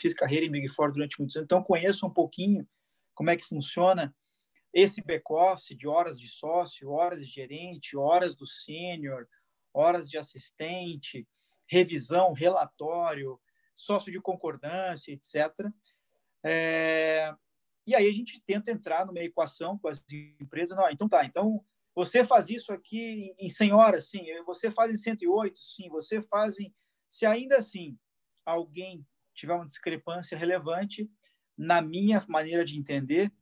fiz 0.00 0.14
carreira 0.14 0.46
em 0.46 0.50
Big 0.50 0.68
Four 0.70 0.90
durante 0.90 1.18
muitos 1.18 1.36
anos, 1.36 1.44
então 1.44 1.62
conheço 1.62 2.06
um 2.06 2.10
pouquinho 2.10 2.66
como 3.14 3.28
é 3.28 3.36
que 3.36 3.44
funciona 3.44 4.16
esse 4.72 5.04
back-office 5.04 5.76
de 5.76 5.86
horas 5.86 6.18
de 6.18 6.26
sócio, 6.26 6.90
horas 6.90 7.20
de 7.20 7.26
gerente, 7.26 7.94
horas 7.94 8.34
do 8.34 8.46
sênior, 8.46 9.28
horas 9.72 10.08
de 10.08 10.16
assistente, 10.16 11.28
revisão, 11.66 12.32
relatório, 12.32 13.38
sócio 13.74 14.10
de 14.10 14.20
concordância, 14.20 15.12
etc. 15.12 15.52
É, 16.42 17.34
e 17.86 17.94
aí 17.94 18.08
a 18.08 18.12
gente 18.12 18.40
tenta 18.46 18.70
entrar 18.70 19.04
numa 19.04 19.20
equação 19.20 19.78
com 19.78 19.88
as 19.88 20.02
empresas. 20.40 20.74
Não, 20.74 20.88
então 20.90 21.06
tá, 21.06 21.22
então 21.24 21.62
você 21.96 22.26
faz 22.26 22.50
isso 22.50 22.74
aqui 22.74 23.34
em 23.38 23.48
100 23.48 23.72
horas, 23.72 24.10
sim. 24.10 24.22
Você 24.44 24.70
faz 24.70 24.92
em 24.92 24.96
108, 24.96 25.58
sim. 25.58 25.88
Você 25.88 26.20
faz 26.20 26.60
em... 26.60 26.72
Se 27.08 27.24
ainda 27.24 27.56
assim 27.56 27.98
alguém 28.44 29.04
tiver 29.34 29.54
uma 29.54 29.66
discrepância 29.66 30.36
relevante, 30.36 31.10
na 31.56 31.80
minha 31.80 32.22
maneira 32.28 32.66
de 32.66 32.78
entender, 32.78 33.32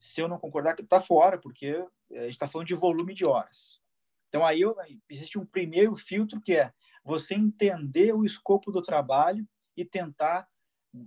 se 0.00 0.18
eu 0.18 0.28
não 0.28 0.38
concordar, 0.38 0.80
está 0.80 0.98
fora, 0.98 1.38
porque 1.38 1.86
a 2.10 2.22
gente 2.22 2.30
está 2.30 2.48
falando 2.48 2.68
de 2.68 2.74
volume 2.74 3.12
de 3.12 3.26
horas. 3.26 3.82
Então, 4.28 4.46
aí 4.46 4.62
eu, 4.62 4.74
existe 5.10 5.38
um 5.38 5.44
primeiro 5.44 5.94
filtro 5.94 6.40
que 6.40 6.54
é 6.54 6.72
você 7.04 7.34
entender 7.34 8.14
o 8.14 8.24
escopo 8.24 8.72
do 8.72 8.80
trabalho 8.80 9.46
e 9.76 9.84
tentar 9.84 10.48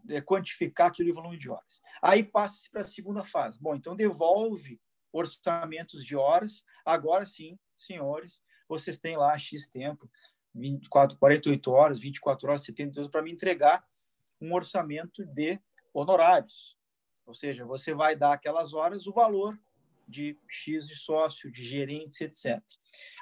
é, 0.10 0.22
quantificar 0.22 0.88
aquilo 0.88 1.10
em 1.10 1.14
volume 1.14 1.40
de 1.40 1.50
horas. 1.50 1.82
Aí 2.04 2.24
passa-se 2.24 2.70
para 2.70 2.82
a 2.82 2.88
segunda 2.88 3.24
fase. 3.24 3.60
Bom, 3.60 3.76
então 3.76 3.96
devolve 3.96 4.80
orçamentos 5.12 6.06
de 6.06 6.16
horas. 6.16 6.64
Agora 6.86 7.26
sim, 7.26 7.58
senhores, 7.76 8.44
vocês 8.68 8.98
têm 8.98 9.18
lá 9.18 9.38
X 9.38 9.68
tempo, 9.68 10.10
24, 10.54 11.18
48 11.18 11.72
horas, 11.72 12.00
24 12.00 12.50
horas, 12.50 12.64
72 12.64 12.98
horas, 12.98 13.12
para 13.12 13.22
me 13.22 13.32
entregar 13.32 13.86
um 14.42 14.54
orçamento 14.54 15.26
de 15.26 15.60
honorários. 15.94 16.78
Ou 17.26 17.34
seja, 17.34 17.66
você 17.66 17.94
vai 17.94 18.16
dar 18.16 18.34
aquelas 18.34 18.74
horas 18.74 19.08
o 19.08 19.14
valor 19.14 19.58
de 20.08 20.38
X 20.48 20.88
de 20.88 20.96
sócio, 20.96 21.52
de 21.52 21.64
gerentes, 21.64 22.22
etc. 22.22 22.62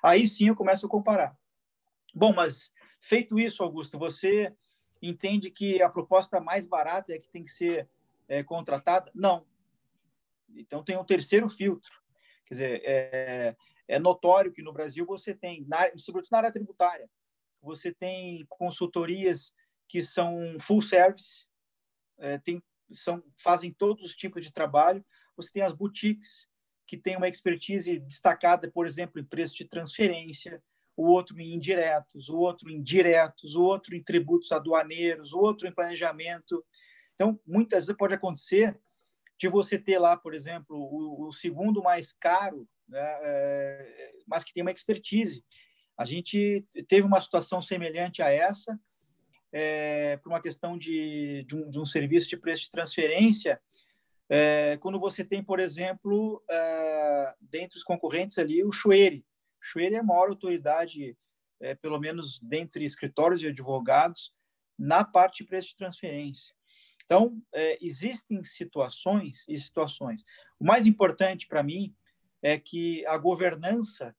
Aí 0.04 0.28
sim 0.28 0.48
eu 0.48 0.56
começo 0.56 0.86
a 0.86 0.90
comparar. 0.90 1.38
Bom, 2.14 2.34
mas 2.34 2.72
feito 3.02 3.40
isso, 3.40 3.64
Augusto, 3.64 3.98
você 3.98 4.54
entende 5.02 5.50
que 5.50 5.82
a 5.82 5.90
proposta 5.90 6.40
mais 6.40 6.68
barata 6.68 7.14
é 7.14 7.20
que 7.20 7.28
tem 7.30 7.44
que 7.44 7.52
ser 7.52 7.90
é, 8.28 8.44
contratada? 8.44 9.12
Não. 9.14 9.46
Então, 10.56 10.84
tem 10.84 10.98
um 10.98 11.06
terceiro 11.06 11.50
filtro. 11.50 11.92
Quer 12.46 12.54
dizer, 12.54 12.82
é, 12.86 13.56
é 13.88 14.00
notório 14.00 14.52
que 14.52 14.62
no 14.62 14.74
Brasil 14.74 15.06
você 15.06 15.34
tem, 15.34 15.66
na, 15.68 15.90
sobretudo 15.98 16.32
na 16.32 16.38
área 16.40 16.52
tributária, 16.52 17.10
você 17.62 17.94
tem 17.94 18.46
consultorias 18.48 19.54
que 19.88 20.02
são 20.02 20.58
full 20.60 20.82
service, 20.82 21.48
é, 22.20 22.38
tem, 22.38 22.62
são, 22.92 23.24
fazem 23.38 23.74
todos 23.74 24.06
os 24.06 24.16
tipos 24.16 24.44
de 24.44 24.54
trabalho. 24.54 25.04
Você 25.36 25.52
tem 25.52 25.64
as 25.64 25.74
boutiques, 25.74 26.48
que 26.88 26.98
têm 26.98 27.18
uma 27.18 27.28
expertise 27.28 28.00
destacada, 28.00 28.70
por 28.70 28.86
exemplo, 28.86 29.20
em 29.20 29.26
preço 29.26 29.56
de 29.56 29.66
transferência, 29.66 30.62
o 30.96 31.10
outro 31.10 31.40
em 31.40 31.54
indiretos, 31.56 32.30
o 32.30 32.38
outro 32.38 32.70
em 32.70 32.82
diretos, 32.82 33.56
o 33.56 33.64
outro 33.64 33.96
em 33.96 34.04
tributos 34.04 34.52
aduaneiros, 34.52 35.34
o 35.34 35.40
outro 35.40 35.68
em 35.68 35.74
planejamento. 35.74 36.64
Então, 37.14 37.40
muitas 37.46 37.86
vezes 37.86 37.98
pode 37.98 38.14
acontecer 38.14 38.80
de 39.38 39.48
você 39.48 39.78
ter 39.78 40.00
lá, 40.00 40.16
por 40.16 40.34
exemplo, 40.34 40.78
o, 40.78 41.28
o 41.28 41.32
segundo 41.32 41.82
mais 41.84 42.14
caro, 42.14 42.68
né, 42.88 43.00
é, 43.02 44.12
mas 44.28 44.44
que 44.44 44.54
tem 44.54 44.62
uma 44.62 44.72
expertise. 44.72 45.44
A 45.98 46.06
gente 46.06 46.66
teve 46.88 47.06
uma 47.06 47.22
situação 47.22 47.62
semelhante 47.62 48.22
a 48.22 48.30
essa, 48.30 48.80
é, 49.52 50.18
por 50.18 50.30
uma 50.30 50.42
questão 50.42 50.78
de, 50.78 51.46
de, 51.48 51.56
um, 51.56 51.70
de 51.70 51.80
um 51.80 51.86
serviço 51.86 52.30
de 52.30 52.38
preço 52.38 52.64
de 52.64 52.72
transferência, 52.72 53.62
é, 54.30 54.78
quando 54.78 55.00
você 55.00 55.24
tem, 55.24 55.44
por 55.44 55.60
exemplo, 55.60 56.44
é, 56.50 57.34
dentre 57.40 57.78
os 57.78 57.84
concorrentes 57.84 58.38
ali, 58.38 58.64
o 58.64 58.72
Chueri. 58.72 59.26
O 59.62 59.66
Chueri 59.66 59.96
é 59.96 60.00
a 60.00 60.04
maior 60.04 60.30
autoridade, 60.30 61.16
é, 61.60 61.76
pelo 61.76 62.00
menos 62.00 62.40
dentre 62.40 62.84
escritórios 62.84 63.44
e 63.44 63.48
advogados, 63.48 64.34
na 64.78 65.04
parte 65.04 65.44
de 65.44 65.50
preço 65.50 65.70
de 65.70 65.78
transferência. 65.78 66.55
Então, 67.06 67.42
é, 67.54 67.78
existem 67.86 68.44
situações 68.44 69.46
e 69.48 69.58
situações. 69.58 70.24
O 70.60 70.66
mais 70.66 70.88
importante 70.88 71.48
para 71.48 71.64
mim 71.64 71.96
é 72.42 72.60
que 72.60 73.06
a 73.06 73.18
governança 73.18 74.16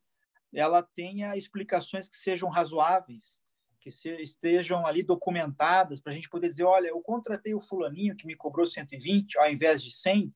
ela 0.55 0.82
tenha 0.82 1.37
explicações 1.37 2.09
que 2.09 2.16
sejam 2.16 2.49
razoáveis, 2.49 3.43
que 3.80 3.91
se, 3.91 4.11
estejam 4.22 4.87
ali 4.87 5.03
documentadas 5.03 6.01
para 6.01 6.12
a 6.12 6.14
gente 6.14 6.28
poder 6.28 6.49
dizer, 6.49 6.64
olha, 6.64 6.89
eu 6.89 7.01
contratei 7.01 7.55
o 7.55 7.61
fulaninho 7.61 8.16
que 8.16 8.26
me 8.26 8.34
cobrou 8.34 8.64
120 8.64 9.39
ao 9.39 9.51
invés 9.51 9.82
de 9.82 9.91
100, 9.91 10.32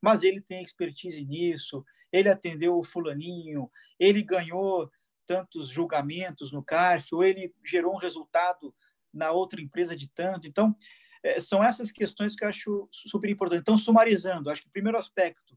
mas 0.00 0.24
ele 0.24 0.40
tem 0.40 0.62
expertise 0.62 1.24
nisso, 1.24 1.84
ele 2.10 2.28
atendeu 2.28 2.76
o 2.76 2.84
fulaninho, 2.84 3.70
ele 3.98 4.22
ganhou 4.22 4.90
tantos 5.26 5.68
julgamentos 5.68 6.52
no 6.52 6.62
CARF, 6.62 7.14
ou 7.14 7.24
ele 7.24 7.54
gerou 7.64 7.94
um 7.94 7.98
resultado 7.98 8.74
na 9.12 9.30
outra 9.30 9.60
empresa 9.60 9.96
de 9.96 10.08
tanto. 10.08 10.48
Então, 10.48 10.76
é, 11.22 11.38
são 11.40 11.62
essas 11.62 11.90
questões 11.90 12.34
que 12.34 12.44
eu 12.44 12.48
acho 12.48 12.88
super 12.90 13.30
importantes. 13.30 13.62
Então, 13.62 13.78
sumarizando, 13.78 14.50
acho 14.50 14.62
que 14.62 14.68
o 14.68 14.72
primeiro 14.72 14.98
aspecto 14.98 15.56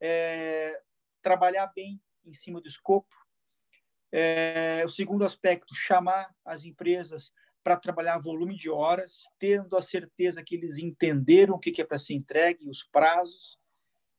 é 0.00 0.80
trabalhar 1.22 1.66
bem 1.74 2.00
em 2.24 2.32
cima 2.32 2.60
do 2.60 2.68
escopo. 2.68 3.14
É, 4.12 4.82
o 4.84 4.88
segundo 4.88 5.24
aspecto, 5.24 5.74
chamar 5.74 6.34
as 6.44 6.64
empresas 6.64 7.32
para 7.62 7.76
trabalhar 7.76 8.18
volume 8.18 8.56
de 8.56 8.70
horas, 8.70 9.24
tendo 9.38 9.76
a 9.76 9.82
certeza 9.82 10.42
que 10.44 10.54
eles 10.54 10.78
entenderam 10.78 11.54
o 11.54 11.58
que 11.58 11.80
é 11.80 11.84
para 11.84 11.98
ser 11.98 12.14
entregue, 12.14 12.68
os 12.68 12.84
prazos. 12.84 13.58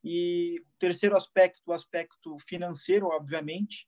E 0.04 0.64
terceiro 0.78 1.16
aspecto, 1.16 1.62
o 1.66 1.74
aspecto 1.74 2.38
financeiro, 2.39 3.08
obviamente. 3.08 3.88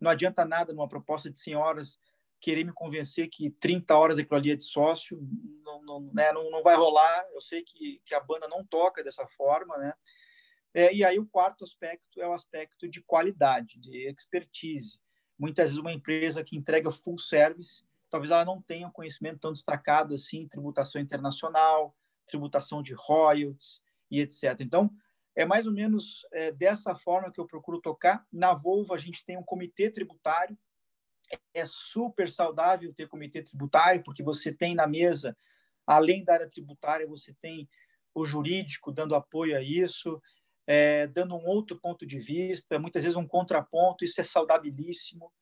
Não 0.00 0.10
adianta 0.10 0.44
nada 0.44 0.72
numa 0.72 0.88
proposta 0.88 1.30
de 1.30 1.40
100 1.40 1.56
horas 1.56 1.98
querer 2.40 2.64
me 2.64 2.72
convencer 2.72 3.28
que 3.28 3.50
30 3.50 3.96
horas 3.96 4.18
aquilo 4.18 4.36
ali 4.36 4.50
é 4.50 4.56
de 4.56 4.64
sócio, 4.64 5.20
não, 5.62 5.82
não, 5.82 6.00
né, 6.12 6.32
não, 6.32 6.50
não 6.50 6.62
vai 6.62 6.74
rolar. 6.74 7.26
Eu 7.32 7.40
sei 7.40 7.62
que, 7.62 8.00
que 8.04 8.14
a 8.14 8.20
banda 8.20 8.48
não 8.48 8.64
toca 8.64 9.04
dessa 9.04 9.26
forma, 9.28 9.76
né? 9.76 9.92
É, 10.72 10.94
e 10.94 11.04
aí 11.04 11.18
o 11.18 11.26
quarto 11.26 11.64
aspecto 11.64 12.20
é 12.20 12.28
o 12.28 12.32
aspecto 12.32 12.88
de 12.88 13.02
qualidade, 13.02 13.78
de 13.78 14.08
expertise. 14.08 14.98
Muitas 15.38 15.70
vezes 15.70 15.78
uma 15.78 15.92
empresa 15.92 16.44
que 16.44 16.56
entrega 16.56 16.90
full 16.90 17.18
service, 17.18 17.84
talvez 18.08 18.30
ela 18.30 18.44
não 18.44 18.62
tenha 18.62 18.86
um 18.86 18.92
conhecimento 18.92 19.40
tão 19.40 19.52
destacado 19.52 20.14
assim, 20.14 20.48
tributação 20.48 21.00
internacional, 21.00 21.96
tributação 22.26 22.82
de 22.82 22.94
royalties 22.94 23.82
e 24.10 24.20
etc. 24.20 24.56
Então, 24.60 24.90
é 25.34 25.44
mais 25.44 25.66
ou 25.66 25.72
menos 25.72 26.26
é, 26.32 26.52
dessa 26.52 26.94
forma 26.94 27.32
que 27.32 27.40
eu 27.40 27.46
procuro 27.46 27.80
tocar. 27.80 28.24
Na 28.32 28.54
Volvo, 28.54 28.94
a 28.94 28.98
gente 28.98 29.24
tem 29.24 29.36
um 29.36 29.42
comitê 29.42 29.90
tributário 29.90 30.56
é 31.54 31.64
super 31.64 32.30
saudável 32.30 32.92
ter 32.94 33.08
comitê 33.08 33.42
tributário, 33.42 34.02
porque 34.02 34.22
você 34.22 34.52
tem 34.52 34.74
na 34.74 34.86
mesa, 34.86 35.36
além 35.86 36.24
da 36.24 36.34
área 36.34 36.50
tributária, 36.50 37.06
você 37.06 37.34
tem 37.40 37.68
o 38.14 38.24
jurídico 38.24 38.92
dando 38.92 39.14
apoio 39.14 39.56
a 39.56 39.62
isso, 39.62 40.20
é, 40.66 41.06
dando 41.06 41.34
um 41.34 41.46
outro 41.46 41.78
ponto 41.78 42.06
de 42.06 42.18
vista, 42.18 42.78
muitas 42.78 43.02
vezes 43.02 43.16
um 43.16 43.26
contraponto, 43.26 44.04
isso 44.04 44.20
é 44.20 44.24
saudabilíssimo. 44.24 45.32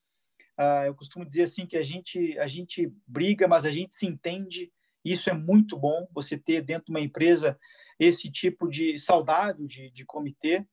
Ah, 0.57 0.86
eu 0.86 0.95
costumo 0.95 1.24
dizer 1.24 1.43
assim 1.43 1.66
que 1.66 1.76
a 1.76 1.82
gente, 1.82 2.39
a 2.39 2.47
gente 2.47 2.93
briga, 3.07 3.47
mas 3.47 3.64
a 3.64 3.70
gente 3.70 3.95
se 3.95 4.07
entende, 4.07 4.72
isso 5.05 5.30
é 5.30 5.32
muito 5.32 5.76
bom, 5.76 6.09
você 6.12 6.36
ter 6.36 6.62
dentro 6.62 6.86
de 6.86 6.91
uma 6.91 7.01
empresa 7.01 7.59
esse 7.99 8.30
tipo 8.30 8.68
de 8.68 8.99
saudável 8.99 9.66
de, 9.66 9.91
de 9.91 10.05
comitê, 10.05 10.66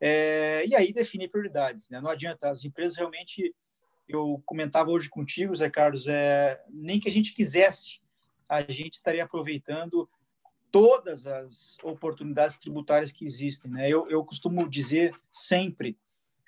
é, 0.00 0.64
e 0.66 0.74
aí 0.74 0.92
definir 0.92 1.30
prioridades. 1.30 1.88
Né? 1.88 2.00
Não 2.00 2.10
adianta, 2.10 2.50
as 2.50 2.64
empresas 2.64 2.96
realmente 2.96 3.54
eu 4.08 4.42
comentava 4.44 4.90
hoje 4.90 5.08
contigo, 5.08 5.54
Zé 5.54 5.70
Carlos, 5.70 6.06
é, 6.06 6.62
nem 6.68 7.00
que 7.00 7.08
a 7.08 7.12
gente 7.12 7.34
quisesse, 7.34 8.00
a 8.48 8.62
gente 8.62 8.94
estaria 8.94 9.24
aproveitando 9.24 10.08
todas 10.70 11.26
as 11.26 11.76
oportunidades 11.82 12.58
tributárias 12.58 13.12
que 13.12 13.24
existem. 13.24 13.70
Né? 13.70 13.88
Eu, 13.88 14.08
eu 14.08 14.24
costumo 14.24 14.68
dizer 14.68 15.14
sempre, 15.30 15.98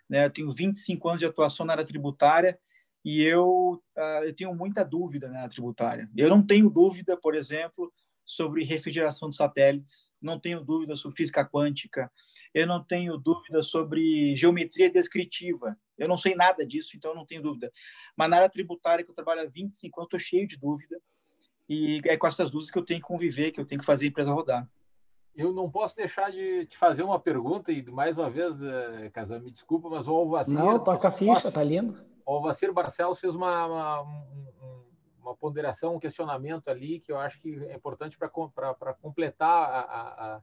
né, 0.09 0.27
eu 0.27 0.31
tenho 0.31 0.53
25 0.53 1.09
anos 1.09 1.21
de 1.21 1.27
atuação 1.27 1.65
na 1.65 1.75
área 1.75 1.85
tributária 1.85 2.59
e 3.05 3.23
eu, 3.23 3.83
uh, 3.97 4.25
eu 4.25 4.35
tenho 4.35 4.55
muita 4.55 4.83
dúvida 4.83 5.29
na 5.29 5.41
área 5.41 5.51
tributária. 5.51 6.09
Eu 6.17 6.31
não 6.31 6.45
tenho 6.45 6.71
dúvida, 6.71 7.17
por 7.17 7.35
exemplo, 7.35 7.93
sobre 8.25 8.65
refrigeração 8.65 9.29
de 9.29 9.37
satélites, 9.37 10.11
não 10.21 10.39
tenho 10.39 10.61
dúvida 10.63 10.97
sobre 10.97 11.17
física 11.17 11.45
quântica, 11.45 12.11
eu 12.55 12.67
não 12.67 12.83
tenho 12.83 13.19
dúvida 13.19 13.63
sobre 13.63 14.35
geometria 14.37 14.91
descritiva, 14.91 15.77
eu 15.99 16.09
não 16.09 16.17
sei 16.17 16.35
nada 16.35 16.67
disso, 16.67 16.97
então 16.97 17.11
eu 17.11 17.17
não 17.17 17.27
tenho 17.27 17.43
dúvida. 17.43 17.71
Mas 18.17 18.31
na 18.31 18.37
área 18.37 18.49
tributária, 18.49 19.05
que 19.05 19.11
eu 19.11 19.15
trabalho 19.15 19.43
há 19.43 19.47
25 19.47 20.01
anos, 20.01 20.07
estou 20.07 20.21
cheio 20.21 20.49
de 20.49 20.57
dúvida, 20.57 20.97
e 21.69 22.01
é 22.05 22.17
com 22.17 22.27
essas 22.27 22.51
dúvidas 22.51 22.71
que 22.71 22.79
eu 22.79 22.85
tenho 22.85 23.01
que 23.01 23.07
conviver, 23.07 23.51
que 23.51 23.61
eu 23.61 23.67
tenho 23.67 23.81
que 23.81 23.87
fazer 23.87 24.07
a 24.07 24.09
empresa 24.09 24.33
rodar. 24.33 24.69
Eu 25.35 25.53
não 25.53 25.69
posso 25.69 25.97
deixar 25.97 26.31
de 26.31 26.65
te 26.67 26.77
fazer 26.77 27.03
uma 27.03 27.19
pergunta, 27.19 27.73
e 27.73 27.83
mais 27.91 28.17
uma 28.17 28.31
vez, 28.31 28.55
eh, 28.63 29.11
Casar, 29.13 29.41
me 29.41 29.51
desculpa, 29.51 29.91
mas 29.91 30.07
o 30.07 30.15
Alvacir... 30.15 30.55
Não, 30.55 30.79
toca 30.79 31.09
a 31.09 31.11
ficha, 31.11 31.51
tá 31.51 31.63
lindo. 31.63 31.99
O 32.25 32.35
Alvacir 32.35 32.73
Barcelos 32.73 33.21
fez 33.21 33.35
uma, 33.35 33.67
uma, 33.67 34.01
uma 35.25 35.35
ponderação, 35.35 35.97
um 35.97 35.99
questionamento 35.99 36.69
ali 36.69 37.01
que 37.01 37.11
eu 37.11 37.19
acho 37.19 37.41
que 37.41 37.55
é 37.65 37.75
importante 37.75 38.17
para 38.19 38.29
completar 38.95 39.51
a, 39.51 40.43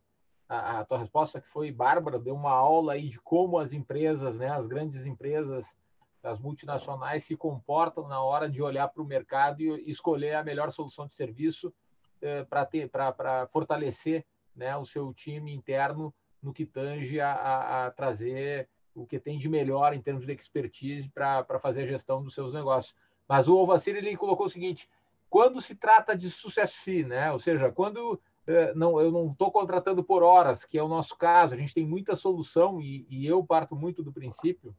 a, 0.50 0.80
a, 0.80 0.86
tua 0.86 0.98
resposta, 0.98 1.40
que 1.40 1.48
foi 1.48 1.72
Bárbara, 1.72 2.20
deu 2.20 2.36
uma 2.36 2.52
aula 2.52 2.94
aí 2.94 3.08
de 3.08 3.22
como 3.22 3.60
as 3.60 3.74
empresas, 3.74 4.38
né, 4.38 4.50
as 4.50 4.68
grandes 4.68 5.06
empresas, 5.06 5.78
as 6.24 6.40
multinacionais 6.40 7.24
se 7.24 7.36
comportam 7.36 8.08
na 8.08 8.22
hora 8.22 8.50
de 8.50 8.62
olhar 8.62 8.88
para 8.88 9.02
o 9.02 9.06
mercado 9.06 9.62
e 9.62 9.90
escolher 9.90 10.36
a 10.36 10.44
melhor 10.44 10.72
solução 10.72 11.08
de 11.08 11.16
serviço 11.16 11.74
eh, 12.22 12.44
para 12.44 13.48
fortalecer 13.48 14.26
né, 14.56 14.76
o 14.76 14.86
seu 14.86 15.14
time 15.14 15.54
interno 15.54 16.14
no 16.42 16.54
que 16.54 16.66
tange 16.66 17.20
a, 17.20 17.86
a, 17.86 17.92
trazer 17.92 18.68
o 18.94 19.06
que 19.06 19.20
tem 19.20 19.38
de 19.38 19.48
melhor 19.48 19.94
em 19.94 20.02
termos 20.02 20.26
de 20.26 20.34
expertise 20.34 21.10
para 21.10 21.60
fazer 21.60 21.84
a 21.84 21.88
gestão 21.88 22.22
dos 22.22 22.34
seus 22.34 22.54
negócios. 22.54 22.96
Mas 23.32 23.48
o 23.48 23.58
Alvacir 23.58 23.96
ele 23.96 24.18
colocou 24.18 24.46
o 24.46 24.50
seguinte: 24.50 24.90
quando 25.30 25.62
se 25.62 25.74
trata 25.74 26.18
de 26.18 26.30
sucesso 26.30 26.82
fee, 26.82 27.06
né? 27.06 27.32
Ou 27.32 27.40
seja, 27.40 27.72
quando 27.72 28.20
eh, 28.46 28.74
não, 28.76 29.00
eu 29.00 29.10
não 29.10 29.32
estou 29.32 29.50
contratando 29.50 30.04
por 30.04 30.22
horas, 30.22 30.66
que 30.66 30.78
é 30.78 30.84
o 30.84 30.90
nosso 30.90 31.16
caso, 31.16 31.54
a 31.54 31.58
gente 31.58 31.74
tem 31.74 31.86
muita 31.86 32.14
solução 32.14 32.82
e, 32.82 33.08
e 33.10 33.26
eu 33.26 33.42
parto 33.42 33.74
muito 33.74 34.04
do 34.04 34.12
princípio 34.12 34.76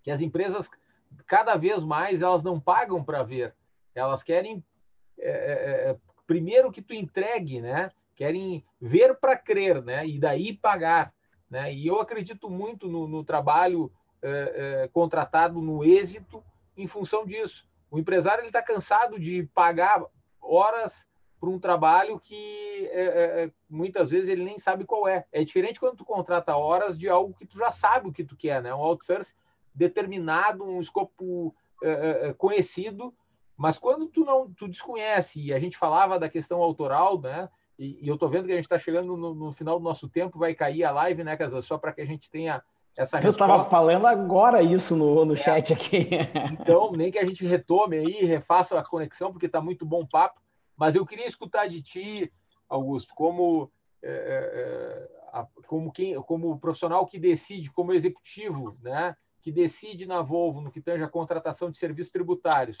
que 0.00 0.12
as 0.12 0.20
empresas 0.20 0.70
cada 1.26 1.56
vez 1.56 1.82
mais 1.82 2.22
elas 2.22 2.44
não 2.44 2.60
pagam 2.60 3.02
para 3.02 3.24
ver, 3.24 3.52
elas 3.96 4.22
querem 4.22 4.64
é, 5.18 5.90
é, 5.90 5.96
primeiro 6.24 6.70
que 6.70 6.80
tu 6.80 6.94
entregue, 6.94 7.60
né? 7.60 7.88
Querem 8.14 8.64
ver 8.80 9.16
para 9.16 9.36
crer, 9.36 9.82
né? 9.82 10.06
E 10.06 10.20
daí 10.20 10.52
pagar, 10.52 11.12
né? 11.50 11.74
E 11.74 11.84
eu 11.84 12.00
acredito 12.00 12.48
muito 12.48 12.86
no, 12.86 13.08
no 13.08 13.24
trabalho 13.24 13.90
é, 14.22 14.88
contratado, 14.92 15.60
no 15.60 15.82
êxito 15.82 16.44
em 16.76 16.86
função 16.86 17.24
disso. 17.24 17.66
O 17.90 17.98
empresário 17.98 18.44
está 18.44 18.62
cansado 18.62 19.18
de 19.18 19.44
pagar 19.54 20.04
horas 20.40 21.06
para 21.38 21.50
um 21.50 21.58
trabalho 21.58 22.18
que 22.18 22.88
é, 22.90 23.02
é, 23.02 23.44
é, 23.44 23.52
muitas 23.68 24.10
vezes 24.10 24.28
ele 24.28 24.44
nem 24.44 24.58
sabe 24.58 24.84
qual 24.84 25.06
é. 25.06 25.24
É 25.30 25.44
diferente 25.44 25.78
quando 25.78 25.96
tu 25.96 26.04
contrata 26.04 26.56
horas 26.56 26.98
de 26.98 27.08
algo 27.08 27.34
que 27.34 27.46
tu 27.46 27.58
já 27.58 27.70
sabe 27.70 28.08
o 28.08 28.12
que 28.12 28.24
tu 28.24 28.36
quer, 28.36 28.62
né? 28.62 28.74
Um 28.74 28.82
outsource 28.82 29.34
determinado, 29.74 30.64
um 30.64 30.80
escopo 30.80 31.54
é, 31.82 31.88
é, 31.88 32.28
é, 32.28 32.32
conhecido, 32.32 33.14
mas 33.56 33.78
quando 33.78 34.08
tu 34.08 34.24
não 34.24 34.50
tu 34.52 34.66
desconhece 34.66 35.40
e 35.40 35.52
a 35.52 35.58
gente 35.58 35.76
falava 35.76 36.18
da 36.18 36.28
questão 36.28 36.62
autoral, 36.62 37.20
né? 37.20 37.48
E, 37.78 38.02
e 38.02 38.08
eu 38.08 38.14
estou 38.14 38.28
vendo 38.28 38.46
que 38.46 38.52
a 38.52 38.56
gente 38.56 38.64
está 38.64 38.78
chegando 38.78 39.16
no, 39.16 39.34
no, 39.34 39.52
final 39.52 39.78
do 39.78 39.84
nosso 39.84 40.08
tempo, 40.08 40.38
vai 40.38 40.54
cair 40.54 40.84
a 40.84 40.90
live, 40.90 41.22
né, 41.22 41.36
Casal? 41.36 41.60
Só 41.60 41.76
para 41.76 41.92
que 41.92 42.00
a 42.00 42.06
gente 42.06 42.30
tenha 42.30 42.62
essa 42.96 43.18
resposta. 43.18 43.44
Eu 43.44 43.46
estava 43.46 43.64
falando 43.70 44.06
agora 44.06 44.62
isso 44.62 44.96
no, 44.96 45.24
no 45.24 45.34
é. 45.34 45.36
chat 45.36 45.72
aqui. 45.72 46.08
Então, 46.52 46.92
nem 46.92 47.12
que 47.12 47.18
a 47.18 47.24
gente 47.24 47.44
retome 47.44 47.98
aí, 47.98 48.24
refaça 48.24 48.78
a 48.78 48.84
conexão, 48.84 49.30
porque 49.30 49.46
está 49.46 49.60
muito 49.60 49.84
bom 49.84 50.04
papo. 50.06 50.40
Mas 50.76 50.94
eu 50.94 51.06
queria 51.06 51.26
escutar 51.26 51.68
de 51.68 51.82
ti, 51.82 52.32
Augusto, 52.68 53.14
como, 53.14 53.70
é, 54.02 55.08
é, 55.32 55.38
é 55.38 55.46
como, 55.66 55.92
quem, 55.92 56.14
como 56.22 56.58
profissional 56.58 57.06
que 57.06 57.18
decide, 57.18 57.70
como 57.70 57.92
executivo, 57.92 58.76
né, 58.82 59.16
que 59.40 59.52
decide 59.52 60.06
na 60.06 60.22
Volvo 60.22 60.60
no 60.60 60.70
que 60.70 60.80
tange 60.80 61.04
a 61.04 61.08
contratação 61.08 61.70
de 61.70 61.78
serviços 61.78 62.12
tributários. 62.12 62.76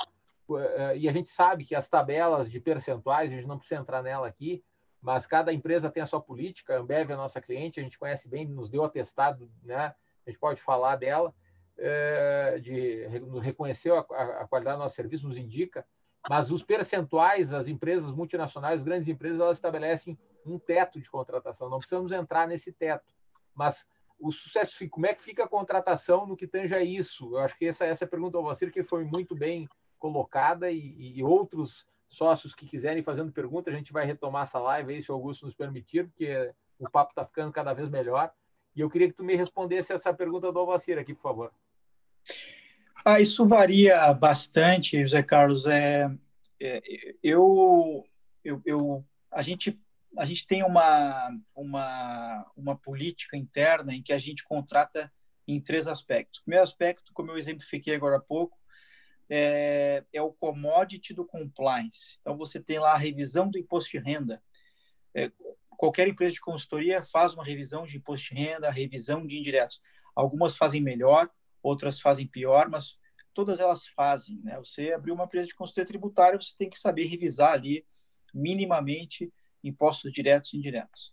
É, 0.76 0.98
e 0.98 1.08
a 1.08 1.12
gente 1.12 1.28
sabe 1.28 1.64
que 1.64 1.74
as 1.74 1.88
tabelas 1.88 2.50
de 2.50 2.60
percentuais, 2.60 3.30
a 3.30 3.34
gente 3.34 3.46
não 3.46 3.58
precisa 3.58 3.80
entrar 3.80 4.02
nela 4.02 4.26
aqui, 4.26 4.62
mas 5.00 5.26
cada 5.26 5.52
empresa 5.52 5.90
tem 5.90 6.02
a 6.02 6.06
sua 6.06 6.20
política. 6.20 6.74
A 6.74 6.80
Ambev 6.80 7.10
é 7.10 7.14
a 7.14 7.16
nossa 7.16 7.40
cliente, 7.40 7.78
a 7.78 7.82
gente 7.82 7.98
conhece 7.98 8.28
bem, 8.28 8.46
nos 8.46 8.68
deu 8.68 8.84
atestado, 8.84 9.50
né? 9.62 9.94
A 10.26 10.30
gente 10.30 10.38
pode 10.38 10.60
falar 10.60 10.96
dela, 10.96 11.34
é, 11.78 12.58
de 12.60 13.06
reconhecer 13.40 13.92
a, 13.92 14.00
a, 14.00 14.48
qualidade 14.48 14.76
do 14.76 14.82
nosso 14.82 14.96
serviço, 14.96 15.28
nos 15.28 15.38
indica. 15.38 15.86
Mas 16.28 16.50
os 16.50 16.62
percentuais, 16.62 17.52
as 17.52 17.68
empresas 17.68 18.12
multinacionais, 18.12 18.80
as 18.80 18.82
grandes 18.82 19.08
empresas, 19.08 19.40
elas 19.40 19.56
estabelecem 19.58 20.18
um 20.44 20.58
teto 20.58 21.00
de 21.00 21.08
contratação. 21.08 21.70
Não 21.70 21.78
precisamos 21.78 22.10
entrar 22.10 22.48
nesse 22.48 22.72
teto. 22.72 23.14
Mas 23.54 23.86
o 24.18 24.32
sucesso, 24.32 24.88
como 24.88 25.06
é 25.06 25.14
que 25.14 25.22
fica 25.22 25.44
a 25.44 25.48
contratação 25.48 26.26
no 26.26 26.36
que 26.36 26.46
tange 26.46 26.74
a 26.74 26.82
isso? 26.82 27.34
Eu 27.34 27.38
acho 27.38 27.56
que 27.56 27.66
essa, 27.66 27.84
essa 27.84 28.06
pergunta 28.06 28.36
ao 28.36 28.44
Vacir 28.44 28.72
que 28.72 28.82
foi 28.82 29.04
muito 29.04 29.34
bem 29.36 29.68
colocada 29.98 30.70
e, 30.70 31.16
e 31.16 31.22
outros 31.22 31.86
sócios 32.08 32.54
que 32.54 32.66
quiserem 32.66 33.02
fazendo 33.02 33.32
pergunta, 33.32 33.70
a 33.70 33.72
gente 33.72 33.92
vai 33.92 34.06
retomar 34.06 34.44
essa 34.44 34.58
live 34.58 34.94
aí, 34.94 35.02
se 35.02 35.10
o 35.10 35.14
Augusto 35.14 35.44
nos 35.44 35.54
permitir, 35.54 36.06
porque 36.06 36.52
o 36.78 36.90
papo 36.90 37.10
está 37.10 37.24
ficando 37.24 37.52
cada 37.52 37.72
vez 37.72 37.88
melhor. 37.88 38.32
E 38.76 38.80
eu 38.82 38.90
queria 38.90 39.08
que 39.08 39.14
tu 39.14 39.24
me 39.24 39.34
respondesse 39.34 39.92
essa 39.92 40.12
pergunta 40.12 40.52
do 40.52 40.58
Alvacir 40.58 40.98
aqui, 40.98 41.14
por 41.14 41.22
favor. 41.22 41.52
Ah, 43.04 43.20
isso 43.20 43.46
varia 43.46 44.12
bastante, 44.12 45.00
José 45.00 45.22
Carlos. 45.22 45.66
É, 45.66 46.10
é 46.60 46.82
eu, 47.22 48.04
eu, 48.44 48.60
eu, 48.64 49.04
a 49.30 49.42
gente 49.42 49.80
a 50.18 50.24
gente 50.24 50.46
tem 50.46 50.62
uma, 50.62 51.30
uma, 51.54 52.50
uma 52.56 52.76
política 52.76 53.36
interna 53.36 53.94
em 53.94 54.02
que 54.02 54.12
a 54.12 54.18
gente 54.18 54.42
contrata 54.44 55.12
em 55.46 55.60
três 55.60 55.86
aspectos. 55.86 56.40
O 56.40 56.44
primeiro 56.44 56.64
aspecto, 56.64 57.12
como 57.12 57.30
eu 57.30 57.38
exemplifiquei 57.38 57.94
agora 57.94 58.16
há 58.16 58.20
pouco, 58.20 58.58
é, 59.28 60.04
é 60.12 60.22
o 60.22 60.32
commodity 60.32 61.12
do 61.12 61.24
compliance. 61.24 62.18
Então, 62.20 62.36
você 62.36 62.60
tem 62.60 62.78
lá 62.78 62.92
a 62.92 62.98
revisão 62.98 63.48
do 63.48 63.58
imposto 63.58 63.90
de 63.90 63.98
renda. 63.98 64.42
É, 65.14 65.30
qualquer 65.76 66.08
empresa 66.08 66.32
de 66.32 66.40
consultoria 66.40 67.02
faz 67.02 67.34
uma 67.34 67.44
revisão 67.44 67.84
de 67.84 67.96
imposto 67.96 68.34
de 68.34 68.40
renda, 68.40 68.70
revisão 68.70 69.26
de 69.26 69.38
indiretos. 69.38 69.80
Algumas 70.14 70.56
fazem 70.56 70.80
melhor, 70.80 71.30
outras 71.62 72.00
fazem 72.00 72.26
pior, 72.26 72.68
mas 72.68 72.98
todas 73.34 73.60
elas 73.60 73.86
fazem. 73.88 74.40
Né? 74.42 74.56
Você 74.58 74.92
abriu 74.92 75.14
uma 75.14 75.24
empresa 75.24 75.46
de 75.46 75.54
consultoria 75.54 75.86
tributária, 75.86 76.40
você 76.40 76.54
tem 76.56 76.70
que 76.70 76.78
saber 76.78 77.04
revisar 77.04 77.52
ali 77.52 77.86
minimamente 78.32 79.32
impostos 79.62 80.12
diretos 80.12 80.52
e 80.52 80.56
indiretos. 80.56 81.12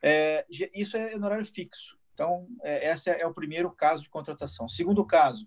É, 0.00 0.46
isso 0.74 0.96
é 0.96 1.16
no 1.16 1.26
horário 1.26 1.46
fixo. 1.46 1.96
Então, 2.14 2.46
é, 2.62 2.90
esse 2.90 3.10
é 3.10 3.26
o 3.26 3.34
primeiro 3.34 3.70
caso 3.70 4.02
de 4.02 4.10
contratação. 4.10 4.68
Segundo 4.68 5.04
caso, 5.06 5.46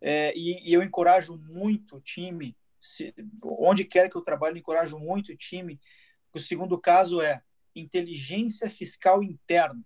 é, 0.00 0.36
e, 0.36 0.68
e, 0.68 0.72
eu 0.72 0.82
encorajo 0.82 1.36
muito 1.36 1.96
o 1.96 2.00
time, 2.00 2.56
se, 2.80 3.14
onde 3.42 3.84
quer 3.84 4.10
que 4.10 4.16
eu 4.16 4.22
trabalhe, 4.22 4.56
eu 4.56 4.60
encorajo 4.60 4.98
muito 4.98 5.32
o 5.32 5.36
time. 5.36 5.80
O 6.34 6.38
segundo 6.38 6.78
caso 6.78 7.20
é 7.20 7.42
inteligência 7.74 8.70
fiscal 8.70 9.22
interna. 9.22 9.84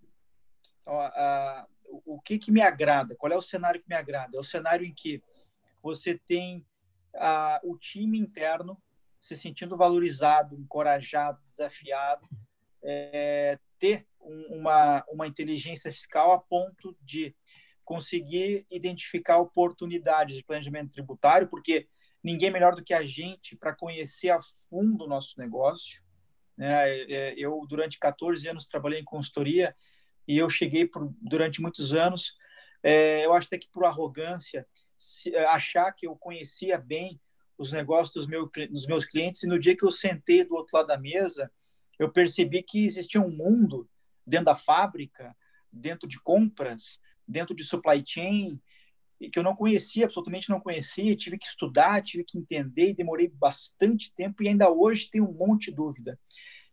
Então, 0.81 0.99
a, 0.99 1.07
a, 1.07 1.67
o 2.05 2.19
que, 2.19 2.37
que 2.37 2.51
me 2.51 2.61
agrada? 2.61 3.15
Qual 3.15 3.31
é 3.31 3.35
o 3.35 3.41
cenário 3.41 3.79
que 3.79 3.89
me 3.89 3.95
agrada? 3.95 4.35
É 4.35 4.39
o 4.39 4.43
cenário 4.43 4.85
em 4.85 4.93
que 4.93 5.21
você 5.81 6.19
tem 6.27 6.65
a, 7.15 7.59
o 7.63 7.77
time 7.77 8.17
interno 8.17 8.81
se 9.19 9.35
sentindo 9.35 9.75
valorizado, 9.75 10.55
encorajado, 10.55 11.41
desafiado, 11.45 12.27
é, 12.83 13.59
ter 13.79 14.07
um, 14.21 14.59
uma, 14.59 15.03
uma 15.09 15.27
inteligência 15.27 15.91
fiscal 15.91 16.31
a 16.31 16.39
ponto 16.39 16.95
de 17.01 17.35
conseguir 17.83 18.65
identificar 18.69 19.37
oportunidades 19.37 20.35
de 20.35 20.43
planejamento 20.43 20.91
tributário, 20.91 21.47
porque 21.47 21.87
ninguém 22.23 22.51
melhor 22.51 22.75
do 22.75 22.83
que 22.83 22.93
a 22.93 23.05
gente 23.05 23.55
para 23.55 23.75
conhecer 23.75 24.29
a 24.29 24.41
fundo 24.69 25.05
o 25.05 25.07
nosso 25.07 25.39
negócio. 25.39 26.03
Né? 26.57 26.89
É, 26.89 27.13
é, 27.13 27.33
eu, 27.37 27.65
durante 27.69 27.99
14 27.99 28.47
anos, 28.47 28.65
trabalhei 28.65 28.99
em 28.99 29.05
consultoria 29.05 29.75
e 30.27 30.37
eu 30.37 30.49
cheguei 30.49 30.85
por, 30.85 31.13
durante 31.21 31.61
muitos 31.61 31.93
anos, 31.93 32.35
é, 32.83 33.25
eu 33.25 33.33
acho 33.33 33.47
até 33.47 33.57
que 33.57 33.69
por 33.69 33.85
arrogância, 33.85 34.67
se, 34.95 35.35
achar 35.35 35.91
que 35.93 36.07
eu 36.07 36.15
conhecia 36.15 36.77
bem 36.77 37.19
os 37.57 37.71
negócios 37.71 38.13
dos, 38.13 38.27
meu, 38.27 38.49
dos 38.69 38.85
meus 38.85 39.05
clientes, 39.05 39.43
e 39.43 39.47
no 39.47 39.59
dia 39.59 39.75
que 39.75 39.85
eu 39.85 39.91
sentei 39.91 40.43
do 40.43 40.55
outro 40.55 40.75
lado 40.77 40.87
da 40.87 40.97
mesa, 40.97 41.51
eu 41.97 42.11
percebi 42.11 42.61
que 42.61 42.83
existia 42.83 43.21
um 43.21 43.31
mundo 43.31 43.89
dentro 44.25 44.45
da 44.45 44.55
fábrica, 44.55 45.35
dentro 45.71 46.07
de 46.07 46.19
compras, 46.19 46.99
dentro 47.27 47.55
de 47.55 47.63
supply 47.63 48.03
chain 48.05 48.61
que 49.19 49.39
eu 49.39 49.43
não 49.43 49.55
conhecia, 49.55 50.05
absolutamente 50.05 50.49
não 50.49 50.59
conhecia, 50.59 51.15
tive 51.15 51.37
que 51.37 51.47
estudar, 51.47 52.03
tive 52.03 52.23
que 52.23 52.37
entender 52.37 52.93
demorei 52.93 53.27
bastante 53.27 54.13
tempo 54.13 54.43
e 54.43 54.47
ainda 54.47 54.69
hoje 54.69 55.09
tenho 55.09 55.27
um 55.27 55.33
monte 55.33 55.71
de 55.71 55.75
dúvida. 55.75 56.19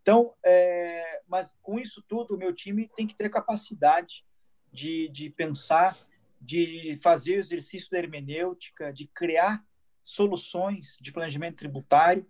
Então, 0.03 0.35
é, 0.45 1.23
mas 1.27 1.57
com 1.63 1.79
isso 1.79 2.05
tudo, 2.07 2.35
o 2.35 2.39
meu 2.39 2.55
time 2.55 2.91
tem 2.95 3.07
que 3.07 3.17
ter 3.17 3.31
capacidade 3.31 4.25
de, 4.71 5.09
de 5.09 5.31
pensar, 5.31 5.97
de 6.39 6.99
fazer 7.03 7.37
o 7.37 7.41
exercício 7.41 7.89
da 7.91 7.99
hermenêutica, 7.99 8.93
de 8.93 9.07
criar 9.07 9.65
soluções 10.03 10.99
de 11.01 11.11
planejamento 11.11 11.57
tributário 11.57 12.27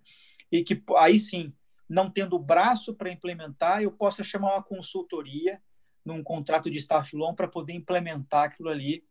e 0.53 0.63
que 0.63 0.81
aí 0.97 1.19
sim, 1.19 1.53
não 1.89 2.09
tendo 2.09 2.39
braço 2.39 2.95
para 2.95 3.11
implementar, 3.11 3.83
eu 3.83 3.91
possa 3.91 4.23
chamar 4.23 4.55
uma 4.55 4.63
consultoria 4.63 5.61
num 6.05 6.23
contrato 6.23 6.71
de 6.71 6.79
staff 6.79 7.17
long 7.17 7.35
para 7.35 7.49
poder 7.49 7.73
implementar 7.73 8.45
aquilo 8.45 8.69
ali. 8.69 9.05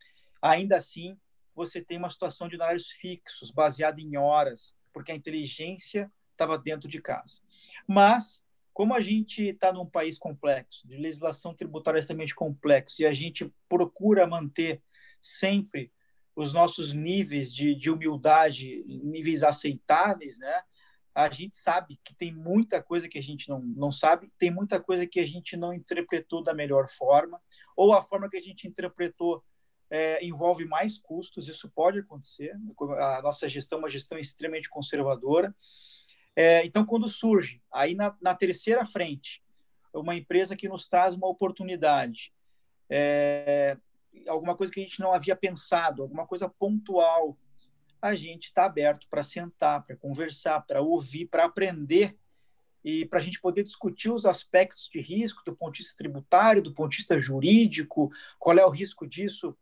Ainda 0.44 0.76
assim, 0.76 1.18
você 1.56 1.82
tem 1.82 1.98
uma 1.98 2.10
situação 2.10 2.50
de 2.50 2.56
horários 2.58 2.92
fixos, 2.92 3.50
baseada 3.50 4.02
em 4.02 4.18
horas, 4.18 4.76
porque 4.92 5.14
a 5.14 5.16
inteligência 5.16 6.12
estava 6.34 6.58
dentro 6.58 6.90
de 6.90 7.02
casa. 7.02 7.40
Mas, 7.88 8.44
como 8.74 8.94
a 8.94 9.00
gente 9.00 9.42
está 9.44 9.72
num 9.72 9.86
país 9.86 10.20
complexo, 10.20 10.86
de 10.86 10.98
legislação 10.98 11.54
tributária 11.54 12.00
extremamente 12.00 12.36
complexo, 12.36 13.02
e 13.02 13.06
a 13.06 13.14
gente 13.14 13.50
procura 13.70 14.28
manter 14.28 14.84
sempre 15.22 15.90
os 16.36 16.52
nossos 16.52 16.92
níveis 16.92 17.54
de, 17.54 17.74
de 17.74 17.90
humildade, 17.90 18.84
níveis 18.86 19.44
aceitáveis, 19.44 20.38
né? 20.38 20.62
a 21.16 21.30
gente 21.30 21.56
sabe 21.56 22.00
que 22.04 22.14
tem 22.16 22.34
muita 22.34 22.82
coisa 22.82 23.08
que 23.08 23.20
a 23.20 23.22
gente 23.22 23.48
não, 23.48 23.60
não 23.60 23.92
sabe, 23.92 24.32
tem 24.38 24.50
muita 24.50 24.82
coisa 24.82 25.06
que 25.06 25.20
a 25.20 25.26
gente 25.26 25.56
não 25.56 25.74
interpretou 25.74 26.42
da 26.42 26.54
melhor 26.54 26.90
forma, 26.90 27.40
ou 27.78 27.94
a 27.94 28.02
forma 28.02 28.28
que 28.28 28.38
a 28.38 28.42
gente 28.42 28.68
interpretou 28.68 29.44
é, 29.94 30.26
envolve 30.26 30.66
mais 30.66 30.98
custos, 30.98 31.48
isso 31.48 31.70
pode 31.70 32.00
acontecer. 32.00 32.58
A 33.00 33.22
nossa 33.22 33.48
gestão 33.48 33.78
é 33.78 33.82
uma 33.84 33.90
gestão 33.90 34.18
extremamente 34.18 34.68
conservadora. 34.68 35.56
É, 36.36 36.66
então, 36.66 36.84
quando 36.84 37.08
surge, 37.08 37.62
aí 37.72 37.94
na, 37.94 38.18
na, 38.20 38.34
terceira 38.34 38.88
frente, 38.88 39.44
uma 39.94 40.16
empresa 40.16 40.56
que 40.56 40.68
nos 40.68 40.88
traz 40.88 41.14
uma 41.14 41.28
oportunidade, 41.28 42.34
é, 42.90 43.78
alguma 44.28 44.58
coisa 44.58 44.74
que 44.74 44.80
a 44.80 44.84
gente 44.84 45.00
não 45.00 45.14
havia 45.14 45.36
pensado, 45.36 46.02
alguma 46.02 46.26
coisa 46.26 46.50
pontual, 46.50 47.38
a 48.02 48.16
gente 48.16 48.46
está 48.46 48.66
aberto 48.66 49.08
para 49.08 49.24
sentar, 49.24 49.86
para 49.86 49.96
conversar, 49.96 50.62
para 50.62 50.82
ouvir, 50.82 51.28
para 51.28 51.46
aprender 51.46 52.18
e 52.84 53.06
para 53.06 53.20
a 53.20 53.22
gente 53.22 53.40
poder 53.40 53.62
discutir 53.62 54.12
os 54.12 54.26
aspectos 54.26 54.90
de 54.92 55.00
risco 55.00 55.44
do 55.46 55.56
ponto 55.56 55.76
de 55.76 55.84
vista 55.84 55.96
tributário, 55.96 56.64
do 56.64 56.74
ponto 56.74 56.90
de 56.90 56.98
vista 56.98 57.20
jurídico, 57.20 58.12
qual 58.40 58.58
é 58.58 58.66
o 58.66 58.72
risco 58.72 59.06
disso, 59.06 59.56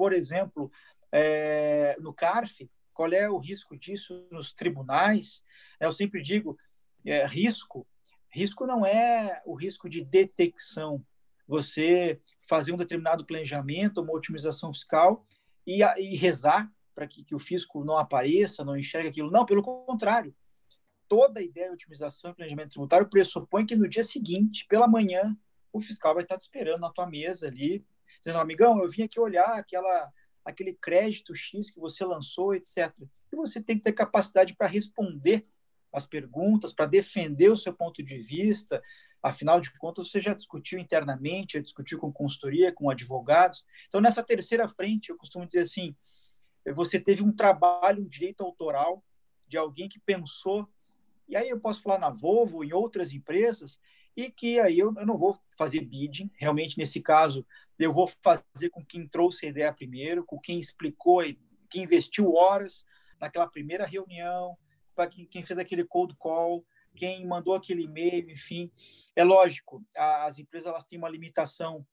por 0.00 0.14
exemplo, 0.14 0.72
é, 1.12 1.94
no 2.00 2.14
CARF, 2.14 2.70
qual 2.94 3.12
é 3.12 3.28
o 3.28 3.36
risco 3.36 3.76
disso 3.76 4.26
nos 4.30 4.50
tribunais. 4.50 5.44
Eu 5.78 5.92
sempre 5.92 6.22
digo, 6.22 6.56
é, 7.04 7.26
risco, 7.26 7.86
risco 8.30 8.66
não 8.66 8.86
é 8.86 9.42
o 9.44 9.54
risco 9.54 9.90
de 9.90 10.02
detecção, 10.02 11.04
você 11.46 12.18
fazer 12.48 12.72
um 12.72 12.78
determinado 12.78 13.26
planejamento, 13.26 14.00
uma 14.00 14.14
otimização 14.14 14.72
fiscal 14.72 15.26
e, 15.66 15.82
e 15.82 16.16
rezar 16.16 16.72
para 16.94 17.06
que, 17.06 17.22
que 17.22 17.34
o 17.34 17.38
fisco 17.38 17.84
não 17.84 17.98
apareça, 17.98 18.64
não 18.64 18.78
enxergue 18.78 19.08
aquilo. 19.08 19.30
Não, 19.30 19.44
pelo 19.44 19.62
contrário. 19.62 20.34
Toda 21.06 21.40
a 21.40 21.42
ideia 21.42 21.66
de 21.66 21.74
otimização 21.74 22.30
e 22.30 22.34
planejamento 22.36 22.70
tributário 22.70 23.10
pressupõe 23.10 23.66
que 23.66 23.76
no 23.76 23.86
dia 23.86 24.02
seguinte, 24.02 24.64
pela 24.66 24.88
manhã, 24.88 25.36
o 25.70 25.78
fiscal 25.78 26.14
vai 26.14 26.22
estar 26.22 26.38
te 26.38 26.42
esperando 26.42 26.80
na 26.80 26.90
tua 26.90 27.06
mesa 27.06 27.48
ali, 27.48 27.84
dizendo, 28.20 28.38
amigão, 28.38 28.82
eu 28.82 28.88
vim 28.88 29.02
aqui 29.02 29.18
olhar 29.18 29.54
aquela, 29.54 30.12
aquele 30.44 30.74
crédito 30.74 31.34
X 31.34 31.70
que 31.70 31.80
você 31.80 32.04
lançou, 32.04 32.54
etc. 32.54 32.92
E 33.32 33.36
você 33.36 33.62
tem 33.62 33.76
que 33.76 33.84
ter 33.84 33.92
capacidade 33.92 34.54
para 34.54 34.66
responder 34.66 35.46
as 35.92 36.06
perguntas, 36.06 36.72
para 36.72 36.86
defender 36.86 37.50
o 37.50 37.56
seu 37.56 37.72
ponto 37.72 38.02
de 38.02 38.18
vista. 38.18 38.82
Afinal 39.22 39.60
de 39.60 39.76
contas, 39.76 40.08
você 40.10 40.20
já 40.20 40.32
discutiu 40.32 40.78
internamente, 40.78 41.54
já 41.54 41.60
discutiu 41.60 41.98
com 41.98 42.12
consultoria, 42.12 42.72
com 42.72 42.90
advogados. 42.90 43.64
Então, 43.88 44.00
nessa 44.00 44.22
terceira 44.22 44.68
frente, 44.68 45.10
eu 45.10 45.16
costumo 45.16 45.46
dizer 45.46 45.60
assim: 45.60 45.94
você 46.74 46.98
teve 46.98 47.22
um 47.22 47.32
trabalho, 47.32 48.02
um 48.02 48.08
direito 48.08 48.42
autoral 48.42 49.04
de 49.48 49.56
alguém 49.56 49.88
que 49.88 49.98
pensou, 49.98 50.68
e 51.28 51.36
aí 51.36 51.48
eu 51.48 51.60
posso 51.60 51.82
falar 51.82 51.98
na 51.98 52.10
Volvo, 52.10 52.64
em 52.64 52.72
outras 52.72 53.12
empresas, 53.12 53.80
e 54.16 54.30
que 54.30 54.60
aí 54.60 54.78
eu, 54.78 54.94
eu 54.96 55.06
não 55.06 55.18
vou 55.18 55.38
fazer 55.56 55.80
bidding, 55.80 56.30
realmente 56.36 56.78
nesse 56.78 57.00
caso, 57.00 57.44
eu 57.80 57.92
vou 57.92 58.06
fazer 58.22 58.68
com 58.70 58.84
quem 58.84 59.08
trouxe 59.08 59.46
a 59.46 59.48
ideia 59.48 59.72
primeiro, 59.72 60.24
com 60.24 60.38
quem 60.38 60.58
explicou, 60.58 61.22
quem 61.70 61.84
investiu 61.84 62.34
horas 62.34 62.84
naquela 63.18 63.48
primeira 63.48 63.86
reunião, 63.86 64.56
para 64.94 65.06
quem, 65.06 65.24
quem 65.26 65.42
fez 65.42 65.58
aquele 65.58 65.84
cold 65.84 66.14
call, 66.16 66.64
quem 66.94 67.26
mandou 67.26 67.54
aquele 67.54 67.84
e-mail, 67.84 68.30
enfim. 68.30 68.70
É 69.16 69.24
lógico, 69.24 69.82
as 69.96 70.38
empresas 70.38 70.66
elas 70.66 70.84
têm 70.84 70.98
uma 70.98 71.08
limitação 71.08 71.86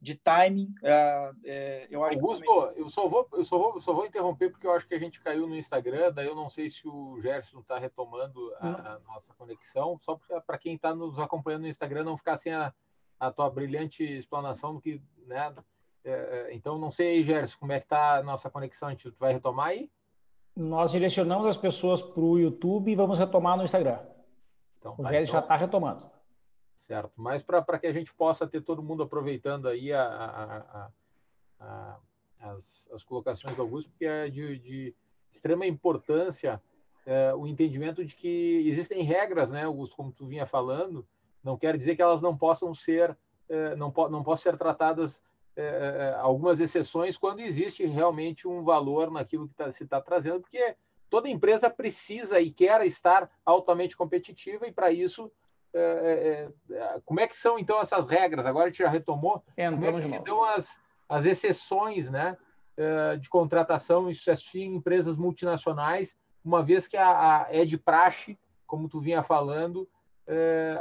de 0.00 0.14
timing. 0.14 0.72
Uh, 0.82 1.36
é, 1.44 1.88
eu 1.90 2.04
Augusto, 2.04 2.44
eu 2.76 2.88
só 2.88 3.08
vou, 3.08 3.26
eu 3.32 3.44
só 3.44 3.58
vou, 3.58 3.80
só 3.80 3.92
vou 3.92 4.06
interromper 4.06 4.50
porque 4.50 4.66
eu 4.66 4.72
acho 4.72 4.86
que 4.86 4.94
a 4.94 4.98
gente 4.98 5.20
caiu 5.20 5.46
no 5.46 5.56
Instagram, 5.56 6.12
daí 6.12 6.26
eu 6.26 6.34
não 6.34 6.50
sei 6.50 6.68
se 6.68 6.86
o 6.86 7.18
Gerson 7.20 7.60
está 7.60 7.78
retomando 7.78 8.54
a, 8.60 8.94
a, 8.94 8.98
nossa 9.00 9.32
conexão, 9.34 9.98
só 9.98 10.20
para 10.46 10.58
quem 10.58 10.74
está 10.74 10.94
nos 10.94 11.18
acompanhando 11.18 11.62
no 11.62 11.68
Instagram 11.68 12.04
não 12.04 12.18
ficar 12.18 12.36
sem 12.36 12.52
a, 12.52 12.72
a 13.18 13.30
tua 13.30 13.50
brilhante 13.50 14.04
explanação 14.04 14.74
do 14.74 14.80
que, 14.80 15.00
né? 15.26 15.54
É, 16.04 16.10
é 16.10 16.54
então 16.54 16.78
não 16.78 16.90
sei, 16.90 17.22
Gerson, 17.22 17.58
como 17.58 17.72
é 17.72 17.80
que 17.80 17.86
está 17.86 18.16
a 18.16 18.22
nossa 18.22 18.50
conexão, 18.50 18.88
a 18.88 18.90
gente 18.90 19.10
vai 19.18 19.32
retomar 19.32 19.68
aí? 19.68 19.90
Nós 20.56 20.92
direcionamos 20.92 21.46
as 21.46 21.56
pessoas 21.56 22.00
para 22.00 22.20
o 22.22 22.38
YouTube 22.38 22.90
e 22.90 22.94
vamos 22.94 23.18
retomar 23.18 23.56
no 23.56 23.64
Instagram. 23.64 23.98
Então, 24.78 24.94
o 24.96 25.02
tá, 25.02 25.08
Gerson 25.08 25.30
então... 25.30 25.40
já 25.40 25.40
está 25.40 25.56
retomando. 25.56 26.14
Certo, 26.76 27.12
mas 27.16 27.42
para 27.42 27.78
que 27.78 27.86
a 27.86 27.92
gente 27.92 28.12
possa 28.12 28.46
ter 28.46 28.60
todo 28.60 28.82
mundo 28.82 29.02
aproveitando 29.02 29.68
aí 29.68 29.92
a, 29.92 30.02
a, 30.02 30.90
a, 31.60 31.98
as, 32.40 32.90
as, 32.92 33.04
colocações 33.04 33.54
do 33.54 33.62
Augusto, 33.62 33.90
porque 33.90 34.04
é 34.04 34.28
de, 34.28 34.58
de 34.58 34.94
extrema 35.30 35.66
importância 35.66 36.60
é, 37.06 37.32
o 37.34 37.46
entendimento 37.46 38.04
de 38.04 38.14
que 38.14 38.66
existem 38.66 39.02
regras, 39.02 39.50
né, 39.50 39.64
Augusto, 39.64 39.96
como 39.96 40.12
tu 40.12 40.26
vinha 40.26 40.46
falando, 40.46 41.06
não 41.44 41.56
quer 41.56 41.76
dizer 41.76 41.94
que 41.94 42.02
elas 42.02 42.22
não 42.22 42.36
possam 42.36 42.74
ser, 42.74 43.16
é, 43.48 43.76
não, 43.76 43.90
po 43.90 44.08
não 44.08 44.22
possam 44.22 44.52
ser 44.52 44.58
tratadas 44.58 45.22
é, 45.56 45.62
é, 45.62 46.18
algumas 46.18 46.60
exceções 46.60 47.16
quando 47.16 47.40
existe 47.40 47.84
realmente 47.86 48.48
um 48.48 48.64
valor 48.64 49.10
naquilo 49.10 49.46
que 49.46 49.54
tá, 49.54 49.70
se 49.70 49.84
está 49.84 50.00
trazendo, 50.00 50.40
porque 50.40 50.74
toda 51.08 51.28
empresa 51.28 51.70
precisa 51.70 52.40
e 52.40 52.50
quer 52.50 52.84
estar 52.84 53.30
altamente 53.44 53.96
competitiva 53.96 54.66
e 54.66 54.72
para 54.72 54.90
isso 54.90 55.30
é, 55.72 56.48
é, 56.70 56.74
é, 56.74 57.00
como 57.04 57.20
é 57.20 57.26
que 57.26 57.34
são 57.34 57.58
então 57.58 57.80
essas 57.80 58.08
regras? 58.08 58.46
Agora 58.46 58.66
a 58.66 58.68
gente 58.68 58.78
já 58.78 58.88
retomou. 58.88 59.44
É, 59.56 59.68
como 59.68 59.84
é 59.84 59.92
que 59.92 60.08
se 60.08 60.18
dão 60.20 60.44
as, 60.44 60.80
as 61.08 61.24
exceções, 61.24 62.08
né, 62.10 62.36
de 63.20 63.28
contratação 63.28 64.10
e 64.10 64.14
sucesso 64.14 64.58
em 64.58 64.74
empresas 64.74 65.16
multinacionais, 65.16 66.16
uma 66.44 66.62
vez 66.62 66.88
que 66.88 66.96
a, 66.96 67.44
a 67.44 67.46
é 67.50 67.64
de 67.64 67.78
praxe, 67.78 68.36
como 68.66 68.88
tu 68.88 69.00
vinha 69.00 69.22
falando, 69.22 69.88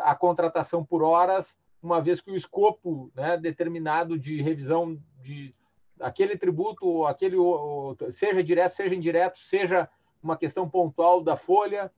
a 0.03 0.15
contratação 0.15 0.83
por 0.83 1.03
horas, 1.03 1.57
uma 1.81 2.01
vez 2.01 2.21
que 2.21 2.31
o 2.31 2.35
escopo, 2.35 3.11
né, 3.13 3.37
determinado 3.37 4.17
de 4.17 4.41
revisão 4.41 4.97
de 5.21 5.53
aquele 5.99 6.37
tributo, 6.37 7.05
aquele 7.05 7.35
seja 8.11 8.43
direto, 8.43 8.71
seja 8.71 8.95
indireto, 8.95 9.37
seja 9.37 9.89
uma 10.21 10.37
questão 10.37 10.69
pontual 10.69 11.21
da 11.21 11.35
folha, 11.35 11.91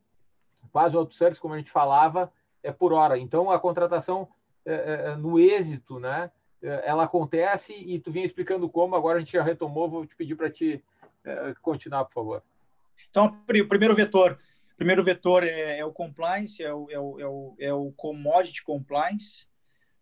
quase 0.71 0.95
outsourcing, 0.97 1.39
como 1.39 1.53
a 1.53 1.57
gente 1.57 1.71
falava, 1.71 2.31
é 2.63 2.71
por 2.71 2.93
hora. 2.93 3.17
Então, 3.17 3.51
a 3.51 3.59
contratação 3.59 4.27
é, 4.65 4.73
é, 4.73 5.15
no 5.15 5.39
êxito, 5.39 5.99
né? 5.99 6.31
Ela 6.61 7.03
acontece 7.03 7.73
e 7.75 7.99
tu 7.99 8.11
vinha 8.11 8.25
explicando 8.25 8.67
como, 8.67 8.95
agora 8.95 9.17
a 9.17 9.19
gente 9.19 9.33
já 9.33 9.43
retomou, 9.43 9.87
vou 9.87 10.05
te 10.05 10.15
pedir 10.15 10.35
para 10.35 10.49
te 10.49 10.83
continuar, 11.61 12.05
por 12.05 12.13
favor. 12.13 12.43
Então, 13.07 13.25
o 13.27 13.67
primeiro 13.67 13.93
vetor, 13.93 14.39
primeiro 14.77 15.03
vetor 15.03 15.43
é, 15.43 15.79
é, 15.79 15.85
o 15.85 15.91
compliance, 15.91 16.61
é 16.63 16.73
o, 16.73 16.89
é 16.91 16.99
o, 16.99 17.19
é 17.19 17.27
o, 17.27 17.55
é 17.59 17.73
o 17.73 17.91
commodity 17.93 18.63
compliance, 18.63 19.45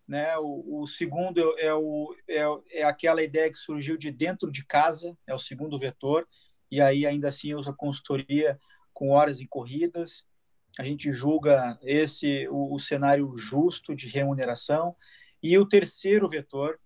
né? 0.06 0.36
O, 0.38 0.82
o 0.82 0.86
segundo 0.86 1.58
é, 1.58 1.72
o, 1.72 2.14
é, 2.28 2.42
é 2.80 2.82
aquela 2.84 3.22
ideia 3.22 3.50
que 3.50 3.58
surgiu 3.58 3.96
de 3.96 4.10
dentro 4.10 4.50
de 4.50 4.64
casa, 4.64 5.16
é 5.26 5.34
o 5.34 5.38
segundo 5.38 5.78
vetor, 5.78 6.26
e 6.70 6.80
aí 6.80 7.06
ainda 7.06 7.28
assim 7.28 7.54
usa 7.54 7.72
consultoria 7.72 8.58
com 8.92 9.10
horas 9.10 9.40
e 9.40 9.46
corridas 9.46 10.24
a 10.78 10.82
gente 10.82 11.12
julga 11.12 11.78
esse 11.82 12.48
o, 12.48 12.74
o, 12.74 12.78
cenário 12.78 13.32
justo 13.36 13.94
de 13.94 14.08
remuneração. 14.08 14.96
E 15.42 15.56
o 15.58 15.66
terceiro 15.66 16.28
vetor 16.28 16.78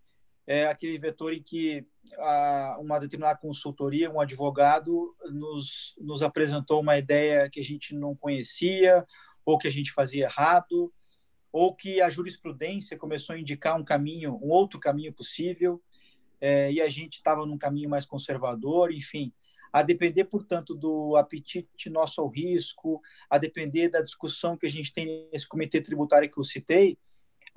é 0.49 0.66
aquele 0.66 0.99
vetor 0.99 1.34
em 1.34 1.42
que 1.42 1.86
a, 2.16 2.78
uma 2.80 2.99
determinada 2.99 3.38
consultoria, 3.38 4.11
um 4.11 4.18
advogado, 4.18 5.14
nos, 5.30 5.94
nos 6.01 6.22
apresentou 6.22 6.80
uma 6.80 6.96
ideia 6.96 7.51
que 7.51 7.61
a 7.61 7.62
gente 7.62 7.94
não 7.94 8.16
conhecia, 8.16 9.07
ou 9.44 9.59
que 9.59 9.68
a 9.68 9.70
gente 9.70 9.92
fazia 9.92 10.24
errado, 10.24 10.90
ou 11.53 11.74
que 11.74 12.01
a 12.01 12.09
jurisprudência 12.09 12.96
começou 12.96 13.36
a 13.36 13.38
indicar 13.38 13.78
um 13.78 13.84
caminho, 13.84 14.38
um 14.42 14.49
outro 14.49 14.80
caminho 14.80 15.12
possível, 15.12 15.82
é, 16.40 16.72
e 16.72 16.80
a 16.80 16.88
gente 16.88 17.14
estava 17.18 17.44
num 17.44 17.59
caminho 17.59 17.90
mais 17.90 18.07
conservador, 18.07 18.90
enfim. 18.90 19.30
A 19.70 19.82
depender, 19.82 20.24
portanto, 20.24 20.74
do 20.74 21.14
apetite 21.16 21.90
nosso 21.90 22.22
ao 22.22 22.28
risco, 22.28 23.03
a 23.28 23.36
depender 23.36 23.90
da 23.90 24.01
discussão 24.01 24.57
que 24.57 24.64
a 24.64 24.70
gente 24.70 24.94
tem 24.94 25.28
nesse 25.30 25.46
comitê 25.46 25.78
tributário 25.82 26.30
que 26.30 26.38
eu 26.38 26.44
citei, 26.44 26.96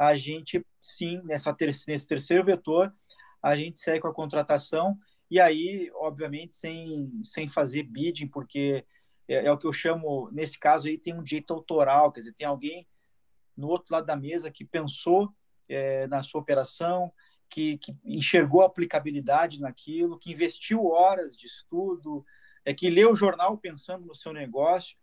a 0.01 0.15
gente, 0.15 0.65
sim, 0.81 1.21
nessa 1.25 1.53
ter 1.53 1.67
nesse 1.87 2.07
terceiro 2.07 2.43
vetor, 2.43 2.91
a 3.41 3.55
gente 3.55 3.77
segue 3.77 4.01
com 4.01 4.07
a 4.07 4.13
contratação 4.13 4.97
e 5.29 5.39
aí, 5.39 5.91
obviamente, 5.93 6.55
sem, 6.55 7.11
sem 7.23 7.47
fazer 7.47 7.83
bidding, 7.83 8.27
porque 8.27 8.83
é, 9.27 9.45
é 9.45 9.51
o 9.51 9.57
que 9.59 9.67
eu 9.67 9.71
chamo, 9.71 10.27
nesse 10.31 10.59
caso 10.59 10.87
aí, 10.87 10.97
tem 10.97 11.13
um 11.13 11.21
direito 11.21 11.53
autoral, 11.53 12.11
quer 12.11 12.21
dizer, 12.21 12.33
tem 12.33 12.47
alguém 12.47 12.87
no 13.55 13.67
outro 13.67 13.93
lado 13.93 14.07
da 14.07 14.15
mesa 14.15 14.49
que 14.49 14.65
pensou 14.65 15.31
é, 15.69 16.07
na 16.07 16.23
sua 16.23 16.41
operação, 16.41 17.13
que, 17.47 17.77
que 17.77 17.95
enxergou 18.03 18.63
a 18.63 18.65
aplicabilidade 18.65 19.59
naquilo, 19.59 20.17
que 20.17 20.31
investiu 20.31 20.87
horas 20.87 21.37
de 21.37 21.45
estudo, 21.45 22.25
é 22.65 22.73
que 22.73 22.89
leu 22.89 23.11
o 23.11 23.15
jornal 23.15 23.55
pensando 23.55 24.03
no 24.07 24.15
seu 24.15 24.33
negócio. 24.33 24.97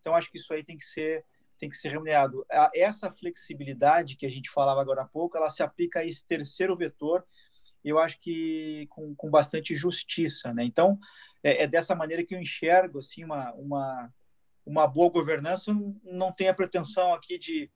Então 0.00 0.14
acho 0.14 0.30
que 0.30 0.38
isso 0.38 0.54
aí 0.54 0.64
tem 0.64 0.78
que 0.78 0.86
ser 0.86 1.22
tem 1.58 1.68
que 1.68 1.76
ser 1.76 1.90
remunerado. 1.90 2.44
Essa 2.74 3.10
flexibilidade 3.12 4.16
que 4.16 4.26
a 4.26 4.30
gente 4.30 4.50
falava 4.50 4.80
agora 4.80 5.02
há 5.02 5.06
pouco, 5.06 5.36
ela 5.36 5.50
se 5.50 5.62
aplica 5.62 6.00
a 6.00 6.04
esse 6.04 6.26
terceiro 6.26 6.76
vetor. 6.76 7.24
Eu 7.84 7.98
acho 7.98 8.18
que 8.20 8.86
com, 8.90 9.14
com 9.14 9.30
bastante 9.30 9.74
justiça, 9.74 10.52
né? 10.52 10.64
Então 10.64 10.98
é, 11.42 11.64
é 11.64 11.66
dessa 11.66 11.94
maneira 11.94 12.24
que 12.24 12.34
eu 12.34 12.40
enxergo 12.40 12.98
assim 12.98 13.24
uma 13.24 13.52
uma 13.54 14.12
uma 14.64 14.86
boa 14.86 15.10
governança. 15.10 15.72
Não 16.04 16.32
tem 16.32 16.48
a 16.48 16.54
pretensão 16.54 17.12
aqui 17.12 17.38
de 17.38 17.70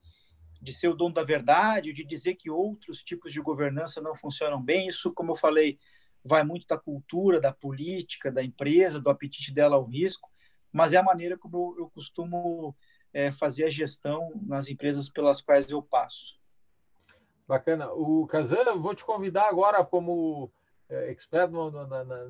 de 0.61 0.71
ser 0.71 0.87
o 0.87 0.93
dono 0.93 1.13
da 1.13 1.25
verdade, 1.25 1.91
de 1.91 2.05
dizer 2.05 2.35
que 2.35 2.49
outros 2.49 3.03
tipos 3.03 3.33
de 3.33 3.41
governança 3.41 3.99
não 3.99 4.15
funcionam 4.15 4.61
bem. 4.61 4.87
Isso, 4.87 5.13
como 5.13 5.33
eu 5.33 5.35
falei, 5.35 5.77
vai 6.23 6.41
muito 6.43 6.65
da 6.65 6.77
cultura, 6.77 7.41
da 7.41 7.51
política, 7.51 8.31
da 8.31 8.41
empresa, 8.41 8.99
do 8.99 9.09
apetite 9.09 9.53
dela 9.53 9.75
ao 9.75 9.83
risco, 9.83 10.31
mas 10.71 10.93
é 10.93 10.97
a 10.97 11.03
maneira 11.03 11.37
como 11.37 11.75
eu, 11.77 11.89
costumo 11.89 12.75
é, 13.13 13.31
fazer 13.31 13.65
a 13.65 13.69
gestão 13.69 14.31
nas 14.45 14.69
empresas 14.69 15.09
pelas 15.09 15.41
quais 15.41 15.69
eu 15.69 15.81
passo. 15.81 16.37
Bacana. 17.47 17.91
O 17.91 18.25
Kazan, 18.25 18.75
vou 18.77 18.95
te 18.95 19.03
convidar 19.03 19.47
agora 19.47 19.83
como 19.83 20.51
é, 20.89 21.11
expert 21.11 21.51
no, 21.51 21.69
na, 21.71 22.03
na, 22.03 22.25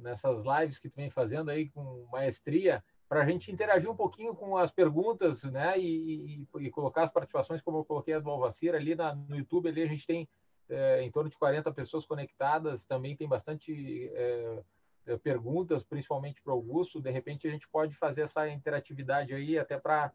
nessas 0.00 0.42
lives 0.44 0.78
que 0.78 0.88
tu 0.88 0.96
vem 0.96 1.10
fazendo 1.10 1.50
aí 1.50 1.68
com 1.70 2.06
maestria, 2.10 2.82
para 3.08 3.22
a 3.22 3.26
gente 3.26 3.52
interagir 3.52 3.90
um 3.90 3.96
pouquinho 3.96 4.34
com 4.34 4.56
as 4.56 4.72
perguntas, 4.72 5.44
né, 5.44 5.78
e, 5.78 6.42
e, 6.42 6.66
e, 6.66 6.70
colocar 6.70 7.04
as 7.04 7.12
participações, 7.12 7.62
como 7.62 7.78
eu 7.78 7.84
coloquei 7.84 8.14
a 8.14 8.18
do 8.18 8.30
Alvacir 8.30 8.74
ali 8.74 8.94
na, 8.94 9.14
no 9.14 9.36
YouTube, 9.36 9.68
ali 9.68 9.82
a 9.82 9.86
gente 9.86 10.06
tem 10.06 10.28
é, 10.68 11.02
em 11.02 11.10
torno 11.10 11.30
de 11.30 11.38
40 11.38 11.70
pessoas 11.72 12.04
conectadas, 12.04 12.84
também 12.84 13.16
tem 13.16 13.28
bastante 13.28 14.10
é, 14.12 14.62
é 15.06 15.16
perguntas, 15.16 15.84
principalmente 15.84 16.42
para 16.42 16.52
o 16.52 16.56
Augusto, 16.56 17.00
de 17.00 17.10
repente 17.10 17.46
a 17.46 17.50
gente 17.50 17.68
pode 17.68 17.94
fazer 17.94 18.22
essa 18.22 18.48
interatividade 18.48 19.32
aí, 19.32 19.56
até 19.56 19.78
para, 19.78 20.12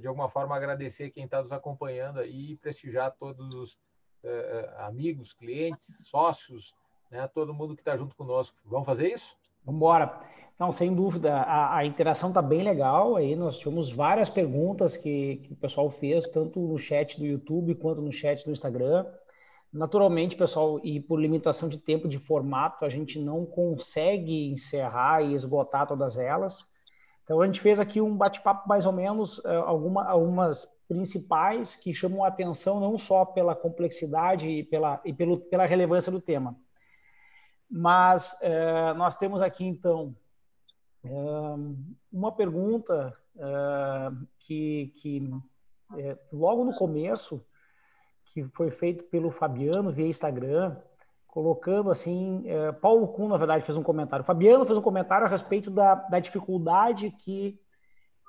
de 0.00 0.06
alguma 0.06 0.28
forma, 0.28 0.56
agradecer 0.56 1.10
quem 1.10 1.24
está 1.24 1.42
nos 1.42 1.52
acompanhando 1.52 2.20
aí 2.20 2.52
e 2.52 2.56
prestigiar 2.56 3.14
todos 3.18 3.54
os 3.54 3.78
é, 4.24 4.28
é, 4.28 4.82
amigos, 4.82 5.32
clientes, 5.32 6.08
sócios, 6.08 6.74
né, 7.10 7.28
todo 7.28 7.54
mundo 7.54 7.74
que 7.74 7.80
está 7.80 7.96
junto 7.96 8.16
conosco. 8.16 8.56
Vamos 8.64 8.86
fazer 8.86 9.12
isso? 9.12 9.36
Vamos 9.64 9.78
embora. 9.78 10.20
Não, 10.58 10.72
sem 10.72 10.92
dúvida, 10.92 11.36
a, 11.36 11.76
a 11.76 11.86
interação 11.86 12.30
está 12.30 12.42
bem 12.42 12.62
legal. 12.62 13.14
Aí 13.14 13.36
nós 13.36 13.58
tivemos 13.58 13.92
várias 13.92 14.28
perguntas 14.28 14.96
que, 14.96 15.36
que 15.36 15.52
o 15.52 15.56
pessoal 15.56 15.88
fez, 15.88 16.28
tanto 16.28 16.58
no 16.58 16.78
chat 16.78 17.18
do 17.18 17.24
YouTube 17.24 17.76
quanto 17.76 18.02
no 18.02 18.12
chat 18.12 18.44
do 18.44 18.50
Instagram. 18.50 19.06
Naturalmente, 19.72 20.34
pessoal, 20.34 20.80
e 20.82 20.98
por 20.98 21.20
limitação 21.20 21.68
de 21.68 21.78
tempo 21.78 22.08
de 22.08 22.18
formato, 22.18 22.84
a 22.84 22.88
gente 22.88 23.20
não 23.20 23.46
consegue 23.46 24.50
encerrar 24.50 25.22
e 25.22 25.34
esgotar 25.34 25.86
todas 25.86 26.18
elas. 26.18 26.66
Então 27.28 27.42
a 27.42 27.46
gente 27.46 27.60
fez 27.60 27.78
aqui 27.78 28.00
um 28.00 28.16
bate-papo 28.16 28.66
mais 28.66 28.86
ou 28.86 28.92
menos 28.92 29.36
uh, 29.40 29.48
alguma, 29.66 30.02
algumas 30.08 30.66
principais 30.88 31.76
que 31.76 31.92
chamam 31.92 32.24
a 32.24 32.28
atenção 32.28 32.80
não 32.80 32.96
só 32.96 33.22
pela 33.22 33.54
complexidade 33.54 34.48
e 34.48 34.64
pela, 34.64 34.98
e 35.04 35.12
pelo, 35.12 35.38
pela 35.38 35.66
relevância 35.66 36.10
do 36.10 36.22
tema. 36.22 36.56
Mas 37.70 38.32
uh, 38.40 38.94
nós 38.96 39.14
temos 39.18 39.42
aqui 39.42 39.66
então 39.66 40.16
uma 42.12 42.32
pergunta 42.32 43.12
que, 44.40 44.92
que 44.96 45.30
logo 46.32 46.64
no 46.64 46.74
começo 46.74 47.42
que 48.26 48.44
foi 48.48 48.70
feito 48.70 49.04
pelo 49.04 49.30
Fabiano 49.30 49.92
via 49.92 50.06
Instagram, 50.06 50.76
colocando 51.38 51.88
assim, 51.88 52.42
é, 52.46 52.72
Paulo 52.72 53.06
Kuhn, 53.06 53.28
na 53.28 53.36
verdade, 53.36 53.64
fez 53.64 53.76
um 53.76 53.82
comentário. 53.84 54.24
Fabiano 54.24 54.66
fez 54.66 54.76
um 54.76 54.82
comentário 54.82 55.24
a 55.24 55.30
respeito 55.30 55.70
da, 55.70 55.94
da 55.94 56.18
dificuldade 56.18 57.12
que 57.12 57.60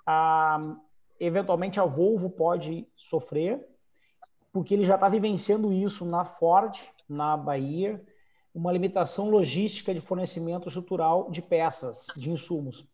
a, 0.06 0.76
eventualmente 1.20 1.80
a 1.80 1.86
Volvo 1.86 2.30
pode 2.30 2.88
sofrer, 2.96 3.68
porque 4.54 4.76
ele 4.76 4.86
já 4.86 4.94
está 4.94 5.10
vivenciando 5.10 5.74
isso 5.74 6.06
na 6.06 6.24
Ford, 6.24 6.80
na 7.10 7.36
Bahia, 7.36 8.00
uma 8.54 8.72
limitação 8.72 9.28
logística 9.28 9.92
de 9.92 10.02
fornecimento 10.02 10.68
estrutural 10.68 11.32
de 11.32 11.42
peças, 11.42 12.06
de 12.16 12.30
insumos. 12.30 12.88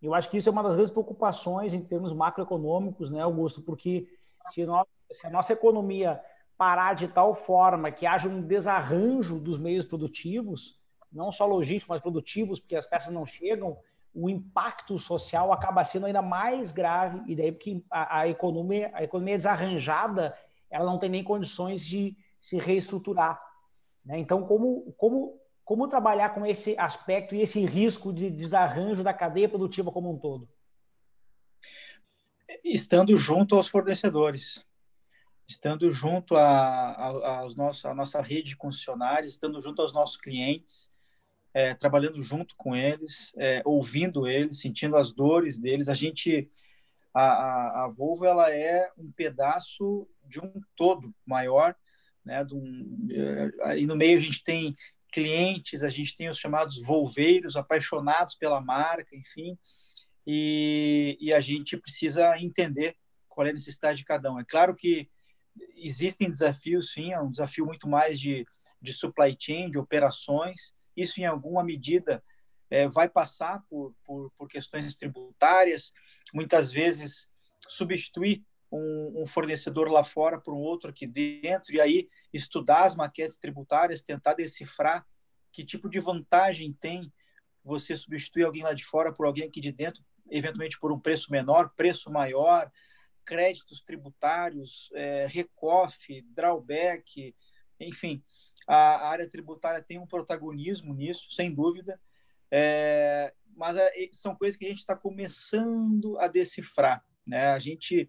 Eu 0.00 0.14
acho 0.14 0.30
que 0.30 0.38
isso 0.38 0.48
é 0.48 0.52
uma 0.52 0.62
das 0.62 0.74
grandes 0.74 0.92
preocupações 0.92 1.74
em 1.74 1.80
termos 1.80 2.12
macroeconômicos, 2.12 3.10
né, 3.10 3.20
Augusto? 3.20 3.62
Porque 3.62 4.06
se, 4.44 4.64
nós, 4.64 4.86
se 5.10 5.26
a 5.26 5.30
nossa 5.30 5.54
economia 5.54 6.22
parar 6.56 6.94
de 6.94 7.08
tal 7.08 7.34
forma 7.34 7.90
que 7.90 8.06
haja 8.06 8.28
um 8.28 8.40
desarranjo 8.40 9.38
dos 9.38 9.58
meios 9.58 9.84
produtivos, 9.84 10.80
não 11.12 11.30
só 11.30 11.46
logísticos, 11.46 11.88
mas 11.88 12.00
produtivos, 12.00 12.58
porque 12.58 12.76
as 12.76 12.86
peças 12.86 13.12
não 13.12 13.26
chegam, 13.26 13.78
o 14.14 14.30
impacto 14.30 14.98
social 14.98 15.52
acaba 15.52 15.84
sendo 15.84 16.06
ainda 16.06 16.22
mais 16.22 16.72
grave, 16.72 17.22
e 17.30 17.36
daí 17.36 17.52
porque 17.52 17.84
a, 17.90 18.20
a 18.20 18.28
economia, 18.28 18.90
a 18.94 19.04
economia 19.04 19.36
desarranjada, 19.36 20.36
ela 20.70 20.86
não 20.86 20.98
tem 20.98 21.10
nem 21.10 21.22
condições 21.22 21.84
de 21.84 22.16
se 22.40 22.56
reestruturar. 22.58 23.40
Né? 24.04 24.18
Então, 24.18 24.46
como, 24.46 24.94
como, 24.96 25.38
como 25.64 25.88
trabalhar 25.88 26.30
com 26.30 26.46
esse 26.46 26.74
aspecto 26.78 27.34
e 27.34 27.42
esse 27.42 27.64
risco 27.66 28.12
de 28.12 28.30
desarranjo 28.30 29.02
da 29.02 29.12
cadeia 29.12 29.48
produtiva 29.48 29.92
como 29.92 30.10
um 30.10 30.18
todo? 30.18 30.48
Estando 32.64 33.14
junto 33.16 33.56
aos 33.56 33.68
fornecedores 33.68 34.64
estando 35.48 35.90
junto 35.90 36.36
a, 36.36 36.42
a, 36.42 37.40
a 37.40 37.94
nossa 37.94 38.20
rede 38.20 38.50
de 38.50 38.56
concessionários, 38.56 39.32
estando 39.32 39.60
junto 39.60 39.80
aos 39.80 39.92
nossos 39.92 40.16
clientes, 40.16 40.90
é, 41.54 41.74
trabalhando 41.74 42.20
junto 42.20 42.54
com 42.56 42.74
eles, 42.74 43.32
é, 43.38 43.62
ouvindo 43.64 44.26
eles, 44.26 44.60
sentindo 44.60 44.96
as 44.96 45.12
dores 45.12 45.58
deles. 45.58 45.88
A 45.88 45.94
gente, 45.94 46.50
a, 47.14 47.22
a, 47.22 47.84
a, 47.84 47.88
Volvo, 47.88 48.26
ela 48.26 48.52
é 48.52 48.90
um 48.98 49.10
pedaço 49.10 50.06
de 50.24 50.40
um 50.40 50.52
todo 50.76 51.14
maior, 51.24 51.74
né? 52.24 52.44
Um, 52.52 53.08
é, 53.10 53.70
aí 53.70 53.86
no 53.86 53.96
meio 53.96 54.18
a 54.18 54.20
gente 54.20 54.42
tem 54.42 54.74
clientes, 55.12 55.82
a 55.82 55.88
gente 55.88 56.14
tem 56.14 56.28
os 56.28 56.38
chamados 56.38 56.78
volveiros, 56.82 57.56
apaixonados 57.56 58.34
pela 58.34 58.60
marca, 58.60 59.16
enfim, 59.16 59.56
e, 60.26 61.16
e 61.20 61.32
a 61.32 61.40
gente 61.40 61.76
precisa 61.78 62.36
entender 62.38 62.96
qual 63.28 63.46
é 63.46 63.50
a 63.50 63.54
necessidade 63.54 63.98
de 63.98 64.04
cada 64.04 64.30
um. 64.30 64.38
É 64.38 64.44
claro 64.44 64.74
que 64.74 65.08
existem 65.76 66.30
desafios, 66.30 66.92
sim, 66.92 67.12
é 67.12 67.20
um 67.20 67.30
desafio 67.30 67.66
muito 67.66 67.88
mais 67.88 68.18
de, 68.18 68.44
de 68.80 68.92
supply 68.92 69.36
chain, 69.38 69.70
de 69.70 69.78
operações. 69.78 70.72
Isso, 70.96 71.20
em 71.20 71.24
alguma 71.24 71.62
medida, 71.62 72.22
é, 72.70 72.88
vai 72.88 73.08
passar 73.08 73.62
por, 73.68 73.94
por, 74.04 74.30
por, 74.36 74.48
questões 74.48 74.96
tributárias, 74.96 75.92
muitas 76.34 76.72
vezes 76.72 77.28
substituir 77.68 78.44
um, 78.70 79.22
um, 79.22 79.26
fornecedor 79.26 79.88
lá 79.88 80.02
fora 80.02 80.40
por 80.40 80.52
um 80.52 80.58
outro 80.58 80.90
aqui 80.90 81.06
dentro, 81.06 81.74
e 81.74 81.80
aí 81.80 82.08
estudar 82.32 82.84
as 82.84 82.96
maquetes 82.96 83.38
tributárias, 83.38 84.02
tentar 84.02 84.34
decifrar 84.34 85.06
que 85.52 85.64
tipo 85.64 85.88
de 85.88 86.00
vantagem 86.00 86.72
tem 86.72 87.12
você 87.64 87.96
substituir 87.96 88.44
alguém 88.44 88.62
lá 88.62 88.72
de 88.72 88.84
fora 88.84 89.12
por 89.12 89.26
alguém 89.26 89.48
aqui 89.48 89.60
de 89.60 89.72
dentro, 89.72 90.04
eventualmente 90.30 90.78
por 90.78 90.92
um 90.92 91.00
preço 91.00 91.30
menor, 91.30 91.72
preço 91.76 92.10
maior, 92.10 92.70
créditos 93.26 93.82
tributários, 93.82 94.88
é, 94.94 95.26
recoff, 95.26 96.22
drawback, 96.34 97.34
enfim, 97.78 98.22
a, 98.66 99.08
área 99.08 99.28
tributária 99.28 99.82
tem 99.82 99.98
um 99.98 100.06
protagonismo 100.06 100.94
nisso, 100.94 101.30
sem 101.30 101.52
dúvida, 101.52 102.00
é, 102.50 103.34
mas 103.56 103.76
é, 103.76 103.90
são 104.12 104.34
coisas 104.34 104.56
que 104.56 104.64
a 104.64 104.68
gente 104.68 104.78
está 104.78 104.94
começando 104.94 106.18
a 106.18 106.28
decifrar. 106.28 107.04
Né? 107.26 107.48
A 107.48 107.58
gente, 107.58 108.08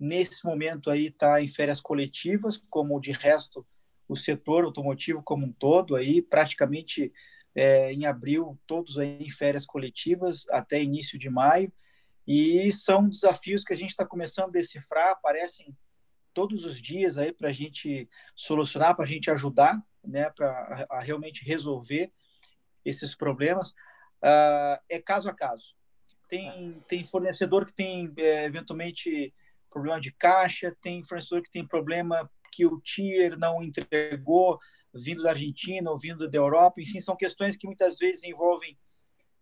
nesse 0.00 0.44
momento 0.44 0.90
aí, 0.90 1.08
está 1.08 1.40
em 1.40 1.48
férias 1.48 1.80
coletivas, 1.80 2.56
como 2.70 3.00
de 3.00 3.12
resto 3.12 3.64
o 4.08 4.16
setor 4.16 4.64
automotivo 4.64 5.22
como 5.22 5.46
um 5.46 5.52
todo, 5.52 5.96
aí 5.96 6.22
praticamente 6.22 7.12
é, 7.54 7.92
em 7.92 8.06
abril, 8.06 8.58
todos 8.66 8.98
aí 8.98 9.18
em 9.20 9.30
férias 9.30 9.66
coletivas, 9.66 10.48
até 10.50 10.82
início 10.82 11.18
de 11.18 11.28
maio, 11.28 11.72
e 12.26 12.72
são 12.72 13.08
desafios 13.08 13.62
que 13.62 13.72
a 13.72 13.76
gente 13.76 13.90
está 13.90 14.04
começando 14.04 14.48
a 14.48 14.52
decifrar, 14.52 15.10
aparecem 15.10 15.76
todos 16.34 16.64
os 16.64 16.80
dias 16.80 17.16
aí 17.16 17.32
para 17.32 17.48
a 17.48 17.52
gente 17.52 18.08
solucionar, 18.34 18.94
para 18.94 19.04
a 19.04 19.08
gente 19.08 19.30
ajudar, 19.30 19.80
né, 20.04 20.28
para 20.30 20.88
realmente 21.00 21.44
resolver 21.44 22.12
esses 22.84 23.14
problemas. 23.14 23.70
Uh, 24.22 24.78
é 24.88 25.00
caso 25.00 25.28
a 25.28 25.34
caso. 25.34 25.74
Tem, 26.28 26.82
tem 26.88 27.04
fornecedor 27.04 27.64
que 27.64 27.72
tem 27.72 28.12
é, 28.18 28.44
eventualmente 28.44 29.32
problema 29.70 30.00
de 30.00 30.10
caixa, 30.12 30.76
tem 30.82 31.04
fornecedor 31.04 31.42
que 31.42 31.50
tem 31.50 31.66
problema 31.66 32.28
que 32.52 32.66
o 32.66 32.80
tier 32.80 33.38
não 33.38 33.62
entregou 33.62 34.58
vindo 34.92 35.22
da 35.22 35.30
Argentina 35.30 35.90
ou 35.90 35.98
vindo 35.98 36.28
da 36.28 36.38
Europa, 36.38 36.80
enfim, 36.80 37.00
são 37.00 37.16
questões 37.16 37.56
que 37.56 37.66
muitas 37.66 37.98
vezes 37.98 38.24
envolvem 38.24 38.76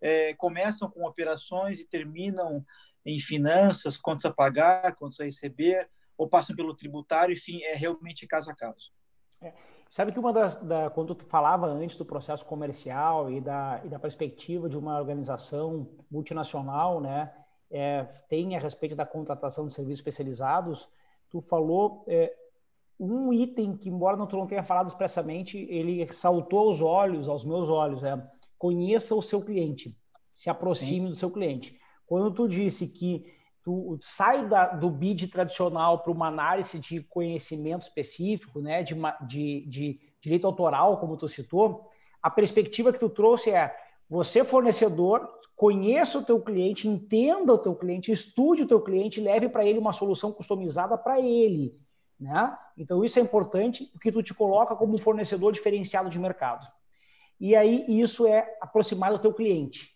é, 0.04 0.34
começam 0.34 0.90
com 0.90 1.06
operações 1.06 1.80
e 1.80 1.88
terminam 1.88 2.62
em 3.06 3.18
finanças, 3.18 3.96
contas 3.96 4.26
a 4.26 4.30
pagar, 4.30 4.94
contas 4.96 5.18
a 5.18 5.24
receber, 5.24 5.88
ou 6.16 6.28
passam 6.28 6.54
pelo 6.54 6.76
tributário, 6.76 7.32
enfim, 7.32 7.62
é 7.62 7.74
realmente 7.74 8.26
caso 8.26 8.50
a 8.50 8.54
caso. 8.54 8.92
É. 9.40 9.54
Sabe 9.90 10.12
que 10.12 10.18
uma 10.18 10.30
das, 10.30 10.56
da, 10.56 10.90
quando 10.90 11.14
tu 11.14 11.24
falava 11.24 11.66
antes 11.66 11.96
do 11.96 12.04
processo 12.04 12.44
comercial 12.44 13.30
e 13.30 13.40
da, 13.40 13.80
e 13.82 13.88
da 13.88 13.98
perspectiva 13.98 14.68
de 14.68 14.76
uma 14.76 14.98
organização 14.98 15.88
multinacional, 16.10 17.00
né, 17.00 17.32
é, 17.70 18.04
tem 18.28 18.54
a 18.56 18.60
respeito 18.60 18.94
da 18.94 19.06
contratação 19.06 19.66
de 19.66 19.72
serviços 19.72 20.00
especializados, 20.00 20.86
tu 21.30 21.40
falou 21.40 22.04
é, 22.06 22.34
um 23.00 23.32
item 23.32 23.74
que, 23.74 23.88
embora 23.88 24.18
tu 24.26 24.36
não 24.36 24.46
tenha 24.46 24.62
falado 24.62 24.88
expressamente, 24.88 25.58
ele 25.70 26.06
saltou 26.12 26.68
aos 26.68 26.82
olhos, 26.82 27.26
aos 27.26 27.42
meus 27.44 27.70
olhos, 27.70 28.02
é 28.02 28.22
conheça 28.58 29.14
o 29.14 29.22
seu 29.22 29.40
cliente, 29.40 29.96
se 30.32 30.50
aproxime 30.50 31.06
Sim. 31.06 31.10
do 31.10 31.16
seu 31.16 31.30
cliente. 31.30 31.78
Quando 32.06 32.32
tu 32.32 32.48
disse 32.48 32.86
que 32.88 33.24
tu 33.62 33.98
sai 34.02 34.46
da, 34.46 34.66
do 34.66 34.90
bid 34.90 35.28
tradicional 35.28 36.00
para 36.00 36.12
uma 36.12 36.28
análise 36.28 36.78
de 36.78 37.00
conhecimento 37.02 37.82
específico, 37.82 38.60
né, 38.60 38.82
de, 38.82 38.94
de, 39.26 39.66
de 39.66 40.00
direito 40.20 40.46
autoral, 40.46 40.98
como 40.98 41.16
tu 41.16 41.28
citou, 41.28 41.88
a 42.22 42.30
perspectiva 42.30 42.92
que 42.92 42.98
tu 42.98 43.08
trouxe 43.08 43.50
é 43.50 43.74
você 44.08 44.44
fornecedor 44.44 45.28
conheça 45.56 46.18
o 46.18 46.24
teu 46.24 46.40
cliente, 46.40 46.88
entenda 46.88 47.54
o 47.54 47.58
teu 47.58 47.74
cliente, 47.74 48.12
estude 48.12 48.62
o 48.62 48.66
teu 48.66 48.80
cliente, 48.80 49.20
leve 49.20 49.48
para 49.48 49.64
ele 49.64 49.78
uma 49.78 49.92
solução 49.92 50.32
customizada 50.32 50.98
para 50.98 51.20
ele, 51.20 51.78
né? 52.18 52.56
Então 52.76 53.04
isso 53.04 53.18
é 53.18 53.22
importante 53.22 53.84
porque 53.92 54.10
tu 54.10 54.22
te 54.22 54.34
coloca 54.34 54.74
como 54.74 54.94
um 54.94 54.98
fornecedor 54.98 55.52
diferenciado 55.52 56.10
de 56.10 56.18
mercado. 56.18 56.66
E 57.40 57.54
aí 57.54 57.84
isso 57.88 58.26
é 58.26 58.56
aproximar 58.60 59.12
do 59.12 59.18
teu 59.18 59.32
cliente. 59.32 59.94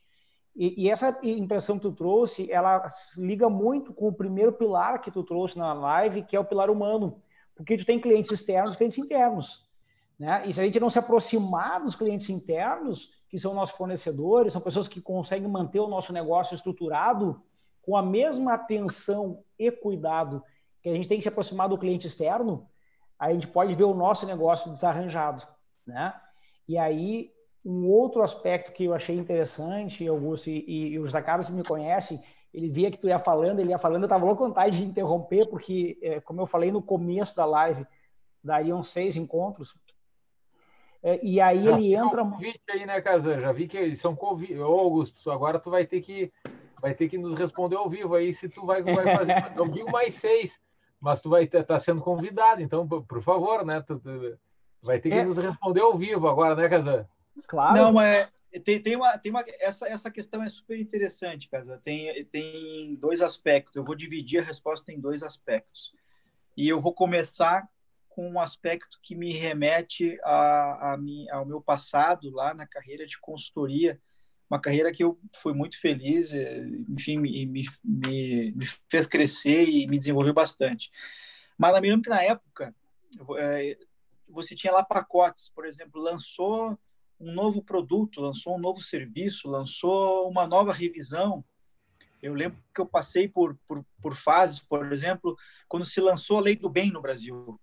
E, 0.55 0.85
e, 0.85 0.90
essa 0.90 1.16
impressão 1.23 1.77
que 1.77 1.82
tu 1.82 1.93
trouxe, 1.93 2.51
ela 2.51 2.85
liga 3.16 3.48
muito 3.48 3.93
com 3.94 4.09
o 4.09 4.12
primeiro 4.12 4.52
pilar 4.52 5.01
que 5.01 5.10
tu 5.10 5.23
trouxe 5.23 5.56
na 5.56 5.73
live, 5.73 6.24
que 6.24 6.35
é 6.35 6.40
o 6.40 6.44
pilar 6.44 6.69
humano. 6.69 7.23
Porque 7.55 7.77
tu 7.77 7.85
tem 7.85 8.01
clientes 8.01 8.32
externos 8.32 8.74
clientes 8.74 8.98
internos. 8.98 9.69
Né? 10.19 10.43
E 10.47 10.52
se 10.52 10.60
a 10.60 10.65
gente 10.65 10.81
não 10.81 10.90
se 10.90 10.98
aproximar 10.98 11.81
dos 11.81 11.94
clientes 11.94 12.28
internos, 12.28 13.12
que 13.28 13.39
são 13.39 13.55
nossos 13.55 13.77
fornecedores, 13.77 14.52
são 14.52 14.60
pessoas 14.60 14.89
que 14.89 15.01
conseguem 15.01 15.48
manter 15.48 15.78
o 15.78 15.86
nosso 15.86 16.12
negócio 16.12 16.56
estruturado 16.56 17.40
com 17.82 17.97
a 17.97 18.02
mesma 18.02 18.55
atenção 18.55 19.44
e 19.56 19.70
cuidado 19.70 20.43
que 20.82 20.89
a 20.89 20.93
gente 20.93 21.09
tem 21.09 21.19
que 21.19 21.23
se 21.23 21.28
aproximar 21.28 21.69
do 21.69 21.78
cliente 21.78 22.06
externo, 22.06 22.69
a 23.19 23.32
gente 23.32 23.48
pode 23.48 23.74
ver 23.74 23.85
o 23.85 23.94
nosso 23.94 24.27
negócio 24.27 24.70
desarranjado, 24.70 25.47
né? 25.86 26.15
E 26.69 26.77
aí, 26.77 27.32
um 27.65 27.89
outro 27.89 28.23
aspecto 28.23 28.73
que 28.73 28.85
eu 28.85 28.95
achei 28.95 29.16
interessante, 29.16 30.07
Augusto, 30.07 30.51
e, 30.51 30.65
e, 30.69 30.89
e 30.90 30.99
o 30.99 31.09
Zacaro, 31.09 31.43
se 31.43 31.53
me 31.53 31.62
conhece, 31.62 32.23
ele 32.53 32.69
via 32.69 32.90
que 32.90 32.99
tu 32.99 33.09
ia 33.09 33.19
falando, 33.19 33.61
ele 33.61 33.70
ia 33.70 33.78
falando, 33.78 34.03
eu 34.03 34.07
estava 34.07 34.24
louco 34.24 34.45
vontade 34.45 34.77
de 34.77 34.85
interromper, 34.85 35.47
porque, 35.49 35.99
é, 36.03 36.20
como 36.20 36.40
eu 36.40 36.47
falei 36.47 36.70
no 36.70 36.82
começo 36.82 37.35
da 37.35 37.45
live, 37.45 37.86
dariam 38.45 38.82
seis 38.82 39.16
encontros. 39.16 39.74
É, 41.03 41.24
e 41.24 41.40
aí 41.40 41.66
ele 41.66 41.95
entra. 41.95 42.23
Um 42.23 42.32
convite 42.32 42.61
aí, 42.70 42.85
né, 42.85 43.01
Kazan? 43.01 43.39
Já 43.39 43.53
vi 43.53 43.69
que 43.69 43.95
são 43.95 44.16
convites. 44.16 44.59
Ô, 44.59 44.65
Augusto, 44.65 45.31
agora 45.31 45.59
tu 45.59 45.70
vai 45.70 45.86
ter 45.86 46.01
que 46.01 46.32
vai 46.81 46.95
ter 46.95 47.09
que 47.09 47.19
nos 47.19 47.35
responder 47.35 47.77
ao 47.77 47.89
vivo 47.89 48.15
aí 48.15 48.32
se 48.32 48.49
tu 48.49 48.65
vai, 48.65 48.82
vai 48.82 49.16
fazer. 49.16 49.53
Eu 49.57 49.69
digo 49.69 49.90
mais 49.90 50.15
seis, 50.15 50.61
mas 51.01 51.20
tu 51.20 51.28
vai 51.28 51.45
estar 51.45 51.65
tá 51.65 51.78
sendo 51.78 52.01
convidado, 52.01 52.62
então, 52.62 52.86
por 52.86 53.20
favor, 53.20 53.65
né? 53.65 53.81
Tu, 53.81 53.99
tu 53.99 54.39
vai 54.89 55.01
ter 55.01 55.10
que 55.10 55.16
é. 55.16 55.24
nos 55.24 55.39
responder 55.39 55.81
ao 55.81 55.97
vivo 55.97 56.28
agora, 56.28 56.55
né, 56.55 56.69
Kazan? 56.69 57.06
Claro. 57.47 57.77
Não, 57.77 57.93
mas 57.93 58.31
tem, 58.65 58.81
tem 58.81 58.97
uma, 58.97 59.16
tem 59.19 59.31
uma 59.31 59.44
essa, 59.60 59.86
essa 59.86 60.10
questão 60.10 60.43
é 60.43 60.48
super 60.48 60.78
interessante, 60.78 61.48
Kazan. 61.48 61.78
Tem, 61.85 62.24
tem 62.27 62.94
dois 62.97 63.20
aspectos. 63.20 63.77
Eu 63.77 63.85
vou 63.85 63.94
dividir 63.94 64.40
a 64.40 64.44
resposta 64.44 64.93
em 64.93 65.01
dois 65.01 65.23
aspectos. 65.23 65.94
E 66.56 66.69
eu 66.69 66.81
vou 66.81 66.93
começar 66.93 67.69
com 68.09 68.28
um 68.28 68.40
aspecto 68.40 68.98
que 69.02 69.15
me 69.15 69.32
remete 69.32 70.19
a, 70.24 70.93
a 70.93 70.97
mim, 70.97 71.28
ao 71.31 71.47
meu 71.47 71.60
passado 71.60 72.31
lá 72.31 72.52
na 72.52 72.66
carreira 72.66 73.06
de 73.06 73.19
consultoria 73.19 74.01
uma 74.51 74.59
carreira 74.59 74.90
que 74.90 75.05
eu 75.05 75.19
fui 75.35 75.52
muito 75.52 75.78
feliz, 75.78 76.32
eh, 76.32 76.66
enfim, 76.89 77.19
me, 77.19 77.44
me, 77.47 77.66
me, 77.85 78.55
fez 78.89 79.06
crescer 79.06 79.69
e 79.69 79.86
me 79.86 79.98
desenvolveu 79.98 80.32
bastante. 80.32 80.90
Mas 81.59 81.78
me 81.81 81.90
lembro 81.90 82.02
que 82.02 82.09
na 82.09 82.23
época 82.23 82.74
você 84.29 84.55
tinha 84.55 84.73
lá 84.73 84.85
pacotes, 84.85 85.51
por 85.51 85.65
exemplo, 85.65 86.01
lançou 86.01 86.79
um 87.21 87.33
novo 87.33 87.63
produto, 87.63 88.21
lançou 88.21 88.57
um 88.57 88.61
novo 88.61 88.81
serviço, 88.81 89.49
lançou 89.49 90.29
uma 90.29 90.47
nova 90.47 90.73
revisão. 90.73 91.45
Eu 92.23 92.35
lembro 92.35 92.63
que 92.75 92.81
eu 92.81 92.87
passei 92.87 93.29
por, 93.29 93.59
por, 93.67 93.85
por 94.01 94.15
fases, 94.15 94.61
por 94.61 94.93
exemplo, 94.93 95.37
quando 95.69 95.85
se 95.85 96.01
lançou 96.01 96.39
a 96.39 96.41
Lei 96.41 96.57
do 96.57 96.69
Bem 96.69 96.91
no 96.91 97.03
Brasil. 97.03 97.61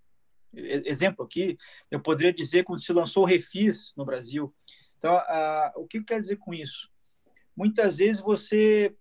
Exemplo 0.52 1.24
aqui, 1.24 1.58
eu 1.90 2.00
poderia 2.00 2.32
dizer 2.32 2.64
quando 2.64 2.80
se 2.80 2.92
lançou 2.92 3.22
o 3.22 3.26
Refis 3.26 3.92
no 3.96 4.04
Brasil. 4.04 4.54
Então, 4.98 5.20
o 5.76 5.86
que 5.86 5.98
eu 5.98 6.04
quero 6.04 6.20
dizer 6.20 6.36
com 6.36 6.54
isso? 6.54 6.90
Muitas 7.54 7.98
vezes 7.98 8.20
você 8.20 8.94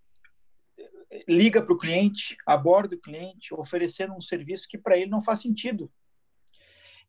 liga 1.28 1.62
para 1.62 1.74
o 1.74 1.78
cliente, 1.78 2.36
aborda 2.46 2.96
o 2.96 3.00
cliente, 3.00 3.54
oferecendo 3.54 4.14
um 4.14 4.22
serviço 4.22 4.68
que 4.68 4.78
para 4.78 4.98
ele 4.98 5.10
não 5.10 5.22
faz 5.22 5.42
sentido. 5.42 5.92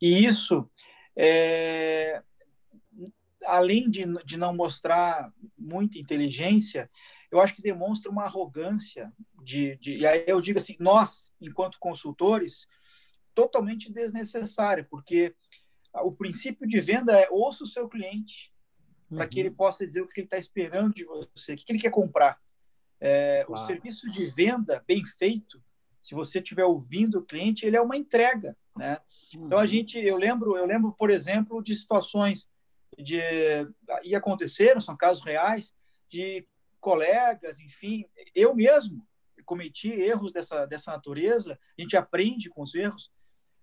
E 0.01 0.25
isso, 0.25 0.69
é, 1.17 2.23
além 3.45 3.89
de, 3.89 4.05
de 4.25 4.37
não 4.37 4.55
mostrar 4.55 5.33
muita 5.57 5.99
inteligência, 5.99 6.91
eu 7.31 7.41
acho 7.41 7.55
que 7.55 7.63
demonstra 7.63 8.11
uma 8.11 8.25
arrogância 8.25 9.13
de, 9.43 9.77
de, 9.77 9.99
e 9.99 10.07
aí 10.07 10.25
eu 10.27 10.41
digo 10.41 10.59
assim, 10.59 10.77
nós, 10.79 11.31
enquanto 11.41 11.79
consultores, 11.79 12.67
totalmente 13.35 13.93
desnecessária, 13.93 14.87
porque 14.91 15.35
o 15.95 16.13
princípio 16.13 16.67
de 16.67 16.81
venda 16.81 17.19
é 17.19 17.29
ouça 17.31 17.65
o 17.65 17.67
seu 17.67 17.89
cliente, 17.89 18.53
uhum. 19.11 19.19
para 19.19 19.27
que 19.27 19.41
ele 19.41 19.51
possa 19.51 19.87
dizer 19.87 20.03
o 20.03 20.07
que 20.07 20.21
ele 20.21 20.27
está 20.27 20.39
esperando 20.39 20.95
de 20.95 21.05
você, 21.05 21.55
o 21.55 21.57
que 21.57 21.65
ele 21.69 21.81
quer 21.81 21.91
comprar. 21.91 22.39
É, 23.01 23.45
claro. 23.45 23.63
O 23.63 23.67
serviço 23.67 24.11
de 24.11 24.27
venda 24.27 24.83
bem 24.87 25.05
feito, 25.05 25.63
se 26.01 26.15
você 26.15 26.39
estiver 26.39 26.65
ouvindo 26.65 27.19
o 27.19 27.25
cliente, 27.25 27.67
ele 27.67 27.77
é 27.77 27.81
uma 27.81 27.97
entrega, 27.97 28.57
né? 28.77 29.01
Então 29.35 29.59
a 29.59 29.63
uhum. 29.63 29.67
gente, 29.67 29.99
eu 29.99 30.17
lembro, 30.17 30.57
eu 30.57 30.67
lembro, 30.67 30.93
por 30.93 31.11
exemplo, 31.11 31.63
de 31.63 31.75
situações 31.75 32.49
de 32.99 33.21
e 34.03 34.15
aconteceram, 34.15 34.81
são 34.81 34.97
casos 34.97 35.25
reais 35.25 35.75
de 36.09 36.47
colegas, 36.81 37.59
enfim, 37.61 38.05
eu 38.35 38.55
mesmo 38.55 39.07
cometi 39.45 39.91
erros 39.91 40.33
dessa 40.33 40.67
dessa 40.67 40.93
natureza. 40.93 41.59
A 41.79 41.83
gente 41.83 41.97
aprende 41.97 42.49
com 42.49 42.63
os 42.63 42.75
erros. 42.75 43.11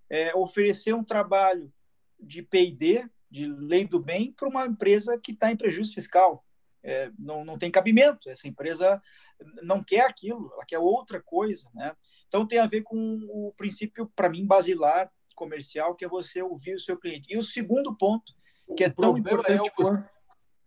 É, 0.10 0.35
oferecer 0.35 0.94
um 0.94 1.03
trabalho 1.03 1.73
de 2.19 2.44
P&D 2.44 3.10
de 3.34 3.48
lei 3.48 3.84
do 3.88 3.99
bem 3.99 4.31
para 4.31 4.48
uma 4.48 4.68
empresa 4.68 5.18
que 5.18 5.31
está 5.31 5.52
em 5.52 5.57
prejuízo 5.57 5.95
fiscal. 5.95 6.45
É, 6.84 7.10
não, 7.18 7.44
não 7.44 7.57
tem 7.57 7.72
cabimento. 7.72 8.30
Essa 8.30 8.48
empresa 8.48 9.02
não 9.64 9.84
quer 9.84 10.02
aquilo, 10.02 10.52
ela 10.53 10.64
quer 10.65 10.77
outra 10.77 11.19
coisa. 11.19 11.68
Né? 11.73 11.95
Então, 12.34 12.47
tem 12.47 12.57
a 12.57 12.65
ver 12.65 12.81
com 12.81 12.97
o 12.97 13.53
princípio, 13.55 14.11
para 14.15 14.27
mim, 14.27 14.43
basilar 14.43 15.07
comercial, 15.35 15.93
que 15.93 16.03
é 16.03 16.07
você 16.07 16.41
ouvir 16.41 16.73
o 16.73 16.80
seu 16.80 16.97
cliente. 16.97 17.31
E 17.31 17.38
o 17.38 17.43
segundo 17.43 17.95
ponto, 17.95 18.34
que 18.76 18.84
é 18.84 18.88
o 18.88 18.93
tão 18.93 19.15
importante 19.15 19.60
é 19.60 19.61
o... 19.61 19.72
quanto. 19.72 20.10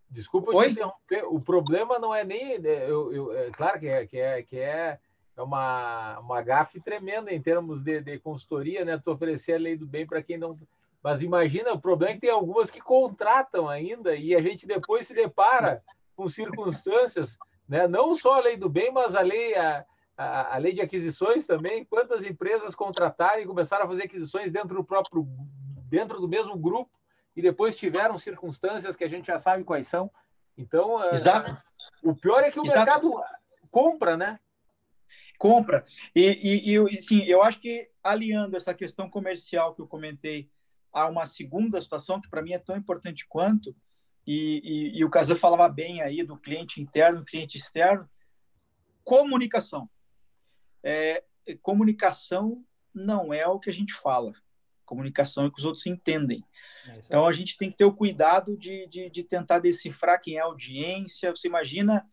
Desculpa 0.09 0.55
Oi? 0.55 0.67
te 0.67 0.73
interromper. 0.75 1.25
O 1.25 1.39
problema 1.39 1.99
não 1.99 2.15
é 2.15 2.23
nem. 2.23 2.61
Né, 2.61 2.89
eu, 2.89 3.13
eu, 3.13 3.37
é 3.37 3.51
claro 3.51 3.81
que 3.81 3.89
é, 3.89 4.07
que 4.07 4.17
é, 4.17 4.43
que 4.45 4.61
é, 4.61 5.01
é 5.37 5.43
uma, 5.43 6.21
uma 6.21 6.41
gafe 6.41 6.81
tremenda 6.81 7.35
em 7.35 7.43
termos 7.43 7.83
de, 7.83 8.01
de 8.01 8.17
consultoria, 8.21 8.85
né? 8.85 8.97
Tu 8.97 9.11
oferecer 9.11 9.55
a 9.55 9.59
lei 9.59 9.77
do 9.77 9.89
bem 9.89 10.07
para 10.07 10.23
quem 10.23 10.39
não 10.39 10.57
mas 11.03 11.23
imagina, 11.23 11.73
o 11.73 11.81
problema 11.81 12.13
é 12.13 12.15
que 12.15 12.23
tem 12.23 12.31
algumas 12.31 12.69
que 12.69 12.81
contratam 12.81 13.69
ainda 13.69 14.17
e 14.17 14.35
a 14.35 14.41
gente 14.41 14.67
depois 14.67 15.07
se 15.07 15.15
depara 15.15 15.81
com 16.17 16.29
circunstâncias, 16.29 17.37
né? 17.69 17.87
não 17.87 18.13
só 18.13 18.35
a 18.35 18.41
lei 18.41 18.57
do 18.57 18.69
bem, 18.69 18.91
mas 18.91 19.15
a 19.15 19.21
lei, 19.21 19.55
a, 19.55 19.85
a, 20.17 20.55
a 20.55 20.59
lei 20.59 20.73
de 20.73 20.81
aquisições 20.81 21.47
também. 21.47 21.85
Quantas 21.85 22.23
empresas 22.25 22.75
contrataram 22.75 23.41
e 23.41 23.47
começaram 23.47 23.85
a 23.85 23.89
fazer 23.89 24.05
aquisições 24.05 24.51
dentro 24.51 24.77
do 24.77 24.85
próprio, 24.85 25.27
dentro 25.89 26.21
do 26.21 26.29
mesmo 26.29 26.57
grupo 26.57 26.91
e 27.35 27.43
depois 27.43 27.77
tiveram 27.77 28.17
circunstâncias 28.17 28.97
que 28.97 29.05
a 29.05 29.09
gente 29.09 29.27
já 29.27 29.39
sabe 29.39 29.65
quais 29.65 29.87
são. 29.87 30.11
Então, 30.57 31.03
é, 31.03 31.11
Exato. 31.11 31.57
o 32.03 32.15
pior 32.15 32.43
é 32.43 32.51
que 32.51 32.59
o 32.59 32.65
Exato. 32.65 32.79
mercado 32.79 33.23
compra, 33.71 34.17
né? 34.17 34.41
Compra. 35.39 35.85
E, 36.15 36.73
e, 36.73 36.77
e 36.77 37.03
sim, 37.03 37.23
eu 37.25 37.43
acho 37.43 37.61
que 37.61 37.91
aliando 38.03 38.57
essa 38.57 38.73
questão 38.73 39.11
comercial 39.11 39.75
que 39.75 39.83
eu 39.83 39.87
comentei 39.87 40.51
há 40.91 41.09
uma 41.09 41.27
segunda 41.27 41.81
situação 41.81 42.21
que 42.21 42.31
para 42.31 42.41
mim 42.41 42.53
é 42.53 42.59
tão 42.59 42.75
importante 42.75 43.27
quanto, 43.29 43.77
e, 44.27 44.63
e, 44.65 44.99
e 44.99 45.05
o 45.05 45.11
Casal 45.11 45.37
falava 45.37 45.69
bem 45.69 46.01
aí 46.01 46.23
do 46.23 46.39
cliente 46.39 46.81
interno, 46.81 47.25
cliente 47.25 47.59
externo, 47.59 48.09
comunicação. 49.05 49.89
É, 50.89 51.25
comunicação 51.63 52.65
não 52.95 53.35
é 53.35 53.45
o 53.45 53.59
que 53.59 53.69
a 53.69 53.73
gente 53.73 53.93
fala, 53.93 54.33
comunicação 54.85 55.43
é 55.43 55.47
o 55.49 55.51
que 55.51 55.59
os 55.59 55.65
outros 55.65 55.85
entendem. 55.85 56.45
É 56.87 56.99
então 56.99 57.27
a 57.27 57.33
gente 57.33 57.59
tem 57.59 57.69
que 57.69 57.77
ter 57.77 57.85
o 57.85 57.93
cuidado 57.93 58.57
de, 58.57 58.87
de, 58.87 59.11
de, 59.11 59.25
tentar 59.25 59.59
decifrar 59.59 60.21
quem 60.21 60.37
é 60.37 60.41
a 60.41 60.45
audiência. 60.45 61.33
Você 61.33 61.49
imagina, 61.49 62.09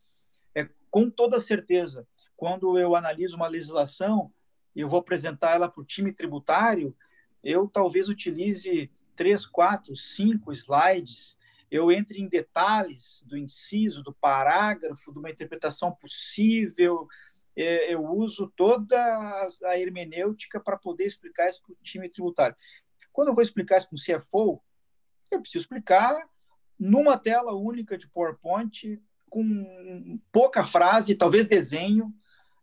é, 0.56 0.68
com 0.90 1.08
toda 1.08 1.40
certeza, 1.40 2.08
quando 2.36 2.76
eu 2.80 2.96
analiso 2.96 3.36
uma 3.36 3.48
legislação, 3.48 4.34
eu 4.76 4.88
vou 4.88 5.00
apresentar 5.00 5.54
ela 5.54 5.70
para 5.70 5.82
o 5.82 5.86
time 5.86 6.12
tributário, 6.12 6.98
eu 7.44 7.68
talvez 7.68 8.10
utilize 8.10 8.90
três, 9.16 9.46
quatro, 9.46 9.96
cinco 9.96 10.52
slides, 10.52 11.38
eu 11.70 11.92
entre 11.92 12.20
em 12.20 12.28
detalhes 12.28 13.24
do 13.28 13.38
inciso, 13.38 14.02
do 14.02 14.14
parágrafo, 14.14 15.12
de 15.12 15.20
uma 15.20 15.30
interpretação 15.30 15.92
possível, 15.92 17.08
eu 17.56 18.04
uso 18.06 18.52
toda 18.56 18.98
a 19.64 19.80
hermenêutica 19.80 20.60
para 20.60 20.78
poder 20.78 21.06
explicar 21.06 21.48
isso 21.48 21.62
para 21.62 21.74
o 21.74 21.78
time 21.84 22.10
tributário. 22.10 22.56
Quando 23.12 23.28
eu 23.30 23.36
vou 23.36 23.44
explicar 23.44 23.78
isso 23.78 23.90
para 23.90 23.96
o 23.96 24.20
CFO, 24.20 24.62
eu 25.32 25.42
preciso 25.42 25.64
explicar 25.64 26.28
numa 26.80 27.18
tela 27.18 27.54
única 27.54 27.98
de 27.98 28.08
PowerPoint, 28.08 29.02
com 29.30 30.20
pouca 30.32 30.64
frase, 30.64 31.16
talvez 31.16 31.48
desenho, 31.48 32.14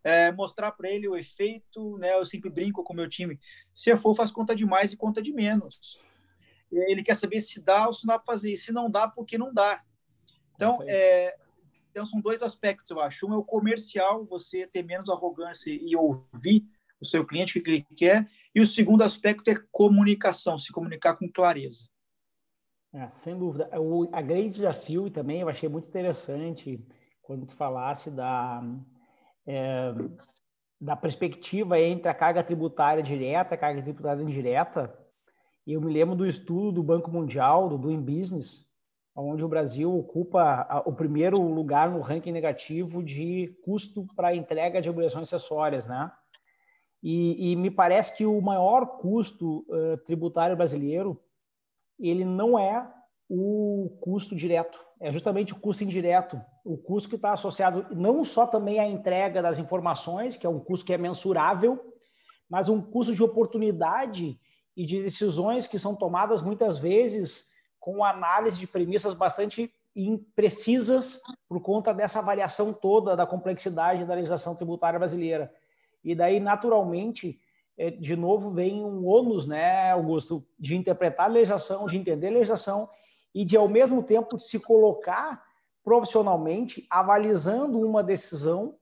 é, 0.04 0.30
mostrar 0.32 0.72
para 0.72 0.88
ele 0.88 1.08
o 1.08 1.16
efeito, 1.16 1.98
né? 1.98 2.14
Eu 2.14 2.24
sempre 2.24 2.48
brinco 2.48 2.82
com 2.84 2.92
o 2.92 2.96
meu 2.96 3.08
time, 3.08 3.38
se 3.74 3.96
for 3.96 4.14
faz 4.14 4.30
conta 4.30 4.54
de 4.54 4.64
mais 4.64 4.92
e 4.92 4.96
conta 4.96 5.20
de 5.20 5.32
menos. 5.32 5.98
Ele 6.70 7.02
quer 7.02 7.16
saber 7.16 7.40
se 7.40 7.60
dá 7.60 7.86
ou 7.86 7.92
se 7.92 8.06
não 8.06 8.14
dá 8.14 8.18
para 8.18 8.32
fazer, 8.32 8.56
se 8.56 8.72
não 8.72 8.90
dá, 8.90 9.08
porque 9.08 9.36
não 9.36 9.52
dá. 9.52 9.82
Então, 10.54 10.78
é, 10.86 11.36
então 11.90 12.06
são 12.06 12.20
dois 12.20 12.42
aspectos, 12.42 12.90
eu 12.90 13.00
acho. 13.00 13.26
Um 13.26 13.34
é 13.34 13.36
o 13.36 13.44
comercial, 13.44 14.24
você 14.24 14.66
ter 14.66 14.82
menos 14.82 15.10
arrogância 15.10 15.70
e 15.70 15.96
ouvir 15.96 16.64
o 17.00 17.04
seu 17.04 17.26
cliente, 17.26 17.58
o 17.58 17.62
que 17.62 17.70
ele 17.70 17.86
quer. 17.96 18.30
E 18.54 18.60
o 18.60 18.66
segundo 18.66 19.02
aspecto 19.02 19.50
é 19.50 19.56
comunicação, 19.70 20.58
se 20.58 20.72
comunicar 20.72 21.16
com 21.16 21.30
clareza. 21.30 21.84
É, 22.92 23.08
sem 23.08 23.38
dúvida. 23.38 23.68
O 23.80 24.08
a 24.12 24.20
grande 24.20 24.50
desafio, 24.50 25.06
e 25.06 25.10
também 25.10 25.40
eu 25.40 25.48
achei 25.48 25.68
muito 25.68 25.88
interessante 25.88 26.84
quando 27.22 27.46
tu 27.46 27.54
falasse 27.54 28.10
da, 28.10 28.62
é, 29.46 29.92
da 30.80 30.96
perspectiva 30.96 31.78
entre 31.78 32.08
a 32.08 32.14
carga 32.14 32.42
tributária 32.42 33.02
direta 33.02 33.54
e 33.54 33.56
a 33.56 33.58
carga 33.58 33.82
tributária 33.82 34.22
indireta, 34.22 34.96
eu 35.66 35.80
me 35.80 35.92
lembro 35.92 36.16
do 36.16 36.26
estudo 36.26 36.72
do 36.72 36.82
Banco 36.82 37.10
Mundial, 37.10 37.68
do 37.68 37.78
Doing 37.78 38.02
Business, 38.02 38.69
onde 39.14 39.44
o 39.44 39.48
Brasil 39.48 39.94
ocupa 39.96 40.82
o 40.86 40.92
primeiro 40.92 41.40
lugar 41.40 41.90
no 41.90 42.00
ranking 42.00 42.32
negativo 42.32 43.02
de 43.02 43.56
custo 43.64 44.06
para 44.14 44.34
entrega 44.34 44.80
de 44.80 44.88
obrigações 44.88 45.32
acessórias, 45.32 45.84
né? 45.84 46.10
E, 47.02 47.52
e, 47.52 47.56
me 47.56 47.70
parece 47.70 48.16
que 48.16 48.26
o 48.26 48.40
maior 48.42 48.98
custo 48.98 49.64
uh, 49.70 49.96
tributário 50.04 50.54
brasileiro 50.54 51.18
ele 51.98 52.24
não 52.24 52.58
é 52.58 52.86
o 53.28 53.96
custo 54.00 54.34
direto, 54.34 54.78
é 55.00 55.12
justamente 55.12 55.52
o 55.52 55.58
custo 55.58 55.84
indireto, 55.84 56.40
o 56.64 56.76
custo 56.76 57.08
que 57.08 57.16
está 57.16 57.32
associado 57.32 57.86
não 57.94 58.24
só 58.24 58.46
também 58.46 58.78
à 58.78 58.86
entrega 58.86 59.40
das 59.40 59.58
informações, 59.58 60.36
que 60.36 60.46
é 60.46 60.50
um 60.50 60.58
custo 60.60 60.84
que 60.84 60.92
é 60.92 60.98
mensurável, 60.98 61.78
mas 62.48 62.68
um 62.68 62.82
custo 62.82 63.14
de 63.14 63.22
oportunidade 63.22 64.38
e 64.76 64.84
de 64.84 65.02
decisões 65.02 65.66
que 65.66 65.78
são 65.78 65.94
tomadas 65.94 66.42
muitas 66.42 66.78
vezes 66.78 67.50
com 67.80 68.04
análise 68.04 68.58
de 68.58 68.66
premissas 68.66 69.14
bastante 69.14 69.72
imprecisas 69.96 71.20
por 71.48 71.60
conta 71.60 71.92
dessa 71.92 72.20
variação 72.20 72.72
toda 72.72 73.16
da 73.16 73.26
complexidade 73.26 74.04
da 74.04 74.14
legislação 74.14 74.54
tributária 74.54 74.98
brasileira. 74.98 75.52
E 76.04 76.14
daí, 76.14 76.38
naturalmente, 76.38 77.40
é, 77.76 77.90
de 77.90 78.14
novo, 78.14 78.50
vem 78.50 78.84
um 78.84 79.06
ônus, 79.06 79.46
né, 79.46 79.90
Augusto, 79.90 80.46
de 80.58 80.76
interpretar 80.76 81.26
a 81.26 81.32
legislação, 81.32 81.86
de 81.86 81.96
entender 81.96 82.28
a 82.28 82.32
legislação 82.32 82.88
e 83.34 83.44
de, 83.44 83.56
ao 83.56 83.68
mesmo 83.68 84.02
tempo, 84.02 84.38
se 84.38 84.60
colocar 84.60 85.42
profissionalmente 85.82 86.86
avalizando 86.90 87.80
uma 87.80 88.02
decisão 88.02 88.76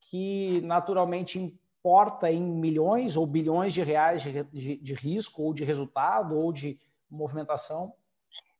que, 0.00 0.60
naturalmente, 0.62 1.38
importa 1.38 2.32
em 2.32 2.42
milhões 2.42 3.16
ou 3.16 3.26
bilhões 3.26 3.74
de 3.74 3.82
reais 3.82 4.22
de, 4.22 4.42
de, 4.44 4.76
de 4.76 4.94
risco 4.94 5.42
ou 5.42 5.52
de 5.52 5.64
resultado 5.64 6.36
ou 6.36 6.52
de 6.52 6.78
movimentação 7.10 7.94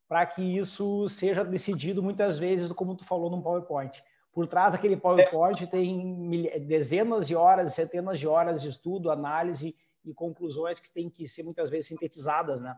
para 0.08 0.26
que 0.26 0.42
isso 0.42 1.08
seja 1.08 1.44
decidido 1.44 2.02
muitas 2.02 2.38
vezes, 2.38 2.70
como 2.72 2.94
tu 2.94 3.04
falou, 3.04 3.30
num 3.30 3.42
PowerPoint. 3.42 4.02
Por 4.32 4.46
trás 4.46 4.72
daquele 4.72 4.96
PowerPoint 4.96 5.66
tem 5.68 6.30
dezenas 6.66 7.26
de 7.26 7.36
horas, 7.36 7.74
centenas 7.74 8.18
de 8.18 8.26
horas 8.26 8.60
de 8.60 8.68
estudo, 8.68 9.10
análise 9.10 9.76
e 10.04 10.12
conclusões 10.12 10.78
que 10.78 10.92
têm 10.92 11.08
que 11.08 11.26
ser 11.26 11.44
muitas 11.44 11.70
vezes 11.70 11.88
sintetizadas, 11.88 12.60
né? 12.60 12.76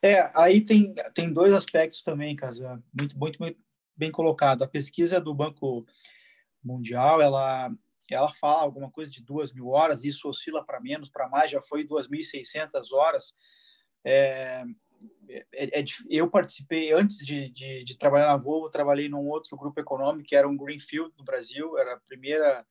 É, 0.00 0.30
aí 0.34 0.60
tem, 0.60 0.94
tem 1.14 1.32
dois 1.32 1.52
aspectos 1.52 2.02
também, 2.02 2.36
Casa, 2.36 2.80
muito, 2.96 3.18
muito, 3.18 3.40
muito 3.40 3.60
bem 3.96 4.12
colocado. 4.12 4.62
A 4.62 4.68
pesquisa 4.68 5.20
do 5.20 5.34
Banco 5.34 5.84
Mundial, 6.62 7.20
ela, 7.20 7.70
ela 8.08 8.32
fala 8.32 8.62
alguma 8.62 8.90
coisa 8.90 9.10
de 9.10 9.22
duas 9.22 9.52
mil 9.52 9.68
horas, 9.68 10.04
isso 10.04 10.28
oscila 10.28 10.64
para 10.64 10.80
menos, 10.80 11.10
para 11.10 11.28
mais, 11.28 11.50
já 11.50 11.60
foi 11.60 11.84
2.600 11.84 12.92
horas. 12.92 13.34
É, 14.04 14.64
é, 15.28 15.80
é, 15.80 15.84
eu 16.08 16.28
participei, 16.28 16.92
antes 16.92 17.18
de, 17.18 17.50
de, 17.50 17.84
de, 17.84 17.98
trabalhar 17.98 18.26
na 18.26 18.36
Volvo, 18.36 18.70
trabalhei 18.70 19.08
num 19.08 19.26
outro 19.28 19.56
grupo 19.56 19.78
econômico, 19.80 20.28
que 20.28 20.36
era 20.36 20.48
um 20.48 20.56
Greenfield 20.56 21.12
no 21.18 21.24
Brasil, 21.24 21.76
era 21.78 21.94
a 21.94 22.00
primeira 22.00 22.66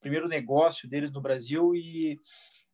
primeiro 0.00 0.26
negócio 0.26 0.88
deles 0.88 1.10
no 1.10 1.20
Brasil 1.20 1.74
e, 1.74 2.18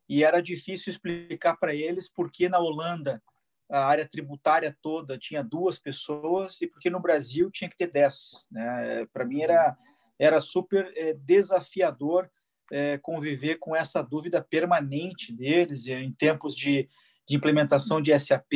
e 0.08 0.22
era 0.22 0.40
difícil 0.40 0.92
explicar 0.92 1.56
para 1.56 1.74
eles 1.74 2.08
por 2.08 2.30
que 2.30 2.48
na 2.48 2.60
Holanda 2.60 3.20
a 3.68 3.84
área 3.84 4.08
tributária 4.08 4.76
toda 4.80 5.18
tinha 5.18 5.42
duas 5.42 5.76
pessoas 5.76 6.60
e 6.62 6.68
porque 6.68 6.88
no 6.88 7.00
Brasil 7.00 7.50
tinha 7.50 7.68
que 7.68 7.76
ter 7.76 7.90
dez. 7.90 8.46
Né? 8.48 9.04
Para 9.12 9.24
mim 9.24 9.42
era, 9.42 9.76
era 10.16 10.40
super 10.40 10.92
é, 10.94 11.14
desafiador 11.14 12.30
é, 12.70 12.96
conviver 12.98 13.56
com 13.56 13.74
essa 13.74 14.02
dúvida 14.02 14.40
permanente 14.40 15.32
deles 15.32 15.88
em 15.88 16.12
tempos 16.12 16.54
de 16.54 16.88
de 17.26 17.36
implementação 17.36 18.00
de 18.00 18.16
SAP 18.18 18.52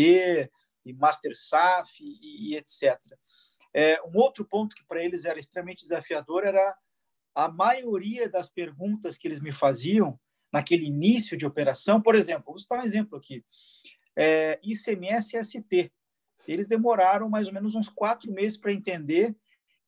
e 0.84 0.92
Master 0.92 1.32
SAF 1.34 2.02
e, 2.02 2.52
e 2.52 2.56
etc. 2.56 2.98
É, 3.74 4.02
um 4.02 4.16
outro 4.16 4.44
ponto 4.44 4.74
que 4.74 4.84
para 4.84 5.02
eles 5.02 5.24
era 5.24 5.38
extremamente 5.38 5.82
desafiador 5.82 6.44
era 6.44 6.76
a 7.34 7.48
maioria 7.48 8.28
das 8.28 8.48
perguntas 8.48 9.16
que 9.16 9.28
eles 9.28 9.40
me 9.40 9.52
faziam 9.52 10.18
naquele 10.52 10.86
início 10.86 11.36
de 11.36 11.46
operação. 11.46 12.02
Por 12.02 12.14
exemplo, 12.14 12.46
vou 12.46 12.58
citar 12.58 12.80
um 12.80 12.84
exemplo 12.84 13.16
aqui. 13.16 13.44
É, 14.16 14.58
ICMS 14.62 15.42
ST. 15.44 15.92
Eles 16.48 16.66
demoraram 16.66 17.28
mais 17.28 17.46
ou 17.46 17.54
menos 17.54 17.74
uns 17.74 17.88
quatro 17.88 18.32
meses 18.32 18.58
para 18.58 18.72
entender 18.72 19.36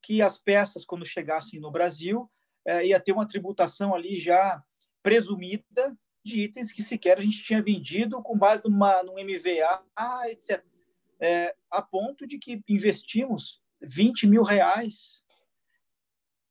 que 0.01 0.21
as 0.21 0.37
peças, 0.37 0.85
quando 0.85 1.05
chegassem 1.05 1.59
no 1.59 1.71
Brasil, 1.71 2.29
é, 2.65 2.87
ia 2.87 2.99
ter 2.99 3.11
uma 3.11 3.27
tributação 3.27 3.93
ali 3.93 4.17
já 4.17 4.63
presumida 5.01 5.97
de 6.23 6.41
itens 6.41 6.71
que 6.71 6.81
sequer 6.81 7.17
a 7.17 7.21
gente 7.21 7.43
tinha 7.43 7.61
vendido 7.61 8.21
com 8.21 8.37
base 8.37 8.63
numa, 8.63 9.03
num 9.03 9.15
MVA, 9.15 9.83
etc. 10.29 10.63
É, 11.23 11.55
a 11.71 11.81
ponto 11.81 12.27
de 12.27 12.37
que 12.37 12.61
investimos 12.67 13.61
20 13.81 14.27
mil 14.27 14.43
reais 14.43 15.23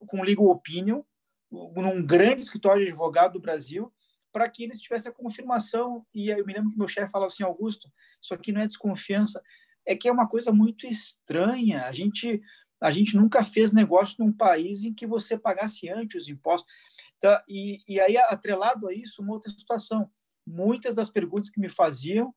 com 0.07 0.23
legal 0.23 0.47
opinion 0.47 1.03
num 1.51 2.05
grande 2.05 2.41
escritório 2.41 2.83
de 2.83 2.89
advogado 2.89 3.35
do 3.35 3.41
Brasil 3.41 3.93
para 4.33 4.49
que 4.49 4.65
eles 4.65 4.81
tivessem 4.81 5.11
a 5.11 5.15
confirmação. 5.15 6.07
E 6.15 6.31
eu 6.31 6.45
me 6.47 6.55
lembro 6.55 6.71
que 6.71 6.79
meu 6.79 6.89
chefe 6.89 7.13
falava 7.13 7.31
assim, 7.31 7.43
Augusto, 7.43 7.93
isso 8.21 8.33
aqui 8.33 8.51
não 8.51 8.63
é 8.63 8.67
desconfiança, 8.67 9.43
é 9.85 9.95
que 9.95 10.09
é 10.09 10.13
uma 10.13 10.27
coisa 10.27 10.51
muito 10.51 10.87
estranha. 10.87 11.85
A 11.85 11.93
gente 11.93 12.41
a 12.81 12.91
gente 12.91 13.15
nunca 13.15 13.45
fez 13.45 13.73
negócio 13.73 14.17
num 14.19 14.33
país 14.33 14.83
em 14.83 14.93
que 14.93 15.07
você 15.07 15.39
pagasse 15.39 15.89
antes 15.89 16.23
os 16.23 16.29
impostos. 16.29 16.73
Então, 17.17 17.39
e, 17.49 17.81
e 17.87 18.01
aí, 18.01 18.17
atrelado 18.17 18.89
a 18.89 18.93
isso, 18.93 19.23
uma 19.23 19.35
outra 19.35 19.53
situação. 19.53 20.11
Muitas 20.45 20.97
das 20.97 21.09
perguntas 21.09 21.49
que 21.49 21.61
me 21.61 21.69
faziam, 21.69 22.35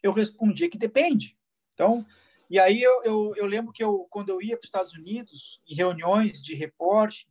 eu 0.00 0.12
respondia 0.12 0.70
que 0.70 0.78
depende. 0.78 1.37
Então, 1.78 2.04
e 2.50 2.58
aí 2.58 2.82
eu, 2.82 3.04
eu, 3.04 3.34
eu 3.36 3.46
lembro 3.46 3.72
que 3.72 3.84
eu, 3.84 4.08
quando 4.10 4.30
eu 4.30 4.42
ia 4.42 4.56
para 4.56 4.64
os 4.64 4.66
Estados 4.66 4.92
Unidos, 4.94 5.62
em 5.64 5.76
reuniões 5.76 6.42
de 6.42 6.52
reporte, 6.52 7.28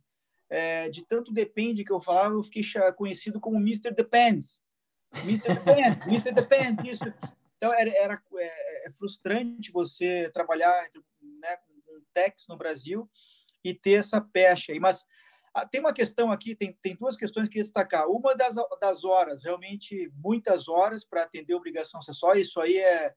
é, 0.48 0.88
de 0.88 1.04
tanto 1.04 1.34
depende 1.34 1.84
que 1.84 1.92
eu 1.92 2.00
falava, 2.00 2.34
eu 2.34 2.42
fiquei 2.42 2.62
conhecido 2.96 3.38
como 3.38 3.58
Mr. 3.58 3.92
Depends. 3.94 4.58
Mr. 5.22 5.54
Depends, 5.54 6.06
Mr. 6.06 6.32
Depends, 6.32 6.82
isso. 6.82 7.04
Então, 7.58 7.74
era, 7.74 7.90
era 7.90 8.22
é, 8.36 8.86
é 8.88 8.90
frustrante 8.92 9.70
você 9.70 10.30
trabalhar 10.32 10.88
né, 11.20 11.58
Tex 12.14 12.46
no 12.48 12.56
Brasil 12.56 13.06
e 13.62 13.74
ter 13.74 13.98
essa 13.98 14.18
pecha. 14.18 14.72
Mas 14.80 15.04
ah, 15.52 15.66
tem 15.66 15.82
uma 15.82 15.92
questão 15.92 16.32
aqui, 16.32 16.54
tem, 16.54 16.72
tem 16.80 16.96
duas 16.96 17.18
questões 17.18 17.50
que 17.50 17.60
destacar. 17.60 18.08
Uma 18.08 18.34
das, 18.34 18.54
das 18.80 19.04
horas, 19.04 19.44
realmente 19.44 20.10
muitas 20.14 20.68
horas 20.68 21.04
para 21.04 21.24
atender 21.24 21.52
obrigação 21.52 22.00
acessória, 22.00 22.40
isso 22.40 22.58
aí 22.62 22.78
é, 22.78 23.12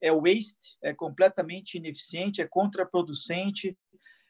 é 0.00 0.12
waste, 0.12 0.76
é 0.82 0.92
completamente 0.92 1.78
ineficiente, 1.78 2.42
é 2.42 2.46
contraproducente. 2.46 3.76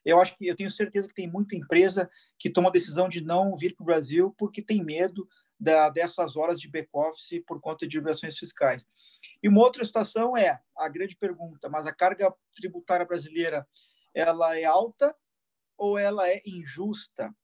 Eu 0.04 0.20
acho 0.20 0.36
que 0.36 0.46
eu 0.46 0.54
tenho 0.54 0.70
certeza 0.70 1.08
que 1.08 1.14
tem 1.14 1.30
muita 1.30 1.56
empresa 1.56 2.10
que 2.38 2.50
toma 2.50 2.68
a 2.68 2.72
decisão 2.72 3.08
de 3.08 3.20
não 3.20 3.56
vir 3.56 3.74
para 3.74 3.82
o 3.82 3.86
Brasil 3.86 4.34
porque 4.38 4.62
tem 4.62 4.84
medo 4.84 5.26
da, 5.58 5.88
dessas 5.88 6.36
horas 6.36 6.60
de 6.60 6.68
back-office 6.68 7.42
por 7.46 7.60
conta 7.60 7.86
de 7.86 7.98
obrigações 7.98 8.36
fiscais. 8.38 8.86
E 9.42 9.48
uma 9.48 9.60
outra 9.62 9.84
situação 9.84 10.36
é 10.36 10.60
a 10.76 10.88
grande 10.88 11.16
pergunta: 11.16 11.68
mas 11.68 11.86
a 11.86 11.94
carga 11.94 12.32
tributária 12.54 13.06
brasileira 13.06 13.66
ela 14.14 14.58
é 14.58 14.64
alta 14.64 15.14
ou 15.76 15.98
ela 15.98 16.28
é 16.28 16.42
injusta? 16.44 17.34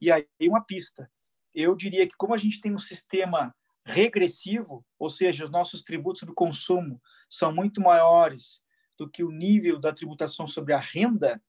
E 0.00 0.10
aí 0.10 0.26
uma 0.42 0.64
pista. 0.64 1.10
Eu 1.54 1.74
diria 1.74 2.06
que 2.06 2.16
como 2.16 2.34
a 2.34 2.38
gente 2.38 2.60
tem 2.60 2.72
um 2.72 2.78
sistema 2.78 3.54
regressivo, 3.88 4.84
ou 4.98 5.08
seja, 5.08 5.44
os 5.44 5.50
nossos 5.50 5.82
tributos 5.82 6.22
do 6.22 6.34
consumo 6.34 7.00
são 7.28 7.52
muito 7.52 7.80
maiores 7.80 8.62
do 8.98 9.08
que 9.08 9.24
o 9.24 9.30
nível 9.30 9.80
da 9.80 9.92
tributação 9.92 10.46
sobre 10.46 10.74
a 10.74 10.78
renda, 10.78 11.42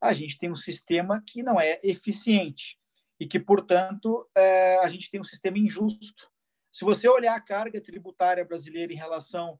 a 0.00 0.12
gente 0.12 0.38
tem 0.38 0.50
um 0.50 0.56
sistema 0.56 1.22
que 1.26 1.42
não 1.42 1.60
é 1.60 1.80
eficiente 1.82 2.78
e 3.20 3.26
que, 3.26 3.38
portanto, 3.38 4.28
é, 4.34 4.78
a 4.78 4.88
gente 4.88 5.10
tem 5.10 5.20
um 5.20 5.24
sistema 5.24 5.58
injusto. 5.58 6.30
Se 6.70 6.84
você 6.84 7.08
olhar 7.08 7.34
a 7.34 7.40
carga 7.40 7.80
tributária 7.80 8.44
brasileira 8.44 8.92
em 8.92 8.96
relação 8.96 9.58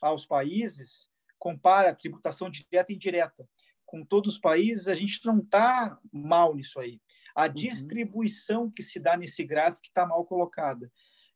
aos 0.00 0.24
países, 0.24 1.10
compara 1.38 1.90
a 1.90 1.94
tributação 1.94 2.48
direta 2.48 2.92
e 2.92 2.94
indireta 2.94 3.48
com 3.84 4.04
todos 4.04 4.34
os 4.34 4.38
países, 4.38 4.86
a 4.86 4.94
gente 4.94 5.26
não 5.26 5.40
está 5.40 5.98
mal 6.12 6.54
nisso 6.54 6.78
aí. 6.78 7.00
A 7.34 7.46
uhum. 7.46 7.52
distribuição 7.52 8.70
que 8.70 8.84
se 8.84 9.00
dá 9.00 9.16
nesse 9.16 9.42
gráfico 9.42 9.86
está 9.86 10.06
mal 10.06 10.24
colocada. 10.24 10.90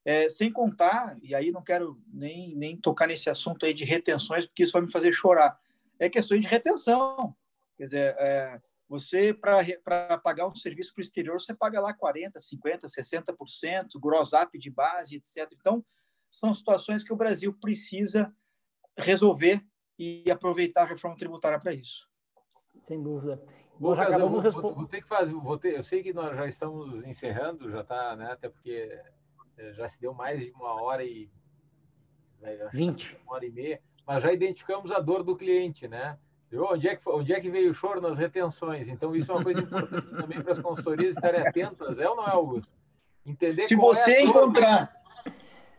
É, 0.05 0.29
sem 0.29 0.53
contar, 0.53 1.17
e 1.23 1.35
aí 1.35 1.51
não 1.51 1.63
quero 1.63 1.99
nem, 2.13 2.55
nem 2.55 2.77
tocar 2.77 3.07
nesse 3.07 3.31
assunto 3.31 3.65
aí 3.65 3.73
de 3.73 3.85
retenções, 3.85 4.45
porque 4.45 4.65
isso 4.65 4.73
vai 4.73 4.83
me 4.83 4.93
fazer 4.93 5.13
chorar, 5.13 5.59
é 5.99 6.11
questões 6.11 6.43
de 6.43 6.47
retenção. 6.47 7.35
Quer 7.77 7.85
dizer, 7.85 8.17
é, 8.19 8.61
você, 8.89 9.33
para 9.33 10.19
pagar 10.19 10.47
um 10.47 10.55
serviço 10.55 10.93
para 10.95 11.01
o 11.01 11.05
exterior, 11.05 11.41
você 11.41 11.55
paga 11.55 11.81
lá 11.81 11.95
40%, 11.95 12.33
50%, 12.37 12.85
60%, 12.85 13.99
gross 13.99 14.33
up 14.33 14.59
de 14.59 14.71
base, 14.71 15.17
etc. 15.17 15.51
Então, 15.59 15.85
são 16.31 16.53
situações 16.53 17.03
que 17.03 17.13
o 17.13 17.17
Brasil 17.17 17.57
precisa 17.61 18.33
resolver 18.97 19.65
e 19.99 20.31
aproveitar 20.31 20.83
a 20.83 20.87
reforma 20.87 21.17
tributária 21.17 21.59
para 21.59 21.73
isso. 21.73 22.09
Sem 22.75 23.03
dúvida. 23.03 23.43
Bom, 23.79 23.95
já 23.95 24.05
acabamos 24.05 24.43
vou, 24.43 24.63
vou, 24.63 24.75
vou, 24.75 24.87
ter 24.87 25.03
que 25.03 25.09
fazer, 25.09 25.35
vou 25.35 25.59
ter, 25.59 25.75
eu 25.75 25.83
sei 25.83 26.03
que 26.03 26.13
nós 26.13 26.37
já 26.37 26.47
estamos 26.47 27.05
encerrando, 27.05 27.71
já 27.71 27.81
está, 27.81 28.15
né? 28.15 28.31
Até 28.31 28.49
porque 28.49 29.01
já 29.73 29.89
se 29.89 30.01
deu 30.01 30.13
mais 30.13 30.41
de 30.41 30.51
uma 30.53 30.81
hora 30.81 31.05
e 31.05 31.31
20. 32.73 33.19
Uma 33.25 33.37
hora 33.37 33.47
e 33.47 33.51
meia, 33.51 33.81
mas 34.07 34.23
já 34.23 34.33
identificamos 34.33 34.91
a 34.91 35.01
dor 35.01 35.23
do 35.23 35.37
cliente, 35.37 35.89
né? 35.89 36.19
Onde 36.53 36.89
é, 36.89 36.95
que, 36.95 37.09
onde 37.09 37.33
é 37.33 37.41
que 37.41 37.51
veio 37.51 37.71
o 37.71 37.75
choro 37.75 38.01
nas 38.01 38.19
retenções? 38.19 38.89
Então, 38.89 39.17
isso 39.17 39.33
é 39.33 39.35
uma 39.35 39.43
coisa 39.43 39.61
importante 39.61 40.11
também 40.15 40.41
para 40.41 40.53
as 40.53 40.61
consultorias 40.61 41.17
estarem 41.17 41.41
atentas, 41.41 41.99
é 41.99 42.09
ou 42.09 42.15
não 42.15 42.27
é, 42.27 42.31
Augusto? 42.31 42.73
Entender 43.27 43.65
se 43.65 43.75
você 43.75 44.13
é 44.13 44.23
encontrar, 44.23 44.95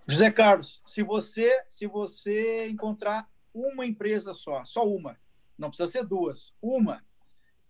José 0.07 0.31
Carlos, 0.31 0.81
se 0.83 1.01
você, 1.03 1.63
se 1.67 1.87
você 1.87 2.67
encontrar 2.67 3.29
uma 3.53 3.85
empresa 3.85 4.33
só, 4.33 4.65
só 4.65 4.85
uma, 4.85 5.17
não 5.57 5.69
precisa 5.69 5.87
ser 5.87 6.05
duas, 6.05 6.53
uma, 6.61 7.01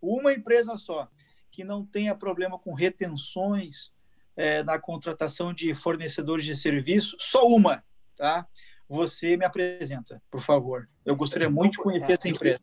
uma 0.02 0.34
empresa 0.34 0.78
só, 0.78 1.08
que 1.52 1.64
não 1.64 1.86
tenha 1.86 2.16
problema 2.16 2.58
com 2.58 2.74
retenções 2.74 3.94
é, 4.36 4.64
na 4.64 4.80
contratação 4.80 5.54
de 5.54 5.74
fornecedores 5.74 6.46
de 6.46 6.56
serviço, 6.56 7.16
só 7.20 7.48
uma, 7.48 7.84
tá? 8.16 8.48
Você 8.88 9.36
me 9.36 9.46
apresenta, 9.46 10.22
por 10.30 10.42
favor. 10.42 10.88
Eu 11.04 11.16
gostaria 11.16 11.50
muito 11.50 11.74
de 11.74 11.78
conhecer 11.80 12.14
essa 12.14 12.30
empresa. 12.30 12.60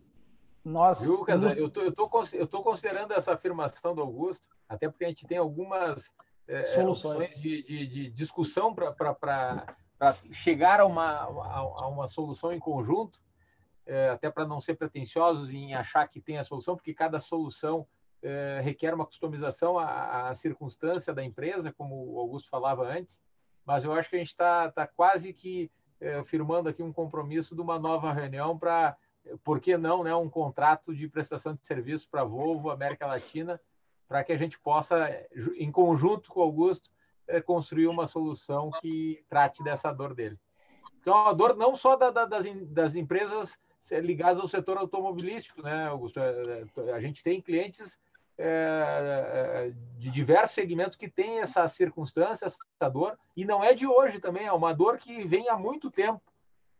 Nós, 0.64 1.00
Viu, 1.00 1.24
Casar? 1.24 1.58
Eu 1.58 1.68
tô, 1.68 1.82
estou 1.82 2.08
eu 2.34 2.46
tô 2.46 2.62
considerando 2.62 3.12
essa 3.12 3.32
afirmação 3.32 3.94
do 3.94 4.00
Augusto, 4.00 4.44
até 4.68 4.88
porque 4.88 5.04
a 5.04 5.08
gente 5.08 5.26
tem 5.26 5.36
algumas 5.38 6.08
é, 6.46 6.66
soluções 6.66 7.36
de, 7.40 7.62
de, 7.62 7.86
de 7.86 8.10
discussão 8.10 8.72
para 8.72 10.16
chegar 10.30 10.80
a 10.80 10.86
uma, 10.86 11.22
a, 11.22 11.58
a, 11.58 11.88
uma 11.88 12.06
solução 12.06 12.52
em 12.52 12.60
conjunto, 12.60 13.20
é, 13.84 14.10
até 14.10 14.30
para 14.30 14.46
não 14.46 14.60
ser 14.60 14.76
pretensiosos 14.76 15.52
em 15.52 15.74
achar 15.74 16.06
que 16.06 16.20
tem 16.20 16.38
a 16.38 16.44
solução, 16.44 16.76
porque 16.76 16.94
cada 16.94 17.18
solução 17.18 17.86
é, 18.22 18.60
requer 18.62 18.94
uma 18.94 19.06
customização 19.06 19.78
à, 19.78 20.28
à, 20.28 20.34
circunstância 20.34 21.12
da 21.12 21.24
empresa, 21.24 21.72
como 21.72 22.14
o 22.14 22.18
Augusto 22.18 22.48
falava 22.48 22.86
antes, 22.86 23.20
mas 23.64 23.84
eu 23.84 23.92
acho 23.92 24.08
que 24.08 24.16
a 24.16 24.18
gente 24.18 24.28
está 24.28 24.70
tá 24.70 24.86
quase 24.86 25.32
que 25.32 25.70
é, 26.00 26.22
firmando 26.24 26.68
aqui 26.68 26.82
um 26.82 26.92
compromisso 26.92 27.54
de 27.54 27.60
uma 27.60 27.78
nova 27.78 28.12
reunião 28.12 28.58
para, 28.58 28.96
por 29.44 29.60
que 29.60 29.76
não, 29.76 30.02
né, 30.02 30.14
um 30.14 30.30
contrato 30.30 30.94
de 30.94 31.08
prestação 31.08 31.54
de 31.54 31.66
serviço 31.66 32.08
para 32.08 32.24
Volvo 32.24 32.70
América 32.70 33.06
Latina, 33.06 33.60
para 34.08 34.22
que 34.22 34.32
a 34.32 34.36
gente 34.36 34.58
possa, 34.58 35.08
em 35.56 35.70
conjunto 35.70 36.30
com 36.30 36.40
o 36.40 36.42
Augusto, 36.42 36.90
é, 37.26 37.40
construir 37.40 37.86
uma 37.86 38.06
solução 38.06 38.70
que 38.80 39.24
trate 39.28 39.62
dessa 39.62 39.92
dor 39.92 40.14
dele. 40.14 40.38
Então, 41.00 41.26
a 41.26 41.32
dor 41.32 41.56
não 41.56 41.74
só 41.74 41.96
da, 41.96 42.10
da, 42.10 42.24
das, 42.26 42.44
das 42.66 42.94
empresas 42.94 43.58
ligadas 43.90 44.40
ao 44.40 44.46
setor 44.46 44.76
automobilístico, 44.76 45.62
né, 45.62 45.88
Augusto? 45.88 46.20
É, 46.20 46.64
é, 46.86 46.92
a 46.92 47.00
gente 47.00 47.22
tem 47.22 47.40
clientes 47.40 47.98
é, 48.38 49.72
de 49.98 50.10
diversos 50.10 50.54
segmentos 50.54 50.96
que 50.96 51.08
têm 51.08 51.40
essa 51.40 51.66
circunstância, 51.68 52.46
essa 52.46 52.90
dor, 52.90 53.18
e 53.36 53.44
não 53.44 53.62
é 53.62 53.74
de 53.74 53.86
hoje 53.86 54.18
também, 54.18 54.46
é 54.46 54.52
uma 54.52 54.72
dor 54.74 54.98
que 54.98 55.24
vem 55.24 55.48
há 55.48 55.56
muito 55.56 55.90
tempo 55.90 56.20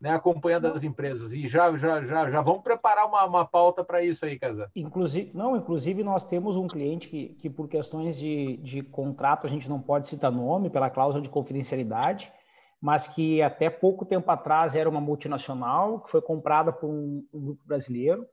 né, 0.03 0.11
acompanhando 0.11 0.67
as 0.67 0.83
empresas. 0.83 1.31
E 1.31 1.47
já, 1.47 1.75
já, 1.77 2.03
já, 2.03 2.29
já 2.29 2.41
vamos 2.41 2.61
preparar 2.61 3.07
uma, 3.07 3.23
uma 3.23 3.45
pauta 3.45 3.85
para 3.85 4.03
isso 4.03 4.25
aí, 4.25 4.37
Casar. 4.37 4.69
Inclusive, 4.75 5.31
não, 5.33 5.55
inclusive 5.55 6.03
nós 6.03 6.25
temos 6.25 6.57
um 6.57 6.67
cliente 6.67 7.07
que, 7.07 7.29
que 7.35 7.49
por 7.49 7.69
questões 7.69 8.19
de, 8.19 8.57
de 8.57 8.83
contrato, 8.83 9.47
a 9.47 9.49
gente 9.49 9.69
não 9.69 9.81
pode 9.81 10.09
citar 10.09 10.29
nome, 10.29 10.69
pela 10.69 10.89
cláusula 10.89 11.23
de 11.23 11.29
confidencialidade, 11.29 12.33
mas 12.81 13.07
que 13.07 13.41
até 13.41 13.69
pouco 13.69 14.03
tempo 14.03 14.29
atrás 14.29 14.75
era 14.75 14.89
uma 14.89 14.99
multinacional, 14.99 16.01
que 16.01 16.11
foi 16.11 16.21
comprada 16.21 16.73
por 16.73 16.89
um, 16.89 17.25
um 17.33 17.39
grupo 17.39 17.61
brasileiro, 17.65 18.27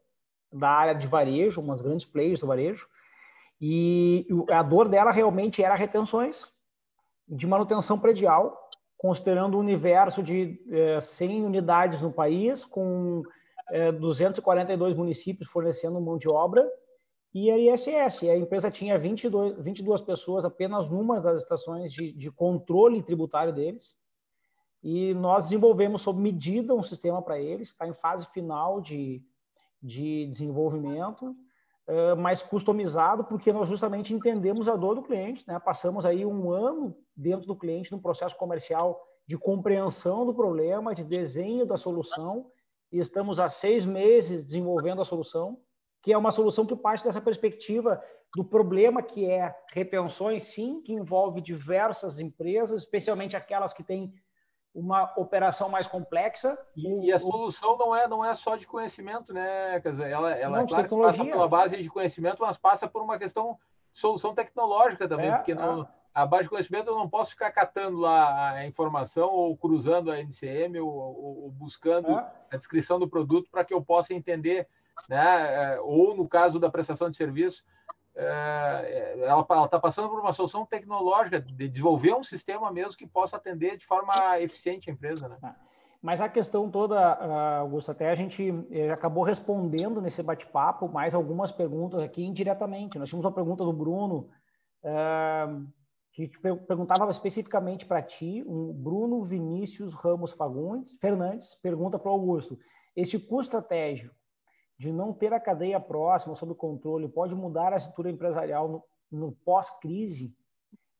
da 0.52 0.70
área 0.70 0.94
de 0.94 1.06
varejo, 1.06 1.60
umas 1.60 1.80
grandes 1.80 2.04
players 2.04 2.40
do 2.40 2.48
varejo, 2.48 2.88
e 3.60 4.26
a 4.50 4.62
dor 4.62 4.88
dela 4.88 5.10
realmente 5.10 5.62
era 5.62 5.74
retenções 5.74 6.52
de 7.28 7.46
manutenção 7.46 7.98
predial, 7.98 8.56
considerando 8.96 9.56
um 9.56 9.60
universo 9.60 10.22
de 10.22 10.60
é, 10.70 11.00
100 11.00 11.44
unidades 11.44 12.00
no 12.00 12.12
país, 12.12 12.64
com 12.64 13.22
é, 13.70 13.92
242 13.92 14.94
municípios 14.96 15.48
fornecendo 15.48 16.00
mão 16.00 16.16
de 16.16 16.28
obra, 16.28 16.66
e 17.32 17.50
a 17.50 17.58
ISS. 17.58 18.24
A 18.24 18.36
empresa 18.36 18.70
tinha 18.70 18.98
22, 18.98 19.62
22 19.62 20.00
pessoas 20.00 20.44
apenas 20.44 20.88
numa 20.88 21.20
das 21.20 21.42
estações 21.42 21.92
de, 21.92 22.12
de 22.12 22.30
controle 22.30 23.02
tributário 23.02 23.52
deles, 23.52 23.96
e 24.82 25.12
nós 25.14 25.44
desenvolvemos 25.44 26.02
sob 26.02 26.20
medida 26.20 26.74
um 26.74 26.82
sistema 26.82 27.20
para 27.22 27.38
eles, 27.38 27.68
está 27.68 27.86
em 27.86 27.92
fase 27.92 28.26
final 28.32 28.80
de, 28.80 29.22
de 29.82 30.26
desenvolvimento, 30.26 31.36
mais 32.18 32.42
customizado, 32.42 33.24
porque 33.24 33.52
nós 33.52 33.68
justamente 33.68 34.14
entendemos 34.14 34.68
a 34.68 34.76
dor 34.76 34.94
do 34.94 35.02
cliente, 35.02 35.44
né? 35.46 35.58
Passamos 35.58 36.06
aí 36.06 36.24
um 36.24 36.50
ano 36.50 36.96
dentro 37.16 37.46
do 37.46 37.56
cliente 37.56 37.90
no 37.92 38.00
processo 38.00 38.36
comercial 38.36 39.00
de 39.26 39.36
compreensão 39.38 40.24
do 40.26 40.34
problema, 40.34 40.94
de 40.94 41.04
desenho 41.04 41.66
da 41.66 41.76
solução, 41.76 42.50
e 42.92 42.98
estamos 42.98 43.38
há 43.38 43.48
seis 43.48 43.84
meses 43.84 44.44
desenvolvendo 44.44 45.00
a 45.00 45.04
solução, 45.04 45.58
que 46.02 46.12
é 46.12 46.18
uma 46.18 46.32
solução 46.32 46.66
que 46.66 46.74
parte 46.74 47.04
dessa 47.04 47.20
perspectiva 47.20 48.02
do 48.34 48.44
problema 48.44 49.02
que 49.02 49.28
é 49.28 49.54
retenções, 49.72 50.44
sim, 50.44 50.80
que 50.82 50.92
envolve 50.92 51.40
diversas 51.40 52.18
empresas, 52.18 52.82
especialmente 52.82 53.36
aquelas 53.36 53.72
que 53.72 53.82
têm 53.82 54.12
uma 54.74 55.12
operação 55.16 55.68
mais 55.68 55.86
complexa. 55.86 56.58
E, 56.76 57.06
e, 57.06 57.12
a 57.12 57.18
solução 57.18 57.76
não 57.76 57.94
é 57.94 58.06
não 58.06 58.24
é 58.24 58.34
só 58.34 58.56
de 58.56 58.66
conhecimento, 58.66 59.32
né? 59.32 59.80
Quer 59.80 59.92
dizer, 59.92 60.10
ela, 60.10 60.32
ela 60.32 60.58
não, 60.58 60.66
claro, 60.66 60.88
passa 60.88 61.24
pela 61.24 61.48
base 61.48 61.76
de 61.76 61.90
conhecimento, 61.90 62.38
mas 62.40 62.56
passa 62.56 62.88
por 62.88 63.02
uma 63.02 63.18
questão 63.18 63.58
solução 63.92 64.34
tecnológica 64.34 65.08
também, 65.08 65.30
é, 65.30 65.36
porque 65.36 65.54
não, 65.54 65.82
é. 65.82 65.86
a 66.14 66.24
base 66.24 66.44
de 66.44 66.50
conhecimento 66.50 66.88
eu 66.88 66.96
não 66.96 67.08
posso 67.08 67.32
ficar 67.32 67.50
catando 67.50 67.98
lá 67.98 68.52
a 68.52 68.66
informação 68.66 69.28
ou 69.30 69.56
cruzando 69.56 70.10
a 70.10 70.18
NCM 70.20 70.78
ou, 70.78 70.88
ou, 70.88 71.42
ou 71.44 71.50
buscando 71.50 72.10
é. 72.10 72.32
a 72.52 72.56
descrição 72.56 72.98
do 72.98 73.08
produto 73.08 73.48
para 73.50 73.64
que 73.64 73.74
eu 73.74 73.82
possa 73.82 74.14
entender, 74.14 74.68
né? 75.08 75.74
É, 75.74 75.80
ou 75.80 76.16
no 76.16 76.28
caso 76.28 76.60
da 76.60 76.70
prestação 76.70 77.10
de 77.10 77.16
serviço, 77.16 77.64
é, 77.66 77.70
é, 77.79 77.79
ela 78.14 79.64
está 79.64 79.78
passando 79.78 80.08
por 80.08 80.20
uma 80.20 80.32
solução 80.32 80.66
tecnológica 80.66 81.40
de 81.40 81.68
desenvolver 81.68 82.14
um 82.14 82.22
sistema 82.22 82.70
mesmo 82.70 82.96
que 82.96 83.06
possa 83.06 83.36
atender 83.36 83.76
de 83.76 83.86
forma 83.86 84.12
eficiente 84.40 84.90
a 84.90 84.92
empresa, 84.92 85.28
né? 85.28 85.38
Ah, 85.42 85.54
mas 86.02 86.20
a 86.20 86.28
questão 86.28 86.70
toda, 86.70 86.98
ah, 86.98 87.58
Augusto, 87.58 87.90
até 87.90 88.10
a 88.10 88.14
gente 88.14 88.52
eh, 88.70 88.90
acabou 88.90 89.22
respondendo 89.22 90.00
nesse 90.00 90.22
bate-papo 90.22 90.88
mais 90.88 91.14
algumas 91.14 91.52
perguntas 91.52 92.02
aqui 92.02 92.24
indiretamente. 92.24 92.98
Nós 92.98 93.08
tínhamos 93.08 93.26
uma 93.26 93.34
pergunta 93.34 93.64
do 93.64 93.72
Bruno 93.72 94.30
uh, 94.82 95.66
que 96.12 96.28
perguntava 96.66 97.08
especificamente 97.10 97.84
para 97.84 98.02
ti, 98.02 98.42
um 98.46 98.72
Bruno 98.72 99.22
Vinícius 99.22 99.94
Ramos 99.94 100.32
Fagundes, 100.32 100.94
Fernandes, 100.94 101.54
pergunta 101.62 101.98
para 101.98 102.10
o 102.10 102.14
Augusto, 102.14 102.58
este 102.96 103.18
custo 103.18 103.56
estratégico 103.56 104.14
de 104.80 104.90
não 104.90 105.12
ter 105.12 105.30
a 105.34 105.38
cadeia 105.38 105.78
próxima 105.78 106.34
sob 106.34 106.54
controle 106.54 107.06
pode 107.06 107.34
mudar 107.34 107.74
a 107.74 107.76
estrutura 107.76 108.10
empresarial 108.10 108.66
no, 108.66 108.84
no 109.12 109.32
pós-crise 109.44 110.34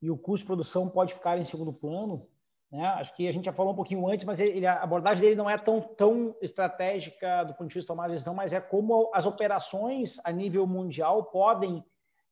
e 0.03 0.11
o 0.11 0.19
custo 0.19 0.45
de 0.45 0.49
produção 0.49 0.87
pode 0.87 1.15
ficar 1.15 1.39
em 1.39 1.45
segundo 1.45 1.73
plano. 1.73 2.29
Né? 2.71 2.85
Acho 2.85 3.17
que 3.17 3.27
a 3.27 3.33
gente 3.33 3.47
já 3.47 3.55
falou 3.55 3.73
um 3.73 3.77
pouquinho 3.77 4.07
antes, 4.07 4.27
mas 4.27 4.39
ele, 4.39 4.67
a 4.67 4.83
abordagem 4.83 5.23
dele 5.23 5.35
não 5.35 5.49
é 5.49 5.57
tão, 5.57 5.81
tão 5.81 6.37
estratégica 6.43 7.43
do 7.45 7.55
ponto 7.55 7.69
de 7.69 7.75
vista 7.75 7.81
de 7.81 7.87
tomar 7.87 8.11
decisão, 8.11 8.35
mas 8.35 8.53
é 8.53 8.61
como 8.61 9.11
as 9.15 9.25
operações 9.25 10.19
a 10.27 10.31
nível 10.31 10.67
mundial 10.67 11.25
podem 11.25 11.83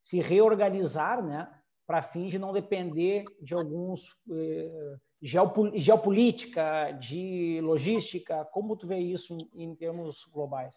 se 0.02 0.20
reorganizar 0.20 1.24
né? 1.24 1.50
para 1.86 2.02
fins 2.02 2.30
de 2.30 2.38
não 2.38 2.52
depender 2.52 3.24
de 3.40 3.54
alguns 3.54 4.18
eh, 4.30 4.96
geopolítica, 5.22 6.90
de 7.00 7.58
logística. 7.62 8.44
Como 8.52 8.76
tu 8.76 8.86
vê 8.86 8.98
isso 8.98 9.32
em, 9.32 9.64
em 9.64 9.74
termos 9.74 10.26
globais? 10.26 10.76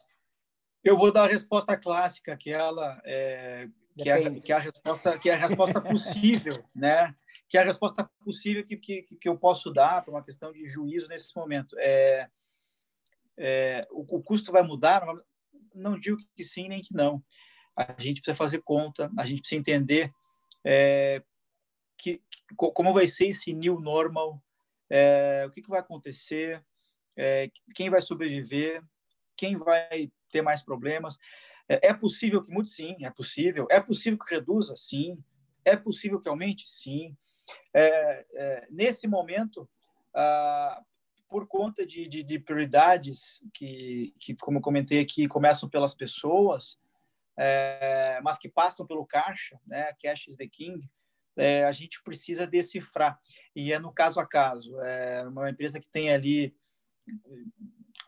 Eu 0.83 0.97
vou 0.97 1.11
dar 1.11 1.23
a 1.23 1.27
resposta 1.27 1.77
clássica, 1.77 2.35
que 2.35 2.51
ela 2.51 2.99
é, 3.05 3.67
que, 3.97 4.09
é, 4.09 4.35
que 4.39 4.51
é 4.51 4.55
a 4.55 4.59
resposta 4.59 5.19
que 5.19 5.29
é 5.29 5.33
a 5.33 5.37
resposta 5.37 5.79
possível, 5.81 6.53
né? 6.73 7.15
Que 7.47 7.57
é 7.57 7.61
a 7.61 7.65
resposta 7.65 8.09
possível 8.23 8.63
que, 8.63 8.77
que, 8.77 9.03
que 9.03 9.29
eu 9.29 9.37
posso 9.37 9.71
dar 9.71 10.01
para 10.01 10.11
uma 10.11 10.23
questão 10.23 10.51
de 10.51 10.67
juízo 10.67 11.07
nesse 11.07 11.35
momento. 11.35 11.75
É, 11.79 12.29
é, 13.37 13.87
o, 13.91 14.17
o 14.17 14.23
custo 14.23 14.51
vai 14.51 14.63
mudar? 14.63 15.05
Não 15.73 15.99
digo 15.99 16.17
que 16.35 16.43
sim 16.43 16.67
nem 16.67 16.81
que 16.81 16.93
não. 16.93 17.23
A 17.75 17.83
gente 17.99 18.21
precisa 18.21 18.35
fazer 18.35 18.61
conta, 18.61 19.11
a 19.17 19.25
gente 19.25 19.41
precisa 19.41 19.59
entender 19.59 20.11
é, 20.63 21.23
que, 21.97 22.21
como 22.55 22.93
vai 22.93 23.07
ser 23.07 23.27
esse 23.27 23.53
new 23.53 23.79
normal, 23.79 24.41
é, 24.89 25.43
o 25.47 25.51
que, 25.51 25.61
que 25.61 25.69
vai 25.69 25.79
acontecer, 25.79 26.63
é, 27.15 27.49
quem 27.75 27.89
vai 27.89 28.01
sobreviver, 28.01 28.83
quem 29.37 29.57
vai 29.57 30.11
ter 30.31 30.41
mais 30.41 30.61
problemas. 30.61 31.19
É, 31.67 31.89
é 31.89 31.93
possível 31.93 32.41
que 32.41 32.51
mude? 32.51 32.71
Sim, 32.71 32.95
é 33.03 33.09
possível. 33.09 33.67
É 33.69 33.79
possível 33.79 34.17
que 34.17 34.33
reduza? 34.33 34.75
Sim. 34.75 35.23
É 35.63 35.75
possível 35.75 36.19
que 36.19 36.29
aumente? 36.29 36.67
Sim. 36.67 37.15
É, 37.73 38.25
é, 38.33 38.67
nesse 38.69 39.07
momento, 39.07 39.69
ah, 40.13 40.81
por 41.29 41.47
conta 41.47 41.85
de, 41.85 42.07
de, 42.07 42.23
de, 42.23 42.39
prioridades 42.39 43.41
que, 43.53 44.13
que, 44.19 44.35
como 44.35 44.57
eu 44.57 44.61
comentei 44.61 44.99
aqui, 44.99 45.27
começam 45.27 45.69
pelas 45.69 45.93
pessoas, 45.93 46.77
é, 47.37 48.19
mas 48.21 48.37
que 48.37 48.49
passam 48.49 48.85
pelo 48.85 49.05
caixa, 49.05 49.59
né? 49.65 49.93
Cash 50.01 50.27
is 50.27 50.35
the 50.35 50.47
king. 50.47 50.79
É, 51.37 51.63
a 51.63 51.71
gente 51.71 52.03
precisa 52.03 52.45
decifrar. 52.45 53.17
E 53.55 53.71
é 53.71 53.79
no 53.79 53.93
caso 53.93 54.19
a 54.19 54.27
caso. 54.27 54.77
É 54.81 55.25
uma 55.27 55.49
empresa 55.49 55.79
que 55.79 55.87
tem 55.87 56.11
ali 56.11 56.53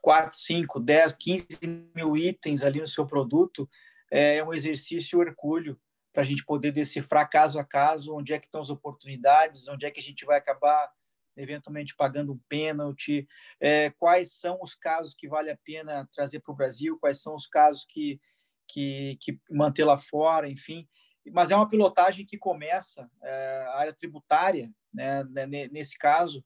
4, 0.04 0.38
5, 0.38 0.80
10, 0.82 1.14
15 1.14 1.48
mil 1.96 2.18
itens 2.18 2.62
ali 2.62 2.82
no 2.82 2.86
seu 2.86 3.08
produto, 3.08 3.70
é 4.12 4.44
um 4.44 4.54
exercício 4.54 5.22
hercúleo 5.22 5.80
para 6.12 6.24
a 6.24 6.26
gente 6.26 6.46
poder 6.46 6.74
decifrar 6.74 7.28
caso 7.30 7.58
a 7.58 7.64
caso 7.64 8.14
onde 8.14 8.34
é 8.34 8.38
que 8.38 8.46
estão 8.46 8.60
as 8.60 8.70
oportunidades, 8.70 9.68
onde 9.70 9.86
é 9.86 9.92
que 9.92 10.02
a 10.02 10.04
gente 10.04 10.26
vai 10.26 10.38
acabar 10.38 10.92
eventualmente 11.38 11.96
pagando 11.96 12.34
um 12.34 12.40
pênalti, 12.50 13.26
é, 13.60 13.90
quais 13.92 14.34
são 14.34 14.60
os 14.62 14.76
casos 14.76 15.16
que 15.16 15.28
vale 15.28 15.50
a 15.50 15.58
pena 15.64 16.08
trazer 16.14 16.42
para 16.42 16.52
o 16.52 16.56
Brasil, 16.56 17.00
quais 17.00 17.22
são 17.22 17.34
os 17.34 17.48
casos 17.48 17.86
que, 17.90 18.20
que, 18.68 19.18
que 19.22 19.40
manter 19.50 19.86
lá 19.86 19.98
fora, 19.98 20.50
enfim. 20.50 20.88
Mas 21.32 21.50
é 21.50 21.56
uma 21.56 21.68
pilotagem 21.68 22.26
que 22.26 22.38
começa, 22.38 23.10
é, 23.24 23.66
a 23.70 23.78
área 23.78 23.94
tributária, 23.94 24.70
né, 24.94 25.24
nesse 25.72 25.98
caso, 25.98 26.46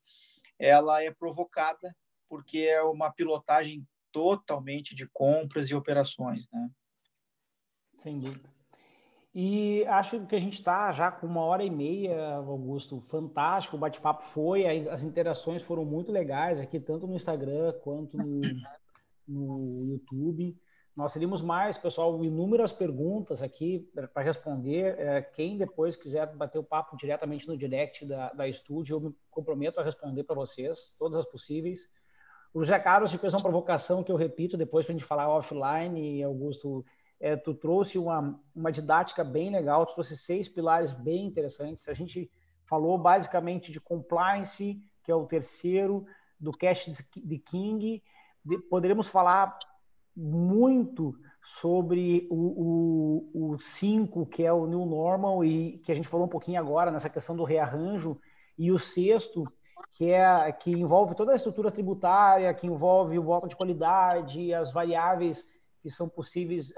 ela 0.60 1.04
é 1.04 1.12
provocada 1.12 1.94
porque 2.30 2.60
é 2.60 2.82
uma 2.82 3.12
pilotagem 3.12 3.86
totalmente 4.12 4.95
de 4.95 5.08
compras 5.08 5.70
e 5.70 5.76
operações, 5.76 6.48
né? 6.52 6.70
Sem 7.98 8.20
dúvida. 8.20 8.49
E 9.40 9.86
acho 9.86 10.26
que 10.26 10.36
a 10.36 10.40
gente 10.40 10.56
está 10.56 10.91
já 10.91 11.12
com 11.12 11.28
uma 11.28 11.41
hora 11.41 11.64
e 11.64 11.70
meia, 11.70 12.38
Augusto. 12.38 13.02
Fantástico, 13.02 13.76
o 13.76 13.80
bate-papo 13.80 14.24
foi, 14.24 14.66
as 14.88 15.04
interações 15.04 15.62
foram 15.62 15.86
muito 15.86 16.12
legais 16.12 16.60
aqui, 16.60 16.80
tanto 16.80 17.06
no 17.06 17.16
Instagram 17.16 17.74
quanto 17.84 18.18
no, 18.18 18.41
no 19.28 19.86
YouTube. 19.86 20.60
Nós 20.95 21.14
teríamos 21.14 21.44
mais, 21.44 21.78
pessoal, 21.78 22.26
inúmeras 22.26 22.72
perguntas 22.72 23.44
aqui 23.44 23.88
para 24.12 24.24
responder. 24.24 24.98
É, 24.98 25.22
quem 25.22 25.56
depois 25.56 25.95
quiser 25.95 26.36
bater 26.36 26.58
o 26.58 26.64
papo 26.64 26.98
diretamente 26.98 27.48
no 27.48 27.56
direct 27.56 28.04
da, 28.08 28.34
da 28.34 28.48
estúdio, 28.48 28.95
eu 28.95 28.99
me 29.02 29.16
comprometo 29.30 29.80
a 29.80 29.84
responder 29.84 30.24
para 30.24 30.36
vocês, 30.36 30.95
todas 30.98 31.16
as 31.16 31.26
possíveis. 31.26 31.88
O 32.58 32.64
José 32.64 32.80
Carlos 32.80 33.14
fez 33.14 33.36
uma 33.36 33.42
provocação 33.44 34.04
que 34.04 34.12
eu 34.12 34.16
repito 34.16 34.58
depois 34.58 34.84
para 34.84 34.96
a 34.96 34.98
gente 34.98 35.06
falar 35.06 35.30
offline, 35.30 36.24
Augusto. 36.24 36.84
É, 37.20 37.36
tu 37.36 37.54
trouxe 37.54 38.00
uma, 38.00 38.42
uma 38.56 38.72
didática 38.72 39.24
bem 39.24 39.52
legal, 39.52 39.86
tu 39.86 39.94
trouxe 39.94 40.18
seis 40.18 40.48
pilares 40.50 40.92
bem 40.92 41.28
interessantes. 41.28 41.88
A 41.88 41.94
gente 41.94 42.32
falou 42.66 42.98
basicamente 42.98 43.72
de 43.72 43.80
compliance, 43.80 44.82
que 45.04 45.12
é 45.12 45.16
o 45.16 45.28
terceiro, 45.28 46.08
do 46.40 46.52
cash 46.52 47.06
de 47.16 47.38
King. 47.38 48.02
De, 48.44 48.58
poderíamos 48.58 49.08
falar 49.08 49.60
muito 50.16 51.16
sobre 51.44 52.28
o 52.32 53.56
5, 53.62 54.26
que 54.26 54.44
é 54.44 54.52
o 54.52 54.66
New 54.66 54.84
Normal, 54.88 55.46
e 55.46 55.78
que 55.78 55.92
a 55.92 55.96
gente 55.96 56.08
falou 56.08 56.26
um 56.26 56.30
pouquinho 56.30 56.60
agora 56.60 56.90
nessa 56.90 57.08
questão 57.08 57.36
do 57.36 57.44
rearranjo, 57.44 58.20
e 58.58 58.72
o 58.72 58.80
sexto, 58.80 59.48
que 59.94 60.12
é 60.12 60.52
que 60.52 60.72
envolve 60.72 61.16
toda 61.16 61.32
a 61.32 61.36
estrutura 61.36 61.72
tributária, 61.72 62.54
que 62.54 62.68
envolve 62.68 63.18
o 63.18 63.24
voto 63.24 63.48
de 63.48 63.56
qualidade, 63.56 64.54
as 64.54 64.72
variáveis 64.72 65.52
que 65.82 65.90
são 65.90 66.08
possíveis 66.08 66.74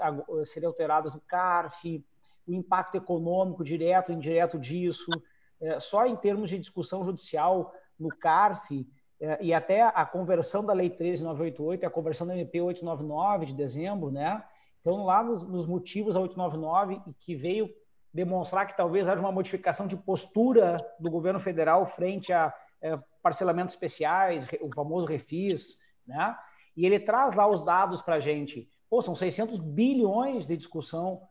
serem 0.46 0.66
alteradas 0.66 1.14
no 1.14 1.20
CARF, 1.20 2.04
o 2.46 2.52
impacto 2.52 2.96
econômico 2.96 3.64
direto 3.64 4.10
e 4.10 4.14
indireto 4.14 4.58
disso. 4.58 5.10
É, 5.60 5.78
só 5.78 6.06
em 6.06 6.16
termos 6.16 6.48
de 6.48 6.58
discussão 6.58 7.04
judicial 7.04 7.74
no 7.98 8.08
CARF, 8.08 8.86
é, 9.20 9.38
e 9.42 9.52
até 9.52 9.82
a 9.82 10.06
conversão 10.06 10.64
da 10.64 10.72
Lei 10.72 10.88
13988 10.88 11.82
e 11.82 11.86
a 11.86 11.90
conversão 11.90 12.26
da 12.26 12.34
MP 12.34 12.60
899 12.62 13.46
de 13.46 13.54
dezembro, 13.54 14.10
né? 14.10 14.42
Então, 14.80 15.04
lá 15.04 15.22
nos, 15.22 15.46
nos 15.46 15.66
motivos 15.66 16.16
a 16.16 16.20
899, 16.20 17.02
que 17.20 17.34
veio 17.34 17.68
demonstrar 18.12 18.66
que 18.66 18.76
talvez 18.76 19.08
haja 19.08 19.20
uma 19.20 19.30
modificação 19.30 19.86
de 19.86 19.96
postura 19.96 20.78
do 20.98 21.10
governo 21.10 21.38
federal 21.38 21.84
frente 21.84 22.32
a 22.32 22.52
é, 22.80 22.98
parcelamentos 23.22 23.74
especiais, 23.74 24.46
o 24.60 24.74
famoso 24.74 25.06
refis, 25.06 25.78
né? 26.06 26.36
E 26.76 26.86
ele 26.86 26.98
traz 26.98 27.34
lá 27.34 27.46
os 27.48 27.62
dados 27.62 28.00
para 28.00 28.16
a 28.16 28.20
gente. 28.20 28.68
Pô, 28.88 29.02
são 29.02 29.14
600 29.14 29.58
bilhões 29.58 30.46
de 30.46 30.56
discussão 30.56 31.22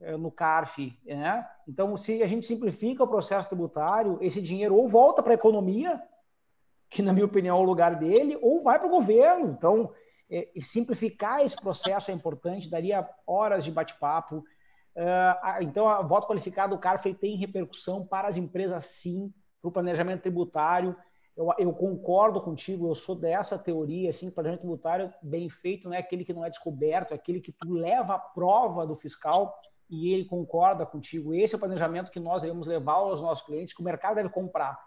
é, 0.00 0.16
no 0.16 0.30
CARF, 0.30 0.98
né? 1.04 1.46
Então, 1.66 1.96
se 1.96 2.22
a 2.22 2.26
gente 2.26 2.44
simplifica 2.44 3.04
o 3.04 3.08
processo 3.08 3.48
tributário, 3.48 4.18
esse 4.20 4.42
dinheiro 4.42 4.76
ou 4.76 4.88
volta 4.88 5.22
para 5.22 5.32
a 5.32 5.34
economia, 5.34 6.02
que, 6.88 7.02
na 7.02 7.12
minha 7.12 7.26
opinião, 7.26 7.58
é 7.58 7.60
o 7.60 7.64
lugar 7.64 7.96
dele, 7.96 8.38
ou 8.40 8.60
vai 8.60 8.78
para 8.78 8.88
o 8.88 8.90
governo. 8.90 9.50
Então, 9.50 9.92
é, 10.30 10.48
simplificar 10.60 11.42
esse 11.42 11.56
processo 11.56 12.10
é 12.10 12.14
importante, 12.14 12.70
daria 12.70 13.08
horas 13.26 13.64
de 13.64 13.70
bate-papo. 13.70 14.44
Uh, 14.96 15.62
então, 15.62 15.86
o 15.86 16.08
voto 16.08 16.26
qualificado 16.26 16.74
do 16.74 16.80
CARF 16.80 17.12
tem 17.14 17.36
repercussão 17.36 18.04
para 18.06 18.28
as 18.28 18.36
empresas, 18.36 18.86
sim, 18.86 19.32
para 19.66 19.80
o 19.80 19.84
planejamento 19.84 20.22
tributário. 20.22 20.96
Eu, 21.36 21.52
eu, 21.58 21.72
concordo 21.72 22.40
contigo, 22.40 22.88
eu 22.88 22.94
sou 22.94 23.14
dessa 23.14 23.58
teoria, 23.58 24.08
assim, 24.08 24.30
planejamento 24.30 24.60
tributário 24.60 25.12
bem 25.22 25.50
feito 25.50 25.88
não 25.88 25.94
é 25.94 25.98
aquele 25.98 26.24
que 26.24 26.32
não 26.32 26.44
é 26.44 26.48
descoberto, 26.48 27.12
é 27.12 27.14
aquele 27.14 27.40
que 27.40 27.52
tu 27.52 27.74
leva 27.74 28.14
a 28.14 28.18
prova 28.18 28.86
do 28.86 28.96
fiscal 28.96 29.54
e 29.88 30.12
ele 30.12 30.24
concorda 30.24 30.86
contigo. 30.86 31.34
Esse 31.34 31.54
é 31.54 31.56
o 31.56 31.60
planejamento 31.60 32.10
que 32.10 32.18
nós 32.18 32.42
devemos 32.42 32.66
levar 32.66 32.94
aos 32.94 33.20
nossos 33.20 33.44
clientes, 33.44 33.74
que 33.74 33.80
o 33.80 33.84
mercado 33.84 34.14
deve 34.14 34.30
comprar. 34.30 34.78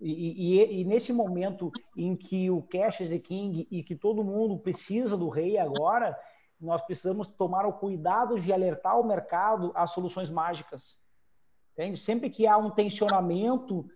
E, 0.00 0.58
e, 0.58 0.80
e, 0.80 0.84
nesse 0.84 1.12
momento 1.12 1.70
em 1.96 2.14
que 2.14 2.50
o 2.50 2.62
cash 2.62 3.00
is 3.00 3.18
king 3.22 3.66
e 3.70 3.82
que 3.82 3.96
todo 3.96 4.24
mundo 4.24 4.58
precisa 4.58 5.16
do 5.16 5.28
rei 5.28 5.56
agora, 5.56 6.18
nós 6.60 6.82
precisamos 6.82 7.28
tomar 7.28 7.64
o 7.64 7.72
cuidado 7.72 8.38
de 8.38 8.52
alertar 8.52 9.00
o 9.00 9.06
mercado 9.06 9.72
às 9.74 9.92
soluções 9.92 10.28
mágicas. 10.28 10.98
Entende? 11.72 11.98
Sempre 11.98 12.30
que 12.30 12.46
há 12.46 12.56
um 12.56 12.70
tensionamento, 12.70 13.86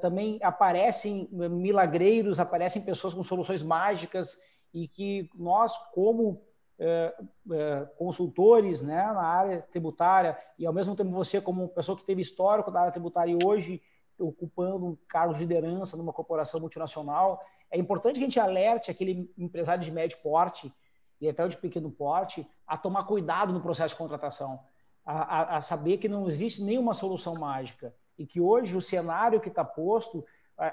também 0.00 0.38
aparecem 0.42 1.28
milagreiros, 1.30 2.40
aparecem 2.40 2.82
pessoas 2.82 3.12
com 3.12 3.22
soluções 3.22 3.62
mágicas 3.62 4.38
e 4.72 4.88
que 4.88 5.28
nós, 5.34 5.76
como 5.92 6.42
eh, 6.78 7.14
eh, 7.50 7.88
consultores 7.96 8.82
né, 8.82 9.02
na 9.04 9.22
área 9.22 9.62
tributária 9.62 10.36
e 10.58 10.66
ao 10.66 10.72
mesmo 10.74 10.94
tempo 10.94 11.10
você 11.10 11.40
como 11.40 11.68
pessoa 11.70 11.96
que 11.96 12.04
teve 12.04 12.20
histórico 12.20 12.70
da 12.70 12.80
área 12.80 12.92
tributária 12.92 13.32
e 13.32 13.38
hoje 13.42 13.82
ocupando 14.18 14.84
um 14.84 14.96
cargo 15.08 15.32
de 15.32 15.40
liderança 15.40 15.96
numa 15.96 16.12
corporação 16.12 16.60
multinacional. 16.60 17.40
É 17.70 17.78
importante 17.78 18.16
que 18.16 18.20
a 18.20 18.24
gente 18.24 18.40
alerte 18.40 18.90
aquele 18.90 19.32
empresário 19.38 19.82
de 19.82 19.90
médio 19.90 20.18
porte 20.22 20.70
e 21.18 21.28
até 21.28 21.42
o 21.44 21.48
de 21.48 21.56
pequeno 21.56 21.90
porte 21.90 22.46
a 22.66 22.76
tomar 22.76 23.04
cuidado 23.04 23.52
no 23.52 23.62
processo 23.62 23.94
de 23.94 23.98
contratação, 23.98 24.60
a, 25.04 25.14
a, 25.14 25.56
a 25.56 25.60
saber 25.62 25.96
que 25.96 26.08
não 26.08 26.28
existe 26.28 26.62
nenhuma 26.62 26.92
solução 26.92 27.34
mágica 27.34 27.94
e 28.18 28.26
que 28.26 28.40
hoje 28.40 28.76
o 28.76 28.82
cenário 28.82 29.40
que 29.40 29.48
está 29.48 29.64
posto, 29.64 30.24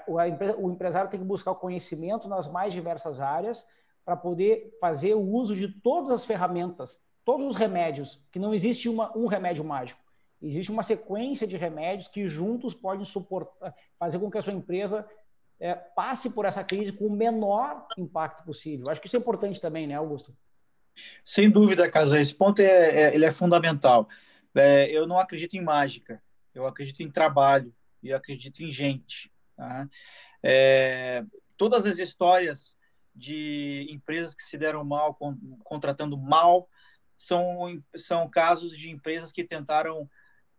o, 0.06 0.70
empresário 0.70 1.10
tem 1.10 1.20
que 1.20 1.26
buscar 1.26 1.50
o 1.50 1.56
conhecimento 1.56 2.26
nas 2.28 2.48
mais 2.48 2.72
diversas 2.72 3.20
áreas 3.20 3.66
para 4.04 4.16
poder 4.16 4.76
fazer 4.80 5.14
o 5.14 5.20
uso 5.20 5.54
de 5.54 5.68
todas 5.68 6.10
as 6.10 6.24
ferramentas, 6.24 7.00
todos 7.24 7.46
os 7.46 7.56
remédios, 7.56 8.22
que 8.30 8.38
não 8.38 8.54
existe 8.54 8.88
uma, 8.88 9.16
um 9.16 9.26
remédio 9.26 9.64
mágico. 9.64 10.00
Existe 10.40 10.70
uma 10.70 10.82
sequência 10.82 11.46
de 11.46 11.56
remédios 11.56 12.08
que 12.08 12.28
juntos 12.28 12.74
podem 12.74 13.04
suportar, 13.04 13.74
fazer 13.98 14.18
com 14.18 14.30
que 14.30 14.36
a 14.36 14.42
sua 14.42 14.52
empresa 14.52 15.06
é, 15.58 15.74
passe 15.74 16.30
por 16.30 16.44
essa 16.44 16.62
crise 16.62 16.92
com 16.92 17.06
o 17.06 17.12
menor 17.12 17.86
impacto 17.96 18.44
possível. 18.44 18.90
Acho 18.90 19.00
que 19.00 19.06
isso 19.06 19.16
é 19.16 19.20
importante 19.20 19.60
também, 19.60 19.86
né, 19.86 19.94
Augusto? 19.94 20.36
Sem 21.24 21.50
dúvida, 21.50 21.90
Casa. 21.90 22.20
Esse 22.20 22.34
ponto 22.34 22.60
é, 22.60 22.66
é, 22.66 23.14
ele 23.14 23.24
é 23.24 23.32
fundamental. 23.32 24.08
É, 24.54 24.90
eu 24.90 25.06
não 25.06 25.18
acredito 25.18 25.54
em 25.54 25.62
mágica. 25.62 26.22
Eu 26.54 26.66
acredito 26.66 27.02
em 27.02 27.10
trabalho 27.10 27.74
e 28.02 28.12
acredito 28.12 28.62
em 28.62 28.70
gente. 28.70 29.30
Tá? 29.56 29.88
É, 30.42 31.24
todas 31.56 31.86
as 31.86 31.98
histórias 31.98 32.76
de 33.14 33.86
empresas 33.90 34.34
que 34.34 34.42
se 34.42 34.58
deram 34.58 34.84
mal, 34.84 35.16
contratando 35.62 36.16
mal, 36.16 36.68
são, 37.16 37.82
são 37.96 38.28
casos 38.28 38.76
de 38.76 38.90
empresas 38.90 39.30
que 39.30 39.44
tentaram 39.44 40.08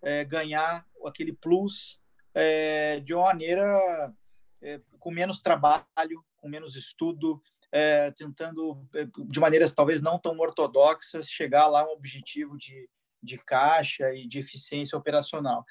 é, 0.01 0.23
ganhar 0.23 0.85
aquele 1.05 1.33
plus 1.33 1.99
é, 2.33 2.99
de 3.01 3.13
uma 3.13 3.25
maneira 3.25 4.13
é, 4.61 4.81
com 4.99 5.11
menos 5.11 5.39
trabalho, 5.39 6.23
com 6.37 6.49
menos 6.49 6.75
estudo, 6.75 7.41
é, 7.71 8.11
tentando, 8.11 8.87
é, 8.93 9.05
de 9.05 9.39
maneiras 9.39 9.73
talvez 9.73 10.01
não 10.01 10.17
tão 10.17 10.37
ortodoxas, 10.39 11.29
chegar 11.29 11.67
lá 11.67 11.81
a 11.81 11.85
um 11.85 11.91
objetivo 11.91 12.57
de, 12.57 12.89
de 13.21 13.37
caixa 13.37 14.13
e 14.13 14.27
de 14.27 14.39
eficiência 14.39 14.97
operacional. 14.97 15.65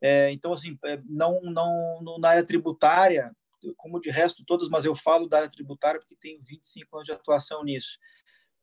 É, 0.00 0.30
então, 0.30 0.52
assim, 0.52 0.78
não, 1.04 1.40
não, 1.42 2.18
na 2.18 2.30
área 2.30 2.44
tributária, 2.44 3.34
como 3.76 4.00
de 4.00 4.10
resto 4.10 4.44
todas, 4.44 4.68
mas 4.68 4.84
eu 4.84 4.94
falo 4.94 5.28
da 5.28 5.38
área 5.38 5.50
tributária 5.50 5.98
porque 5.98 6.16
tenho 6.16 6.42
25 6.44 6.96
anos 6.96 7.06
de 7.06 7.12
atuação 7.12 7.64
nisso. 7.64 7.98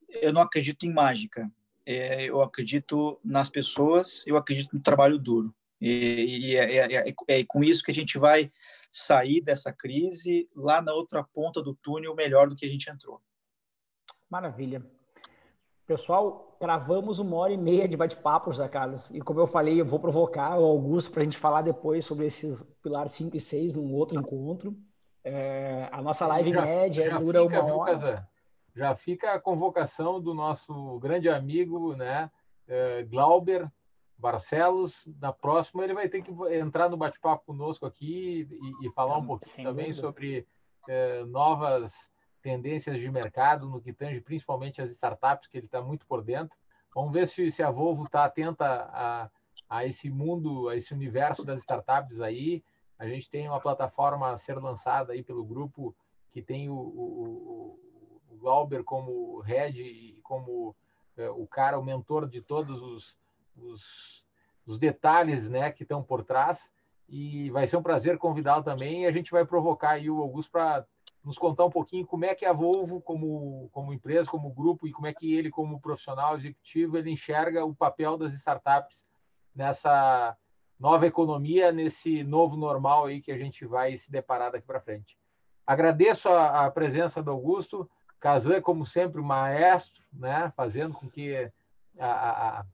Eu 0.10 0.32
não 0.32 0.42
acredito 0.42 0.86
em 0.86 0.94
mágica 0.94 1.52
é, 1.86 2.26
eu 2.26 2.42
acredito 2.42 3.20
nas 3.24 3.50
pessoas, 3.50 4.24
eu 4.26 4.38
acredito 4.38 4.74
no 4.74 4.82
trabalho 4.82 5.18
duro. 5.18 5.54
E, 5.80 6.52
e 6.52 6.56
é, 6.56 6.78
é, 6.78 7.10
é, 7.10 7.16
é, 7.28 7.44
com 7.46 7.64
isso 7.64 7.84
que 7.84 7.92
a 7.92 7.96
gente 7.96 8.18
vai 8.18 8.52
sair 8.92 9.42
dessa 9.42 9.74
crise 9.74 10.50
lá 10.56 10.82
na 10.82 10.94
outra 10.94 11.24
ponta 11.24 11.62
do 11.62 11.76
túnel 11.76 12.16
melhor 12.16 12.48
do 12.48 12.56
que 12.56 12.66
a 12.66 12.70
gente 12.70 12.90
entrou. 12.90 13.22
Maravilha. 14.30 14.84
Pessoal, 15.86 16.58
gravamos 16.62 17.20
uma 17.20 17.36
hora 17.36 17.52
e 17.52 17.58
meia 17.58 17.88
de 17.88 17.98
bate-papo, 17.98 18.52
José 18.52 18.68
Carlos. 18.70 19.12
E 19.12 19.20
como 19.20 19.40
eu 19.40 19.48
falei, 19.48 19.82
eu 19.82 19.86
vou 19.86 20.00
provocar 20.00 20.58
o 20.58 20.64
Augusto 20.64 21.12
para 21.12 21.22
a 21.22 21.24
gente 21.26 21.38
falar 21.38 21.62
depois 21.62 22.06
sobre 22.06 22.26
esses 22.26 22.64
pilares 22.82 23.12
5 23.12 23.36
e 23.36 23.40
6 23.40 23.74
num 23.74 23.94
outro 23.94 24.18
encontro. 24.18 24.76
É, 25.24 25.90
a 25.92 26.02
nossa 26.02 26.26
live 26.28 26.52
já, 26.52 26.62
média 26.62 27.10
já 27.10 27.18
dura 27.18 27.44
fica, 27.44 27.62
uma 27.62 27.76
hora 27.76 28.28
já 28.76 28.96
fica 28.96 29.34
a 29.34 29.40
convocação 29.40 30.20
do 30.20 30.34
nosso 30.34 30.98
grande 31.00 31.30
amigo, 31.30 31.96
né, 31.96 32.32
eh, 32.68 33.04
Glauber 33.04 33.72
Barcelos. 34.18 35.08
Na 35.20 35.32
próxima, 35.32 35.84
ele 35.84 35.94
vai 35.94 36.10
ter 36.10 36.24
que 36.24 36.32
entrar 36.56 36.90
no 36.90 36.98
bate-papo 36.98 37.46
conosco 37.46 37.86
aqui 37.86 38.48
e, 38.50 38.88
e 38.88 38.92
falar 38.92 39.18
um 39.18 39.28
pouquinho 39.28 39.68
também 39.68 39.94
sobre 39.94 40.48
eh, 40.90 41.24
novas 41.26 42.12
tendências 42.44 43.00
de 43.00 43.10
mercado 43.10 43.68
no 43.70 43.82
que 43.82 43.94
tange 43.94 44.20
principalmente 44.20 44.82
as 44.82 44.92
startups, 44.92 45.48
que 45.48 45.58
ele 45.58 45.66
está 45.66 45.82
muito 45.82 46.06
por 46.06 46.22
dentro. 46.22 46.56
Vamos 46.94 47.14
ver 47.14 47.26
se, 47.26 47.50
se 47.50 47.64
a 47.64 47.72
Volvo 47.72 48.04
está 48.04 48.26
atenta 48.26 48.66
a, 48.66 49.30
a 49.70 49.86
esse 49.86 50.10
mundo, 50.10 50.68
a 50.68 50.76
esse 50.76 50.94
universo 50.94 51.44
das 51.44 51.62
startups 51.62 52.20
aí. 52.20 52.62
A 53.00 53.08
gente 53.08 53.30
tem 53.30 53.48
uma 53.48 53.62
plataforma 53.62 54.30
a 54.30 54.38
ser 54.38 54.60
lançada 54.60 55.14
aí 55.14 55.24
pelo 55.24 55.44
grupo 55.44 55.96
que 56.32 56.42
tem 56.42 56.70
o, 56.70 56.76
o 56.76 57.80
Glauber 58.38 58.84
como 58.84 59.40
head 59.40 59.82
e 59.82 60.20
como 60.22 60.76
é, 61.16 61.30
o 61.30 61.48
cara, 61.48 61.80
o 61.80 61.84
mentor 61.84 62.28
de 62.28 62.42
todos 62.42 62.82
os, 62.84 63.18
os, 63.56 64.28
os 64.66 64.78
detalhes 64.78 65.50
né, 65.50 65.72
que 65.72 65.84
estão 65.84 66.04
por 66.04 66.24
trás. 66.24 66.70
E 67.08 67.50
vai 67.52 67.68
ser 67.68 67.78
um 67.78 67.84
prazer 67.84 68.18
convidá-lo 68.18 68.64
também. 68.64 69.04
E 69.04 69.06
a 69.06 69.12
gente 69.12 69.32
vai 69.32 69.46
provocar 69.46 69.92
aí 69.92 70.10
o 70.10 70.22
Augusto 70.22 70.52
para 70.52 70.86
nos 71.24 71.38
contar 71.38 71.66
um 71.66 71.70
pouquinho 71.70 72.06
como 72.06 72.26
é 72.26 72.36
que 72.36 72.46
a 72.46 72.52
Volvo, 72.52 73.02
como, 73.02 73.70
como 73.72 73.94
empresa, 73.94 74.30
como 74.30 74.54
grupo, 74.54 74.86
e 74.86 74.92
como 74.92 75.08
é 75.08 75.14
que 75.14 75.34
ele, 75.34 75.50
como 75.50 75.80
profissional 75.80 76.36
executivo, 76.36 76.98
ele 76.98 77.12
enxerga 77.12 77.64
o 77.64 77.74
papel 77.74 78.18
das 78.18 78.34
startups 78.34 79.06
nessa 79.56 80.36
nova 80.80 81.08
economia, 81.08 81.72
nesse 81.72 82.24
novo 82.24 82.58
normal 82.58 83.06
aí 83.06 83.22
que 83.22 83.32
a 83.32 83.38
gente 83.38 83.66
vai 83.66 83.96
se 83.96 84.12
deparar 84.12 84.52
daqui 84.52 84.68
para 84.68 84.82
frente. 84.82 85.18
Agradeço 85.66 86.28
a, 86.28 86.66
a, 86.66 86.72
presença 86.72 87.24
do 87.24 87.32
Augusto, 87.32 87.90
Kazan, 88.20 88.62
como 88.62 88.86
sempre, 88.86 89.22
maestro, 89.22 90.04
né, 90.12 90.52
fazendo 90.58 90.94
com 90.94 91.10
que 91.10 91.50
a, 91.98 92.06
a, 92.06 92.66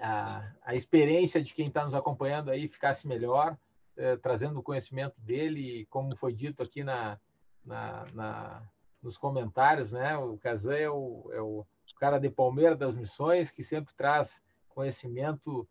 a, 0.00 0.52
a 0.64 0.74
experiência 0.74 1.42
de 1.42 1.52
quem 1.52 1.66
está 1.66 1.84
nos 1.84 1.94
acompanhando 1.94 2.50
aí 2.50 2.68
ficasse 2.68 3.08
melhor, 3.08 3.58
eh, 3.96 4.16
trazendo 4.16 4.60
o 4.60 4.62
conhecimento 4.62 5.20
dele, 5.20 5.86
como 5.90 6.16
foi 6.16 6.32
dito 6.32 6.62
aqui 6.62 6.84
na, 6.84 7.18
na, 7.64 8.04
na 8.12 8.62
nos 9.02 9.18
comentários, 9.18 9.90
né? 9.90 10.16
O 10.16 10.38
Kazan 10.38 10.76
é 10.76 10.88
o, 10.88 11.28
é 11.32 11.40
o 11.40 11.66
cara 11.98 12.18
de 12.18 12.30
Palmeira 12.30 12.76
das 12.76 12.94
Missões, 12.94 13.50
que 13.50 13.64
sempre 13.64 13.92
traz 13.94 14.40
conhecimento 14.68 15.68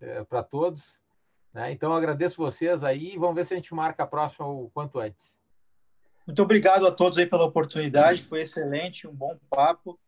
eh, 0.00 0.22
para 0.24 0.42
todos. 0.42 1.00
Né? 1.52 1.72
Então, 1.72 1.94
agradeço 1.94 2.36
vocês 2.36 2.84
aí 2.84 3.14
e 3.14 3.18
vamos 3.18 3.34
ver 3.34 3.46
se 3.46 3.54
a 3.54 3.56
gente 3.56 3.74
marca 3.74 4.02
a 4.02 4.06
próxima 4.06 4.46
o 4.46 4.70
quanto 4.70 4.98
antes. 4.98 5.38
Muito 6.26 6.42
obrigado 6.42 6.86
a 6.86 6.92
todos 6.92 7.18
aí 7.18 7.26
pela 7.26 7.44
oportunidade, 7.44 8.22
foi 8.22 8.40
excelente, 8.40 9.06
um 9.06 9.14
bom 9.14 9.38
papo. 9.50 9.98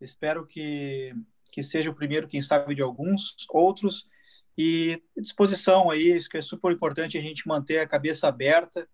Espero 0.00 0.46
que, 0.46 1.12
que 1.50 1.62
seja 1.62 1.90
o 1.90 1.94
primeiro, 1.94 2.28
quem 2.28 2.40
sabe, 2.40 2.74
de 2.74 2.82
alguns 2.82 3.34
outros. 3.50 4.08
E 4.56 5.02
disposição 5.16 5.90
aí, 5.90 6.14
isso 6.14 6.28
que 6.28 6.36
é 6.36 6.42
super 6.42 6.70
importante 6.70 7.18
a 7.18 7.20
gente 7.20 7.48
manter 7.48 7.80
a 7.80 7.88
cabeça 7.88 8.28
aberta 8.28 8.88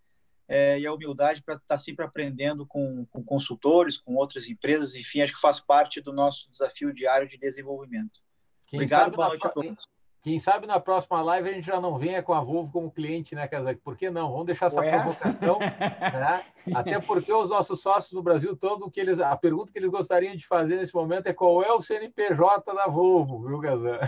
é, 0.51 0.81
e 0.81 0.85
a 0.85 0.93
humildade 0.93 1.45
para 1.45 1.55
estar 1.55 1.67
tá 1.69 1.79
sempre 1.79 2.05
aprendendo 2.05 2.67
com, 2.67 3.07
com 3.07 3.23
consultores, 3.23 3.97
com 3.97 4.17
outras 4.17 4.49
empresas, 4.49 4.97
enfim, 4.97 5.21
acho 5.21 5.33
que 5.33 5.41
faz 5.41 5.61
parte 5.61 6.01
do 6.01 6.13
nosso 6.13 6.51
desafio 6.51 6.93
diário 6.93 7.29
de 7.29 7.39
desenvolvimento. 7.39 8.19
Quem 8.67 8.81
Obrigado, 8.81 9.15
boa 9.15 9.29
noite 9.29 9.47
a 9.47 9.51
todos. 9.51 9.85
Quem 10.23 10.41
sabe 10.41 10.67
na 10.67 10.81
próxima 10.81 11.23
live 11.23 11.49
a 11.49 11.53
gente 11.53 11.67
já 11.67 11.81
não 11.81 11.97
venha 11.97 12.21
com 12.21 12.35
a 12.35 12.43
Volvo 12.43 12.71
como 12.73 12.91
cliente, 12.91 13.35
né, 13.35 13.47
Kazak? 13.47 13.81
Por 13.81 13.97
que 13.97 14.11
não? 14.11 14.33
Vamos 14.33 14.47
deixar 14.47 14.67
essa 14.67 14.81
Ué? 14.81 14.91
provocação, 14.91 15.59
né? 15.63 16.45
Até 16.75 16.99
porque 16.99 17.33
os 17.33 17.49
nossos 17.49 17.81
sócios 17.81 18.13
no 18.13 18.23
Brasil 18.23 18.55
todo, 18.57 18.91
que 18.91 19.01
eles, 19.01 19.21
a 19.21 19.35
pergunta 19.37 19.73
que 19.73 19.79
eles 19.79 19.89
gostariam 19.89 20.35
de 20.35 20.47
fazer 20.47 20.77
nesse 20.77 20.95
momento 20.95 21.29
é 21.29 21.33
qual 21.33 21.63
é 21.63 21.73
o 21.73 21.81
CNPJ 21.81 22.75
da 22.75 22.87
Volvo, 22.89 23.47
viu, 23.47 23.61
Kazan? 23.61 23.99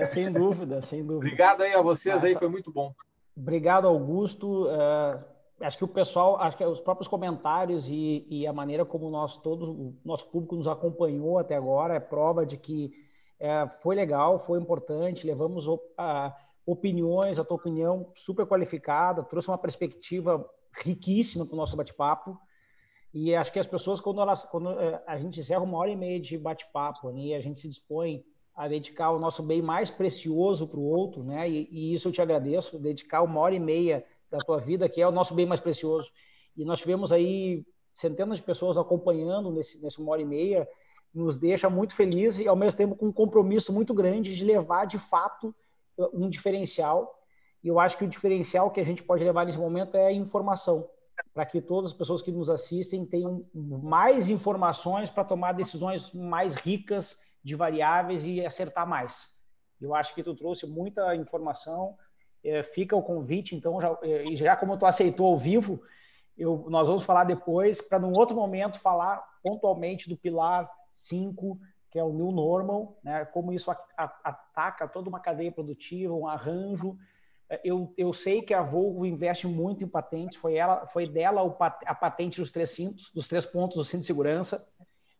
É, 0.00 0.04
sem 0.04 0.30
dúvida, 0.30 0.82
sem 0.82 1.00
dúvida. 1.00 1.26
Obrigado 1.26 1.62
aí 1.62 1.72
a 1.72 1.80
vocês 1.80 2.16
Nossa. 2.16 2.26
aí, 2.26 2.34
foi 2.34 2.48
muito 2.48 2.72
bom. 2.72 2.92
Obrigado, 3.34 3.86
Augusto. 3.86 4.64
Uh, 4.64 5.31
acho 5.62 5.78
que 5.78 5.84
o 5.84 5.88
pessoal, 5.88 6.36
acho 6.40 6.56
que 6.56 6.64
os 6.64 6.80
próprios 6.80 7.08
comentários 7.08 7.88
e, 7.88 8.26
e 8.28 8.46
a 8.46 8.52
maneira 8.52 8.84
como 8.84 9.08
nós 9.10 9.36
todos, 9.38 9.68
o 9.68 9.94
nosso 10.04 10.26
público 10.28 10.56
nos 10.56 10.66
acompanhou 10.66 11.38
até 11.38 11.56
agora 11.56 11.94
é 11.94 12.00
prova 12.00 12.44
de 12.44 12.56
que 12.56 12.92
é, 13.38 13.66
foi 13.80 13.96
legal, 13.96 14.38
foi 14.38 14.58
importante, 14.58 15.26
levamos 15.26 15.66
a, 15.96 16.36
opiniões, 16.64 17.38
a 17.38 17.44
tua 17.44 17.56
opinião 17.56 18.10
super 18.14 18.46
qualificada, 18.46 19.22
trouxe 19.22 19.48
uma 19.48 19.58
perspectiva 19.58 20.48
riquíssima 20.84 21.44
para 21.44 21.54
o 21.54 21.58
nosso 21.58 21.76
bate-papo. 21.76 22.38
E 23.12 23.34
acho 23.34 23.52
que 23.52 23.58
as 23.58 23.66
pessoas, 23.66 24.00
quando, 24.00 24.20
elas, 24.20 24.44
quando 24.44 24.70
é, 24.80 25.02
a 25.06 25.18
gente 25.18 25.40
encerra 25.40 25.62
uma 25.62 25.76
hora 25.76 25.90
e 25.90 25.96
meia 25.96 26.18
de 26.18 26.38
bate-papo, 26.38 27.10
né, 27.10 27.20
e 27.20 27.34
a 27.34 27.40
gente 27.40 27.60
se 27.60 27.68
dispõe 27.68 28.24
a 28.54 28.68
dedicar 28.68 29.10
o 29.10 29.18
nosso 29.18 29.42
bem 29.42 29.60
mais 29.60 29.90
precioso 29.90 30.66
para 30.68 30.78
o 30.78 30.84
outro, 30.84 31.22
né, 31.22 31.48
e, 31.48 31.68
e, 31.70 31.94
isso 31.94 32.08
eu 32.08 32.12
te 32.12 32.22
agradeço, 32.22 32.78
dedicar 32.78 33.22
uma 33.22 33.40
hora 33.40 33.54
e 33.54 33.60
meia 33.60 34.04
da 34.32 34.38
tua 34.38 34.58
vida, 34.58 34.88
que 34.88 35.00
é 35.00 35.06
o 35.06 35.12
nosso 35.12 35.34
bem 35.34 35.46
mais 35.46 35.60
precioso. 35.60 36.08
E 36.56 36.64
nós 36.64 36.80
tivemos 36.80 37.12
aí 37.12 37.64
centenas 37.92 38.38
de 38.38 38.42
pessoas 38.42 38.78
acompanhando 38.78 39.52
nesse, 39.52 39.80
nesse 39.82 40.00
uma 40.00 40.12
hora 40.12 40.22
e 40.22 40.24
meia, 40.24 40.66
nos 41.14 41.36
deixa 41.36 41.68
muito 41.68 41.94
felizes 41.94 42.44
e, 42.44 42.48
ao 42.48 42.56
mesmo 42.56 42.78
tempo, 42.78 42.96
com 42.96 43.06
um 43.06 43.12
compromisso 43.12 43.72
muito 43.72 43.92
grande 43.92 44.34
de 44.34 44.44
levar, 44.44 44.86
de 44.86 44.98
fato, 44.98 45.54
um 46.14 46.28
diferencial. 46.28 47.14
E 47.62 47.68
eu 47.68 47.78
acho 47.78 47.98
que 47.98 48.04
o 48.04 48.08
diferencial 48.08 48.70
que 48.70 48.80
a 48.80 48.84
gente 48.84 49.02
pode 49.02 49.22
levar 49.22 49.44
nesse 49.44 49.58
momento 49.58 49.94
é 49.94 50.06
a 50.06 50.12
informação, 50.12 50.88
para 51.34 51.44
que 51.44 51.60
todas 51.60 51.90
as 51.90 51.96
pessoas 51.96 52.22
que 52.22 52.32
nos 52.32 52.48
assistem 52.48 53.04
tenham 53.04 53.44
mais 53.54 54.28
informações 54.28 55.10
para 55.10 55.22
tomar 55.22 55.52
decisões 55.52 56.10
mais 56.12 56.54
ricas 56.54 57.20
de 57.44 57.54
variáveis 57.54 58.24
e 58.24 58.44
acertar 58.44 58.88
mais. 58.88 59.38
Eu 59.80 59.94
acho 59.94 60.14
que 60.14 60.22
tu 60.22 60.34
trouxe 60.34 60.66
muita 60.66 61.14
informação. 61.14 61.96
É, 62.44 62.62
fica 62.62 62.96
o 62.96 63.02
convite, 63.02 63.54
então, 63.54 63.80
já, 63.80 63.96
é, 64.02 64.24
e 64.24 64.36
já 64.36 64.56
como 64.56 64.76
tu 64.76 64.84
aceitou 64.84 65.26
ao 65.26 65.38
vivo, 65.38 65.80
eu, 66.36 66.66
nós 66.68 66.88
vamos 66.88 67.04
falar 67.04 67.24
depois, 67.24 67.80
para 67.80 67.98
num 67.98 68.12
outro 68.16 68.34
momento 68.34 68.80
falar 68.80 69.22
pontualmente 69.42 70.08
do 70.08 70.16
pilar 70.16 70.68
5, 70.92 71.58
que 71.90 71.98
é 71.98 72.04
o 72.04 72.12
New 72.12 72.32
Normal, 72.32 72.98
né? 73.02 73.24
como 73.26 73.52
isso 73.52 73.70
a, 73.70 73.76
a, 73.96 74.04
ataca 74.24 74.88
toda 74.88 75.08
uma 75.08 75.20
cadeia 75.20 75.52
produtiva, 75.52 76.14
um 76.14 76.26
arranjo. 76.26 76.96
É, 77.48 77.60
eu, 77.62 77.92
eu 77.98 78.12
sei 78.14 78.40
que 78.40 78.54
a 78.54 78.60
Volvo 78.60 79.04
investe 79.04 79.46
muito 79.46 79.84
em 79.84 79.88
patentes, 79.88 80.38
foi, 80.38 80.54
ela, 80.56 80.86
foi 80.86 81.06
dela 81.06 81.42
o, 81.42 81.54
a 81.60 81.94
patente 81.94 82.40
dos 82.40 82.50
três 82.50 82.70
cintos, 82.70 83.10
dos 83.12 83.28
três 83.28 83.44
pontos 83.44 83.76
do 83.76 83.84
cinto 83.84 84.00
de 84.00 84.06
segurança. 84.06 84.66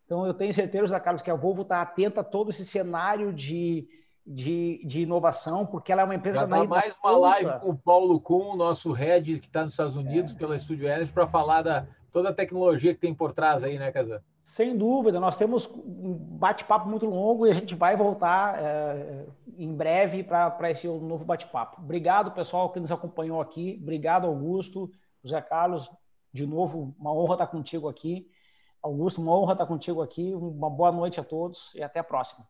Então, 0.07 0.27
eu 0.27 0.35
tenho 0.35 0.53
certeza, 0.53 0.99
Carlos, 0.99 1.23
que 1.23 1.31
a 1.31 1.35
Volvo 1.35 1.63
está 1.63 1.83
atenta 1.83 2.21
a 2.23 2.25
todo 2.25 2.51
esse 2.51 2.65
cenário 2.65 3.33
de, 3.33 3.87
de, 4.27 4.81
de, 4.85 5.03
inovação, 5.03 5.67
porque 5.67 5.93
ela 5.93 6.03
é 6.03 6.05
uma 6.05 6.15
empresa... 6.15 6.41
Já 6.41 6.47
dá 6.47 6.65
mais 6.65 6.95
uma 7.03 7.17
live 7.19 7.61
com 7.61 7.71
o 7.71 7.77
Paulo 7.77 8.21
Kuhn, 8.21 8.57
nosso 8.57 8.93
head, 8.93 9.39
que 9.41 9.47
está 9.47 9.65
nos 9.65 9.73
Estados 9.73 9.97
Unidos, 9.97 10.33
é. 10.33 10.37
pela 10.37 10.59
Studio 10.59 10.87
Energy, 10.87 11.13
para 11.13 11.27
falar 11.27 11.63
da 11.63 11.87
toda 12.13 12.29
a 12.29 12.35
tecnologia 12.35 12.95
que 12.95 13.01
tem 13.01 13.15
por 13.15 13.33
trás 13.33 13.65
aí, 13.65 13.79
né, 13.79 13.91
Casar? 13.91 14.23
Sem 14.43 14.77
dúvida, 14.77 15.19
nós 15.19 15.37
temos 15.37 15.67
um 15.67 16.15
bate-papo 16.15 16.87
muito 16.87 17.07
longo 17.07 17.47
e 17.47 17.51
a 17.51 17.55
gente 17.55 17.75
vai 17.75 17.97
voltar 17.97 18.63
é, 18.63 19.25
em 19.57 19.75
breve 19.75 20.23
para 20.23 20.71
esse 20.71 20.87
novo 20.87 21.25
bate-papo. 21.25 21.81
Obrigado, 21.81 22.33
pessoal, 22.33 22.69
que 22.71 22.79
nos 22.79 22.93
acompanhou 22.93 23.41
aqui. 23.41 23.79
Obrigado, 23.81 24.27
Augusto, 24.27 24.91
José 25.25 25.41
Carlos. 25.41 25.91
De 26.31 26.47
novo, 26.47 26.95
uma 26.99 27.15
honra 27.15 27.35
estar 27.35 27.47
contigo 27.47 27.89
aqui. 27.89 28.29
Augusto, 28.83 29.23
uma 29.23 29.35
honra 29.35 29.53
estar 29.53 29.65
contigo 29.65 30.03
aqui. 30.03 30.35
Uma 30.35 30.69
boa 30.69 30.93
noite 30.93 31.19
a 31.19 31.25
todos 31.25 31.75
e 31.75 31.83
até 31.83 32.01
a 32.01 32.05
próxima. 32.05 32.47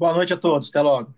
Boa 0.00 0.14
noite 0.14 0.32
a 0.32 0.36
todos. 0.38 0.70
Até 0.70 0.80
logo. 0.80 1.14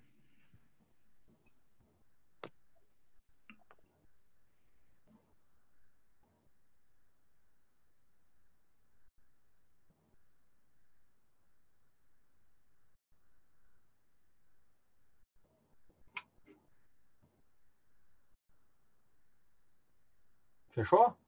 Fechou? 20.75 21.22